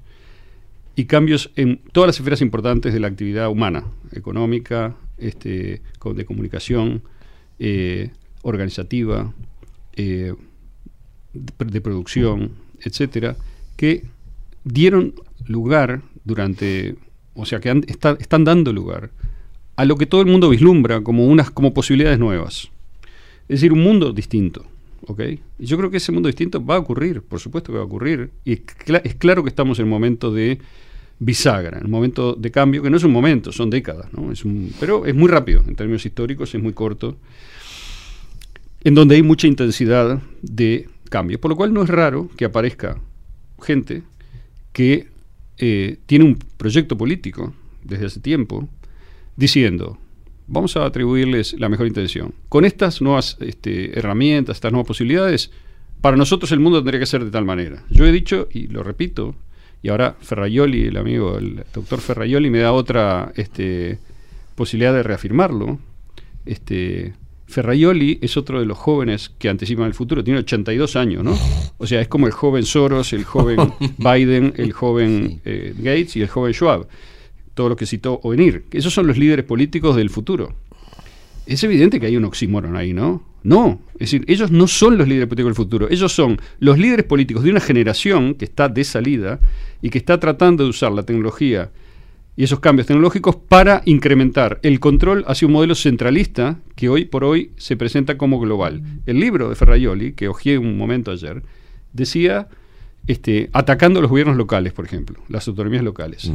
y 0.96 1.06
cambios 1.06 1.50
en 1.56 1.80
todas 1.92 2.08
las 2.08 2.18
esferas 2.18 2.40
importantes 2.40 2.92
de 2.92 3.00
la 3.00 3.08
actividad 3.08 3.48
humana, 3.48 3.84
económica, 4.12 4.94
este, 5.18 5.82
de 6.14 6.24
comunicación, 6.24 7.02
eh, 7.58 8.10
organizativa, 8.42 9.32
eh, 9.96 10.34
de, 11.32 11.80
producción, 11.80 12.52
etcétera, 12.80 13.36
que 13.76 14.04
dieron 14.62 15.14
lugar 15.46 16.02
durante, 16.24 16.96
o 17.34 17.44
sea, 17.44 17.58
que 17.58 17.70
están 18.18 18.44
dando 18.44 18.72
lugar 18.72 19.10
a 19.76 19.84
lo 19.84 19.96
que 19.96 20.06
todo 20.06 20.20
el 20.20 20.28
mundo 20.28 20.48
vislumbra 20.48 21.00
como 21.02 21.26
unas 21.26 21.50
como 21.50 21.74
posibilidades 21.74 22.18
nuevas. 22.20 22.70
Es 23.48 23.60
decir, 23.60 23.72
un 23.72 23.82
mundo 23.82 24.12
distinto. 24.12 24.64
¿Ok? 25.06 25.20
Y 25.58 25.66
yo 25.66 25.76
creo 25.76 25.90
que 25.90 25.96
ese 25.98 26.12
mundo 26.12 26.28
distinto 26.28 26.64
va 26.64 26.76
a 26.76 26.78
ocurrir, 26.78 27.22
por 27.22 27.40
supuesto 27.40 27.72
que 27.72 27.78
va 27.78 27.84
a 27.84 27.86
ocurrir. 27.86 28.30
Y 28.44 28.52
es, 28.54 28.66
cla- 28.66 29.02
es 29.04 29.14
claro 29.14 29.42
que 29.42 29.48
estamos 29.48 29.78
en 29.78 29.84
un 29.84 29.90
momento 29.90 30.32
de 30.32 30.58
bisagra, 31.18 31.78
en 31.78 31.84
un 31.84 31.90
momento 31.90 32.34
de 32.34 32.50
cambio, 32.50 32.82
que 32.82 32.90
no 32.90 32.96
es 32.96 33.04
un 33.04 33.12
momento, 33.12 33.52
son 33.52 33.70
décadas, 33.70 34.12
¿no? 34.12 34.32
Pero 34.80 35.06
es 35.06 35.14
muy 35.14 35.28
rápido, 35.28 35.62
en 35.66 35.76
términos 35.76 36.04
históricos 36.04 36.54
es 36.54 36.62
muy 36.62 36.72
corto, 36.72 37.16
en 38.82 38.94
donde 38.94 39.14
hay 39.14 39.22
mucha 39.22 39.46
intensidad 39.46 40.20
de 40.42 40.88
cambio. 41.08 41.40
Por 41.40 41.50
lo 41.50 41.56
cual 41.56 41.72
no 41.72 41.82
es 41.82 41.88
raro 41.88 42.28
que 42.36 42.44
aparezca 42.44 43.00
gente 43.62 44.02
que 44.72 45.08
eh, 45.58 45.98
tiene 46.06 46.24
un 46.24 46.36
proyecto 46.56 46.98
político 46.98 47.54
desde 47.84 48.06
hace 48.06 48.20
tiempo 48.20 48.68
diciendo, 49.36 49.98
vamos 50.46 50.76
a 50.76 50.84
atribuirles 50.84 51.54
la 51.58 51.68
mejor 51.68 51.86
intención. 51.86 52.34
Con 52.48 52.64
estas 52.64 53.00
nuevas 53.00 53.36
este, 53.40 53.98
herramientas, 53.98 54.56
estas 54.56 54.72
nuevas 54.72 54.86
posibilidades, 54.86 55.50
para 56.00 56.16
nosotros 56.16 56.52
el 56.52 56.60
mundo 56.60 56.80
tendría 56.80 57.00
que 57.00 57.06
ser 57.06 57.24
de 57.24 57.30
tal 57.30 57.44
manera. 57.44 57.84
Yo 57.90 58.04
he 58.04 58.12
dicho, 58.12 58.48
y 58.52 58.66
lo 58.66 58.82
repito, 58.82 59.34
y 59.82 59.88
ahora 59.88 60.16
Ferraioli, 60.20 60.86
el 60.86 60.96
amigo, 60.96 61.38
el 61.38 61.64
doctor 61.72 62.00
Ferraioli, 62.00 62.50
me 62.50 62.58
da 62.58 62.72
otra 62.72 63.32
este, 63.36 63.98
posibilidad 64.54 64.92
de 64.92 65.02
reafirmarlo. 65.02 65.78
Este, 66.46 67.14
Ferraioli 67.46 68.18
es 68.22 68.36
otro 68.36 68.60
de 68.60 68.66
los 68.66 68.78
jóvenes 68.78 69.30
que 69.38 69.48
anticipan 69.48 69.86
el 69.86 69.94
futuro, 69.94 70.24
tiene 70.24 70.40
82 70.40 70.96
años, 70.96 71.22
¿no? 71.22 71.38
O 71.78 71.86
sea, 71.86 72.00
es 72.00 72.08
como 72.08 72.26
el 72.26 72.32
joven 72.32 72.64
Soros, 72.64 73.12
el 73.12 73.24
joven 73.24 73.72
Biden, 73.98 74.54
el 74.56 74.72
joven 74.72 75.40
eh, 75.44 75.74
Gates 75.76 76.16
y 76.16 76.22
el 76.22 76.28
joven 76.28 76.52
Schwab, 76.52 76.86
todo 77.54 77.68
lo 77.68 77.76
que 77.76 77.86
citó 77.86 78.20
Ovenir. 78.22 78.64
Esos 78.72 78.92
son 78.92 79.06
los 79.06 79.16
líderes 79.16 79.44
políticos 79.44 79.96
del 79.96 80.10
futuro. 80.10 80.54
es 81.46 81.62
evidente 81.64 82.00
que 82.00 82.06
hay 82.06 82.16
un 82.16 82.24
oxímoron 82.24 82.76
ahí, 82.76 82.92
¿no? 82.92 83.22
No, 83.42 83.80
es 83.94 84.10
decir, 84.10 84.24
ellos 84.26 84.50
no 84.50 84.66
son 84.66 84.96
los 84.96 85.06
líderes 85.06 85.28
políticos 85.28 85.50
del 85.50 85.54
futuro, 85.54 85.90
ellos 85.90 86.12
son 86.12 86.40
los 86.60 86.78
líderes 86.78 87.04
políticos 87.04 87.44
de 87.44 87.50
una 87.50 87.60
generación 87.60 88.34
que 88.34 88.46
está 88.46 88.70
de 88.70 88.84
salida 88.84 89.38
y 89.82 89.90
que 89.90 89.98
está 89.98 90.18
tratando 90.18 90.64
de 90.64 90.70
usar 90.70 90.92
la 90.92 91.02
tecnología 91.02 91.70
y 92.36 92.44
esos 92.44 92.60
cambios 92.60 92.86
tecnológicos 92.86 93.36
para 93.36 93.82
incrementar 93.84 94.58
el 94.62 94.80
control 94.80 95.24
hacia 95.28 95.46
un 95.46 95.52
modelo 95.52 95.74
centralista 95.74 96.58
que 96.74 96.88
hoy 96.88 97.04
por 97.04 97.22
hoy 97.22 97.52
se 97.56 97.76
presenta 97.76 98.16
como 98.16 98.40
global. 98.40 98.82
El 99.06 99.20
libro 99.20 99.48
de 99.48 99.54
Ferraioli, 99.54 100.12
que 100.14 100.28
hojeé 100.28 100.58
un 100.58 100.76
momento 100.76 101.10
ayer, 101.10 101.42
decía 101.92 102.48
este, 103.06 103.50
atacando 103.52 104.00
los 104.00 104.10
gobiernos 104.10 104.36
locales, 104.36 104.72
por 104.72 104.84
ejemplo, 104.84 105.20
las 105.28 105.46
autonomías 105.46 105.84
locales. 105.84 106.32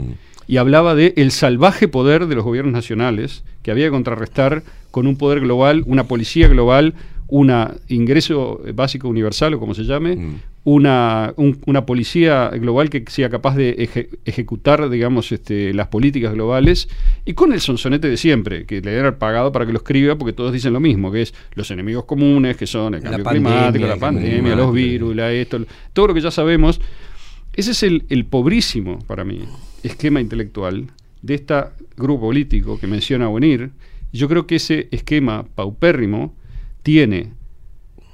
Y 0.49 0.57
hablaba 0.57 0.95
de 0.95 1.13
el 1.15 1.29
salvaje 1.31 1.87
poder 1.87 2.25
de 2.27 2.33
los 2.35 2.43
gobiernos 2.43 2.73
nacionales 2.73 3.43
que 3.63 3.69
había 3.71 3.85
que 3.85 3.91
contrarrestar 3.91 4.63
con 4.91 5.05
un 5.07 5.15
poder 5.15 5.39
global, 5.41 5.83
una 5.85 6.05
policía 6.05 6.47
global, 6.47 6.95
un 7.27 7.53
ingreso 7.87 8.59
básico 8.73 9.07
universal 9.07 9.53
o 9.53 9.59
como 9.59 9.75
se 9.75 9.83
llame, 9.83 10.17
una, 10.63 11.33
un- 11.37 11.59
una 11.67 11.85
policía 11.85 12.49
global 12.49 12.89
que 12.89 13.03
sea 13.07 13.29
capaz 13.29 13.55
de 13.55 13.75
eje- 13.77 14.09
ejecutar, 14.25 14.89
digamos, 14.89 15.31
este, 15.31 15.73
las 15.73 15.87
políticas 15.87 16.33
globales 16.33 16.89
y 17.25 17.33
con 17.33 17.53
el 17.53 17.61
sonsonete 17.61 18.09
de 18.09 18.17
siempre, 18.17 18.65
que 18.65 18.81
le 18.81 18.99
han 18.99 19.15
pagado 19.19 19.51
para 19.51 19.65
que 19.65 19.71
lo 19.71 19.77
escriba 19.79 20.15
porque 20.15 20.33
todos 20.33 20.51
dicen 20.51 20.73
lo 20.73 20.79
mismo, 20.79 21.11
que 21.11 21.21
es 21.21 21.33
los 21.53 21.69
enemigos 21.71 22.05
comunes, 22.05 22.57
que 22.57 22.65
son 22.67 22.95
el 22.95 23.03
La 23.03 23.09
cambio 23.11 23.23
pandemia, 23.23 23.49
climático, 23.51 23.87
la 23.87 23.97
pandemia, 23.97 24.55
los 24.55 24.73
virus, 24.73 25.15
la 25.15 25.31
esto, 25.31 25.59
todo 25.93 26.07
lo 26.07 26.13
que 26.15 26.21
ya 26.21 26.31
sabemos. 26.31 26.81
Ese 27.53 27.71
es 27.71 27.83
el, 27.83 28.05
el 28.09 28.25
pobrísimo, 28.25 28.99
para 28.99 29.25
mí, 29.25 29.41
esquema 29.83 30.21
intelectual 30.21 30.87
de 31.21 31.33
este 31.35 31.55
grupo 31.97 32.21
político 32.27 32.79
que 32.79 32.87
menciona 32.87 33.27
Bonir. 33.27 33.71
Yo 34.13 34.27
creo 34.29 34.47
que 34.47 34.55
ese 34.55 34.87
esquema 34.91 35.43
paupérrimo 35.55 36.33
tiene, 36.83 37.33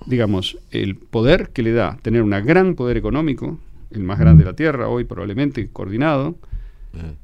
digamos, 0.07 0.57
el 0.71 0.95
poder 0.95 1.49
que 1.49 1.61
le 1.63 1.71
da 1.73 1.97
tener 2.01 2.21
un 2.23 2.31
gran 2.31 2.75
poder 2.75 2.97
económico, 2.97 3.59
el 3.91 4.03
más 4.03 4.19
grande 4.19 4.43
de 4.43 4.49
la 4.49 4.55
Tierra 4.55 4.87
hoy 4.89 5.03
probablemente, 5.03 5.69
coordinado, 5.71 6.35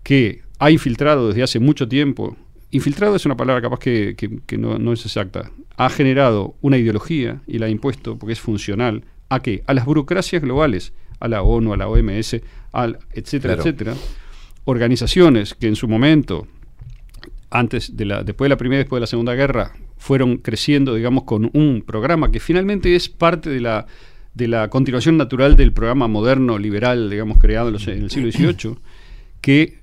que 0.03 0.41
ha 0.59 0.69
infiltrado 0.69 1.29
desde 1.29 1.43
hace 1.43 1.59
mucho 1.59 1.87
tiempo, 1.87 2.37
infiltrado 2.71 3.15
es 3.15 3.25
una 3.25 3.35
palabra 3.37 3.61
capaz 3.61 3.79
que, 3.79 4.15
que- 4.15 4.39
que 4.45 4.57
no, 4.57 4.77
no 4.77 4.93
es 4.93 5.05
exacta, 5.05 5.49
ha 5.77 5.89
generado 5.89 6.55
una 6.61 6.77
ideología 6.77 7.41
y 7.47 7.57
la 7.57 7.65
ha 7.65 7.69
impuesto 7.69 8.17
porque 8.17 8.33
es 8.33 8.39
funcional. 8.39 9.03
A 9.29 9.39
qué? 9.39 9.63
A 9.65 9.73
las 9.73 9.85
burocracias 9.85 10.41
globales, 10.41 10.93
a 11.21 11.27
la 11.29 11.41
ONU, 11.43 11.73
a 11.73 11.77
la 11.77 11.87
OMS, 11.87 12.41
al, 12.73 12.99
etcétera, 13.13 13.53
Claro. 13.55 13.61
etcétera, 13.69 13.93
organizaciones 14.65 15.53
que 15.55 15.67
en 15.67 15.75
su 15.75 15.87
momento 15.87 16.47
antes 17.49 17.97
de 17.97 18.05
la, 18.05 18.23
después 18.23 18.45
de 18.45 18.49
la 18.49 18.57
primera 18.57 18.79
y 18.79 18.83
después 18.83 18.97
de 18.99 19.01
la 19.01 19.07
segunda 19.07 19.33
guerra, 19.35 19.73
fueron 19.97 20.37
creciendo, 20.37 20.95
digamos, 20.95 21.23
con 21.25 21.49
un 21.53 21.83
programa 21.85 22.31
que 22.31 22.39
finalmente 22.39 22.95
es 22.95 23.09
parte 23.09 23.49
de 23.49 23.59
la, 23.59 23.85
de 24.33 24.47
la 24.47 24.69
continuación 24.69 25.17
natural 25.17 25.55
del 25.57 25.73
programa 25.73 26.07
moderno, 26.07 26.57
liberal, 26.57 27.09
digamos, 27.09 27.37
creado 27.39 27.67
en, 27.67 27.73
los- 27.73 27.87
en 27.87 28.03
el 28.03 28.09
siglo 28.11 28.31
XVIII, 28.31 28.75
que 29.41 29.79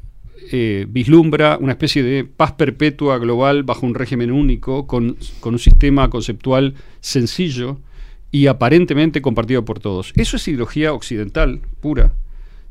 eh, 0.50 0.86
vislumbra 0.88 1.58
una 1.60 1.72
especie 1.72 2.02
de 2.02 2.24
paz 2.24 2.52
perpetua 2.52 3.18
global 3.18 3.64
bajo 3.64 3.84
un 3.84 3.94
régimen 3.94 4.32
único, 4.32 4.86
con, 4.86 5.16
con 5.40 5.52
un 5.54 5.58
sistema 5.58 6.08
conceptual 6.08 6.74
sencillo 7.00 7.80
y 8.30 8.46
aparentemente 8.46 9.22
compartido 9.22 9.64
por 9.64 9.80
todos. 9.80 10.12
Eso 10.16 10.36
es 10.36 10.48
ideología 10.48 10.92
occidental 10.92 11.60
pura 11.80 12.12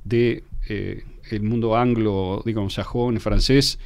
de 0.04 0.44
eh, 0.70 1.04
el 1.32 1.42
mundo 1.42 1.76
anglo, 1.76 2.42
digamos, 2.46 2.74
sajón, 2.74 3.20
francés, 3.20 3.80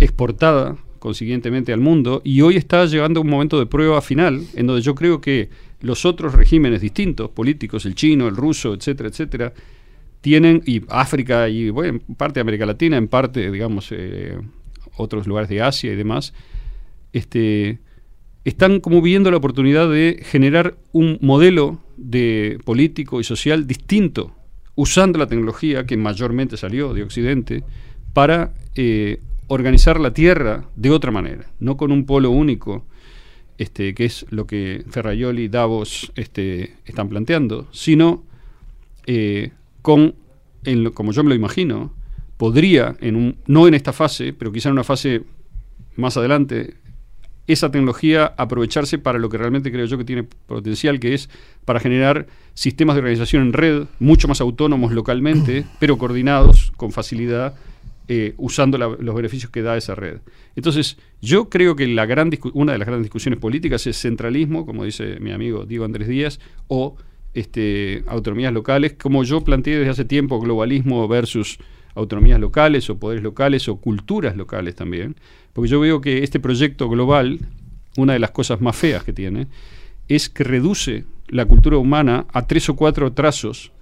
exportada 0.00 0.76
consiguientemente 0.98 1.72
al 1.72 1.80
mundo 1.80 2.20
y 2.24 2.40
hoy 2.40 2.56
está 2.56 2.84
llegando 2.86 3.20
un 3.20 3.28
momento 3.28 3.58
de 3.58 3.66
prueba 3.66 4.00
final 4.02 4.44
en 4.54 4.66
donde 4.66 4.82
yo 4.82 4.94
creo 4.94 5.20
que 5.20 5.48
los 5.80 6.04
otros 6.04 6.34
regímenes 6.34 6.80
distintos, 6.80 7.30
políticos, 7.30 7.86
el 7.86 7.94
chino, 7.94 8.28
el 8.28 8.36
ruso, 8.36 8.74
etcétera, 8.74 9.08
etcétera, 9.08 9.52
tienen, 10.20 10.62
y 10.66 10.82
África 10.88 11.48
y 11.48 11.70
bueno, 11.70 12.00
en 12.08 12.14
parte 12.16 12.34
de 12.34 12.40
América 12.40 12.66
Latina, 12.66 12.96
en 12.96 13.08
parte, 13.08 13.50
digamos, 13.50 13.88
eh, 13.92 14.38
otros 14.96 15.26
lugares 15.26 15.48
de 15.48 15.62
Asia 15.62 15.92
y 15.92 15.96
demás, 15.96 16.32
este, 17.12 17.78
están 18.48 18.80
como 18.80 19.02
viendo 19.02 19.30
la 19.30 19.36
oportunidad 19.38 19.90
de 19.90 20.20
generar 20.22 20.76
un 20.92 21.18
modelo 21.20 21.80
de 21.96 22.58
político 22.64 23.20
y 23.20 23.24
social 23.24 23.66
distinto, 23.66 24.32
usando 24.76 25.18
la 25.18 25.26
tecnología 25.26 25.84
que 25.84 25.96
mayormente 25.96 26.56
salió 26.56 26.94
de 26.94 27.02
Occidente, 27.02 27.64
para 28.12 28.54
eh, 28.76 29.20
organizar 29.48 29.98
la 30.00 30.12
Tierra 30.14 30.64
de 30.76 30.90
otra 30.90 31.10
manera, 31.10 31.46
no 31.60 31.76
con 31.76 31.90
un 31.90 32.06
polo 32.06 32.30
único, 32.30 32.84
este, 33.58 33.94
que 33.94 34.04
es 34.04 34.24
lo 34.30 34.46
que 34.46 34.84
Ferraioli 34.90 35.44
y 35.44 35.48
Davos 35.48 36.12
este, 36.14 36.74
están 36.84 37.08
planteando, 37.08 37.66
sino 37.72 38.22
eh, 39.06 39.50
con, 39.82 40.14
en 40.64 40.84
lo- 40.84 40.94
como 40.94 41.12
yo 41.12 41.24
me 41.24 41.30
lo 41.30 41.34
imagino, 41.34 41.92
podría, 42.36 42.96
en 43.00 43.16
un, 43.16 43.36
no 43.46 43.66
en 43.66 43.74
esta 43.74 43.92
fase, 43.92 44.32
pero 44.32 44.52
quizá 44.52 44.68
en 44.68 44.74
una 44.74 44.84
fase 44.84 45.22
más 45.96 46.16
adelante, 46.16 46.74
esa 47.46 47.70
tecnología 47.70 48.34
aprovecharse 48.36 48.98
para 48.98 49.18
lo 49.18 49.28
que 49.28 49.38
realmente 49.38 49.70
creo 49.70 49.86
yo 49.86 49.98
que 49.98 50.04
tiene 50.04 50.24
potencial, 50.24 50.98
que 51.00 51.14
es 51.14 51.28
para 51.64 51.80
generar 51.80 52.26
sistemas 52.54 52.96
de 52.96 53.00
organización 53.00 53.42
en 53.42 53.52
red 53.52 53.82
mucho 54.00 54.28
más 54.28 54.40
autónomos 54.40 54.92
localmente, 54.92 55.64
pero 55.78 55.98
coordinados 55.98 56.72
con 56.76 56.90
facilidad, 56.92 57.54
eh, 58.08 58.34
usando 58.36 58.78
la- 58.78 58.96
los 59.00 59.14
beneficios 59.14 59.50
que 59.50 59.62
da 59.62 59.76
esa 59.76 59.94
red. 59.94 60.18
Entonces, 60.54 60.96
yo 61.20 61.48
creo 61.48 61.74
que 61.76 61.86
la 61.88 62.06
gran 62.06 62.30
una 62.54 62.72
de 62.72 62.78
las 62.78 62.86
grandes 62.86 63.04
discusiones 63.04 63.38
políticas 63.40 63.86
es 63.86 63.96
centralismo, 64.00 64.64
como 64.64 64.84
dice 64.84 65.18
mi 65.20 65.32
amigo 65.32 65.64
Diego 65.66 65.84
Andrés 65.84 66.08
Díaz, 66.08 66.38
o 66.68 66.96
este, 67.34 68.02
autonomías 68.06 68.52
locales, 68.52 68.94
como 68.94 69.22
yo 69.24 69.42
planteé 69.42 69.78
desde 69.78 69.90
hace 69.90 70.04
tiempo, 70.04 70.40
globalismo 70.40 71.06
versus 71.08 71.58
autonomías 71.96 72.38
locales 72.38 72.88
o 72.90 72.98
poderes 72.98 73.22
locales 73.24 73.68
o 73.68 73.76
culturas 73.76 74.36
locales 74.36 74.74
también, 74.74 75.16
porque 75.52 75.68
yo 75.70 75.80
veo 75.80 76.00
que 76.00 76.22
este 76.22 76.38
proyecto 76.38 76.88
global, 76.88 77.40
una 77.96 78.12
de 78.12 78.18
las 78.20 78.30
cosas 78.30 78.60
más 78.60 78.76
feas 78.76 79.02
que 79.02 79.12
tiene, 79.12 79.46
es 80.08 80.28
que 80.28 80.44
reduce 80.44 81.04
la 81.28 81.46
cultura 81.46 81.76
humana 81.78 82.26
a 82.32 82.46
tres 82.46 82.68
o 82.68 82.76
cuatro 82.76 83.12
trazos 83.12 83.72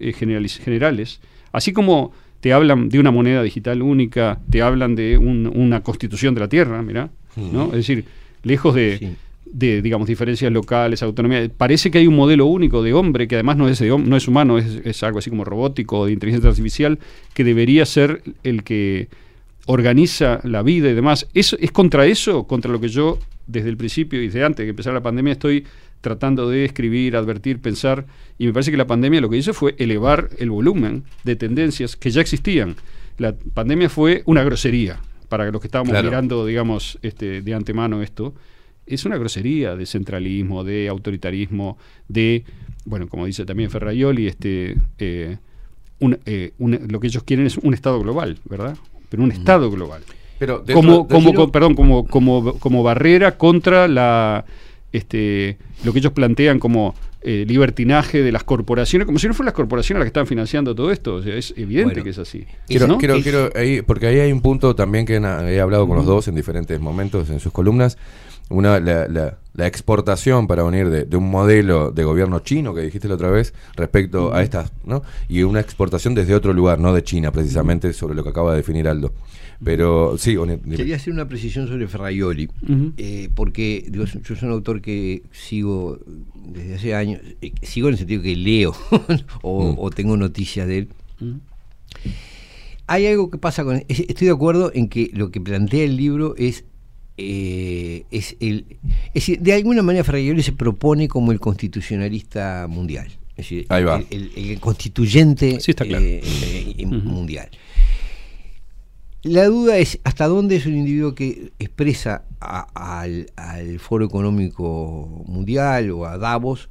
eh, 0.00 0.12
generales, 0.14 1.20
así 1.52 1.72
como 1.72 2.12
te 2.40 2.52
hablan 2.52 2.88
de 2.88 2.98
una 2.98 3.10
moneda 3.10 3.42
digital 3.42 3.82
única, 3.82 4.38
te 4.50 4.62
hablan 4.62 4.94
de 4.94 5.18
un- 5.18 5.50
una 5.54 5.82
constitución 5.82 6.34
de 6.34 6.40
la 6.40 6.48
tierra, 6.48 6.80
mira, 6.82 7.10
¿no? 7.52 7.66
Es 7.66 7.72
decir, 7.72 8.04
lejos 8.42 8.74
de, 8.74 8.98
de, 9.46 9.82
digamos, 9.82 10.08
diferencias 10.08 10.50
locales, 10.52 11.02
autonomía, 11.02 11.48
parece 11.56 11.90
que 11.90 11.98
hay 11.98 12.06
un 12.06 12.16
modelo 12.16 12.46
único 12.46 12.82
de 12.82 12.92
hombre 12.92 13.28
que 13.28 13.36
además 13.36 13.56
no 13.56 13.68
es, 13.68 13.80
no 13.80 14.16
es 14.16 14.28
humano, 14.28 14.58
es, 14.58 14.80
es 14.84 15.02
algo 15.02 15.18
así 15.18 15.30
como 15.30 15.44
robótico 15.44 16.06
de 16.06 16.12
inteligencia 16.12 16.48
artificial, 16.50 16.98
que 17.34 17.44
debería 17.44 17.86
ser 17.86 18.22
el 18.42 18.64
que 18.64 19.08
organiza 19.66 20.40
la 20.44 20.62
vida 20.62 20.90
y 20.90 20.94
demás. 20.94 21.26
¿Es, 21.34 21.56
es 21.58 21.72
contra 21.72 22.06
eso, 22.06 22.44
contra 22.44 22.70
lo 22.70 22.80
que 22.80 22.88
yo 22.88 23.18
desde 23.46 23.68
el 23.68 23.76
principio 23.76 24.22
y 24.22 24.26
desde 24.26 24.44
antes 24.44 24.58
de 24.58 24.64
que 24.64 24.70
empezara 24.70 24.94
la 24.94 25.02
pandemia 25.02 25.32
estoy 25.32 25.64
tratando 26.00 26.48
de 26.50 26.64
escribir, 26.66 27.16
advertir, 27.16 27.60
pensar, 27.60 28.04
y 28.38 28.46
me 28.46 28.52
parece 28.52 28.70
que 28.70 28.76
la 28.76 28.86
pandemia 28.86 29.20
lo 29.20 29.30
que 29.30 29.38
hizo 29.38 29.54
fue 29.54 29.74
elevar 29.78 30.28
el 30.38 30.50
volumen 30.50 31.04
de 31.24 31.36
tendencias 31.36 31.96
que 31.96 32.10
ya 32.10 32.20
existían. 32.20 32.76
La 33.16 33.34
pandemia 33.54 33.88
fue 33.88 34.22
una 34.26 34.42
grosería 34.42 35.00
para 35.28 35.50
los 35.50 35.60
que 35.60 35.68
estábamos 35.68 35.92
Claro. 35.92 36.08
mirando, 36.08 36.44
digamos, 36.44 36.98
este, 37.02 37.40
de 37.40 37.54
antemano 37.54 38.02
esto. 38.02 38.34
Es 38.86 39.04
una 39.04 39.16
grosería 39.16 39.76
de 39.76 39.86
centralismo, 39.86 40.64
de 40.64 40.88
autoritarismo, 40.88 41.78
de, 42.08 42.44
bueno, 42.84 43.08
como 43.08 43.26
dice 43.26 43.44
también 43.44 43.70
Ferraioli, 43.70 44.26
este, 44.26 44.76
eh, 44.98 45.36
un- 46.00 46.18
eh, 46.26 46.52
un- 46.58 46.78
lo 46.88 47.00
que 47.00 47.06
ellos 47.06 47.22
quieren 47.22 47.46
es 47.46 47.56
un 47.56 47.72
Estado 47.74 47.98
global, 48.00 48.38
¿verdad? 48.48 48.76
Pero 49.08 49.22
un 49.22 49.32
Estado 49.32 49.70
global. 49.70 50.02
Pero 50.38 50.58
dentro- 50.58 50.74
como, 50.74 50.92
dentro- 50.98 51.16
como, 51.16 51.34
co- 51.34 51.52
perdón, 51.52 51.74
como, 51.74 52.06
como, 52.06 52.58
como 52.58 52.82
barrera 52.82 53.38
contra 53.38 53.88
la 53.88 54.44
este 54.92 55.56
lo 55.84 55.92
que 55.92 55.98
ellos 55.98 56.12
plantean 56.12 56.58
como 56.58 56.94
eh, 57.26 57.44
libertinaje 57.48 58.22
de 58.22 58.30
las 58.32 58.44
corporaciones, 58.44 59.06
como 59.06 59.18
si 59.18 59.26
no 59.26 59.32
fueran 59.32 59.46
las 59.46 59.54
corporaciones 59.54 60.00
las 60.00 60.04
que 60.04 60.08
están 60.08 60.26
financiando 60.26 60.74
todo 60.74 60.90
esto. 60.90 61.14
O 61.16 61.22
sea, 61.22 61.34
es 61.34 61.54
evidente 61.56 61.94
Bueno, 61.94 62.04
que 62.04 62.10
es 62.10 62.18
así. 62.18 62.44
Quiero, 62.68 62.86
¿no? 62.86 62.98
quiero, 62.98 63.18
quiero 63.22 63.50
ahí, 63.54 63.80
porque 63.80 64.06
ahí 64.08 64.18
hay 64.20 64.30
un 64.30 64.42
punto 64.42 64.74
también 64.76 65.06
que 65.06 65.14
he 65.16 65.60
hablado 65.60 65.86
con 65.88 65.96
los 65.96 66.04
dos 66.04 66.28
en 66.28 66.34
diferentes 66.34 66.78
momentos 66.80 67.30
en 67.30 67.40
sus 67.40 67.50
columnas. 67.50 67.96
Una, 68.50 68.78
la, 68.80 69.08
la- 69.08 69.38
la 69.56 69.68
exportación 69.68 70.48
para 70.48 70.64
unir 70.64 70.90
de, 70.90 71.04
de 71.04 71.16
un 71.16 71.30
modelo 71.30 71.92
de 71.92 72.02
gobierno 72.02 72.40
chino 72.40 72.74
que 72.74 72.80
dijiste 72.80 73.06
la 73.06 73.14
otra 73.14 73.30
vez 73.30 73.54
respecto 73.76 74.34
a 74.34 74.42
estas, 74.42 74.72
¿no? 74.84 75.04
Y 75.28 75.44
una 75.44 75.60
exportación 75.60 76.12
desde 76.16 76.34
otro 76.34 76.52
lugar, 76.52 76.80
no 76.80 76.92
de 76.92 77.04
China 77.04 77.30
precisamente, 77.30 77.92
sobre 77.92 78.16
lo 78.16 78.24
que 78.24 78.30
acaba 78.30 78.50
de 78.50 78.56
definir 78.56 78.88
Aldo. 78.88 79.12
Pero 79.62 80.18
sí. 80.18 80.36
Quería 80.78 80.96
hacer 80.96 81.12
una 81.12 81.28
precisión 81.28 81.68
sobre 81.68 81.86
Ferraioli, 81.86 82.48
eh, 82.96 83.28
porque 83.32 83.86
digo, 83.88 84.04
yo 84.06 84.34
soy 84.34 84.48
un 84.48 84.54
autor 84.54 84.80
que 84.82 85.22
sigo 85.30 86.00
desde 86.48 86.74
hace 86.74 86.94
años, 86.96 87.20
eh, 87.40 87.52
sigo 87.62 87.86
en 87.86 87.92
el 87.94 87.98
sentido 87.98 88.22
que 88.22 88.34
leo 88.34 88.74
o, 89.42 89.76
o 89.78 89.90
tengo 89.90 90.16
noticias 90.16 90.66
de 90.66 90.78
él. 90.78 90.88
Hay 92.86 93.06
algo 93.06 93.30
que 93.30 93.38
pasa 93.38 93.64
con... 93.64 93.76
es- 93.88 94.00
Estoy 94.00 94.26
de 94.26 94.32
acuerdo 94.32 94.70
en 94.74 94.88
que 94.88 95.10
lo 95.14 95.30
que 95.30 95.40
plantea 95.40 95.84
el 95.84 95.96
libro 95.96 96.34
es 96.36 96.64
eh, 97.16 98.04
es 98.10 98.36
el. 98.40 98.66
Es 99.08 99.14
decir, 99.14 99.40
de 99.40 99.52
alguna 99.54 99.82
manera 99.82 100.04
Fragioli 100.04 100.42
se 100.42 100.52
propone 100.52 101.08
como 101.08 101.32
el 101.32 101.40
constitucionalista 101.40 102.66
mundial. 102.68 103.08
Es 103.30 103.36
decir, 103.48 103.66
Ahí 103.68 103.84
va. 103.84 104.02
El, 104.10 104.30
el- 104.36 104.50
el 104.50 104.60
constituyente 104.60 105.58
Sí, 105.60 105.72
está 105.72 105.84
claro. 105.84 106.04
eh, 106.04 106.20
eh, 106.78 106.86
mundial. 106.86 107.48
La 109.22 109.46
duda 109.46 109.78
es 109.78 109.98
hasta 110.04 110.26
dónde 110.26 110.56
es 110.56 110.66
un 110.66 110.76
individuo 110.76 111.14
que 111.14 111.52
expresa 111.58 112.24
a- 112.40 113.00
al, 113.00 113.30
al 113.36 113.78
Foro 113.80 114.04
Económico 114.04 115.24
Mundial 115.26 115.90
o 115.92 116.04
a 116.04 116.18
Davos 116.18 116.68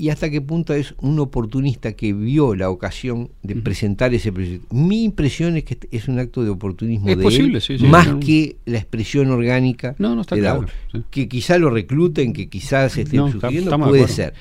y 0.00 0.08
hasta 0.08 0.30
qué 0.30 0.40
punto 0.40 0.72
es 0.72 0.94
un 0.98 1.18
oportunista 1.18 1.92
que 1.92 2.12
vio 2.12 2.54
la 2.54 2.70
ocasión 2.70 3.30
de 3.42 3.56
presentar 3.56 4.14
ese 4.14 4.32
proyecto. 4.32 4.74
Mi 4.74 5.04
impresión 5.04 5.56
es 5.58 5.64
que 5.64 5.78
es 5.90 6.08
un 6.08 6.18
acto 6.18 6.42
de 6.42 6.50
oportunismo 6.50 7.08
Es 7.08 7.18
de 7.18 7.22
posible, 7.22 7.56
él, 7.56 7.60
sí, 7.62 7.78
sí, 7.78 7.84
más 7.86 8.08
no. 8.08 8.18
que 8.20 8.56
la 8.64 8.78
expresión 8.78 9.30
orgánica 9.30 9.94
No, 9.98 10.14
no 10.14 10.22
está 10.22 10.36
de 10.36 10.40
claro, 10.40 10.60
Davos. 10.60 10.72
sí. 10.92 11.02
Que 11.10 11.28
quizá 11.28 11.58
lo 11.58 11.68
recluten, 11.70 12.32
que 12.32 12.48
quizás 12.48 12.92
se 12.92 13.02
esté 13.02 13.16
No, 13.18 13.28
está- 13.28 13.48
sugiriendo, 13.48 13.78
puede 13.78 14.08
ser. 14.08 14.32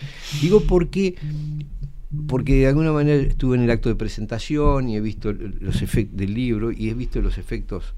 Digo 0.42 0.62
porque 0.62 1.16
porque 2.28 2.56
de 2.56 2.68
alguna 2.68 2.92
manera 2.92 3.22
estuve 3.22 3.56
en 3.58 3.64
el 3.64 3.70
acto 3.70 3.90
de 3.90 3.96
presentación 3.96 4.90
y 4.90 4.96
he 4.96 5.02
visto 5.02 5.32
los 5.34 5.82
efectos 5.82 6.18
del 6.18 6.34
libro 6.34 6.72
y 6.72 6.90
he 6.90 6.94
visto 6.94 7.22
los 7.22 7.38
efectos 7.38 7.94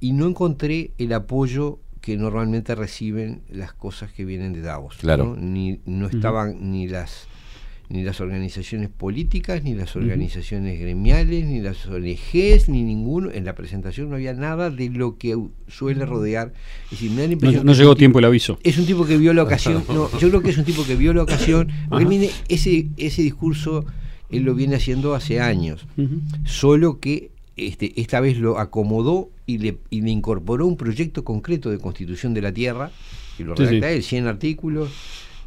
y 0.00 0.12
no 0.12 0.26
encontré 0.26 0.90
el 0.98 1.12
apoyo 1.14 1.78
que 2.08 2.16
normalmente 2.16 2.74
reciben 2.74 3.42
las 3.50 3.74
cosas 3.74 4.10
que 4.12 4.24
vienen 4.24 4.54
de 4.54 4.62
Davos. 4.62 4.96
Claro. 4.98 5.24
¿no? 5.26 5.36
Ni, 5.36 5.78
no 5.84 6.06
estaban 6.06 6.70
ni 6.72 6.88
las 6.88 7.26
ni 7.90 8.02
las 8.02 8.20
organizaciones 8.22 8.88
políticas, 8.88 9.62
ni 9.62 9.74
las 9.74 9.94
organizaciones 9.96 10.78
gremiales, 10.80 11.44
ni 11.46 11.60
las 11.60 11.84
ONGs, 11.86 12.68
ni 12.70 12.82
ninguno. 12.82 13.30
En 13.30 13.44
la 13.44 13.54
presentación 13.54 14.08
no 14.08 14.14
había 14.16 14.32
nada 14.32 14.70
de 14.70 14.88
lo 14.88 15.16
que 15.18 15.36
suele 15.68 16.06
rodear. 16.06 16.52
Es 16.86 16.90
decir, 16.92 17.10
me 17.10 17.16
da 17.16 17.22
la 17.22 17.26
No, 17.28 17.32
impresión 17.34 17.66
no 17.66 17.72
que 17.72 17.78
llegó 17.78 17.94
tiempo 17.94 18.18
el 18.20 18.24
aviso. 18.26 18.58
es 18.62 18.78
un 18.78 18.86
tipo 18.86 19.04
que 19.06 19.18
vio 19.18 19.34
la 19.34 19.42
ocasión. 19.42 19.84
No, 19.88 20.10
yo 20.18 20.28
creo 20.30 20.40
que 20.42 20.50
es 20.50 20.58
un 20.58 20.64
tipo 20.64 20.84
que 20.86 20.96
vio 20.96 21.12
la 21.12 21.22
ocasión. 21.24 21.68
Porque 21.90 22.04
viene- 22.06 22.30
ese, 22.48 22.88
ese 22.96 23.20
discurso 23.22 23.84
él 24.30 24.42
lo 24.44 24.54
viene 24.54 24.76
haciendo 24.76 25.14
hace 25.14 25.40
años. 25.40 25.86
Solo 26.44 27.00
que 27.00 27.30
este, 27.58 28.00
esta 28.00 28.20
vez 28.20 28.38
lo 28.38 28.58
acomodó 28.58 29.30
y 29.46 29.58
le, 29.58 29.78
y 29.90 30.00
le 30.02 30.10
incorporó 30.10 30.66
un 30.66 30.76
proyecto 30.76 31.24
concreto 31.24 31.70
de 31.70 31.78
constitución 31.78 32.34
de 32.34 32.42
la 32.42 32.52
tierra, 32.52 32.90
que 33.36 33.44
lo 33.44 33.56
Sí, 33.56 33.64
redacta 33.64 33.88
sí. 33.88 33.94
él, 33.94 34.02
100 34.02 34.26
artículos. 34.26 34.88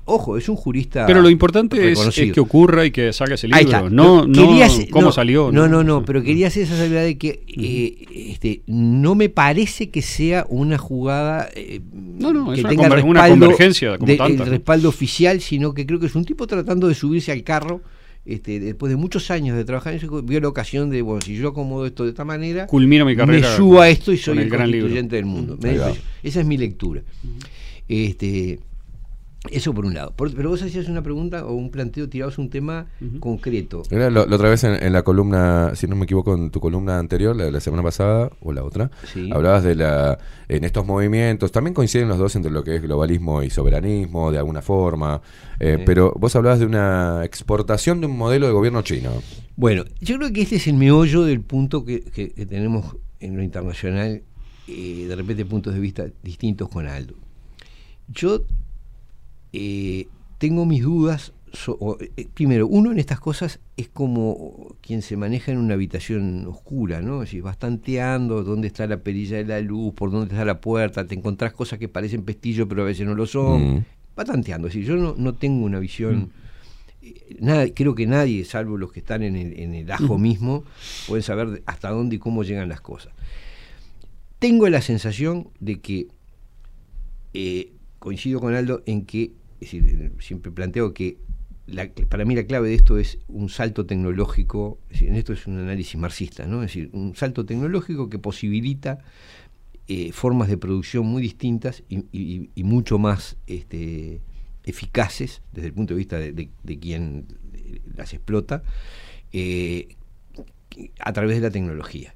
Ojo, 0.03 0.35
es 0.35 0.49
un 0.49 0.55
jurista. 0.55 1.05
Pero 1.05 1.21
lo 1.21 1.29
importante 1.29 1.91
es, 1.91 1.99
es 2.17 2.31
que 2.33 2.39
ocurra 2.39 2.85
y 2.87 2.91
que 2.91 3.13
salga 3.13 3.35
ese 3.35 3.47
Ahí 3.51 3.65
libro. 3.65 3.77
está. 3.77 3.89
No, 3.91 4.25
no 4.25 4.47
Quería 4.47 4.65
hacer- 4.65 4.89
cómo 4.89 5.05
no, 5.05 5.11
salió. 5.11 5.51
No, 5.51 5.67
no, 5.67 5.83
no, 5.83 6.03
pero 6.03 6.23
quería 6.23 6.47
hacer 6.47 6.63
esa 6.63 6.75
salvedad 6.75 7.03
de 7.03 7.19
que 7.19 7.43
eh, 7.47 8.05
este, 8.31 8.61
no 8.65 9.13
me 9.13 9.29
parece 9.29 9.91
que 9.91 10.01
sea 10.01 10.47
una 10.49 10.79
jugada 10.79 11.49
eh, 11.53 11.81
No, 11.93 12.33
no, 12.33 12.51
es 12.51 12.57
que 12.57 12.61
una 12.61 12.69
tenga 12.69 12.83
conver- 12.89 13.03
una 13.03 13.21
respaldo 13.21 13.45
convergencia 13.45 13.97
como 13.99 14.11
de- 14.11 14.17
tantas, 14.17 14.47
el 14.47 14.51
respaldo 14.53 14.89
oficial, 14.89 15.39
sino 15.39 15.73
que 15.75 15.85
creo 15.85 15.99
que 15.99 16.07
es 16.07 16.15
un 16.15 16.25
tipo 16.25 16.47
tratando 16.47 16.87
de 16.87 16.95
subirse 16.95 17.31
al 17.31 17.43
carro. 17.43 17.81
Este, 18.23 18.59
después 18.59 18.91
de 18.91 18.97
muchos 18.97 19.31
años 19.31 19.57
de 19.57 19.65
trabajar 19.65 19.93
en 19.93 19.97
eso, 19.97 20.21
vio 20.21 20.39
la 20.39 20.47
ocasión 20.47 20.91
de, 20.91 21.01
bueno, 21.01 21.21
si 21.21 21.35
yo 21.35 21.49
acomodo 21.49 21.87
esto 21.87 22.03
de 22.03 22.11
esta 22.11 22.23
manera, 22.23 22.67
Culmino 22.67 23.03
mi 23.03 23.15
carrera 23.15 23.49
me 23.49 23.55
subo 23.55 23.81
a 23.81 23.89
esto 23.89 24.11
y 24.13 24.17
soy 24.17 24.37
el, 24.37 24.43
el 24.43 24.49
gran 24.49 24.69
libro. 24.69 24.85
constituyente 24.85 25.15
del 25.15 25.25
mundo. 25.25 25.57
Me. 25.61 25.75
Esa 26.21 26.39
es 26.41 26.45
mi 26.45 26.57
lectura. 26.57 27.01
Este, 27.87 28.59
eso 29.49 29.73
por 29.73 29.85
un 29.85 29.93
lado. 29.95 30.13
Por- 30.15 30.33
pero 30.35 30.49
vos 30.49 30.61
hacías 30.61 30.87
una 30.87 31.01
pregunta 31.01 31.45
o 31.45 31.53
un 31.53 31.71
planteo, 31.71 32.07
tirabas 32.07 32.37
un 32.37 32.49
tema 32.49 32.85
concreto. 33.19 33.81
Era 33.89 34.09
lo- 34.11 34.25
la 34.27 34.35
otra 34.35 34.49
vez 34.49 34.63
en, 34.63 34.81
en 34.83 34.93
la 34.93 35.01
columna, 35.03 35.71
si 35.75 35.87
no 35.87 35.95
me 35.95 36.03
equivoco, 36.03 36.35
en 36.35 36.51
tu 36.51 36.59
columna 36.59 36.99
anterior, 36.99 37.35
la 37.35 37.45
de 37.45 37.51
la 37.51 37.59
semana 37.59 37.81
pasada 37.81 38.29
o 38.41 38.53
la 38.53 38.63
otra, 38.63 38.91
Sí. 39.11 39.29
hablabas 39.33 39.63
de 39.63 39.75
la 39.75 40.19
en 40.47 40.63
estos 40.63 40.85
movimientos, 40.85 41.51
también 41.51 41.73
coinciden 41.73 42.07
los 42.09 42.17
dos 42.19 42.35
entre 42.35 42.51
lo 42.51 42.63
que 42.63 42.75
es 42.75 42.81
globalismo 42.81 43.41
y 43.41 43.49
soberanismo, 43.49 44.31
de 44.31 44.37
alguna 44.37 44.61
forma, 44.61 45.21
eh, 45.59 45.75
Sí. 45.77 45.83
pero 45.85 46.13
vos 46.19 46.35
hablabas 46.35 46.59
de 46.59 46.65
una 46.65 47.21
exportación 47.23 47.99
de 48.01 48.07
un 48.07 48.17
modelo 48.17 48.45
de 48.47 48.53
gobierno 48.53 48.81
chino. 48.83 49.11
Bueno, 49.55 49.85
yo 50.01 50.17
creo 50.17 50.31
que 50.33 50.41
este 50.41 50.57
es 50.57 50.67
el 50.67 50.75
meollo 50.75 51.23
del 51.23 51.41
punto 51.41 51.83
que, 51.85 52.01
que- 52.01 52.31
que 52.31 52.45
tenemos 52.45 52.95
en 53.19 53.37
lo 53.37 53.43
internacional, 53.43 54.21
eh, 54.67 55.05
de 55.07 55.15
repente 55.15 55.45
puntos 55.45 55.73
de 55.73 55.79
vista 55.79 56.05
distintos 56.21 56.69
con 56.69 56.87
Aldo. 56.87 57.15
Yo 58.07 58.43
eh, 59.53 60.07
tengo 60.37 60.65
mis 60.65 60.83
dudas. 60.83 61.33
so- 61.53 61.77
o, 61.81 61.97
eh, 61.99 62.27
primero, 62.33 62.65
uno 62.65 62.91
en 62.93 62.99
estas 62.99 63.19
cosas 63.19 63.59
es 63.75 63.89
como 63.89 64.75
quien 64.79 65.01
se 65.01 65.17
maneja 65.17 65.51
en 65.51 65.57
una 65.57 65.73
habitación 65.73 66.45
oscura, 66.47 67.01
¿no? 67.01 67.21
Es 67.23 67.29
decir, 67.29 67.41
vas 67.43 67.57
tanteando 67.57 68.43
dónde 68.43 68.67
está 68.67 68.87
la 68.87 68.97
perilla 69.03 69.35
de 69.37 69.43
la 69.45 69.59
luz, 69.59 69.93
por 69.93 70.11
dónde 70.11 70.33
está 70.33 70.45
la 70.45 70.61
puerta, 70.61 71.05
te 71.05 71.13
encontrás 71.15 71.51
cosas 71.51 71.77
que 71.77 71.89
parecen 71.89 72.23
pestillo 72.23 72.67
pero 72.69 72.83
a 72.83 72.85
veces 72.85 73.05
no 73.05 73.15
lo 73.15 73.25
son. 73.25 73.75
Mm. 73.75 73.85
Va 74.17 74.23
tanteando, 74.23 74.67
es 74.69 74.73
decir, 74.73 74.87
yo 74.87 74.95
no, 74.95 75.13
no 75.17 75.33
tengo 75.33 75.65
una 75.65 75.79
visión 75.79 76.31
eh, 77.01 77.35
nada, 77.41 77.65
creo 77.73 77.95
que 77.95 78.05
nadie, 78.07 78.45
salvo 78.45 78.77
los 78.77 78.91
que 78.93 78.99
están 78.99 79.21
en 79.23 79.35
el, 79.35 79.59
en 79.59 79.73
el 79.73 79.91
ajo 79.91 80.17
mismo, 80.17 80.63
pueden 81.07 81.23
saber 81.23 81.63
hasta 81.65 81.89
dónde 81.89 82.15
y 82.15 82.19
cómo 82.19 82.43
llegan 82.43 82.69
las 82.69 82.79
cosas. 82.79 83.11
Tengo 84.39 84.69
la 84.69 84.81
sensación 84.81 85.49
de 85.59 85.79
que 85.81 86.07
eh, 87.33 87.71
coincido 87.99 88.39
con 88.39 88.53
Aldo 88.55 88.83
en 88.85 89.05
que, 89.05 89.31
eh, 89.61 90.11
siempre 90.19 90.51
planteo 90.51 90.93
que 90.93 91.17
para 92.09 92.25
mí 92.25 92.35
la 92.35 92.43
clave 92.45 92.69
de 92.69 92.75
esto 92.75 92.97
es 92.97 93.19
un 93.27 93.47
salto 93.47 93.85
tecnológico, 93.85 94.79
en 94.89 95.15
esto 95.15 95.31
es 95.31 95.47
un 95.47 95.57
análisis 95.59 95.95
marxista, 95.95 96.45
¿no? 96.45 96.63
Es 96.63 96.69
decir, 96.73 96.89
un 96.91 97.15
salto 97.15 97.45
tecnológico 97.45 98.09
que 98.09 98.19
posibilita 98.19 98.99
eh, 99.87 100.11
formas 100.11 100.49
de 100.49 100.57
producción 100.57 101.05
muy 101.05 101.21
distintas 101.21 101.83
y, 101.89 102.49
mucho 102.63 102.97
más 102.99 103.37
este, 103.47 104.19
eficaces 104.65 105.41
desde 105.53 105.67
el 105.67 105.73
punto 105.73 105.93
de 105.93 105.97
vista 105.99 106.17
de, 106.17 106.33
de- 106.33 106.79
quien 106.79 107.25
eh, 107.53 107.81
las 107.95 108.13
explota 108.13 108.63
a 110.99 111.13
través 111.13 111.35
de 111.37 111.41
la 111.41 111.51
tecnología. 111.51 112.15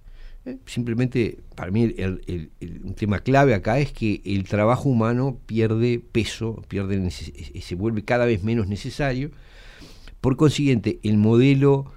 Simplemente, 0.65 1.39
para 1.55 1.71
mí, 1.71 1.93
el- 1.97 2.51
un 2.83 2.93
tema 2.93 3.19
clave 3.19 3.53
acá 3.55 3.79
es 3.79 3.91
que 3.91 4.21
el 4.25 4.43
trabajo 4.43 4.89
humano 4.89 5.39
pierde 5.47 5.99
peso, 6.11 6.61
pierde 6.67 6.97
eh, 6.97 7.61
se 7.61 7.75
vuelve 7.75 8.03
cada 8.03 8.25
vez 8.25 8.43
menos 8.43 8.67
necesario. 8.67 9.31
Por 10.21 10.37
consiguiente, 10.37 10.99
el 11.03 11.17
modelo 11.17 11.91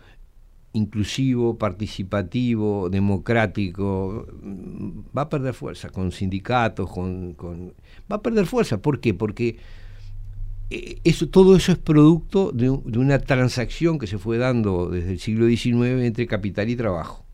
inclusivo, 0.72 1.58
participativo, 1.58 2.88
democrático, 2.90 4.26
mm, 4.42 5.00
va 5.16 5.22
a 5.22 5.28
perder 5.28 5.54
fuerza 5.54 5.90
con 5.90 6.12
sindicatos, 6.12 6.90
con, 6.90 7.34
va 8.10 8.16
a 8.16 8.22
perder 8.22 8.46
fuerza. 8.46 8.80
¿Por 8.80 9.00
qué? 9.00 9.14
Porque 9.14 9.58
eh, 10.70 11.00
eso, 11.04 11.28
todo 11.28 11.56
eso 11.56 11.72
es 11.72 11.78
producto 11.78 12.52
de 12.52 12.70
una 12.70 13.18
transacción 13.18 13.98
que 13.98 14.06
se 14.06 14.18
fue 14.18 14.38
dando 14.38 14.88
desde 14.90 15.12
el 15.12 15.18
siglo 15.20 15.46
XIX 15.46 16.06
entre 16.06 16.26
capital 16.26 16.68
y 16.68 16.76
trabajo. 16.76 17.24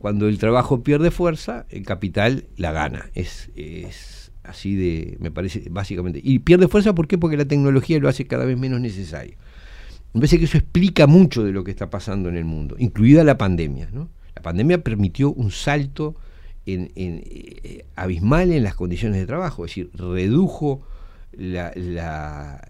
Cuando 0.00 0.26
el 0.28 0.38
trabajo 0.38 0.82
pierde 0.82 1.10
fuerza, 1.10 1.66
el 1.68 1.84
capital 1.84 2.46
la 2.56 2.72
gana. 2.72 3.10
Es, 3.14 3.50
es 3.54 4.32
así 4.42 4.74
de, 4.74 5.16
me 5.20 5.30
parece, 5.30 5.64
básicamente. 5.70 6.20
Y 6.24 6.38
pierde 6.40 6.68
fuerza, 6.68 6.94
¿por 6.94 7.06
qué? 7.06 7.18
Porque 7.18 7.36
la 7.36 7.44
tecnología 7.44 7.98
lo 8.00 8.08
hace 8.08 8.26
cada 8.26 8.44
vez 8.46 8.58
menos 8.58 8.80
necesario. 8.80 9.36
Me 10.14 10.20
parece 10.22 10.38
que 10.38 10.46
eso 10.46 10.56
explica 10.58 11.06
mucho 11.06 11.44
de 11.44 11.52
lo 11.52 11.62
que 11.64 11.70
está 11.70 11.90
pasando 11.90 12.28
en 12.30 12.36
el 12.36 12.44
mundo, 12.46 12.74
incluida 12.78 13.22
la 13.24 13.36
pandemia. 13.38 13.90
¿no? 13.92 14.08
La 14.34 14.42
pandemia 14.42 14.82
permitió 14.82 15.30
un 15.32 15.50
salto 15.50 16.16
en- 16.66 16.90
en, 16.96 17.22
eh, 17.26 17.84
abismal 17.94 18.50
en 18.52 18.62
las 18.64 18.74
condiciones 18.74 19.20
de 19.20 19.26
trabajo, 19.26 19.64
es 19.66 19.70
decir, 19.70 19.90
redujo 19.94 20.80
la, 21.32 21.72
la- 21.76 22.60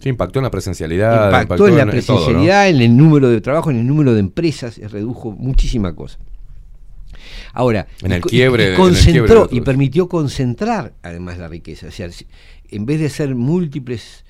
Sí, 0.00 0.08
impactó 0.08 0.38
en 0.38 0.44
la 0.44 0.50
presencialidad. 0.50 1.42
impactó 1.42 1.66
en 1.68 1.76
la 1.76 1.84
todo, 1.84 1.86
¿no? 1.86 1.90
presencialidad, 1.90 2.68
en 2.68 2.80
el 2.80 2.96
número 2.96 3.28
de 3.28 3.40
trabajo, 3.40 3.70
en 3.70 3.76
el 3.78 3.86
número 3.86 4.14
de 4.14 4.20
empresas, 4.20 4.78
redujo 4.90 5.32
muchísima 5.32 5.94
cosa. 5.94 6.18
Ahora, 7.52 7.86
En 8.02 8.12
el 8.12 8.18
y 8.18 8.20
co- 8.20 8.28
y- 8.28 8.30
quiebre 8.30 8.62
y 8.62 8.66
de- 8.66 8.72
en 8.72 8.72
el 8.72 8.78
concentró 8.88 9.24
quiebre 9.48 9.56
y 9.56 9.60
permitió 9.60 10.08
concentrar 10.08 10.94
además 11.02 11.38
la 11.38 11.48
riqueza. 11.48 11.88
O 11.88 11.90
sea, 11.90 12.08
en 12.68 12.86
vez 12.86 13.00
de 13.00 13.08
ser 13.10 13.34
múltiples 13.34 14.24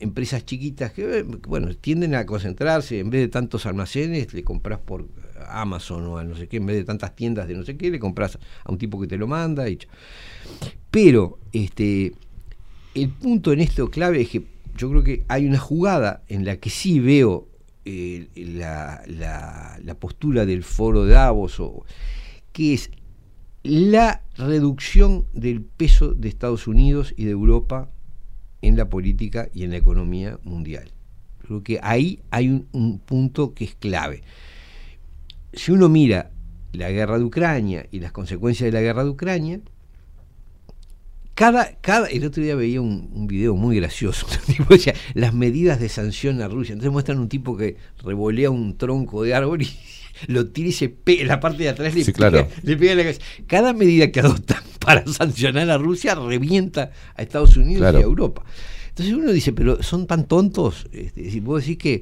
empresas 0.00 0.44
chiquitas 0.46 0.92
que, 0.92 1.18
eh, 1.18 1.22
bueno, 1.46 1.74
tienden 1.76 2.14
a 2.14 2.24
concentrarse, 2.26 2.98
en 2.98 3.10
vez 3.10 3.20
de 3.20 3.28
tantos 3.28 3.66
almacenes, 3.66 4.32
le 4.32 4.42
compras 4.42 4.78
por 4.80 5.06
Amazon 5.48 6.06
o 6.06 6.18
a 6.18 6.24
no 6.24 6.34
sé 6.36 6.48
qué, 6.48 6.56
en 6.58 6.66
vez 6.66 6.76
de 6.76 6.84
tantas 6.84 7.14
tiendas 7.14 7.46
de 7.46 7.54
no 7.54 7.64
sé 7.64 7.76
qué, 7.76 7.90
le 7.90 7.98
compras 7.98 8.38
a 8.64 8.72
un 8.72 8.78
tipo 8.78 9.00
que 9.00 9.06
te 9.06 9.16
lo 9.18 9.26
manda 9.26 9.68
y 9.68 9.78
pero 10.90 11.38
este 11.52 12.12
el 12.94 13.08
punto 13.10 13.52
en 13.52 13.60
esto 13.60 13.90
clave 13.90 14.20
es 14.22 14.28
que 14.28 14.42
yo 14.76 14.90
creo 14.90 15.02
que 15.02 15.24
hay 15.28 15.46
una 15.46 15.58
jugada 15.58 16.22
en 16.28 16.44
la 16.44 16.56
que 16.56 16.70
sí 16.70 17.00
veo 17.00 17.48
eh, 17.84 18.28
la, 18.36 19.02
la- 19.06 19.78
la 19.82 19.94
postura 19.94 20.46
del 20.46 20.62
foro 20.62 21.04
de 21.04 21.14
Davos, 21.14 21.58
o, 21.60 21.84
que 22.52 22.74
es 22.74 22.90
la 23.62 24.22
reducción 24.36 25.26
del 25.32 25.62
peso 25.62 26.14
de 26.14 26.28
Estados 26.28 26.66
Unidos 26.66 27.14
y 27.16 27.24
de 27.24 27.30
Europa 27.30 27.90
en 28.60 28.76
la 28.76 28.88
política 28.88 29.48
y 29.52 29.64
en 29.64 29.70
la 29.70 29.76
economía 29.76 30.38
mundial. 30.42 30.90
Creo 31.46 31.62
que 31.62 31.80
ahí 31.82 32.20
hay 32.30 32.48
un, 32.48 32.68
un 32.72 32.98
punto 32.98 33.54
que 33.54 33.64
es 33.64 33.74
clave. 33.74 34.22
Si 35.52 35.72
uno 35.72 35.88
mira 35.88 36.30
la 36.72 36.90
guerra 36.90 37.18
de 37.18 37.24
Ucrania 37.24 37.86
y 37.90 38.00
las 38.00 38.12
consecuencias 38.12 38.66
de 38.66 38.72
la 38.72 38.80
guerra 38.80 39.04
de 39.04 39.10
Ucrania, 39.10 39.60
cada, 41.34 41.74
cada, 41.80 42.08
el 42.08 42.24
otro 42.24 42.42
día 42.42 42.54
veía 42.54 42.80
un, 42.80 43.26
video 43.26 43.56
muy 43.56 43.76
gracioso, 43.76 44.26
tipo 44.46 44.74
las 45.14 45.34
medidas 45.34 45.80
de 45.80 45.88
sanción 45.88 46.42
a 46.42 46.48
Rusia. 46.48 46.74
Entonces 46.74 46.92
muestran 46.92 47.18
un 47.18 47.28
tipo 47.28 47.56
que 47.56 47.76
revolea 48.04 48.50
un 48.50 48.76
tronco 48.76 49.22
de 49.22 49.34
árbol 49.34 49.62
y 49.62 49.68
lo 50.26 50.46
tira 50.48 50.68
y 50.68 50.72
se 50.72 50.88
pega, 50.88 51.24
la 51.24 51.40
parte 51.40 51.62
de 51.64 51.68
atrás 51.70 51.94
le, 51.94 52.04
Sí, 52.04 52.12
pega, 52.12 52.30
claro. 52.30 52.48
le 52.62 52.76
pega 52.76 52.92
en 52.92 52.98
la 52.98 53.04
cabeza. 53.04 53.22
Cada 53.46 53.72
medida 53.72 54.10
que 54.10 54.20
adoptan 54.20 54.62
para 54.80 55.04
sancionar 55.06 55.70
a 55.70 55.78
Rusia 55.78 56.14
revienta 56.14 56.90
a 57.14 57.22
Estados 57.22 57.56
Unidos 57.56 57.80
Claro. 57.80 57.98
y 57.98 58.02
a 58.02 58.04
Europa. 58.04 58.44
Entonces 58.92 59.14
uno 59.14 59.32
dice, 59.32 59.54
pero 59.54 59.82
son 59.82 60.06
tan 60.06 60.26
tontos. 60.28 60.86
Este, 60.92 61.30
si 61.30 61.40
vos 61.40 61.62
decís 61.62 61.78
que 61.78 61.94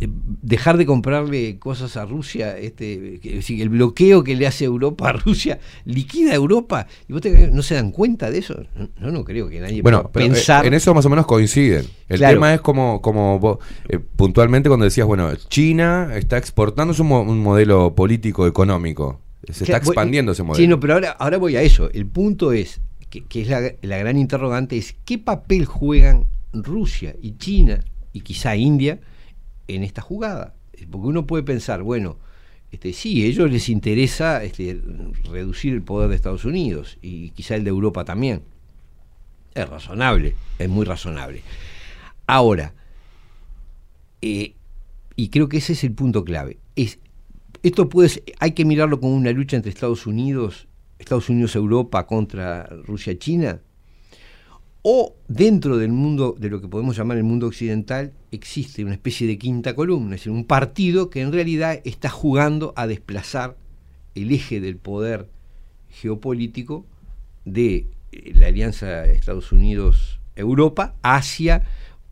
eh, 0.00 0.08
dejar 0.40 0.76
de 0.76 0.86
comprarle 0.86 1.58
cosas 1.58 1.96
a 1.96 2.04
Rusia, 2.06 2.56
este, 2.56 3.18
que, 3.20 3.34
decir, 3.36 3.60
el 3.60 3.70
bloqueo 3.70 4.22
que 4.22 4.36
le 4.36 4.46
hace 4.46 4.64
Europa 4.64 5.08
a 5.08 5.12
Rusia 5.14 5.58
liquida 5.84 6.30
a 6.30 6.34
Europa. 6.36 6.86
¿Y 7.08 7.12
vos 7.12 7.22
te- 7.22 7.50
no 7.50 7.62
se 7.62 7.74
dan 7.74 7.90
cuenta 7.90 8.30
de 8.30 8.38
eso? 8.38 8.54
No, 9.00 9.10
no 9.10 9.24
creo 9.24 9.48
que 9.48 9.58
nadie 9.58 9.82
Bueno, 9.82 10.10
pueda 10.12 10.26
eh, 10.26 10.28
pensar. 10.30 10.64
en 10.64 10.74
eso 10.74 10.94
más 10.94 11.04
o 11.06 11.10
menos 11.10 11.26
coinciden. 11.26 11.84
El 12.08 12.18
Claro. 12.18 12.34
tema 12.36 12.54
es 12.54 12.60
como, 12.60 13.02
como 13.02 13.40
vos, 13.40 13.58
eh, 13.88 13.98
puntualmente 13.98 14.68
cuando 14.68 14.84
decías, 14.84 15.08
bueno, 15.08 15.34
China 15.48 16.12
está 16.14 16.38
exportando 16.38 16.92
es 16.92 17.00
un, 17.00 17.08
mo- 17.08 17.22
un 17.22 17.40
modelo 17.42 17.96
político 17.96 18.46
económico. 18.46 19.20
Se 19.50 19.64
está 19.64 19.80
voy- 19.80 19.88
expandiendo 19.88 20.30
ese 20.32 20.44
modelo. 20.44 20.62
Sí, 20.62 20.68
no, 20.68 20.78
pero 20.78 20.94
ahora, 20.94 21.10
ahora 21.18 21.38
voy 21.38 21.56
a 21.56 21.62
eso. 21.62 21.90
El 21.92 22.06
punto 22.06 22.52
es, 22.52 22.80
que, 23.10 23.40
es 23.40 23.48
la, 23.48 23.98
gran 23.98 24.18
interrogante, 24.18 24.76
es 24.76 24.94
qué 25.04 25.18
papel 25.18 25.64
juegan 25.64 26.26
Rusia 26.52 27.14
y 27.20 27.36
China 27.36 27.80
y 28.12 28.20
quizá 28.20 28.56
India 28.56 29.00
en 29.66 29.82
esta 29.82 30.02
jugada. 30.02 30.54
Porque 30.90 31.08
uno 31.08 31.26
puede 31.26 31.42
pensar, 31.42 31.82
bueno, 31.82 32.18
este, 32.70 32.92
sí, 32.92 33.22
a 33.22 33.26
ellos 33.26 33.50
les 33.50 33.68
interesa 33.68 34.44
este, 34.44 34.80
reducir 35.24 35.74
el 35.74 35.82
poder 35.82 36.10
de 36.10 36.16
Estados 36.16 36.44
Unidos 36.44 36.98
y 37.02 37.30
quizá 37.30 37.56
el 37.56 37.64
de 37.64 37.70
Europa 37.70 38.04
también. 38.04 38.42
Es 39.54 39.68
razonable, 39.68 40.34
es 40.58 40.68
muy 40.68 40.84
razonable. 40.84 41.42
Ahora, 42.26 42.74
eh, 44.20 44.54
y 45.16 45.28
creo 45.30 45.48
que 45.48 45.58
ese 45.58 45.72
es 45.72 45.82
el 45.82 45.92
punto 45.92 46.24
clave, 46.24 46.58
es 46.76 46.98
esto 47.62 47.88
puede 47.88 48.22
hay 48.38 48.52
que 48.52 48.64
mirarlo 48.64 49.00
como 49.00 49.16
una 49.16 49.32
lucha 49.32 49.56
entre 49.56 49.70
Estados 49.70 50.06
Unidos, 50.06 50.67
Estados 51.08 51.30
Unidos 51.30 51.56
Europa 51.56 52.06
contra 52.06 52.66
Rusia 52.84 53.18
China 53.18 53.62
o 54.82 55.16
dentro 55.26 55.78
del 55.78 55.90
mundo 55.90 56.36
de 56.38 56.50
lo 56.50 56.60
que 56.60 56.68
podemos 56.68 56.98
llamar 56.98 57.16
el 57.16 57.24
mundo 57.24 57.46
occidental 57.46 58.12
existe 58.30 58.84
una 58.84 58.92
especie 58.92 59.26
de 59.26 59.38
quinta 59.38 59.74
columna, 59.74 60.16
es 60.16 60.20
decir, 60.20 60.32
un 60.32 60.44
partido 60.44 61.08
que 61.08 61.22
en 61.22 61.32
realidad 61.32 61.80
está 61.84 62.10
jugando 62.10 62.74
a 62.76 62.86
desplazar 62.86 63.56
el 64.14 64.30
eje 64.32 64.60
del 64.60 64.76
poder 64.76 65.30
geopolítico 65.88 66.84
de 67.46 67.86
eh, 68.12 68.32
la 68.34 68.48
alianza 68.48 69.06
Estados 69.06 69.50
Unidos 69.50 70.20
Europa 70.36 70.94
hacia 71.02 71.64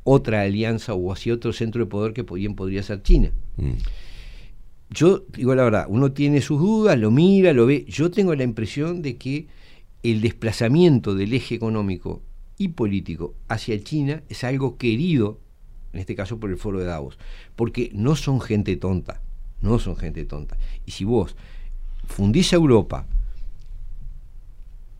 otra 0.05 0.40
alianza 0.40 0.94
o 0.94 1.12
hacia 1.12 1.35
otro 1.35 1.52
centro 1.52 1.85
de 1.85 1.90
poder 1.90 2.14
que 2.14 2.24
podría 2.24 2.82
ser 2.82 3.02
China. 3.02 3.31
Mm. 3.59 3.73
Yo 4.91 5.25
digo 5.33 5.55
la 5.55 5.65
verdad, 5.65 5.87
uno 5.89 6.13
tiene 6.13 6.41
sus 6.41 6.61
dudas, 6.61 6.99
lo 6.99 7.11
mira, 7.11 7.53
lo 7.53 7.67
ve. 7.67 7.85
Yo 7.89 8.11
tengo 8.11 8.35
la 8.35 8.45
impresión 8.45 9.03
de 9.03 9.17
que 9.17 9.49
el 10.03 10.21
desplazamiento 10.21 11.15
del 11.15 11.33
eje 11.33 11.57
económico 11.57 12.23
y 12.59 12.69
político 12.69 13.35
hacia 13.49 13.83
China 13.83 14.23
es 14.29 14.45
algo 14.45 14.77
querido, 14.77 15.41
en 15.93 16.01
este 16.01 16.15
caso 16.15 16.39
por 16.39 16.51
el 16.51 16.57
foro 16.57 16.79
de 16.79 16.87
Davos, 16.87 17.19
porque 17.57 17.91
no 17.93 18.17
son 18.17 18.41
gente 18.41 18.77
tonta, 18.77 19.21
no 19.61 19.79
son 19.79 19.97
gente 19.97 20.25
tonta. 20.25 20.57
Y 20.85 20.93
si 20.93 21.05
vos 21.05 21.37
fundís 22.07 22.53
a 22.53 22.57
Europa, 22.57 23.07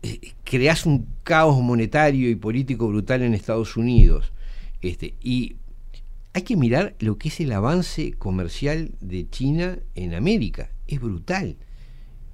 eh, 0.03 0.33
creás 0.43 0.85
un 0.85 1.07
caos 1.23 1.61
monetario 1.61 2.29
y 2.29 2.35
político 2.35 2.87
brutal 2.87 3.21
en 3.21 3.33
Estados 3.33 3.77
Unidos, 3.77 4.33
este, 4.81 5.15
y 5.23 5.55
hay 6.37 6.43
que 6.43 6.55
mirar 6.55 6.95
lo 6.99 7.17
que 7.17 7.29
es 7.29 7.39
el 7.39 7.51
avance 7.51 8.13
comercial 8.13 8.91
de 9.01 9.27
China 9.29 9.79
en 9.95 10.13
América. 10.13 10.69
Es 10.87 10.99
brutal. 11.01 11.57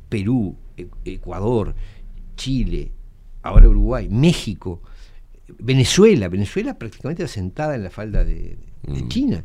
Perú, 0.10 0.58
E- 0.78 0.88
Ecuador, 1.06 1.74
Chile, 2.36 2.92
ahora 3.42 3.70
Uruguay, 3.70 4.10
México, 4.10 4.82
Venezuela, 5.58 6.28
Venezuela 6.28 6.78
prácticamente 6.78 7.24
asentada 7.24 7.76
en 7.76 7.84
la 7.84 7.90
falda 7.90 8.24
de, 8.26 8.58
de 8.84 9.08
China. 9.08 9.44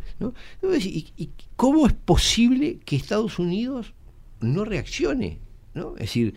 ¿y, 0.81 1.07
y 1.17 1.31
cómo 1.57 1.87
es 1.87 1.93
posible 1.93 2.81
que 2.85 2.97
Estados 2.97 3.39
Unidos 3.39 3.95
no 4.41 4.65
reaccione? 4.65 5.39
¿no? 5.75 5.93
Es 5.95 6.01
decir, 6.07 6.35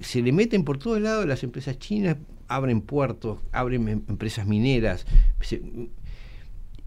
se 0.00 0.20
le 0.20 0.32
meten 0.32 0.62
por 0.64 0.78
todos 0.78 1.00
lados 1.00 1.26
las 1.26 1.42
empresas 1.42 1.78
chinas, 1.78 2.16
abren 2.48 2.80
puertos, 2.82 3.38
abren 3.52 3.88
em- 3.88 4.02
empresas 4.08 4.46
mineras, 4.46 5.06
se- 5.40 5.62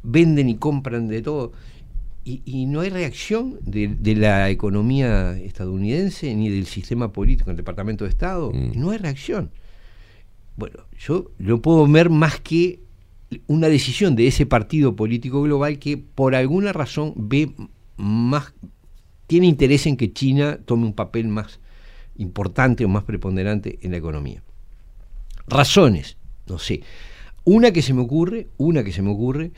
venden 0.04 0.50
y 0.50 0.56
compran 0.56 1.08
de 1.08 1.22
todo. 1.22 1.52
Y, 2.24 2.42
y 2.46 2.68
no 2.68 2.82
hay 2.82 2.90
reacción 2.90 3.58
de, 3.62 3.88
de 3.88 4.16
la 4.16 4.50
economía 4.50 5.38
estadounidense 5.40 6.36
ni 6.36 6.50
del 6.50 6.68
sistema 6.68 7.12
político, 7.12 7.50
el 7.50 7.58
Departamento 7.58 8.04
de 8.04 8.12
Estado. 8.12 8.52
No 8.54 8.92
hay 8.92 9.00
reacción. 9.00 9.52
Bueno, 10.56 10.82
yo 11.00 11.32
no 11.40 11.62
puedo 11.62 11.88
ver 11.88 12.10
más 12.10 12.40
que 12.40 12.82
una 13.48 13.70
decisión 13.70 14.16
de 14.16 14.28
ese 14.28 14.46
partido 14.46 14.96
político 14.96 15.42
global 15.42 15.80
que 15.80 15.98
por 15.98 16.36
alguna 16.36 16.74
razón 16.74 17.14
ve 17.16 17.54
más, 17.98 18.54
tiene 19.28 19.48
interés 19.48 19.88
en 19.88 19.98
que 19.98 20.12
China 20.12 20.60
tome 20.66 20.86
un 20.86 20.94
papel 20.94 21.28
más 21.28 21.60
importante 22.18 22.84
o 22.86 22.90
más 22.90 23.04
preponderante 23.04 23.80
en 23.82 23.92
la 23.92 23.98
economía. 23.98 24.44
Razones, 25.48 26.18
no 26.48 26.60
sé. 26.60 26.82
Una 27.44 27.72
que 27.72 27.82
se 27.82 27.94
me 27.94 28.02
ocurre, 28.02 28.50
una 28.58 28.84
que 28.84 28.92
se 28.92 29.02
me 29.02 29.10
ocurre, 29.10 29.52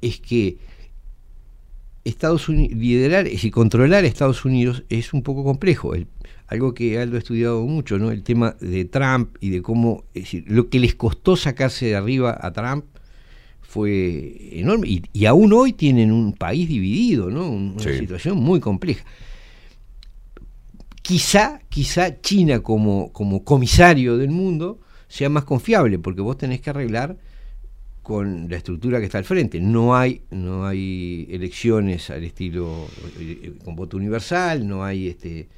es 0.00 0.20
que 0.20 0.58
Estados 2.04 2.48
Unidos, 2.48 2.76
liderar, 2.78 3.26
es 3.26 3.34
decir, 3.34 3.50
controlar 3.52 4.04
a 4.04 4.06
Estados 4.06 4.44
Unidos 4.44 4.84
es 4.88 5.12
un 5.12 5.22
poco 5.22 5.44
complejo. 5.44 5.94
El- 5.94 6.06
algo 6.46 6.74
que 6.74 6.98
Aldo 6.98 7.16
ha 7.16 7.18
estudiado 7.20 7.64
mucho, 7.66 7.98
¿no? 7.98 8.10
El 8.10 8.22
tema 8.24 8.56
de 8.60 8.84
Trump 8.84 9.36
y 9.40 9.50
de 9.50 9.62
cómo, 9.62 10.04
es 10.14 10.24
decir, 10.24 10.44
lo 10.48 10.68
que 10.68 10.80
les 10.80 10.94
costó 10.96 11.36
sacarse 11.36 11.86
de 11.86 11.94
arriba 11.96 12.36
a 12.40 12.52
Trump 12.52 12.86
fue 13.60 14.58
enorme. 14.58 14.88
Y, 14.88 15.02
y 15.12 15.26
aún 15.26 15.52
hoy 15.52 15.72
tienen 15.74 16.10
un 16.10 16.32
país 16.32 16.68
dividido, 16.68 17.30
¿no? 17.30 17.48
Un- 17.48 17.74
Una 17.74 17.82
Sí. 17.84 17.98
situación 18.00 18.36
muy 18.38 18.58
compleja. 18.58 19.04
Quizá, 21.02 21.60
quizá 21.68 22.20
China 22.20 22.60
como, 22.60 23.12
como 23.12 23.44
comisario 23.44 24.16
del 24.16 24.30
mundo 24.30 24.80
sea 25.08 25.28
más 25.28 25.44
confiable, 25.44 25.98
porque 25.98 26.20
vos 26.20 26.36
tenés 26.38 26.60
que 26.60 26.70
arreglar 26.70 27.16
con 28.02 28.48
la 28.48 28.56
estructura 28.56 28.98
que 28.98 29.04
está 29.06 29.18
al 29.18 29.24
frente. 29.24 29.60
No 29.60 29.94
hay, 29.96 30.22
no 30.30 30.66
hay 30.66 31.26
elecciones 31.30 32.10
al 32.10 32.24
estilo 32.24 32.86
eh, 33.18 33.52
con 33.64 33.76
voto 33.76 33.96
universal, 33.96 34.66
no 34.66 34.82
hay 34.84 35.08
este 35.08 35.48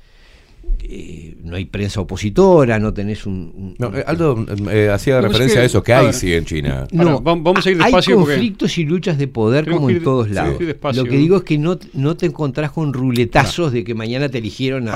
eh, 0.84 1.36
no 1.42 1.56
hay 1.56 1.64
prensa 1.64 2.00
opositora, 2.00 2.78
no 2.78 2.92
tenés 2.94 3.26
un, 3.26 3.52
un- 3.54 3.76
No, 3.78 3.96
eh, 3.96 4.04
Aldo 4.06 4.44
eh, 4.70 4.90
hacía 4.90 5.16
Lo 5.16 5.22
que 5.22 5.26
pasa 5.28 5.32
referencia 5.38 5.60
es 5.60 5.62
a 5.62 5.66
eso, 5.66 5.82
que 5.82 5.92
a 5.92 5.98
hay 6.00 6.04
ver. 6.06 6.14
sí 6.14 6.32
en 6.34 6.44
China. 6.44 6.86
No, 6.92 7.20
vamos 7.20 7.66
a 7.66 7.70
ir 7.70 7.76
hay 7.78 7.84
despacio 7.84 8.16
porque- 8.18 8.34
conflictos 8.34 8.78
y 8.78 8.84
luchas 8.84 9.18
de 9.18 9.28
poder 9.28 9.64
Tenemos 9.64 9.80
como 9.82 9.90
en 9.90 10.02
todos 10.04 10.28
sí, 10.28 10.34
lados. 10.34 10.58
despacio, 10.58 11.02
Lo 11.04 11.08
que 11.10 11.16
¿no? 11.16 11.20
digo 11.22 11.36
es 11.38 11.42
que 11.42 11.58
no, 11.58 11.78
no 11.94 12.16
te 12.16 12.26
encontrás 12.26 12.70
con 12.72 12.92
ruletazos 12.92 13.72
de 13.72 13.82
que 13.84 13.94
mañana 13.94 14.28
te 14.28 14.38
eligieron 14.38 14.88
a, 14.88 14.94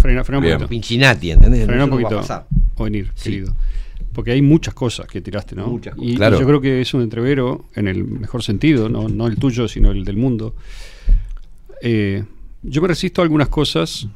Frena, 0.00 0.22
frena 0.24 0.38
un 0.38 0.44
a 0.46 0.48
poquito. 0.52 0.68
Pinchinati, 0.68 1.30
¿entendés? 1.30 1.66
Frena 1.66 1.84
un 1.84 1.90
no 1.90 1.96
va 1.96 2.00
a 2.00 2.02
poquito, 2.04 2.20
pasar. 2.20 2.46
Ovenir, 2.76 3.10
Sí. 3.14 3.30
querido. 3.30 3.54
Porque 4.14 4.30
hay 4.32 4.40
muchas 4.42 4.72
cosas 4.74 5.06
que 5.06 5.20
tiraste, 5.20 5.54
¿no? 5.56 5.66
Muchas 5.66 5.94
Y, 5.98 6.12
y 6.12 6.14
Claro. 6.16 6.38
yo 6.40 6.46
creo 6.46 6.60
que 6.60 6.80
es 6.80 6.94
un 6.94 7.02
entrevero 7.02 7.66
en 7.74 7.88
el 7.88 8.04
mejor 8.04 8.42
sentido, 8.42 8.88
no, 8.88 9.08
no 9.08 9.26
el 9.26 9.36
tuyo, 9.36 9.68
sino 9.68 9.90
el 9.90 10.04
del 10.04 10.16
mundo. 10.16 10.54
Eh, 11.82 12.24
yo 12.62 12.80
me 12.80 12.88
resisto 12.88 13.20
a 13.20 13.24
algunas 13.24 13.48
cosas, 13.48 14.08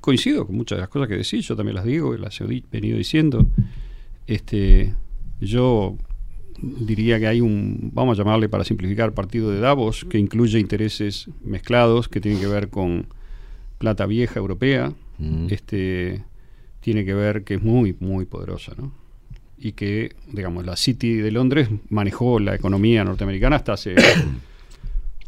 coincido 0.00 0.46
con 0.46 0.56
muchas 0.56 0.76
de 0.76 0.80
las 0.80 0.88
cosas 0.90 1.08
que 1.08 1.16
decís, 1.16 1.46
yo 1.46 1.56
también 1.56 1.76
las 1.76 1.84
digo, 1.84 2.14
las 2.16 2.38
he 2.40 2.62
venido 2.70 2.98
diciendo. 2.98 3.46
Este, 4.26 4.94
yo 5.40 5.96
diría 6.60 7.18
que 7.18 7.26
hay 7.26 7.40
un, 7.40 7.90
vamos 7.94 8.18
a 8.18 8.22
llamarle 8.22 8.48
para 8.48 8.64
simplificar, 8.64 9.12
partido 9.14 9.50
de 9.50 9.60
Davos, 9.60 10.04
que 10.08 10.18
incluye 10.18 10.58
intereses 10.58 11.28
mezclados, 11.42 12.08
que 12.08 12.20
tienen 12.20 12.40
que 12.40 12.46
ver 12.46 12.68
con 12.68 13.06
plata 13.78 14.06
vieja 14.06 14.38
europea, 14.38 14.92
Mm. 15.16 15.46
este, 15.50 16.24
tiene 16.80 17.04
que 17.04 17.14
ver 17.14 17.44
que 17.44 17.54
es 17.54 17.62
muy, 17.62 17.94
muy 18.00 18.24
poderosa, 18.24 18.72
¿no? 18.76 18.92
Y 19.58 19.72
que, 19.72 20.14
digamos, 20.32 20.64
la 20.66 20.76
City 20.76 21.14
de 21.14 21.30
Londres 21.30 21.68
manejó 21.88 22.38
la 22.40 22.54
economía 22.54 23.04
norteamericana 23.04 23.56
hasta 23.56 23.72
hace 23.74 23.94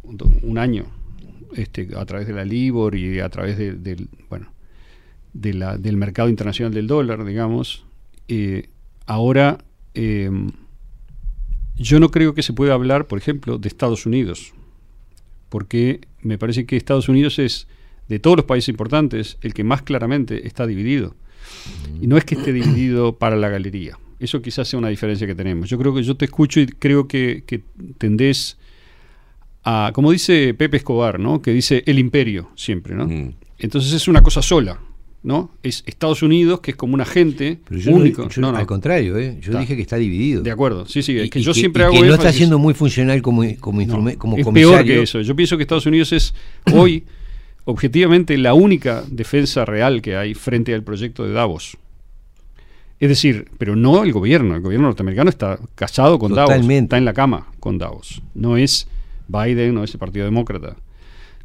un, 0.03 0.19
un 0.43 0.59
año, 0.59 0.85
este, 1.55 1.89
a 1.97 2.05
través 2.05 2.27
de 2.27 2.33
la 2.35 2.45
Libor 2.45 2.97
y 2.97 3.21
a 3.21 3.29
través 3.29 3.57
de- 3.57 3.73
del, 3.75 4.09
bueno, 4.29 4.53
de 5.33 5.55
la- 5.55 5.79
del 5.79 5.97
mercado 5.97 6.29
internacional 6.29 6.75
del 6.75 6.87
dólar, 6.87 7.25
digamos. 7.25 7.85
Eh, 8.29 8.69
ahora, 9.07 9.59
eh, 9.95 10.31
yo 11.77 12.01
no 12.01 12.11
creo 12.11 12.35
que 12.35 12.43
se 12.43 12.53
pueda 12.53 12.75
hablar, 12.75 13.07
por 13.07 13.19
ejemplo, 13.19 13.59
de 13.59 13.69
Estados 13.69 14.07
Unidos, 14.07 14.53
porque 15.49 16.01
me 16.23 16.39
parece 16.39 16.67
que 16.67 16.77
Estados 16.77 17.09
Unidos 17.09 17.39
es, 17.39 17.69
de 18.09 18.19
todos 18.19 18.37
los 18.37 18.47
países 18.47 18.69
importantes, 18.69 19.39
el 19.43 19.55
que 19.55 19.65
más 19.65 19.83
claramente 19.83 20.47
está 20.47 20.67
dividido. 20.67 21.15
Y 22.01 22.07
no 22.07 22.17
es 22.17 22.25
que 22.25 22.35
esté 22.35 22.53
dividido 22.53 23.17
para 23.19 23.37
la 23.37 23.49
galería, 23.49 23.99
Eso 24.19 24.41
quizás 24.41 24.67
sea 24.69 24.79
una 24.79 24.89
diferencia 24.89 25.27
que 25.27 25.35
tenemos. 25.35 25.69
Yo 25.69 25.79
creo 25.79 25.95
que 25.95 26.03
yo 26.03 26.17
te 26.17 26.25
escucho 26.25 26.61
y 26.61 26.67
creo 26.67 27.07
que, 27.07 27.45
que 27.47 27.63
tendés 27.99 28.57
a, 29.65 29.91
como 29.95 30.11
dice 30.13 30.55
Pepe 30.55 30.79
Escobar, 30.79 31.19
¿no? 31.21 31.43
Que 31.43 31.53
dice 31.53 31.83
el 31.87 31.99
imperio 31.99 32.51
siempre, 32.55 32.95
¿no? 32.95 33.07
Mm. 33.07 33.35
Entonces 33.59 33.93
es 33.93 34.07
una 34.09 34.23
cosa 34.23 34.41
sola, 34.43 34.79
¿no? 35.23 35.51
Es 35.63 35.83
Estados 35.87 36.23
Unidos, 36.23 36.61
que 36.61 36.71
es 36.71 36.77
como 36.77 36.95
un 36.95 37.01
agente 37.01 37.59
no- 37.69 37.93
único. 37.97 38.29
yo- 38.29 38.41
No, 38.41 38.53
no. 38.53 38.59
Al 38.59 38.67
contrario, 38.67 39.19
¿eh? 39.19 39.39
yo 39.41 39.51
Está. 39.51 39.61
dije 39.61 39.77
que 39.77 39.83
está 39.83 39.97
dividido. 39.97 40.43
De 40.43 40.51
acuerdo, 40.51 40.87
sí, 40.87 41.03
sí, 41.03 41.19
es 41.19 41.31
que 41.31 41.41
y 41.41 41.43
yo 41.43 41.53
siempre 41.53 41.85
hago 41.85 41.95
que 42.01 42.07
no 42.07 42.15
está 42.15 42.33
siendo 42.33 42.59
muy 42.59 42.75
funcional 42.75 43.21
como, 43.23 43.43
como, 43.61 43.87
como 44.19 44.37
es 44.39 44.45
comisario. 44.45 44.77
peor 44.77 44.85
que 44.85 45.03
eso. 45.03 45.21
Yo 45.21 45.35
pienso 45.37 45.57
que 45.57 45.65
Estados 45.65 45.87
Unidos 45.87 46.13
es 46.13 46.33
hoy, 46.73 47.05
objetivamente, 47.65 48.39
la 48.39 48.55
única 48.55 49.03
defensa 49.11 49.65
real 49.65 50.01
que 50.01 50.17
hay 50.17 50.35
frente 50.35 50.73
al 50.75 50.85
proyecto 50.85 51.25
de 51.27 51.33
Davos. 51.33 51.77
Es 52.99 53.09
decir, 53.11 53.51
pero 53.59 53.77
no 53.77 54.03
el 54.05 54.13
gobierno. 54.13 54.55
El 54.57 54.63
gobierno 54.63 54.87
norteamericano 54.89 55.29
está 55.31 55.59
casado 55.75 56.19
con 56.19 56.33
Davos. 56.35 56.51
Totalmente. 56.51 56.85
Está 56.85 56.99
en 56.99 57.05
la 57.05 57.13
cama 57.13 57.47
con 57.61 57.77
Davos. 57.79 58.23
No 58.35 58.57
es 58.57 58.89
Biden, 59.29 59.75
no 59.75 59.85
es 59.85 59.93
el 59.93 59.99
Partido 60.01 60.25
Demócrata. 60.25 60.77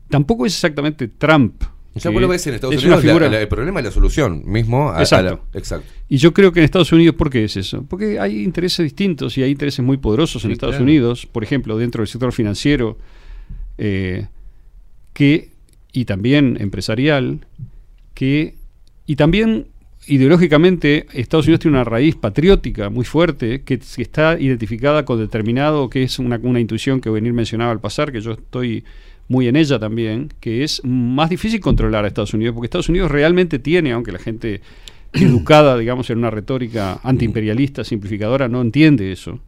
Tampoco 0.09 0.45
es 0.45 0.53
exactamente 0.53 1.07
Trump. 1.07 1.63
O 1.93 1.99
sea, 1.99 2.09
que 2.09 2.13
vos 2.13 2.21
lo 2.21 2.29
ves 2.29 2.47
en 2.47 2.53
Estados 2.53 2.73
es 2.75 2.83
una 2.85 2.95
Unidos, 2.95 3.03
la- 3.03 3.11
figura- 3.11 3.29
la- 3.29 3.41
el 3.41 3.47
problema 3.49 3.79
es 3.81 3.85
la 3.87 3.91
solución 3.91 4.43
mismo. 4.45 4.89
a- 4.91 4.99
a 4.99 5.01
Exacto. 5.01 5.41
la- 5.53 5.59
exacto. 5.59 5.87
Y 6.07 6.17
yo 6.17 6.33
creo 6.33 6.53
que 6.53 6.59
en 6.61 6.63
Estados 6.65 6.93
Unidos, 6.93 7.15
¿por 7.15 7.29
qué 7.29 7.43
es 7.43 7.57
eso? 7.57 7.83
Porque 7.89 8.17
hay 8.17 8.43
intereses 8.43 8.83
distintos 8.85 9.37
y 9.37 9.43
hay 9.43 9.51
intereses 9.51 9.83
muy 9.83 9.97
poderosos 9.97 10.41
en 10.45 10.51
Sí, 10.51 10.53
Estados 10.53 10.75
claro. 10.75 10.85
Unidos, 10.85 11.25
por 11.25 11.43
ejemplo, 11.43 11.77
dentro 11.77 12.01
del 12.01 12.07
sector 12.07 12.31
financiero, 12.31 12.97
eh, 13.77 14.27
que, 15.11 15.49
y 15.91 16.05
también 16.05 16.55
empresarial, 16.61 17.45
que, 18.13 18.55
y 19.05 19.17
también 19.17 19.67
ideológicamente 20.07 21.05
Estados 21.13 21.45
Unidos 21.45 21.61
tiene 21.61 21.77
una 21.77 21.83
raíz 21.83 22.15
patriótica 22.15 22.89
muy 22.89 23.05
fuerte 23.05 23.61
que, 23.63 23.79
que 23.79 24.01
está 24.01 24.39
identificada 24.39 25.05
con 25.05 25.19
determinado, 25.19 25.89
que 25.89 26.03
es 26.03 26.19
una, 26.19 26.39
una 26.41 26.59
intuición 26.59 27.01
que 27.01 27.09
venir 27.09 27.33
mencionaba 27.33 27.71
al 27.71 27.79
pasar, 27.79 28.11
que 28.11 28.21
yo 28.21 28.31
estoy 28.31 28.83
muy 29.27 29.47
en 29.47 29.55
ella 29.55 29.79
también, 29.79 30.29
que 30.39 30.63
es 30.63 30.81
más 30.83 31.29
difícil 31.29 31.61
controlar 31.61 32.03
a 32.03 32.07
Estados 32.07 32.33
Unidos, 32.33 32.53
porque 32.53 32.65
Estados 32.65 32.89
Unidos 32.89 33.09
realmente 33.11 33.59
tiene, 33.59 33.93
aunque 33.93 34.11
la 34.11 34.19
gente 34.19 34.61
educada, 35.13 35.77
digamos, 35.77 36.09
en 36.09 36.17
una 36.17 36.29
retórica 36.29 36.99
antiimperialista, 37.03 37.83
simplificadora, 37.83 38.49
no 38.49 38.61
entiende 38.61 39.11
eso. 39.11 39.39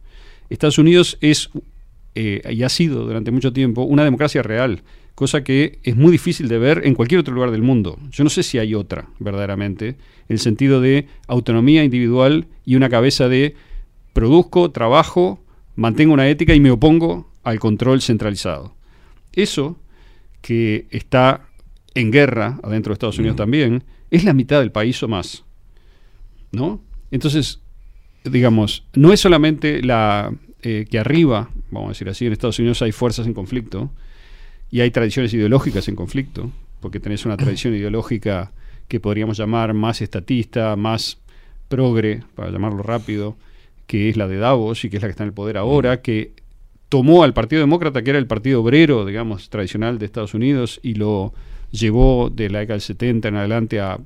Estados 0.48 0.78
Unidos 0.78 1.18
es, 1.20 1.50
eh, 2.14 2.40
y 2.50 2.62
ha 2.62 2.68
sido 2.68 3.04
durante 3.04 3.30
mucho 3.30 3.52
tiempo, 3.52 3.82
una 3.82 4.04
democracia 4.04 4.42
real, 4.42 4.82
cosa 5.14 5.44
que 5.44 5.78
es 5.82 5.96
muy 5.96 6.12
difícil 6.12 6.48
de 6.48 6.58
ver 6.58 6.82
en 6.84 6.94
cualquier 6.94 7.20
otro 7.20 7.34
lugar 7.34 7.50
del 7.50 7.62
mundo. 7.62 7.98
Yo 8.10 8.24
no 8.24 8.30
sé 8.30 8.42
si 8.42 8.58
hay 8.58 8.74
otra, 8.74 9.08
verdaderamente, 9.18 9.88
en 9.88 9.96
el 10.28 10.38
sentido 10.38 10.80
de 10.80 11.06
autonomía 11.28 11.84
individual 11.84 12.46
y 12.64 12.74
una 12.76 12.88
cabeza 12.88 13.28
de 13.28 13.54
produzco, 14.12 14.70
trabajo, 14.70 15.40
mantengo 15.76 16.14
una 16.14 16.28
ética 16.28 16.54
y 16.54 16.60
me 16.60 16.70
opongo 16.70 17.30
al 17.44 17.60
control 17.60 18.02
centralizado. 18.02 18.74
Eso, 19.32 19.78
que 20.40 20.86
está 20.90 21.48
en 21.94 22.10
guerra 22.10 22.58
adentro 22.62 22.90
de 22.90 22.94
Estados 22.94 23.18
Unidos 23.18 23.36
también, 23.36 23.84
es 24.10 24.24
la 24.24 24.32
mitad 24.32 24.60
del 24.60 24.72
país 24.72 25.00
o 25.02 25.08
más. 25.08 25.44
¿No? 26.50 26.82
Entonces, 27.10 27.60
digamos, 28.24 28.84
no 28.94 29.12
es 29.12 29.20
solamente 29.20 29.82
la 29.82 30.32
eh, 30.62 30.86
que 30.90 30.98
arriba, 30.98 31.50
vamos 31.70 31.88
a 31.88 31.92
decir 31.92 32.08
así, 32.08 32.26
en 32.26 32.32
Estados 32.32 32.58
Unidos 32.58 32.82
hay 32.82 32.92
fuerzas 32.92 33.26
en 33.26 33.34
conflicto 33.34 33.90
y 34.74 34.80
hay 34.80 34.90
tradiciones 34.90 35.32
ideológicas 35.32 35.86
en 35.86 35.94
conflicto, 35.94 36.50
porque 36.80 36.98
tenés 36.98 37.24
una 37.24 37.36
tradición 37.36 37.74
ideológica 37.76 38.50
que 38.88 38.98
podríamos 38.98 39.36
llamar 39.36 39.72
más 39.72 40.02
estatista, 40.02 40.74
más 40.74 41.18
progre, 41.68 42.24
para 42.34 42.50
llamarlo 42.50 42.82
rápido, 42.82 43.36
que 43.86 44.08
es 44.08 44.16
la 44.16 44.26
de 44.26 44.38
Davos 44.38 44.84
y 44.84 44.90
que 44.90 44.96
es 44.96 45.02
la 45.02 45.06
que 45.06 45.12
está 45.12 45.22
en 45.22 45.28
el 45.28 45.32
poder 45.32 45.58
ahora, 45.58 46.02
que 46.02 46.32
tomó 46.88 47.22
al 47.22 47.34
Partido 47.34 47.60
Demócrata, 47.60 48.02
que 48.02 48.10
era 48.10 48.18
el 48.18 48.26
partido 48.26 48.62
obrero, 48.62 49.06
digamos, 49.06 49.48
tradicional 49.48 50.00
de 50.00 50.06
Estados 50.06 50.34
Unidos, 50.34 50.80
y 50.82 50.94
lo 50.94 51.32
llevó 51.70 52.28
de 52.28 52.50
la 52.50 52.58
década 52.58 52.74
del 52.74 52.80
70 52.80 53.28
en 53.28 53.36
adelante 53.36 53.80
a 53.80 54.00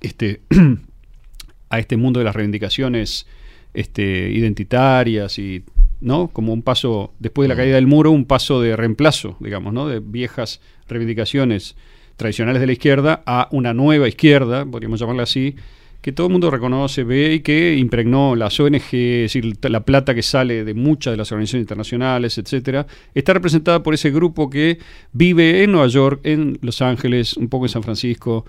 este, 0.00 0.42
a 1.68 1.80
este 1.80 1.96
mundo 1.96 2.20
de 2.20 2.26
las 2.26 2.36
reivindicaciones 2.36 3.26
este, 3.74 4.30
identitarias 4.30 5.36
y 5.40 5.64
¿no? 6.02 6.28
como 6.28 6.52
un 6.52 6.62
paso, 6.62 7.12
después 7.18 7.48
de 7.48 7.54
la 7.54 7.56
caída 7.56 7.76
del 7.76 7.86
muro, 7.86 8.10
un 8.10 8.26
paso 8.26 8.60
de 8.60 8.76
reemplazo, 8.76 9.36
digamos, 9.40 9.72
¿no? 9.72 9.88
de 9.88 10.00
viejas 10.00 10.60
reivindicaciones 10.88 11.76
tradicionales 12.16 12.60
de 12.60 12.66
la 12.66 12.72
izquierda 12.72 13.22
a 13.24 13.48
una 13.52 13.72
nueva 13.72 14.08
izquierda, 14.08 14.66
podríamos 14.66 15.00
llamarla 15.00 15.22
así, 15.22 15.56
que 16.02 16.10
todo 16.10 16.26
el 16.26 16.32
mundo 16.32 16.50
reconoce, 16.50 17.04
ve 17.04 17.34
y 17.34 17.40
que 17.40 17.76
impregnó 17.76 18.34
las 18.34 18.58
ONG, 18.58 18.92
es 18.92 19.32
decir, 19.32 19.56
la 19.62 19.84
plata 19.84 20.14
que 20.14 20.22
sale 20.22 20.64
de 20.64 20.74
muchas 20.74 21.12
de 21.12 21.16
las 21.16 21.30
organizaciones 21.30 21.62
internacionales, 21.62 22.38
etcétera, 22.38 22.86
está 23.14 23.32
representada 23.34 23.84
por 23.84 23.94
ese 23.94 24.10
grupo 24.10 24.50
que 24.50 24.78
vive 25.12 25.62
en 25.62 25.70
Nueva 25.70 25.86
York, 25.86 26.20
en 26.24 26.58
Los 26.60 26.82
Ángeles, 26.82 27.36
un 27.36 27.48
poco 27.48 27.66
en 27.66 27.68
San 27.68 27.84
Francisco, 27.84 28.44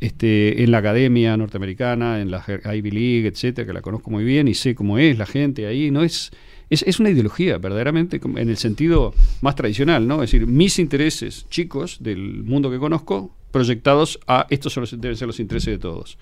este, 0.00 0.62
en 0.62 0.70
la 0.70 0.78
academia 0.78 1.36
norteamericana, 1.36 2.22
en 2.22 2.30
la 2.30 2.42
Ivy 2.74 2.90
League, 2.90 3.26
etcétera, 3.28 3.66
que 3.66 3.74
la 3.74 3.82
conozco 3.82 4.10
muy 4.10 4.24
bien 4.24 4.48
y 4.48 4.54
sé 4.54 4.74
cómo 4.74 4.98
es 4.98 5.18
la 5.18 5.26
gente 5.26 5.66
ahí, 5.66 5.90
no 5.90 6.02
es 6.02 6.30
es, 6.70 6.82
es 6.82 7.00
una 7.00 7.10
ideología, 7.10 7.58
verdaderamente, 7.58 8.20
en 8.22 8.48
el 8.48 8.56
sentido 8.56 9.14
más 9.40 9.54
tradicional, 9.54 10.06
¿no? 10.06 10.22
Es 10.22 10.30
decir, 10.30 10.46
mis 10.46 10.78
intereses 10.78 11.46
chicos 11.48 11.98
del 12.00 12.42
mundo 12.44 12.70
que 12.70 12.78
conozco 12.78 13.34
proyectados 13.50 14.18
a 14.26 14.46
estos 14.50 14.72
son 14.72 14.82
los, 14.82 15.00
deben 15.00 15.16
ser 15.16 15.26
los 15.28 15.40
intereses 15.40 15.72
de 15.72 15.78
todos. 15.78 16.18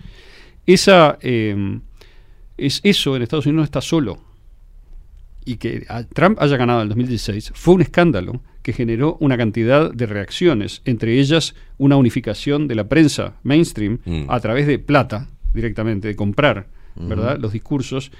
Esa, 0.66 1.18
eh, 1.22 1.80
es 2.56 2.80
eso 2.84 3.16
en 3.16 3.22
Estados 3.22 3.46
Unidos 3.46 3.60
no 3.60 3.64
está 3.64 3.80
solo. 3.80 4.18
Y 5.44 5.56
que 5.56 5.84
a 5.88 6.04
Trump 6.04 6.38
haya 6.40 6.56
ganado 6.56 6.80
en 6.80 6.84
el 6.84 6.88
2016 6.90 7.52
fue 7.54 7.74
un 7.74 7.82
escándalo 7.82 8.40
que 8.62 8.72
generó 8.72 9.16
una 9.18 9.36
cantidad 9.36 9.92
de 9.92 10.06
reacciones, 10.06 10.82
entre 10.84 11.18
ellas 11.18 11.54
una 11.78 11.96
unificación 11.96 12.68
de 12.68 12.76
la 12.76 12.88
prensa 12.88 13.34
mainstream 13.42 13.98
Mm. 14.04 14.26
a 14.28 14.38
través 14.38 14.68
de 14.68 14.78
plata 14.78 15.28
directamente, 15.52 16.08
de 16.08 16.16
comprar 16.16 16.68
¿verdad? 16.94 17.38
los 17.40 17.52
discursos, 17.52 18.12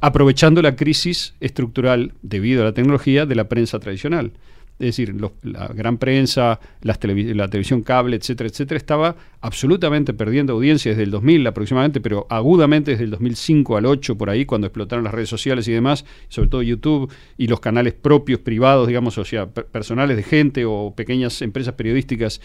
aprovechando 0.00 0.62
la 0.62 0.76
crisis 0.76 1.34
estructural 1.40 2.12
debido 2.22 2.62
a 2.62 2.66
la 2.66 2.72
tecnología 2.72 3.26
de 3.26 3.34
la 3.34 3.48
prensa 3.48 3.78
tradicional. 3.78 4.32
Es 4.78 4.86
decir, 4.96 5.12
la 5.42 5.66
gran 5.74 5.98
prensa, 5.98 6.60
las 6.82 7.00
la 7.02 7.48
televisión 7.48 7.82
cable, 7.82 8.14
etcétera, 8.14 8.48
etcétera, 8.48 8.78
estaba 8.78 9.16
absolutamente 9.40 10.14
perdiendo 10.14 10.52
audiencia 10.52 10.92
desde 10.92 11.02
el 11.02 11.10
2000 11.10 11.48
aproximadamente, 11.48 12.00
pero 12.00 12.28
agudamente 12.30 12.92
desde 12.92 13.02
el 13.02 13.10
2005 13.10 13.76
al 13.76 13.86
8, 13.86 14.16
por 14.16 14.30
ahí, 14.30 14.44
cuando 14.46 14.68
explotaron 14.68 15.02
las 15.04 15.12
redes 15.12 15.28
sociales 15.28 15.66
y 15.66 15.72
demás, 15.72 16.04
sobre 16.28 16.48
todo 16.48 16.62
YouTube 16.62 17.12
y 17.36 17.48
los 17.48 17.58
canales 17.58 17.94
propios, 17.94 18.38
privados, 18.38 18.86
digamos, 18.86 19.18
o 19.18 19.24
sea, 19.24 19.46
per- 19.48 19.66
personales 19.66 20.16
de 20.16 20.22
gente 20.22 20.64
o 20.64 20.94
pequeñas 20.96 21.42
empresas 21.42 21.74
periodísticas 21.74 22.40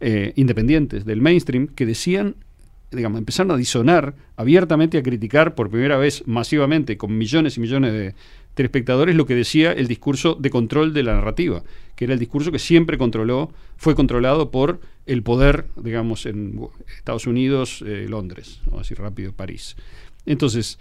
eh, 0.00 0.32
independientes 0.36 1.04
del 1.04 1.20
mainstream, 1.20 1.66
que 1.66 1.84
decían 1.84 2.36
digamos, 2.94 3.18
empezaron 3.18 3.52
a 3.52 3.56
disonar 3.56 4.14
abiertamente, 4.36 4.98
a 4.98 5.02
criticar 5.02 5.54
por 5.54 5.70
primera 5.70 5.96
vez 5.96 6.22
masivamente, 6.26 6.96
con 6.96 7.16
millones 7.16 7.56
y 7.56 7.60
millones 7.60 7.92
de 7.92 8.14
telespectadores, 8.54 9.16
lo 9.16 9.26
que 9.26 9.34
decía 9.34 9.72
el 9.72 9.88
discurso 9.88 10.36
de 10.36 10.50
control 10.50 10.94
de 10.94 11.02
la 11.02 11.14
narrativa, 11.14 11.62
que 11.96 12.04
era 12.04 12.14
el 12.14 12.20
discurso 12.20 12.52
que 12.52 12.58
siempre 12.58 12.98
controló, 12.98 13.52
fue 13.76 13.94
controlado 13.94 14.50
por 14.50 14.80
el 15.06 15.22
poder, 15.22 15.66
digamos, 15.76 16.24
en 16.26 16.60
Estados 16.96 17.26
Unidos, 17.26 17.82
eh, 17.86 18.06
Londres, 18.08 18.60
vamos 18.66 18.80
a 18.80 18.82
decir 18.82 18.98
rápido, 18.98 19.32
París. 19.32 19.76
Entonces, 20.24 20.78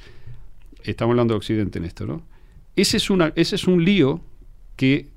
estamos 0.84 1.14
hablando 1.14 1.34
de 1.34 1.40
Occidente 1.40 1.80
en 1.80 1.86
esto, 1.86 2.06
¿no? 2.06 2.24
Ese 2.76 2.98
es, 2.98 3.10
una, 3.10 3.34
ese 3.36 3.56
es 3.56 3.68
un 3.68 3.84
lío 3.84 4.22
que 4.76 5.08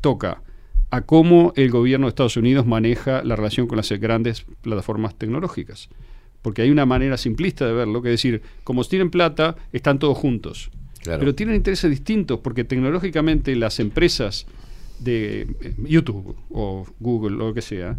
toca 0.00 0.42
a 0.90 1.02
cómo 1.02 1.52
el 1.56 1.70
gobierno 1.70 2.06
de 2.06 2.10
Estados 2.10 2.36
Unidos 2.36 2.66
maneja 2.66 3.22
la 3.22 3.36
relación 3.36 3.66
con 3.66 3.76
las 3.76 3.90
grandes 3.92 4.44
plataformas 4.62 5.14
tecnológicas. 5.16 5.88
Porque 6.46 6.62
hay 6.62 6.70
una 6.70 6.86
manera 6.86 7.16
simplista 7.16 7.66
de 7.66 7.72
verlo, 7.72 8.00
que 8.00 8.10
es 8.10 8.12
decir, 8.12 8.40
como 8.62 8.84
tienen 8.84 9.10
plata, 9.10 9.56
están 9.72 9.98
todos 9.98 10.16
juntos. 10.16 10.70
Claro. 11.02 11.18
Pero 11.18 11.34
tienen 11.34 11.56
intereses 11.56 11.90
distintos, 11.90 12.38
porque 12.38 12.62
tecnológicamente 12.62 13.56
las 13.56 13.80
empresas 13.80 14.46
de 15.00 15.40
eh, 15.40 15.74
YouTube 15.76 16.36
o 16.50 16.86
Google 17.00 17.34
o 17.34 17.48
lo 17.48 17.52
que 17.52 17.62
sea, 17.62 17.98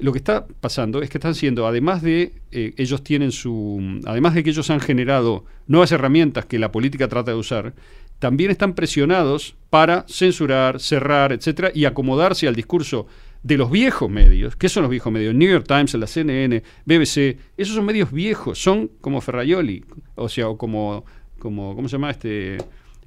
lo 0.00 0.10
que 0.10 0.18
está 0.18 0.48
pasando 0.60 1.02
es 1.02 1.08
que 1.08 1.18
están 1.18 1.36
siendo, 1.36 1.68
además 1.68 2.02
de 2.02 2.32
eh, 2.50 2.74
ellos 2.78 3.04
tienen 3.04 3.30
su, 3.30 4.00
además 4.06 4.34
de 4.34 4.42
que 4.42 4.50
ellos 4.50 4.70
han 4.70 4.80
generado 4.80 5.44
nuevas 5.68 5.92
herramientas 5.92 6.46
que 6.46 6.58
la 6.58 6.72
política 6.72 7.06
trata 7.06 7.30
de 7.30 7.36
usar, 7.36 7.74
también 8.18 8.50
están 8.50 8.74
presionados 8.74 9.54
para 9.70 10.04
censurar, 10.08 10.80
cerrar, 10.80 11.32
etcétera, 11.32 11.70
y 11.72 11.84
acomodarse 11.84 12.48
al 12.48 12.56
discurso 12.56 13.06
de 13.42 13.56
los 13.56 13.70
viejos 13.70 14.10
medios. 14.10 14.56
¿Qué 14.56 14.68
son 14.68 14.82
los 14.82 14.90
viejos 14.90 15.12
medios? 15.12 15.34
New 15.34 15.50
York 15.50 15.66
Times, 15.66 15.94
la 15.94 16.06
CNN, 16.06 16.62
BBC, 16.84 17.38
esos 17.56 17.74
son 17.74 17.84
medios 17.84 18.12
viejos, 18.12 18.58
son 18.58 18.90
como 19.00 19.20
Ferraioli, 19.20 19.84
o 20.16 20.28
sea, 20.28 20.48
o 20.48 20.58
como, 20.58 21.04
como 21.38 21.74
¿cómo 21.74 21.88
se 21.88 21.92
llama 21.92 22.10
este? 22.10 22.58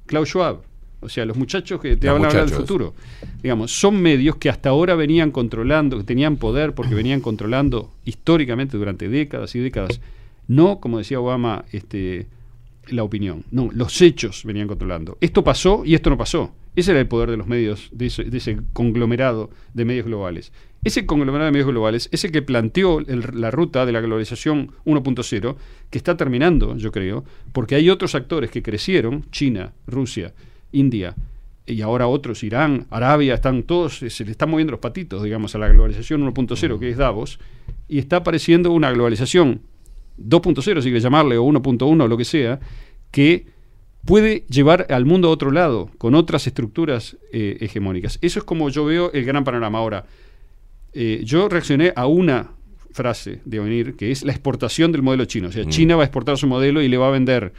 Klaus 0.06 0.28
Schwab. 0.28 0.62
O 1.00 1.08
sea, 1.08 1.26
los 1.26 1.36
muchachos 1.36 1.80
que 1.80 1.96
te 1.96 2.06
Los 2.06 2.14
hablan 2.14 2.46
del 2.46 2.48
futuro. 2.48 2.94
Digamos, 3.42 3.72
son 3.72 4.00
medios 4.00 4.36
que 4.36 4.48
hasta 4.48 4.68
ahora 4.68 4.94
venían 4.94 5.32
controlando, 5.32 5.98
que 5.98 6.04
tenían 6.04 6.36
poder 6.36 6.74
porque 6.74 6.94
venían 6.94 7.20
controlando 7.20 7.92
históricamente 8.04 8.76
durante 8.76 9.08
décadas 9.08 9.54
y 9.56 9.58
décadas, 9.58 10.00
no, 10.46 10.78
como 10.78 10.98
decía 10.98 11.18
Obama, 11.18 11.64
este, 11.72 12.28
la 12.88 13.02
opinión. 13.02 13.44
No, 13.50 13.68
los 13.72 14.00
hechos 14.00 14.44
venían 14.44 14.68
controlando. 14.68 15.18
Esto 15.20 15.42
pasó 15.42 15.82
y 15.84 15.94
esto 15.96 16.08
no 16.08 16.16
pasó. 16.16 16.52
Ese 16.74 16.92
era 16.92 17.00
el 17.00 17.08
poder 17.08 17.30
de 17.30 17.36
los 17.36 17.46
medios, 17.46 17.90
de 17.92 18.06
ese, 18.06 18.58
conglomerado 18.72 19.50
de 19.74 19.84
medios 19.84 20.06
globales. 20.06 20.52
Ese 20.84 21.04
conglomerado 21.04 21.46
de 21.46 21.52
medios 21.52 21.68
globales 21.68 22.08
es 22.12 22.24
el 22.24 22.32
que 22.32 22.42
planteó 22.42 23.00
la 23.00 23.50
ruta 23.50 23.84
de 23.84 23.92
la 23.92 24.00
globalización 24.00 24.72
1.0, 24.86 25.56
que 25.90 25.98
está 25.98 26.16
terminando, 26.16 26.76
yo 26.76 26.90
creo, 26.90 27.24
porque 27.52 27.74
hay 27.74 27.90
otros 27.90 28.14
actores 28.14 28.50
que 28.50 28.62
crecieron, 28.62 29.30
China, 29.30 29.72
Rusia, 29.86 30.32
India, 30.72 31.14
y 31.66 31.80
ahora 31.82 32.08
otros, 32.08 32.42
Irán, 32.42 32.86
Arabia, 32.90 33.34
están 33.34 33.62
todos, 33.62 34.02
eh, 34.02 34.10
se 34.10 34.24
le 34.24 34.32
están 34.32 34.50
moviendo 34.50 34.72
los 34.72 34.80
patitos, 34.80 35.22
digamos, 35.22 35.54
a 35.54 35.58
la 35.58 35.68
globalización 35.68 36.22
1.0, 36.22 36.78
que 36.78 36.90
es 36.90 36.96
Davos, 36.96 37.38
y 37.86 37.98
está 37.98 38.16
apareciendo 38.16 38.72
una 38.72 38.90
globalización 38.90 39.62
2.0, 40.18 40.62
si 40.62 40.72
quieres 40.82 41.02
llamarle, 41.02 41.36
o 41.36 41.44
1.1, 41.44 42.02
o 42.02 42.08
lo 42.08 42.16
que 42.16 42.24
sea, 42.24 42.58
que 43.10 43.46
puede 44.04 44.44
llevar 44.48 44.86
al 44.90 45.04
mundo 45.04 45.28
a 45.28 45.30
otro 45.30 45.50
lado, 45.50 45.90
con 45.98 46.14
otras 46.14 46.46
estructuras 46.46 47.16
eh, 47.32 47.58
hegemónicas. 47.60 48.18
Eso 48.20 48.38
es 48.40 48.44
como 48.44 48.68
yo 48.68 48.84
veo 48.84 49.12
el 49.12 49.24
gran 49.24 49.44
panorama. 49.44 49.78
Ahora, 49.78 50.06
eh, 50.92 51.20
yo 51.24 51.48
reaccioné 51.48 51.92
a 51.94 52.06
una 52.06 52.50
frase 52.90 53.40
de 53.44 53.60
venir, 53.60 53.96
que 53.96 54.10
es 54.10 54.22
la 54.24 54.32
exportación 54.32 54.92
del 54.92 55.02
modelo 55.02 55.24
chino. 55.24 55.48
O 55.48 55.52
sea, 55.52 55.64
China 55.66 55.96
va 55.96 56.02
a 56.02 56.06
exportar 56.06 56.36
su 56.36 56.46
modelo 56.46 56.82
y 56.82 56.88
le 56.88 56.96
va 56.98 57.08
a 57.08 57.10
vender, 57.10 57.52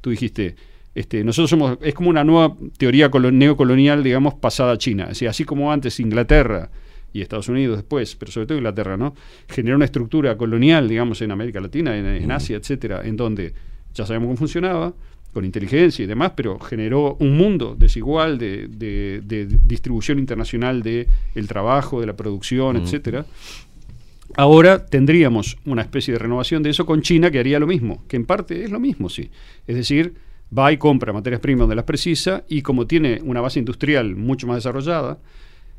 tú 0.00 0.10
dijiste, 0.10 0.54
este, 0.94 1.22
nosotros 1.22 1.50
somos, 1.50 1.78
es 1.82 1.92
como 1.94 2.08
una 2.08 2.24
nueva 2.24 2.56
teoría 2.78 3.10
colo- 3.10 3.30
neocolonial, 3.32 4.02
digamos, 4.02 4.34
pasada 4.34 4.72
a 4.72 4.78
China. 4.78 5.08
O 5.10 5.14
sea, 5.14 5.30
así 5.30 5.44
como 5.44 5.70
antes 5.72 6.00
Inglaterra 6.00 6.70
y 7.12 7.20
Estados 7.20 7.48
Unidos 7.48 7.76
después, 7.76 8.16
pero 8.16 8.30
sobre 8.32 8.46
todo 8.46 8.58
Inglaterra, 8.58 8.96
¿no? 8.96 9.14
Generó 9.48 9.76
una 9.76 9.84
estructura 9.84 10.36
colonial, 10.36 10.88
digamos, 10.88 11.20
en 11.22 11.32
América 11.32 11.60
Latina, 11.60 11.96
en, 11.98 12.06
en 12.06 12.30
Asia, 12.30 12.56
etcétera, 12.56 13.02
en 13.04 13.16
donde 13.16 13.52
ya 13.92 14.06
sabemos 14.06 14.28
cómo 14.28 14.36
funcionaba, 14.36 14.94
con 15.32 15.44
inteligencia 15.44 16.02
y 16.02 16.06
demás, 16.06 16.32
pero 16.34 16.58
generó 16.58 17.16
un 17.20 17.36
mundo 17.36 17.76
desigual 17.78 18.36
de, 18.38 18.66
de- 18.68 19.20
de 19.24 19.46
distribución 19.46 20.18
internacional 20.18 20.82
de 20.82 21.06
el 21.34 21.46
trabajo, 21.46 22.00
de 22.00 22.06
la 22.06 22.16
producción, 22.16 22.76
Mm. 22.76 22.82
etcétera. 22.82 23.26
Ahora 24.36 24.86
tendríamos 24.86 25.56
una 25.64 25.82
especie 25.82 26.12
de 26.12 26.18
renovación 26.18 26.62
de 26.62 26.70
eso 26.70 26.86
con 26.86 27.02
China 27.02 27.30
que 27.30 27.38
haría 27.40 27.58
lo 27.58 27.66
mismo, 27.66 28.04
que 28.06 28.16
en 28.16 28.24
parte 28.26 28.62
es 28.64 28.70
lo 28.70 28.78
mismo, 28.78 29.08
sí. 29.08 29.30
Es 29.66 29.74
decir, 29.76 30.14
va 30.56 30.70
y 30.72 30.76
compra 30.78 31.12
materias 31.12 31.40
primas 31.40 31.60
donde 31.62 31.74
las 31.76 31.84
precisa 31.84 32.44
y 32.48 32.62
como 32.62 32.86
tiene 32.86 33.20
una 33.24 33.40
base 33.40 33.58
industrial 33.58 34.14
mucho 34.16 34.46
más 34.46 34.56
desarrollada, 34.56 35.18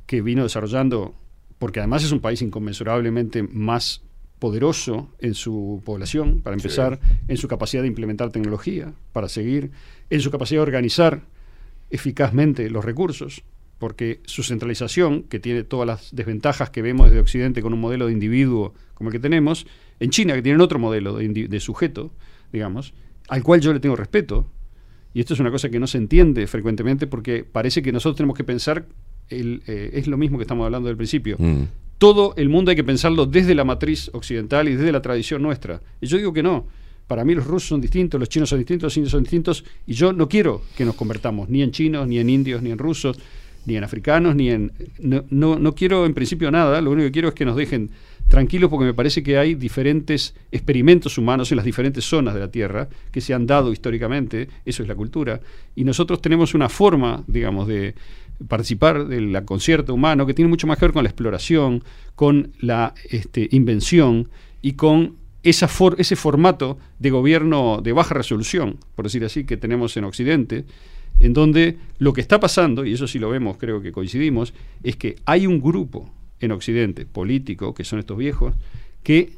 que 0.06 0.22
vino 0.22 0.44
desarrollando, 0.44 1.14
porque 1.60 1.80
además 1.80 2.04
es 2.04 2.12
un 2.12 2.20
país 2.20 2.42
inconmensurablemente 2.42 3.44
más 3.44 4.02
poderoso 4.42 5.08
en 5.20 5.36
su 5.36 5.84
población, 5.86 6.42
para 6.42 6.56
empezar, 6.56 7.00
en 7.28 7.38
su 7.38 7.48
capacidad 7.48 7.84
de 7.84 7.88
implementar 7.88 8.32
tecnología, 8.32 8.92
para 9.14 9.30
seguir, 9.30 9.70
en 10.10 10.20
su 10.20 10.32
capacidad 10.32 10.58
de 10.58 10.64
organizar 10.64 11.22
eficazmente 11.92 12.68
los 12.72 12.84
recursos, 12.84 13.44
porque 13.78 14.20
su 14.26 14.42
centralización, 14.42 15.22
que 15.30 15.40
tiene 15.40 15.64
todas 15.64 15.86
las 15.86 16.16
desventajas 16.16 16.72
que 16.72 16.82
vemos 16.82 17.06
desde 17.06 17.20
Occidente 17.20 17.62
con 17.62 17.72
un 17.72 17.80
modelo 17.80 18.08
de 18.08 18.14
individuo 18.14 18.74
como 18.96 19.10
el 19.10 19.14
que 19.14 19.20
tenemos, 19.20 19.68
en 20.00 20.10
China, 20.10 20.34
que 20.34 20.42
tienen 20.42 20.60
otro 20.60 20.80
modelo 20.80 21.18
de, 21.18 21.60
sujeto, 21.60 22.12
digamos, 22.52 22.96
al 23.30 23.44
cual 23.44 23.62
yo 23.62 23.72
le 23.74 23.80
tengo 23.80 23.96
respeto, 23.96 24.48
y 25.14 25.20
esto 25.20 25.36
es 25.36 25.40
una 25.40 25.52
cosa 25.52 25.70
que 25.70 25.80
no 25.80 25.86
se 25.86 26.00
entiende 26.00 26.48
frecuentemente 26.48 27.06
porque 27.06 27.44
parece 27.44 27.84
que 27.84 27.92
nosotros 27.92 28.18
tenemos 28.18 28.36
que 28.36 28.44
pensar, 28.44 28.88
el, 29.30 29.62
eh, 29.68 29.92
es 29.94 30.08
lo 30.08 30.18
mismo 30.18 30.40
que 30.40 30.46
estamos 30.46 30.66
hablando 30.66 30.88
del 30.88 30.98
principio, 30.98 31.36
Mm. 31.38 31.66
Todo 32.02 32.34
el 32.36 32.50
mundo 32.50 32.72
hay 32.72 32.76
que 32.76 32.84
pensarlo 32.84 33.28
desde 33.28 33.54
la 33.54 33.64
matriz 33.64 34.10
occidental 34.14 34.68
y 34.68 34.76
desde 34.76 34.92
la 34.92 35.04
tradición 35.04 35.44
nuestra. 35.44 35.82
Y 36.02 36.08
yo 36.08 36.18
digo 36.18 36.34
que 36.34 36.42
no. 36.42 36.66
Para 37.06 37.24
mí 37.24 37.36
los 37.36 37.46
rusos 37.46 37.70
son 37.70 37.80
distintos, 37.80 38.20
los 38.20 38.28
chinos 38.28 38.50
son 38.50 38.58
distintos, 38.58 38.86
los 38.86 38.98
indios 38.98 39.12
son 39.12 39.22
distintos, 39.22 39.64
y 39.86 39.94
yo 39.94 40.12
no 40.12 40.28
quiero 40.28 40.64
que 40.76 40.84
nos 40.84 40.96
convertamos 40.96 41.48
ni 41.48 41.62
en 41.62 41.70
chinos, 41.70 42.08
ni 42.08 42.18
en 42.18 42.28
indios, 42.28 42.64
ni 42.64 42.72
en 42.72 42.80
rusos, 42.80 43.20
ni 43.68 43.76
en 43.76 43.84
africanos, 43.84 44.36
ni 44.36 44.50
en... 44.50 44.72
No, 44.98 45.26
no, 45.30 45.60
no 45.60 45.76
quiero 45.76 46.08
en 46.08 46.16
principio 46.16 46.50
nada, 46.50 46.82
lo 46.82 46.90
único 46.90 47.06
que 47.06 47.12
quiero 47.12 47.28
es 47.28 47.36
que 47.36 47.46
nos 47.46 47.56
dejen 47.56 47.92
tranquilos 48.28 48.72
porque 48.72 48.86
me 48.86 48.96
parece 48.96 49.22
que 49.22 49.38
hay 49.38 49.54
diferentes 49.54 50.34
experimentos 50.52 51.20
humanos 51.20 51.52
en 51.52 51.58
las 51.58 51.66
diferentes 51.66 52.04
zonas 52.04 52.34
de 52.34 52.40
la 52.40 52.50
Tierra 52.50 52.90
que 53.12 53.22
se 53.22 53.36
han 53.36 53.46
dado 53.46 53.72
históricamente, 53.72 54.48
eso 54.66 54.82
es 54.82 54.90
la 54.90 54.96
cultura, 54.96 55.40
y 55.76 55.84
nosotros 55.84 56.20
tenemos 56.20 56.56
una 56.56 56.68
forma, 56.68 57.24
digamos, 57.28 57.68
de 57.68 57.94
participar 58.48 59.08
del 59.08 59.44
concierto 59.46 59.94
humano 59.94 60.26
que 60.26 60.34
tiene 60.34 60.50
mucho 60.50 60.68
más 60.68 60.78
que 60.78 60.86
ver 60.86 60.94
con 60.94 61.04
la 61.04 61.10
exploración, 61.10 61.84
con 62.16 62.52
la 62.60 62.94
este, 63.10 63.48
invención 63.52 64.30
y 64.62 64.74
con 64.74 65.16
esa 65.44 65.68
for- 65.68 65.96
ese 65.98 66.16
formato 66.16 66.78
de 67.00 67.10
gobierno 67.10 67.82
de 67.82 67.94
baja 67.94 68.14
resolución, 68.14 68.78
por 68.96 69.06
decir 69.06 69.26
así, 69.26 69.44
que 69.44 69.58
tenemos 69.58 69.98
en 69.98 70.04
Occidente, 70.04 70.66
en 71.20 71.34
donde 71.34 71.78
lo 71.98 72.14
que 72.14 72.22
está 72.22 72.40
pasando, 72.40 72.86
y 72.86 72.94
eso 72.94 73.08
sí 73.08 73.20
lo 73.20 73.30
vemos, 73.30 73.58
creo 73.58 73.82
que 73.82 73.92
coincidimos, 73.92 74.54
es 74.84 74.96
que 74.96 75.16
hay 75.26 75.48
un 75.48 75.60
grupo 75.60 76.10
en 76.40 76.52
Occidente 76.52 77.06
político, 77.06 77.74
que 77.74 77.84
son 77.84 78.00
estos 78.00 78.18
viejos, 78.18 78.54
que 79.04 79.34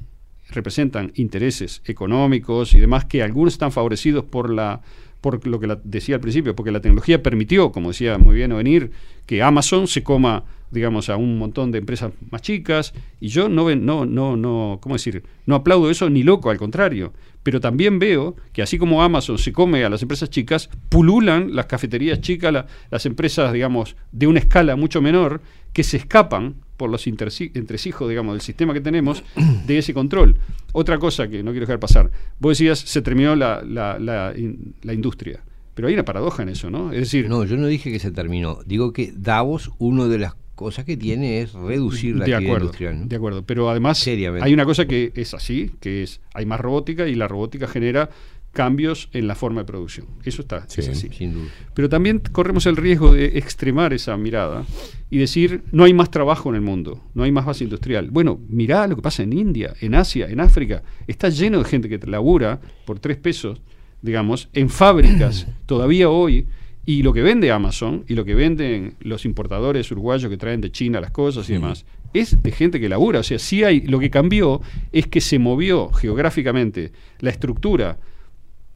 representan 0.50 1.12
intereses 1.16 1.82
económicos 1.86 2.74
y 2.74 2.80
demás, 2.80 3.06
que 3.06 3.24
algunos 3.24 3.54
están 3.54 3.72
favorecidos 3.72 4.26
por 4.26 4.50
la 4.50 4.82
por 5.24 5.48
lo 5.48 5.58
que 5.60 5.68
la- 5.68 5.80
decía 5.86 6.16
al 6.16 6.22
principio, 6.22 6.54
porque 6.54 6.72
la 6.72 6.82
tecnología 6.82 7.24
permitió, 7.24 7.72
como 7.72 7.88
decía 7.90 8.18
muy 8.18 8.36
bien 8.36 8.56
venir, 8.56 8.92
que 9.26 9.42
Amazon 9.42 9.88
se 9.88 10.04
coma, 10.04 10.44
digamos, 10.70 11.10
a 11.10 11.16
un 11.16 11.38
montón 11.40 11.72
de 11.72 11.78
empresas 11.80 12.12
más 12.30 12.42
chicas, 12.42 12.94
y 13.22 13.30
yo 13.30 13.48
no 13.48 13.74
no, 13.74 14.06
no, 14.06 14.36
no, 14.36 14.80
¿cómo 14.82 14.96
decir? 14.96 15.24
No 15.46 15.56
aplaudo 15.56 15.90
eso 15.90 16.10
ni 16.10 16.24
loco, 16.24 16.50
al 16.52 16.58
contrario. 16.58 17.14
Pero 17.42 17.60
también 17.62 18.00
veo 18.00 18.36
que 18.52 18.62
así 18.62 18.78
como 18.78 19.02
Amazon 19.02 19.38
se 19.38 19.54
come 19.54 19.84
a 19.86 19.90
las 19.90 20.02
empresas 20.02 20.30
chicas, 20.30 20.70
pululan 20.90 21.56
las 21.56 21.68
cafeterías 21.68 22.20
chicas, 22.20 22.52
la- 22.52 22.68
las 22.92 23.06
empresas, 23.06 23.54
digamos, 23.54 23.96
de 24.12 24.28
una 24.28 24.40
escala 24.40 24.76
mucho 24.76 25.02
menor, 25.02 25.42
que 25.72 25.84
se 25.84 25.98
escapan 25.98 26.56
por 26.78 26.90
los 26.90 27.06
entresijos, 27.08 28.10
digamos, 28.10 28.34
del 28.34 28.42
sistema 28.42 28.74
que 28.74 28.82
tenemos, 28.82 29.24
de 29.68 29.78
ese 29.78 29.94
control. 29.94 30.38
Otra 30.72 30.98
cosa 30.98 31.28
que 31.28 31.44
no 31.44 31.52
quiero 31.52 31.66
dejar 31.66 31.80
pasar. 31.80 32.12
Vos 32.40 32.58
decías, 32.58 32.80
se 32.80 33.02
terminó 33.02 33.36
la, 33.36 33.62
la- 33.64 34.00
la 34.00 34.34
in- 34.36 34.74
la 34.82 34.94
industria. 34.94 35.42
Pero 35.76 35.88
hay 35.88 35.94
una 35.96 36.06
paradoja 36.06 36.44
en 36.44 36.50
eso, 36.50 36.70
¿no? 36.70 36.92
Es 36.92 37.00
decir... 37.00 37.28
No, 37.30 37.46
yo 37.46 37.58
no 37.58 37.66
dije 37.68 37.92
que 37.92 38.00
se 38.00 38.12
terminó. 38.12 38.60
Digo 38.66 38.94
que 38.94 39.12
Davos, 39.16 39.72
una 39.80 40.08
de 40.08 40.20
las 40.20 40.36
cosas 40.56 40.86
que 40.86 40.96
tiene 40.98 41.42
es 41.42 41.54
reducir 41.54 42.16
la 42.16 42.26
de 42.26 42.34
actividad 42.36 42.52
acuerdo, 42.52 42.66
industrial. 42.68 43.00
¿no? 43.00 43.06
de 43.08 43.16
acuerdo. 43.16 43.44
Pero 43.44 43.70
además 43.72 43.98
Seriamente. 43.98 44.46
hay 44.46 44.54
una 44.54 44.66
cosa 44.66 44.86
que 44.86 45.12
es 45.16 45.34
así, 45.34 45.72
que 45.80 46.04
es 46.04 46.22
hay 46.36 46.46
más 46.46 46.60
robótica 46.60 47.08
y 47.08 47.16
la 47.16 47.28
robótica 47.28 47.68
genera 47.68 48.10
cambios 48.54 49.10
en 49.12 49.28
la 49.28 49.36
forma 49.36 49.62
de 49.62 49.66
producción. 49.66 50.08
Eso 50.24 50.44
está 50.44 50.66
es 50.78 50.88
así. 50.88 51.10
Sin 51.10 51.34
duda. 51.34 51.50
Pero 51.74 51.90
también 51.90 52.22
corremos 52.32 52.66
el 52.68 52.78
riesgo 52.78 53.14
de 53.14 53.38
extremar 53.38 53.94
esa 53.94 54.16
mirada 54.16 54.64
y 55.10 55.18
decir, 55.18 55.64
no 55.72 55.84
hay 55.84 55.94
más 55.94 56.12
trabajo 56.12 56.50
en 56.50 56.56
el 56.56 56.62
mundo, 56.62 57.04
no 57.16 57.24
hay 57.24 57.32
más 57.32 57.46
base 57.46 57.64
industrial. 57.64 58.12
Bueno, 58.12 58.40
mirá 58.48 58.88
lo 58.88 58.96
que 58.96 59.02
pasa 59.02 59.24
en 59.24 59.34
India, 59.34 59.74
en 59.82 59.96
Asia, 59.96 60.28
en 60.30 60.40
África. 60.40 60.84
Está 61.08 61.30
lleno 61.30 61.58
de 61.58 61.66
gente 61.66 61.90
que 61.90 62.00
labura 62.08 62.62
por 62.86 63.00
tres 63.00 63.18
pesos, 63.18 63.60
digamos, 64.02 64.50
en 64.54 64.70
fábricas 64.70 65.48
todavía 65.66 66.10
hoy. 66.10 66.48
Y 66.86 67.02
lo 67.02 67.14
que 67.14 67.22
vende 67.22 67.50
Amazon 67.50 68.04
y 68.08 68.14
lo 68.14 68.26
que 68.26 68.36
venden 68.36 68.96
los 69.00 69.26
importadores 69.26 69.90
uruguayos 69.92 70.30
que 70.30 70.38
traen 70.38 70.60
de 70.62 70.70
China 70.70 71.00
las 71.00 71.12
cosas 71.12 71.50
y 71.50 71.54
demás, 71.54 71.86
es 72.14 72.44
de 72.44 72.52
gente 72.52 72.80
que 72.80 72.90
labura. 72.90 73.22
O 73.22 73.24
sea, 73.24 73.40
sí 73.40 73.64
hay, 73.64 73.82
lo 73.82 74.00
que 74.00 74.10
cambió 74.10 74.62
es 74.92 75.08
que 75.08 75.22
se 75.22 75.40
movió 75.40 75.90
geográficamente 75.92 76.92
la 77.20 77.30
estructura 77.30 77.98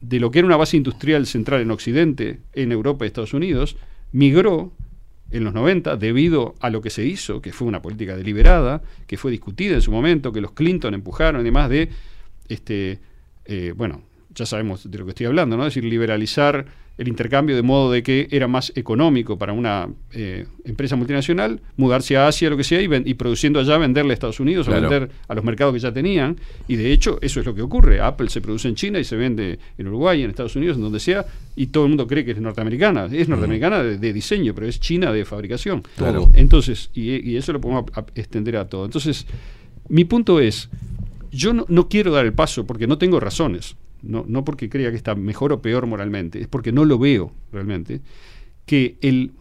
de 0.00 0.20
lo 0.20 0.30
que 0.30 0.38
era 0.40 0.46
una 0.46 0.56
base 0.56 0.76
industrial 0.76 1.26
central 1.26 1.60
en 1.60 1.70
Occidente, 1.70 2.40
en 2.52 2.72
Europa 2.72 3.04
y 3.04 3.08
Estados 3.08 3.34
Unidos, 3.34 3.76
migró 4.12 4.72
en 5.30 5.44
los 5.44 5.52
90 5.52 5.96
debido 5.96 6.54
a 6.60 6.70
lo 6.70 6.80
que 6.80 6.90
se 6.90 7.04
hizo, 7.04 7.42
que 7.42 7.52
fue 7.52 7.68
una 7.68 7.82
política 7.82 8.16
deliberada, 8.16 8.82
que 9.06 9.18
fue 9.18 9.30
discutida 9.30 9.74
en 9.74 9.82
su 9.82 9.90
momento, 9.90 10.32
que 10.32 10.40
los 10.40 10.52
Clinton 10.52 10.94
empujaron 10.94 11.40
y 11.42 11.44
demás 11.44 11.68
de, 11.68 11.90
este, 12.48 13.00
eh, 13.44 13.74
bueno, 13.76 14.02
ya 14.38 14.46
sabemos 14.46 14.90
de 14.90 14.98
lo 14.98 15.04
que 15.04 15.10
estoy 15.10 15.26
hablando, 15.26 15.56
¿no? 15.56 15.66
Es 15.66 15.74
decir, 15.74 15.84
liberalizar 15.90 16.64
el 16.96 17.06
intercambio 17.06 17.54
de 17.54 17.62
modo 17.62 17.92
de 17.92 18.02
que 18.02 18.26
era 18.32 18.48
más 18.48 18.72
económico 18.74 19.38
para 19.38 19.52
una 19.52 19.88
eh, 20.12 20.46
empresa 20.64 20.96
multinacional 20.96 21.60
mudarse 21.76 22.16
a 22.16 22.26
Asia, 22.26 22.50
lo 22.50 22.56
que 22.56 22.64
sea, 22.64 22.82
y, 22.82 22.88
ven- 22.88 23.04
y 23.06 23.14
produciendo 23.14 23.60
allá, 23.60 23.78
venderle 23.78 24.10
a 24.12 24.14
Estados 24.14 24.40
Unidos 24.40 24.66
o 24.66 24.72
vender 24.80 25.10
a 25.28 25.34
los 25.36 25.44
mercados 25.44 25.72
que 25.74 25.78
ya 25.78 25.92
tenían. 25.92 26.36
Y 26.66 26.74
de 26.74 26.90
hecho, 26.90 27.18
eso 27.22 27.38
es 27.38 27.46
lo 27.46 27.54
que 27.54 27.62
ocurre. 27.62 28.00
Apple 28.00 28.28
se 28.30 28.40
produce 28.40 28.66
en 28.66 28.74
China 28.74 28.98
y 28.98 29.04
se 29.04 29.14
vende 29.14 29.60
en 29.78 29.86
Uruguay, 29.86 30.22
en 30.24 30.30
Estados 30.30 30.56
Unidos, 30.56 30.76
en 30.76 30.82
donde 30.82 30.98
sea, 30.98 31.24
y 31.54 31.68
todo 31.68 31.84
el 31.84 31.90
mundo 31.90 32.08
cree 32.08 32.24
que 32.24 32.32
es 32.32 32.40
norteamericana. 32.40 33.06
Es 33.12 33.28
norteamericana 33.28 33.80
de, 33.84 33.98
de 33.98 34.12
diseño, 34.12 34.52
pero 34.54 34.66
es 34.66 34.80
China 34.80 35.12
de 35.12 35.24
fabricación. 35.24 35.82
Claro. 35.96 36.28
Entonces, 36.34 36.90
y, 36.94 37.30
y 37.30 37.36
eso 37.36 37.52
lo 37.52 37.60
podemos 37.60 37.84
a- 37.94 38.00
a- 38.00 38.06
extender 38.16 38.56
a 38.56 38.68
todo. 38.68 38.84
Entonces, 38.84 39.24
mi 39.88 40.04
punto 40.04 40.40
es, 40.40 40.68
yo 41.30 41.52
no, 41.52 41.64
no 41.68 41.88
quiero 41.88 42.10
dar 42.10 42.26
el 42.26 42.32
paso 42.32 42.66
porque 42.66 42.88
no 42.88 42.98
tengo 42.98 43.20
razones, 43.20 43.76
no, 44.02 44.24
no 44.28 44.44
porque 44.44 44.68
crea 44.68 44.90
que 44.90 44.96
está 44.96 45.14
mejor 45.14 45.52
o 45.52 45.62
peor 45.62 45.86
moralmente, 45.86 46.40
es 46.40 46.48
porque 46.48 46.72
no 46.72 46.84
lo 46.84 46.98
veo 46.98 47.32
realmente, 47.52 48.00
que 48.66 48.96
el, 49.00 49.32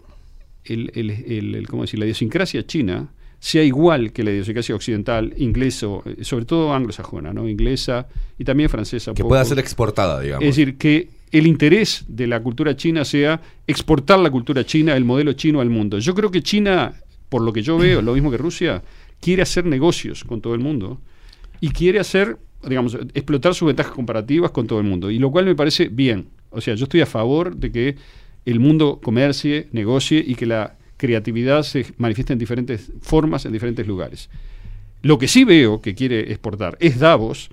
el, 0.65 0.91
el- 0.95 1.09
el- 1.11 1.55
el- 1.55 1.67
¿cómo 1.67 1.83
decir? 1.83 1.99
la 1.99 2.05
idiosincrasia 2.05 2.65
china 2.65 3.09
sea 3.39 3.63
igual 3.63 4.11
que 4.11 4.23
la 4.23 4.31
idiosincrasia 4.31 4.73
occidental, 4.75 5.33
inglesa, 5.37 5.87
eh, 6.05 6.23
sobre 6.23 6.45
todo 6.45 6.73
anglosajona, 6.73 7.33
¿no? 7.33 7.47
inglesa 7.47 8.07
y 8.39 8.43
también 8.43 8.67
francesa. 8.69 9.11
Que 9.13 9.21
poco. 9.21 9.29
pueda 9.29 9.45
ser 9.45 9.59
exportada, 9.59 10.19
digamos. 10.19 10.43
Es 10.43 10.55
decir, 10.55 10.77
que 10.77 11.09
el 11.31 11.45
interés 11.45 12.03
de 12.07 12.25
la 12.25 12.41
cultura 12.41 12.75
china 12.75 13.05
sea 13.05 13.39
exportar 13.67 14.17
la 14.19 14.31
cultura 14.31 14.65
china, 14.65 14.95
el 14.95 15.05
modelo 15.05 15.33
chino 15.33 15.61
al 15.61 15.69
mundo. 15.69 15.99
Yo 15.99 16.15
creo 16.15 16.31
que 16.31 16.41
China, 16.41 16.93
por 17.29 17.41
lo 17.43 17.51
que 17.53 17.61
yo 17.61 17.77
veo, 17.77 18.01
lo 18.01 18.13
mismo 18.13 18.31
que 18.31 18.37
Rusia, 18.37 18.81
quiere 19.19 19.41
hacer 19.43 19.65
negocios 19.65 20.23
con 20.23 20.41
todo 20.41 20.53
el 20.55 20.61
mundo 20.61 20.99
y 21.59 21.69
quiere 21.69 21.99
hacer, 21.99 22.37
digamos, 22.63 22.97
explotar 23.13 23.53
sus 23.53 23.67
ventajas 23.67 23.93
comparativas 23.93 24.51
con 24.51 24.67
todo 24.67 24.79
el 24.79 24.85
mundo. 24.85 25.11
Y 25.11 25.19
lo 25.19 25.31
cual 25.31 25.45
me 25.45 25.55
parece 25.55 25.87
bien. 25.89 26.29
O 26.49 26.61
sea, 26.61 26.75
yo 26.75 26.85
estoy 26.85 27.01
a 27.01 27.05
favor 27.05 27.55
de 27.55 27.71
que 27.71 27.95
el 28.45 28.59
mundo 28.59 28.99
comercie, 29.03 29.67
negocie 29.71 30.23
y 30.25 30.35
que 30.35 30.45
la 30.45 30.77
creatividad 30.97 31.63
se 31.63 31.85
manifieste 31.97 32.33
en 32.33 32.39
diferentes 32.39 32.91
formas, 33.01 33.45
en 33.45 33.51
diferentes 33.51 33.85
lugares. 33.85 34.29
Lo 35.01 35.17
que 35.17 35.27
sí 35.27 35.43
veo 35.43 35.81
que 35.81 35.95
quiere 35.95 36.31
exportar 36.31 36.77
es 36.79 36.99
Davos 36.99 37.49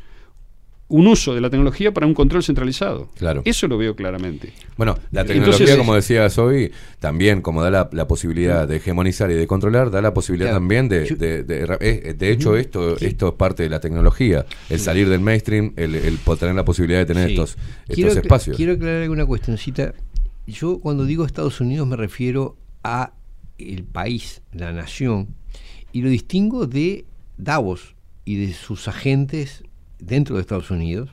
un 0.87 1.07
uso 1.07 1.35
de 1.35 1.41
la 1.41 1.49
tecnología 1.49 1.95
para 1.95 2.07
un 2.07 2.13
control 2.15 2.43
centralizado. 2.45 3.09
Claro. 3.17 3.41
Eso 3.47 3.67
lo 3.69 3.79
veo 3.79 3.97
claramente. 3.97 4.53
Bueno, 4.77 4.99
la 5.13 5.25
tecnología, 5.25 5.55
Entonces, 5.65 5.77
como 5.79 5.95
decías 5.95 6.37
hoy, 6.39 6.73
también 7.01 7.41
como 7.41 7.63
da 7.63 7.71
la, 7.71 7.89
la 7.93 8.07
posibilidad 8.07 8.69
de 8.69 8.77
hegemonizar 8.77 9.31
y 9.31 9.35
de 9.35 9.47
controlar, 9.47 9.91
da 9.91 10.03
la 10.03 10.13
posibilidad 10.13 10.51
Claro. 10.51 10.61
también 10.61 10.89
de... 10.91 11.07
Yo- 11.07 11.17
De, 11.17 11.43
de- 11.43 12.15
de 12.17 12.31
hecho, 12.31 12.57
esto, 12.57 12.97
esto 12.99 13.29
es 13.29 13.35
parte 13.35 13.63
de 13.63 13.71
la 13.71 13.81
tecnología. 13.81 14.45
El 14.69 14.79
salir 14.79 15.09
del 15.09 15.21
mainstream, 15.21 15.73
el, 15.77 15.95
el 15.95 16.19
tener 16.39 16.55
la 16.55 16.65
posibilidad 16.67 16.99
de 17.01 17.07
tener 17.07 17.29
Sí. 17.29 17.33
estos, 17.35 17.57
Quiero 17.87 18.11
estos 18.11 18.17
acla- 18.19 18.21
espacios. 18.27 18.57
Quiero 18.57 18.73
aclarar 18.75 19.03
alguna 19.03 19.25
cuestioncita. 19.25 19.95
Yo 20.47 20.79
cuando 20.81 21.07
digo 21.07 21.25
Estados 21.25 21.61
Unidos 21.63 21.89
me 21.89 21.97
refiero 21.97 22.57
a 22.83 23.15
el 23.57 23.85
país, 23.85 24.43
la 24.53 24.73
nación, 24.73 25.29
y 25.93 26.03
lo 26.03 26.11
distingo 26.11 26.67
de 26.67 27.07
Davos 27.39 27.95
y 28.27 28.37
de 28.47 28.53
sus 28.53 28.87
agentes 28.89 29.63
dentro 30.07 30.37
de 30.37 30.43
Estados 30.43 30.71
Unidos. 30.71 31.11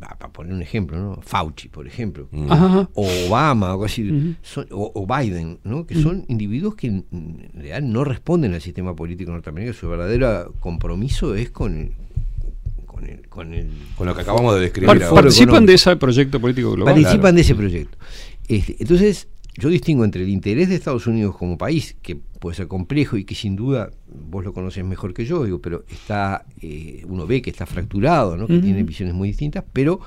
Para 0.00 0.32
poner 0.32 0.54
un 0.54 0.62
ejemplo, 0.62 0.98
¿no? 0.98 1.20
Fauci, 1.22 1.68
por 1.68 1.86
ejemplo, 1.86 2.26
Mm. 2.32 2.50
Ajá. 2.50 2.88
o 2.94 3.06
Obama, 3.28 3.68
o, 3.68 3.70
algo 3.72 3.84
así, 3.84 4.34
son- 4.40 4.66
o, 4.70 4.90
o 4.94 5.06
Biden, 5.06 5.58
¿no? 5.64 5.86
que 5.86 5.94
son 6.00 6.24
individuos 6.28 6.74
que 6.76 6.86
en 6.86 7.50
realidad 7.52 7.82
no 7.82 8.02
responden 8.02 8.54
al 8.54 8.62
sistema 8.62 8.96
político 8.96 9.30
norteamericano. 9.32 9.76
Su 9.78 9.88
verdadero 9.90 10.54
compromiso 10.60 11.34
es 11.34 11.50
con 11.50 11.76
el, 11.76 11.92
con 12.86 13.04
el, 13.06 13.28
con 13.28 13.52
el 13.52 13.68
Con 13.96 14.06
lo 14.06 14.14
que 14.14 14.22
acabamos 14.22 14.54
de 14.54 14.62
describir 14.62 14.86
Par- 14.88 15.02
ahora. 15.02 15.22
participan 15.22 15.66
de 15.66 15.74
ese 15.74 15.94
proyecto 15.96 16.40
político 16.40 16.72
global. 16.72 16.94
participan 16.94 17.20
Claro. 17.20 17.34
de 17.36 17.40
ese 17.42 17.54
proyecto. 17.54 17.98
Este, 18.48 18.76
entonces, 18.80 19.28
yo 19.58 19.68
distingo 19.68 20.04
entre 20.06 20.22
el 20.22 20.30
interés 20.30 20.70
de 20.70 20.74
Estados 20.76 21.06
Unidos 21.06 21.36
como 21.36 21.58
país, 21.58 21.96
que 22.00 22.18
puede 22.42 22.56
ser 22.56 22.66
complejo 22.66 23.16
y 23.16 23.24
que 23.24 23.36
sin 23.36 23.54
duda 23.54 23.92
vos 24.08 24.44
lo 24.44 24.52
conoces 24.52 24.84
mejor 24.84 25.14
que 25.14 25.24
yo, 25.24 25.44
digo, 25.44 25.60
pero 25.60 25.84
está, 25.88 26.44
eh, 26.60 27.04
uno 27.06 27.24
ve 27.24 27.40
que 27.40 27.50
está 27.50 27.66
fracturado, 27.66 28.36
¿no? 28.36 28.48
que 28.48 28.58
tiene 28.58 28.82
visiones 28.82 29.14
muy 29.14 29.28
distintas, 29.28 29.62
pero 29.72 30.00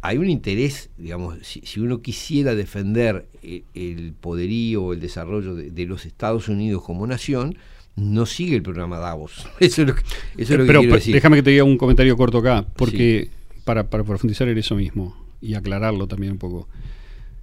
hay 0.00 0.16
un 0.16 0.30
interés, 0.30 0.88
digamos, 0.96 1.36
si, 1.42 1.60
si 1.60 1.80
uno 1.80 2.00
quisiera 2.00 2.54
defender 2.54 3.28
eh, 3.42 3.64
el 3.74 4.14
poderío 4.18 4.82
o 4.82 4.92
el 4.94 5.00
desarrollo 5.00 5.54
de, 5.54 5.70
de 5.70 5.84
los 5.84 6.06
Estados 6.06 6.48
Unidos 6.48 6.82
como 6.82 7.06
nación, 7.06 7.58
no 7.96 8.24
sigue 8.24 8.56
el 8.56 8.62
programa 8.62 8.98
Davos. 8.98 9.46
Eso 9.60 9.82
es 9.82 9.88
lo 9.88 9.94
que, 9.94 10.00
eso 10.00 10.14
es 10.38 10.50
lo 10.52 10.64
que 10.64 10.66
Pero 10.66 10.80
quiero 10.80 10.94
decir. 10.94 11.14
déjame 11.14 11.36
que 11.36 11.42
te 11.42 11.50
diga 11.50 11.64
un 11.64 11.76
comentario 11.76 12.16
corto 12.16 12.38
acá, 12.38 12.66
porque 12.76 13.28
para, 13.64 13.90
para 13.90 14.04
profundizar 14.04 14.48
en 14.48 14.56
eso 14.56 14.74
mismo 14.74 15.14
y 15.42 15.52
aclararlo 15.52 16.06
también 16.06 16.32
un 16.32 16.38
poco. 16.38 16.66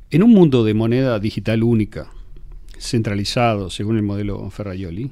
En 0.10 0.24
un 0.24 0.32
mundo 0.32 0.64
de 0.64 0.74
moneda 0.74 1.20
digital 1.20 1.61
única, 1.61 2.11
centralizado 2.82 3.69
según 3.69 3.98
el 3.98 4.03
modelo 4.03 4.50
Ferraioli, 4.50 5.11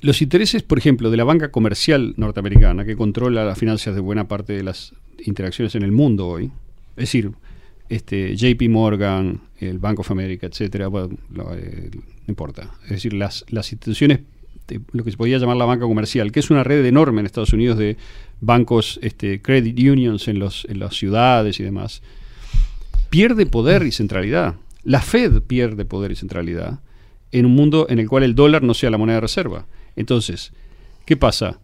los 0.00 0.20
intereses, 0.20 0.62
por 0.62 0.78
ejemplo, 0.78 1.10
de 1.10 1.16
la 1.16 1.24
banca 1.24 1.50
comercial 1.50 2.14
norteamericana, 2.16 2.84
que 2.84 2.96
controla 2.96 3.44
las 3.44 3.58
finanzas 3.58 3.94
de 3.94 4.00
buena 4.00 4.26
parte 4.26 4.52
de 4.52 4.64
las 4.64 4.94
interacciones 5.24 5.74
en 5.76 5.82
el 5.82 5.92
mundo 5.92 6.26
hoy, 6.26 6.50
es 6.96 7.02
decir, 7.04 7.30
este, 7.88 8.36
JP 8.36 8.68
Morgan, 8.68 9.42
el 9.58 9.78
Bank 9.78 10.00
of 10.00 10.10
America, 10.10 10.46
etcétera, 10.46 10.86
eh, 10.86 11.90
no 11.92 12.26
importa. 12.26 12.70
Es 12.84 12.90
decir, 12.90 13.12
las, 13.12 13.44
las 13.48 13.70
instituciones, 13.70 14.20
de 14.66 14.80
lo 14.92 15.04
que 15.04 15.10
se 15.10 15.16
podía 15.16 15.38
llamar 15.38 15.56
la 15.56 15.66
banca 15.66 15.84
comercial, 15.84 16.32
que 16.32 16.40
es 16.40 16.50
una 16.50 16.64
red 16.64 16.84
enorme 16.84 17.20
en 17.20 17.26
Estados 17.26 17.52
Unidos 17.52 17.78
de 17.78 17.96
bancos, 18.40 18.98
este, 19.02 19.40
credit 19.40 19.78
unions 19.78 20.26
en, 20.26 20.38
los, 20.38 20.66
en 20.68 20.80
las 20.80 20.96
ciudades 20.96 21.60
y 21.60 21.62
demás, 21.62 22.02
pierde 23.10 23.46
poder 23.46 23.82
y 23.84 23.92
centralidad. 23.92 24.56
La 24.84 25.00
Fed 25.00 25.42
pierde 25.42 25.84
poder 25.84 26.12
y 26.12 26.16
centralidad 26.16 26.80
en 27.30 27.46
un 27.46 27.54
mundo 27.54 27.86
en 27.88 27.98
el 27.98 28.08
cual 28.08 28.22
el 28.24 28.34
dólar 28.34 28.62
no 28.62 28.74
sea 28.74 28.90
la 28.90 28.98
moneda 28.98 29.16
de 29.16 29.20
reserva. 29.22 29.66
Entonces, 29.96 30.52
¿qué 31.06 31.16
pasa? 31.16 31.60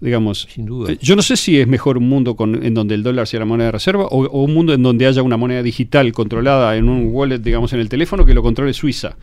Digamos, 0.00 0.48
Sin 0.50 0.64
duda. 0.66 0.92
eh, 0.92 0.98
yo 1.00 1.14
no 1.14 1.22
sé 1.22 1.36
si 1.36 1.58
es 1.60 1.66
mejor 1.68 1.98
un 1.98 2.08
mundo 2.08 2.34
con- 2.36 2.64
en 2.64 2.72
donde 2.74 2.94
el 2.94 3.02
dólar 3.02 3.26
sea 3.26 3.40
la 3.40 3.46
moneda 3.46 3.66
de 3.66 3.72
reserva 3.72 4.06
o, 4.06 4.24
o 4.24 4.42
un 4.44 4.54
mundo 4.54 4.72
en 4.72 4.82
donde 4.82 5.06
haya 5.06 5.22
una 5.22 5.36
moneda 5.36 5.62
digital 5.62 6.10
controlada 6.12 6.74
en 6.76 6.88
un 6.88 7.08
wallet, 7.12 7.38
digamos, 7.38 7.72
en 7.74 7.80
el 7.80 7.88
teléfono 7.88 8.24
que 8.24 8.32
lo 8.32 8.42
controle 8.42 8.72
Suiza 8.72 9.16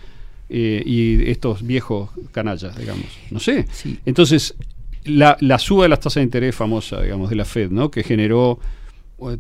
eh, 0.49 0.83
y 0.85 1.29
estos 1.31 1.65
viejos 1.65 2.11
canallas, 2.31 2.77
digamos. 2.77 3.05
No 3.31 3.39
sé. 3.39 3.65
Sí. 3.71 3.97
Entonces, 4.05 4.55
la, 5.05 5.35
la 5.39 5.57
suba 5.57 5.83
de 5.83 5.89
las 5.89 5.99
tasas 5.99 6.15
de 6.15 6.23
interés 6.23 6.53
famosa, 6.53 7.01
digamos, 7.01 7.29
de 7.31 7.35
la 7.37 7.45
Fed, 7.45 7.71
¿no? 7.71 7.89
Que 7.89 8.03
generó 8.03 8.59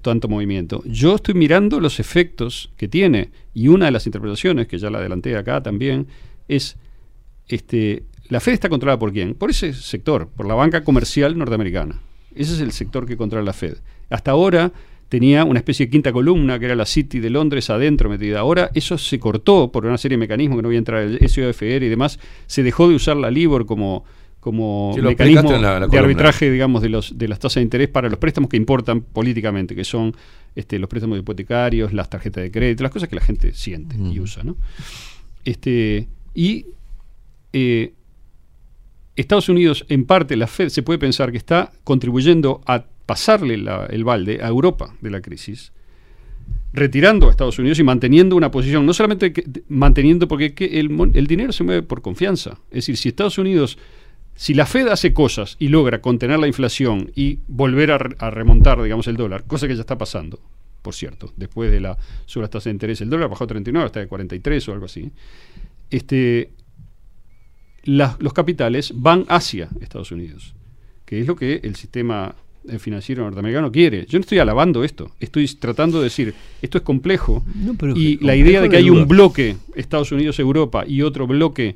tanto 0.01 0.27
movimiento. 0.27 0.81
Yo 0.85 1.15
estoy 1.15 1.33
mirando 1.33 1.79
los 1.79 1.99
efectos 1.99 2.71
que 2.77 2.87
tiene 2.87 3.31
y 3.53 3.67
una 3.67 3.85
de 3.85 3.91
las 3.91 4.05
interpretaciones, 4.05 4.67
que 4.67 4.77
ya 4.77 4.89
la 4.89 4.99
adelanté 4.99 5.35
acá 5.37 5.61
también, 5.61 6.07
es 6.47 6.77
este, 7.47 8.03
la 8.29 8.39
Fed 8.39 8.53
está 8.53 8.69
controlada 8.69 8.99
por 8.99 9.13
quién? 9.13 9.33
Por 9.33 9.49
ese 9.49 9.73
sector, 9.73 10.27
por 10.29 10.47
la 10.47 10.55
banca 10.55 10.83
comercial 10.83 11.37
norteamericana. 11.37 12.01
Ese 12.35 12.53
es 12.53 12.59
el 12.59 12.71
sector 12.71 13.05
que 13.05 13.17
controla 13.17 13.45
la 13.45 13.53
Fed. 13.53 13.77
Hasta 14.09 14.31
ahora 14.31 14.71
tenía 15.09 15.45
una 15.45 15.59
especie 15.59 15.85
de 15.85 15.89
quinta 15.89 16.11
columna, 16.11 16.59
que 16.59 16.65
era 16.65 16.75
la 16.75 16.85
City 16.85 17.19
de 17.19 17.29
Londres 17.29 17.69
adentro 17.69 18.09
metida. 18.09 18.39
Ahora 18.39 18.69
eso 18.73 18.97
se 18.97 19.19
cortó 19.19 19.71
por 19.71 19.85
una 19.85 19.97
serie 19.97 20.17
de 20.17 20.19
mecanismos 20.19 20.57
que 20.57 20.61
no 20.61 20.69
voy 20.69 20.75
a 20.75 20.79
entrar, 20.79 21.01
el 21.03 21.29
SOFR 21.29 21.83
y 21.83 21.89
demás. 21.89 22.19
Se 22.45 22.63
dejó 22.63 22.89
de 22.89 22.95
usar 22.95 23.17
la 23.17 23.31
LIBOR 23.31 23.65
como, 23.65 24.03
como 24.39 24.91
Sí, 24.95 25.01
lo 25.01 25.09
mecanismo 25.09 25.39
explicaste 25.41 25.55
en 25.55 25.61
la- 25.61 25.79
la 25.81 25.87
de 25.87 25.97
arbitraje, 25.99 26.49
digamos, 26.51 26.81
de, 26.81 26.89
los, 26.89 27.17
de 27.17 27.27
las 27.27 27.39
tasas 27.39 27.55
de 27.55 27.61
interés 27.63 27.87
para 27.89 28.07
los 28.09 28.17
préstamos 28.19 28.49
que 28.49 28.57
importan 28.57 29.01
políticamente, 29.01 29.75
que 29.75 29.83
son 29.83 30.15
este, 30.55 30.79
los 30.79 30.89
préstamos 30.89 31.19
hipotecarios, 31.19 31.93
las 31.93 32.09
tarjetas 32.09 32.43
de 32.43 32.51
crédito, 32.51 32.83
las 32.83 32.91
cosas 32.91 33.09
que 33.09 33.15
la 33.15 33.21
gente 33.21 33.53
siente 33.53 33.95
y 33.97 34.19
usa, 34.19 34.43
¿no? 34.43 34.55
Este, 35.45 36.07
y 36.33 36.67
eh, 37.53 37.93
Estados 39.15 39.49
Unidos, 39.49 39.85
en 39.89 40.05
parte, 40.05 40.35
la 40.35 40.47
Fed 40.47 40.69
se 40.69 40.83
puede 40.83 40.99
pensar 40.99 41.31
que 41.31 41.37
está 41.37 41.71
contribuyendo 41.83 42.61
a 42.65 42.85
pasarle 43.05 43.57
la- 43.57 43.85
el 43.89 44.03
balde 44.03 44.39
a 44.43 44.47
Europa 44.47 44.93
de 45.01 45.09
la 45.09 45.21
crisis, 45.21 45.71
retirando 46.73 47.27
a 47.27 47.31
Estados 47.31 47.57
Unidos 47.57 47.79
y 47.79 47.83
manteniendo 47.83 48.35
una 48.35 48.51
posición, 48.51 48.85
no 48.85 48.93
solamente 48.93 49.33
que- 49.33 49.43
manteniendo, 49.69 50.27
porque 50.27 50.53
que 50.53 50.79
el, 50.79 50.89
mon- 50.89 51.11
el 51.15 51.25
dinero 51.25 51.51
se 51.51 51.63
mueve 51.63 51.81
por 51.81 52.01
confianza. 52.01 52.59
Es 52.69 52.75
decir, 52.85 52.97
si 52.97 53.09
Estados 53.09 53.37
Unidos, 53.37 53.77
si 54.37 54.53
la 54.53 54.65
Fed 54.65 54.87
hace 54.87 55.13
cosas 55.13 55.57
y 55.59 55.67
logra 55.67 55.99
contener 55.99 56.39
la 56.39 56.47
inflación 56.47 57.11
y 57.15 57.39
volver 57.49 57.91
a, 57.91 57.97
re- 57.97 58.15
a 58.19 58.29
remontar, 58.29 58.81
digamos, 58.81 59.07
el 59.07 59.17
dólar, 59.17 59.43
cosa 59.43 59.67
que 59.67 59.75
ya 59.75 59.81
está 59.81 59.97
pasando, 59.97 60.39
por 60.81 60.93
cierto, 60.95 61.33
después 61.35 61.69
de 61.71 61.81
la 61.81 61.97
sobre 62.25 62.43
las 62.45 62.51
tasas 62.51 62.65
de 62.65 62.71
interés, 62.71 63.01
el 63.01 63.09
dólar 63.09 63.29
bajó 63.29 63.43
a 63.43 63.47
39, 63.47 63.85
hasta 63.87 63.99
de 63.99 64.07
43 64.07 64.69
o 64.69 64.73
algo 64.73 64.85
así. 64.85 65.11
Este, 65.89 66.51
los 67.85 68.33
capitales 68.33 68.91
van 68.95 69.25
hacia 69.29 69.69
Estados 69.81 70.11
Unidos, 70.11 70.53
que 71.05 71.19
es 71.21 71.27
lo 71.27 71.35
que 71.35 71.61
el 71.63 71.75
sistema 71.75 72.35
eh, 72.67 72.79
financiero 72.79 73.23
norteamericano 73.23 73.71
quiere. 73.71 74.05
Yo 74.07 74.19
no 74.19 74.21
estoy 74.21 74.39
alabando 74.39 74.83
esto, 74.83 75.11
estoy 75.19 75.47
tratando 75.47 75.97
de 75.99 76.05
decir, 76.05 76.33
esto 76.61 76.77
es 76.77 76.83
complejo 76.83 77.43
No, 77.55 77.75
pero 77.75 77.95
y 77.95 78.17
la 78.17 78.35
idea 78.35 78.61
de 78.61 78.69
que 78.69 78.77
hay 78.77 78.89
un 78.89 79.07
bloque 79.07 79.55
Estados 79.75 80.11
Unidos-Europa 80.11 80.83
y 80.85 81.01
otro 81.01 81.27
bloque, 81.27 81.75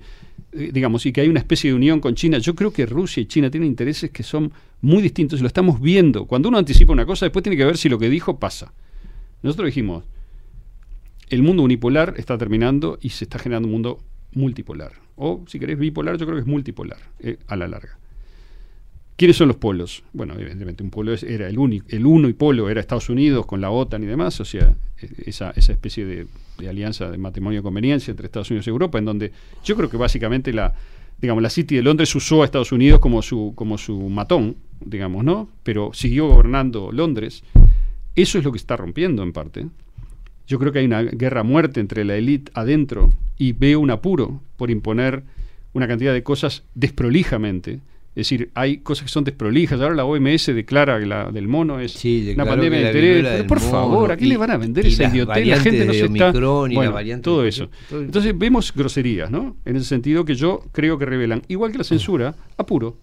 digamos, 0.51 1.05
y 1.05 1.13
que 1.13 1.21
hay 1.21 1.27
una 1.30 1.39
especie 1.39 1.69
de 1.69 1.75
unión 1.75 1.99
con 1.99 2.15
China, 2.15 2.38
yo 2.39 2.55
creo 2.55 2.71
que 2.73 2.85
Rusia 2.85 3.21
y 3.21 3.25
China 3.25 3.49
tienen 3.49 3.67
intereses 3.69 4.09
que 4.11 4.23
son 4.23 4.51
muy 4.81 5.01
distintos 5.01 5.39
y 5.39 5.41
lo 5.43 5.47
estamos 5.47 5.80
viendo. 5.81 6.25
Cuando 6.25 6.49
uno 6.49 6.57
anticipa 6.57 6.91
una 6.93 7.05
cosa, 7.05 7.25
después 7.25 7.43
tiene 7.43 7.55
que 7.57 7.65
ver 7.65 7.77
si 7.77 7.88
lo 7.89 7.97
que 7.99 8.09
dijo 8.09 8.38
pasa. 8.39 8.73
Nosotros 9.43 9.67
dijimos, 9.67 10.03
el 11.30 11.41
mundo 11.43 11.63
unipolar 11.63 12.15
está 12.17 12.38
terminando 12.38 12.97
y 13.01 13.09
se 13.09 13.23
está 13.25 13.39
generando 13.39 13.67
un 13.67 13.71
mundo 13.73 13.99
multipolar. 14.33 14.91
O, 15.15 15.43
si 15.47 15.59
querés, 15.59 15.77
bipolar, 15.80 16.17
yo 16.17 16.25
creo 16.25 16.35
que 16.38 16.41
es 16.41 16.47
multipolar, 16.47 16.97
eh, 17.19 17.38
a 17.47 17.55
la 17.55 17.67
larga. 17.67 17.97
¿Quiénes 19.17 19.38
son 19.38 19.49
los 19.49 19.57
polos? 19.57 20.03
Bueno, 20.13 20.33
evidentemente 20.38 20.83
un 20.83 20.89
polo 20.89 21.13
es- 21.13 21.23
era 21.23 21.47
el 21.47 21.59
único, 21.59 21.85
el 21.89 22.05
uno 22.05 22.27
y 22.27 22.33
polo 22.33 22.69
era 22.69 22.81
Estados 22.81 23.09
Unidos 23.09 23.45
con 23.45 23.61
la 23.61 23.69
OTAN 23.69 24.03
y 24.03 24.07
demás, 24.07 24.39
o 24.39 24.45
sea, 24.45 24.75
e- 24.99 25.09
esa, 25.30 25.51
esa 25.51 25.71
especie 25.73 26.05
de, 26.05 26.27
de 26.61 26.69
alianza 26.69 27.09
de 27.09 27.17
matrimonio 27.17 27.59
de 27.59 27.64
conveniencia 27.64 28.11
entre 28.11 28.27
Estados 28.27 28.49
Unidos 28.49 28.67
y 28.67 28.69
Europa, 28.69 28.98
en 28.99 29.06
donde 29.06 29.31
yo 29.64 29.75
creo 29.75 29.90
que 29.90 29.98
básicamente 29.98 30.53
la, 30.53 30.73
digamos, 31.19 31.43
la 31.43 31.49
City 31.49 31.75
de 31.75 31.81
Londres 31.81 32.14
usó 32.15 32.41
a 32.41 32.45
Estados 32.45 32.72
Unidos 32.72 32.99
como 32.99 33.22
su, 33.22 33.53
como 33.56 33.77
su 33.77 34.09
matón, 34.09 34.56
digamos, 34.80 35.23
¿no? 35.23 35.49
Pero 35.64 35.91
siguió 35.93 36.27
gobernando 36.27 36.91
Londres. 36.91 37.43
Eso 38.15 38.38
es 38.38 38.43
lo 38.43 38.51
que 38.51 38.57
está 38.57 38.77
rompiendo 38.77 39.23
en 39.23 39.33
parte. 39.33 39.67
Yo 40.48 40.59
creo 40.59 40.72
que 40.72 40.80
hay 40.80 40.85
una 40.85 41.03
guerra 41.03 41.43
muerte 41.43 41.80
entre 41.80 42.03
la 42.03 42.15
élite 42.15 42.51
adentro 42.56 43.11
y 43.38 43.53
veo 43.53 43.80
un 43.80 43.91
apuro 43.91 44.41
por 44.57 44.69
imponer 44.69 45.23
una 45.73 45.88
cantidad 45.88 46.14
de 46.14 46.23
cosas 46.23 46.64
desprolijamente 46.75 47.80
Es 48.14 48.27
decir, 48.27 48.51
hay 48.56 48.80
cosas 48.80 49.06
que 49.06 49.09
son 49.09 49.23
desprolijas. 49.23 49.80
Ahora 49.80 49.95
la 49.95 50.03
OMS 50.03 50.48
declara 50.48 50.99
que 50.99 51.06
la 51.06 51.31
del 51.31 51.48
mono 51.48 51.80
es 51.80 52.03
una 52.35 52.45
pandemia 52.45 52.80
de 52.80 52.88
interés. 52.88 53.25
Pero 53.25 53.48
por 53.48 53.59
mono 53.59 53.72
favor, 53.72 54.11
¿a 54.11 54.17
quién 54.17 54.30
le 54.30 54.38
van 54.38 54.51
a 54.51 54.57
vender 54.57 54.85
esa 54.85 55.06
idiotez? 55.06 55.48
La 55.48 55.59
gente 55.59 55.85
no 55.85 55.93
se 55.93 56.06
está. 56.06 56.31
Bueno, 56.31 57.22
todo 57.22 57.45
eso. 57.45 57.69
Entonces 57.90 58.38
vemos 58.38 58.73
groserías, 58.73 59.31
¿no? 59.31 59.56
En 59.64 59.77
el 59.77 59.85
sentido 59.85 60.25
que 60.25 60.35
yo 60.35 60.61
creo 60.73 60.98
que 60.98 61.06
revelan, 61.06 61.41
igual 61.48 61.72
que 61.72 61.77
la 61.77 61.83
censura, 61.85 62.35
apuro. 62.57 62.98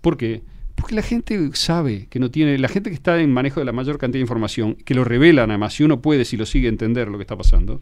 ¿Por 0.00 0.16
qué? 0.16 0.42
Porque 0.74 0.94
la 0.94 1.02
gente 1.02 1.50
sabe 1.54 2.06
que 2.08 2.20
no 2.20 2.30
tiene, 2.30 2.56
la 2.58 2.68
gente 2.68 2.90
que 2.90 2.94
está 2.94 3.20
en 3.20 3.32
manejo 3.32 3.60
de 3.60 3.66
la 3.66 3.72
mayor 3.72 3.98
cantidad 3.98 4.18
de 4.18 4.22
información, 4.22 4.74
que 4.74 4.94
lo 4.94 5.04
revelan 5.04 5.50
además, 5.50 5.74
si 5.74 5.82
uno 5.82 6.00
puede, 6.00 6.24
si 6.24 6.36
lo 6.36 6.46
sigue 6.46 6.68
entender 6.68 7.08
lo 7.08 7.18
que 7.18 7.22
está 7.22 7.36
pasando, 7.36 7.80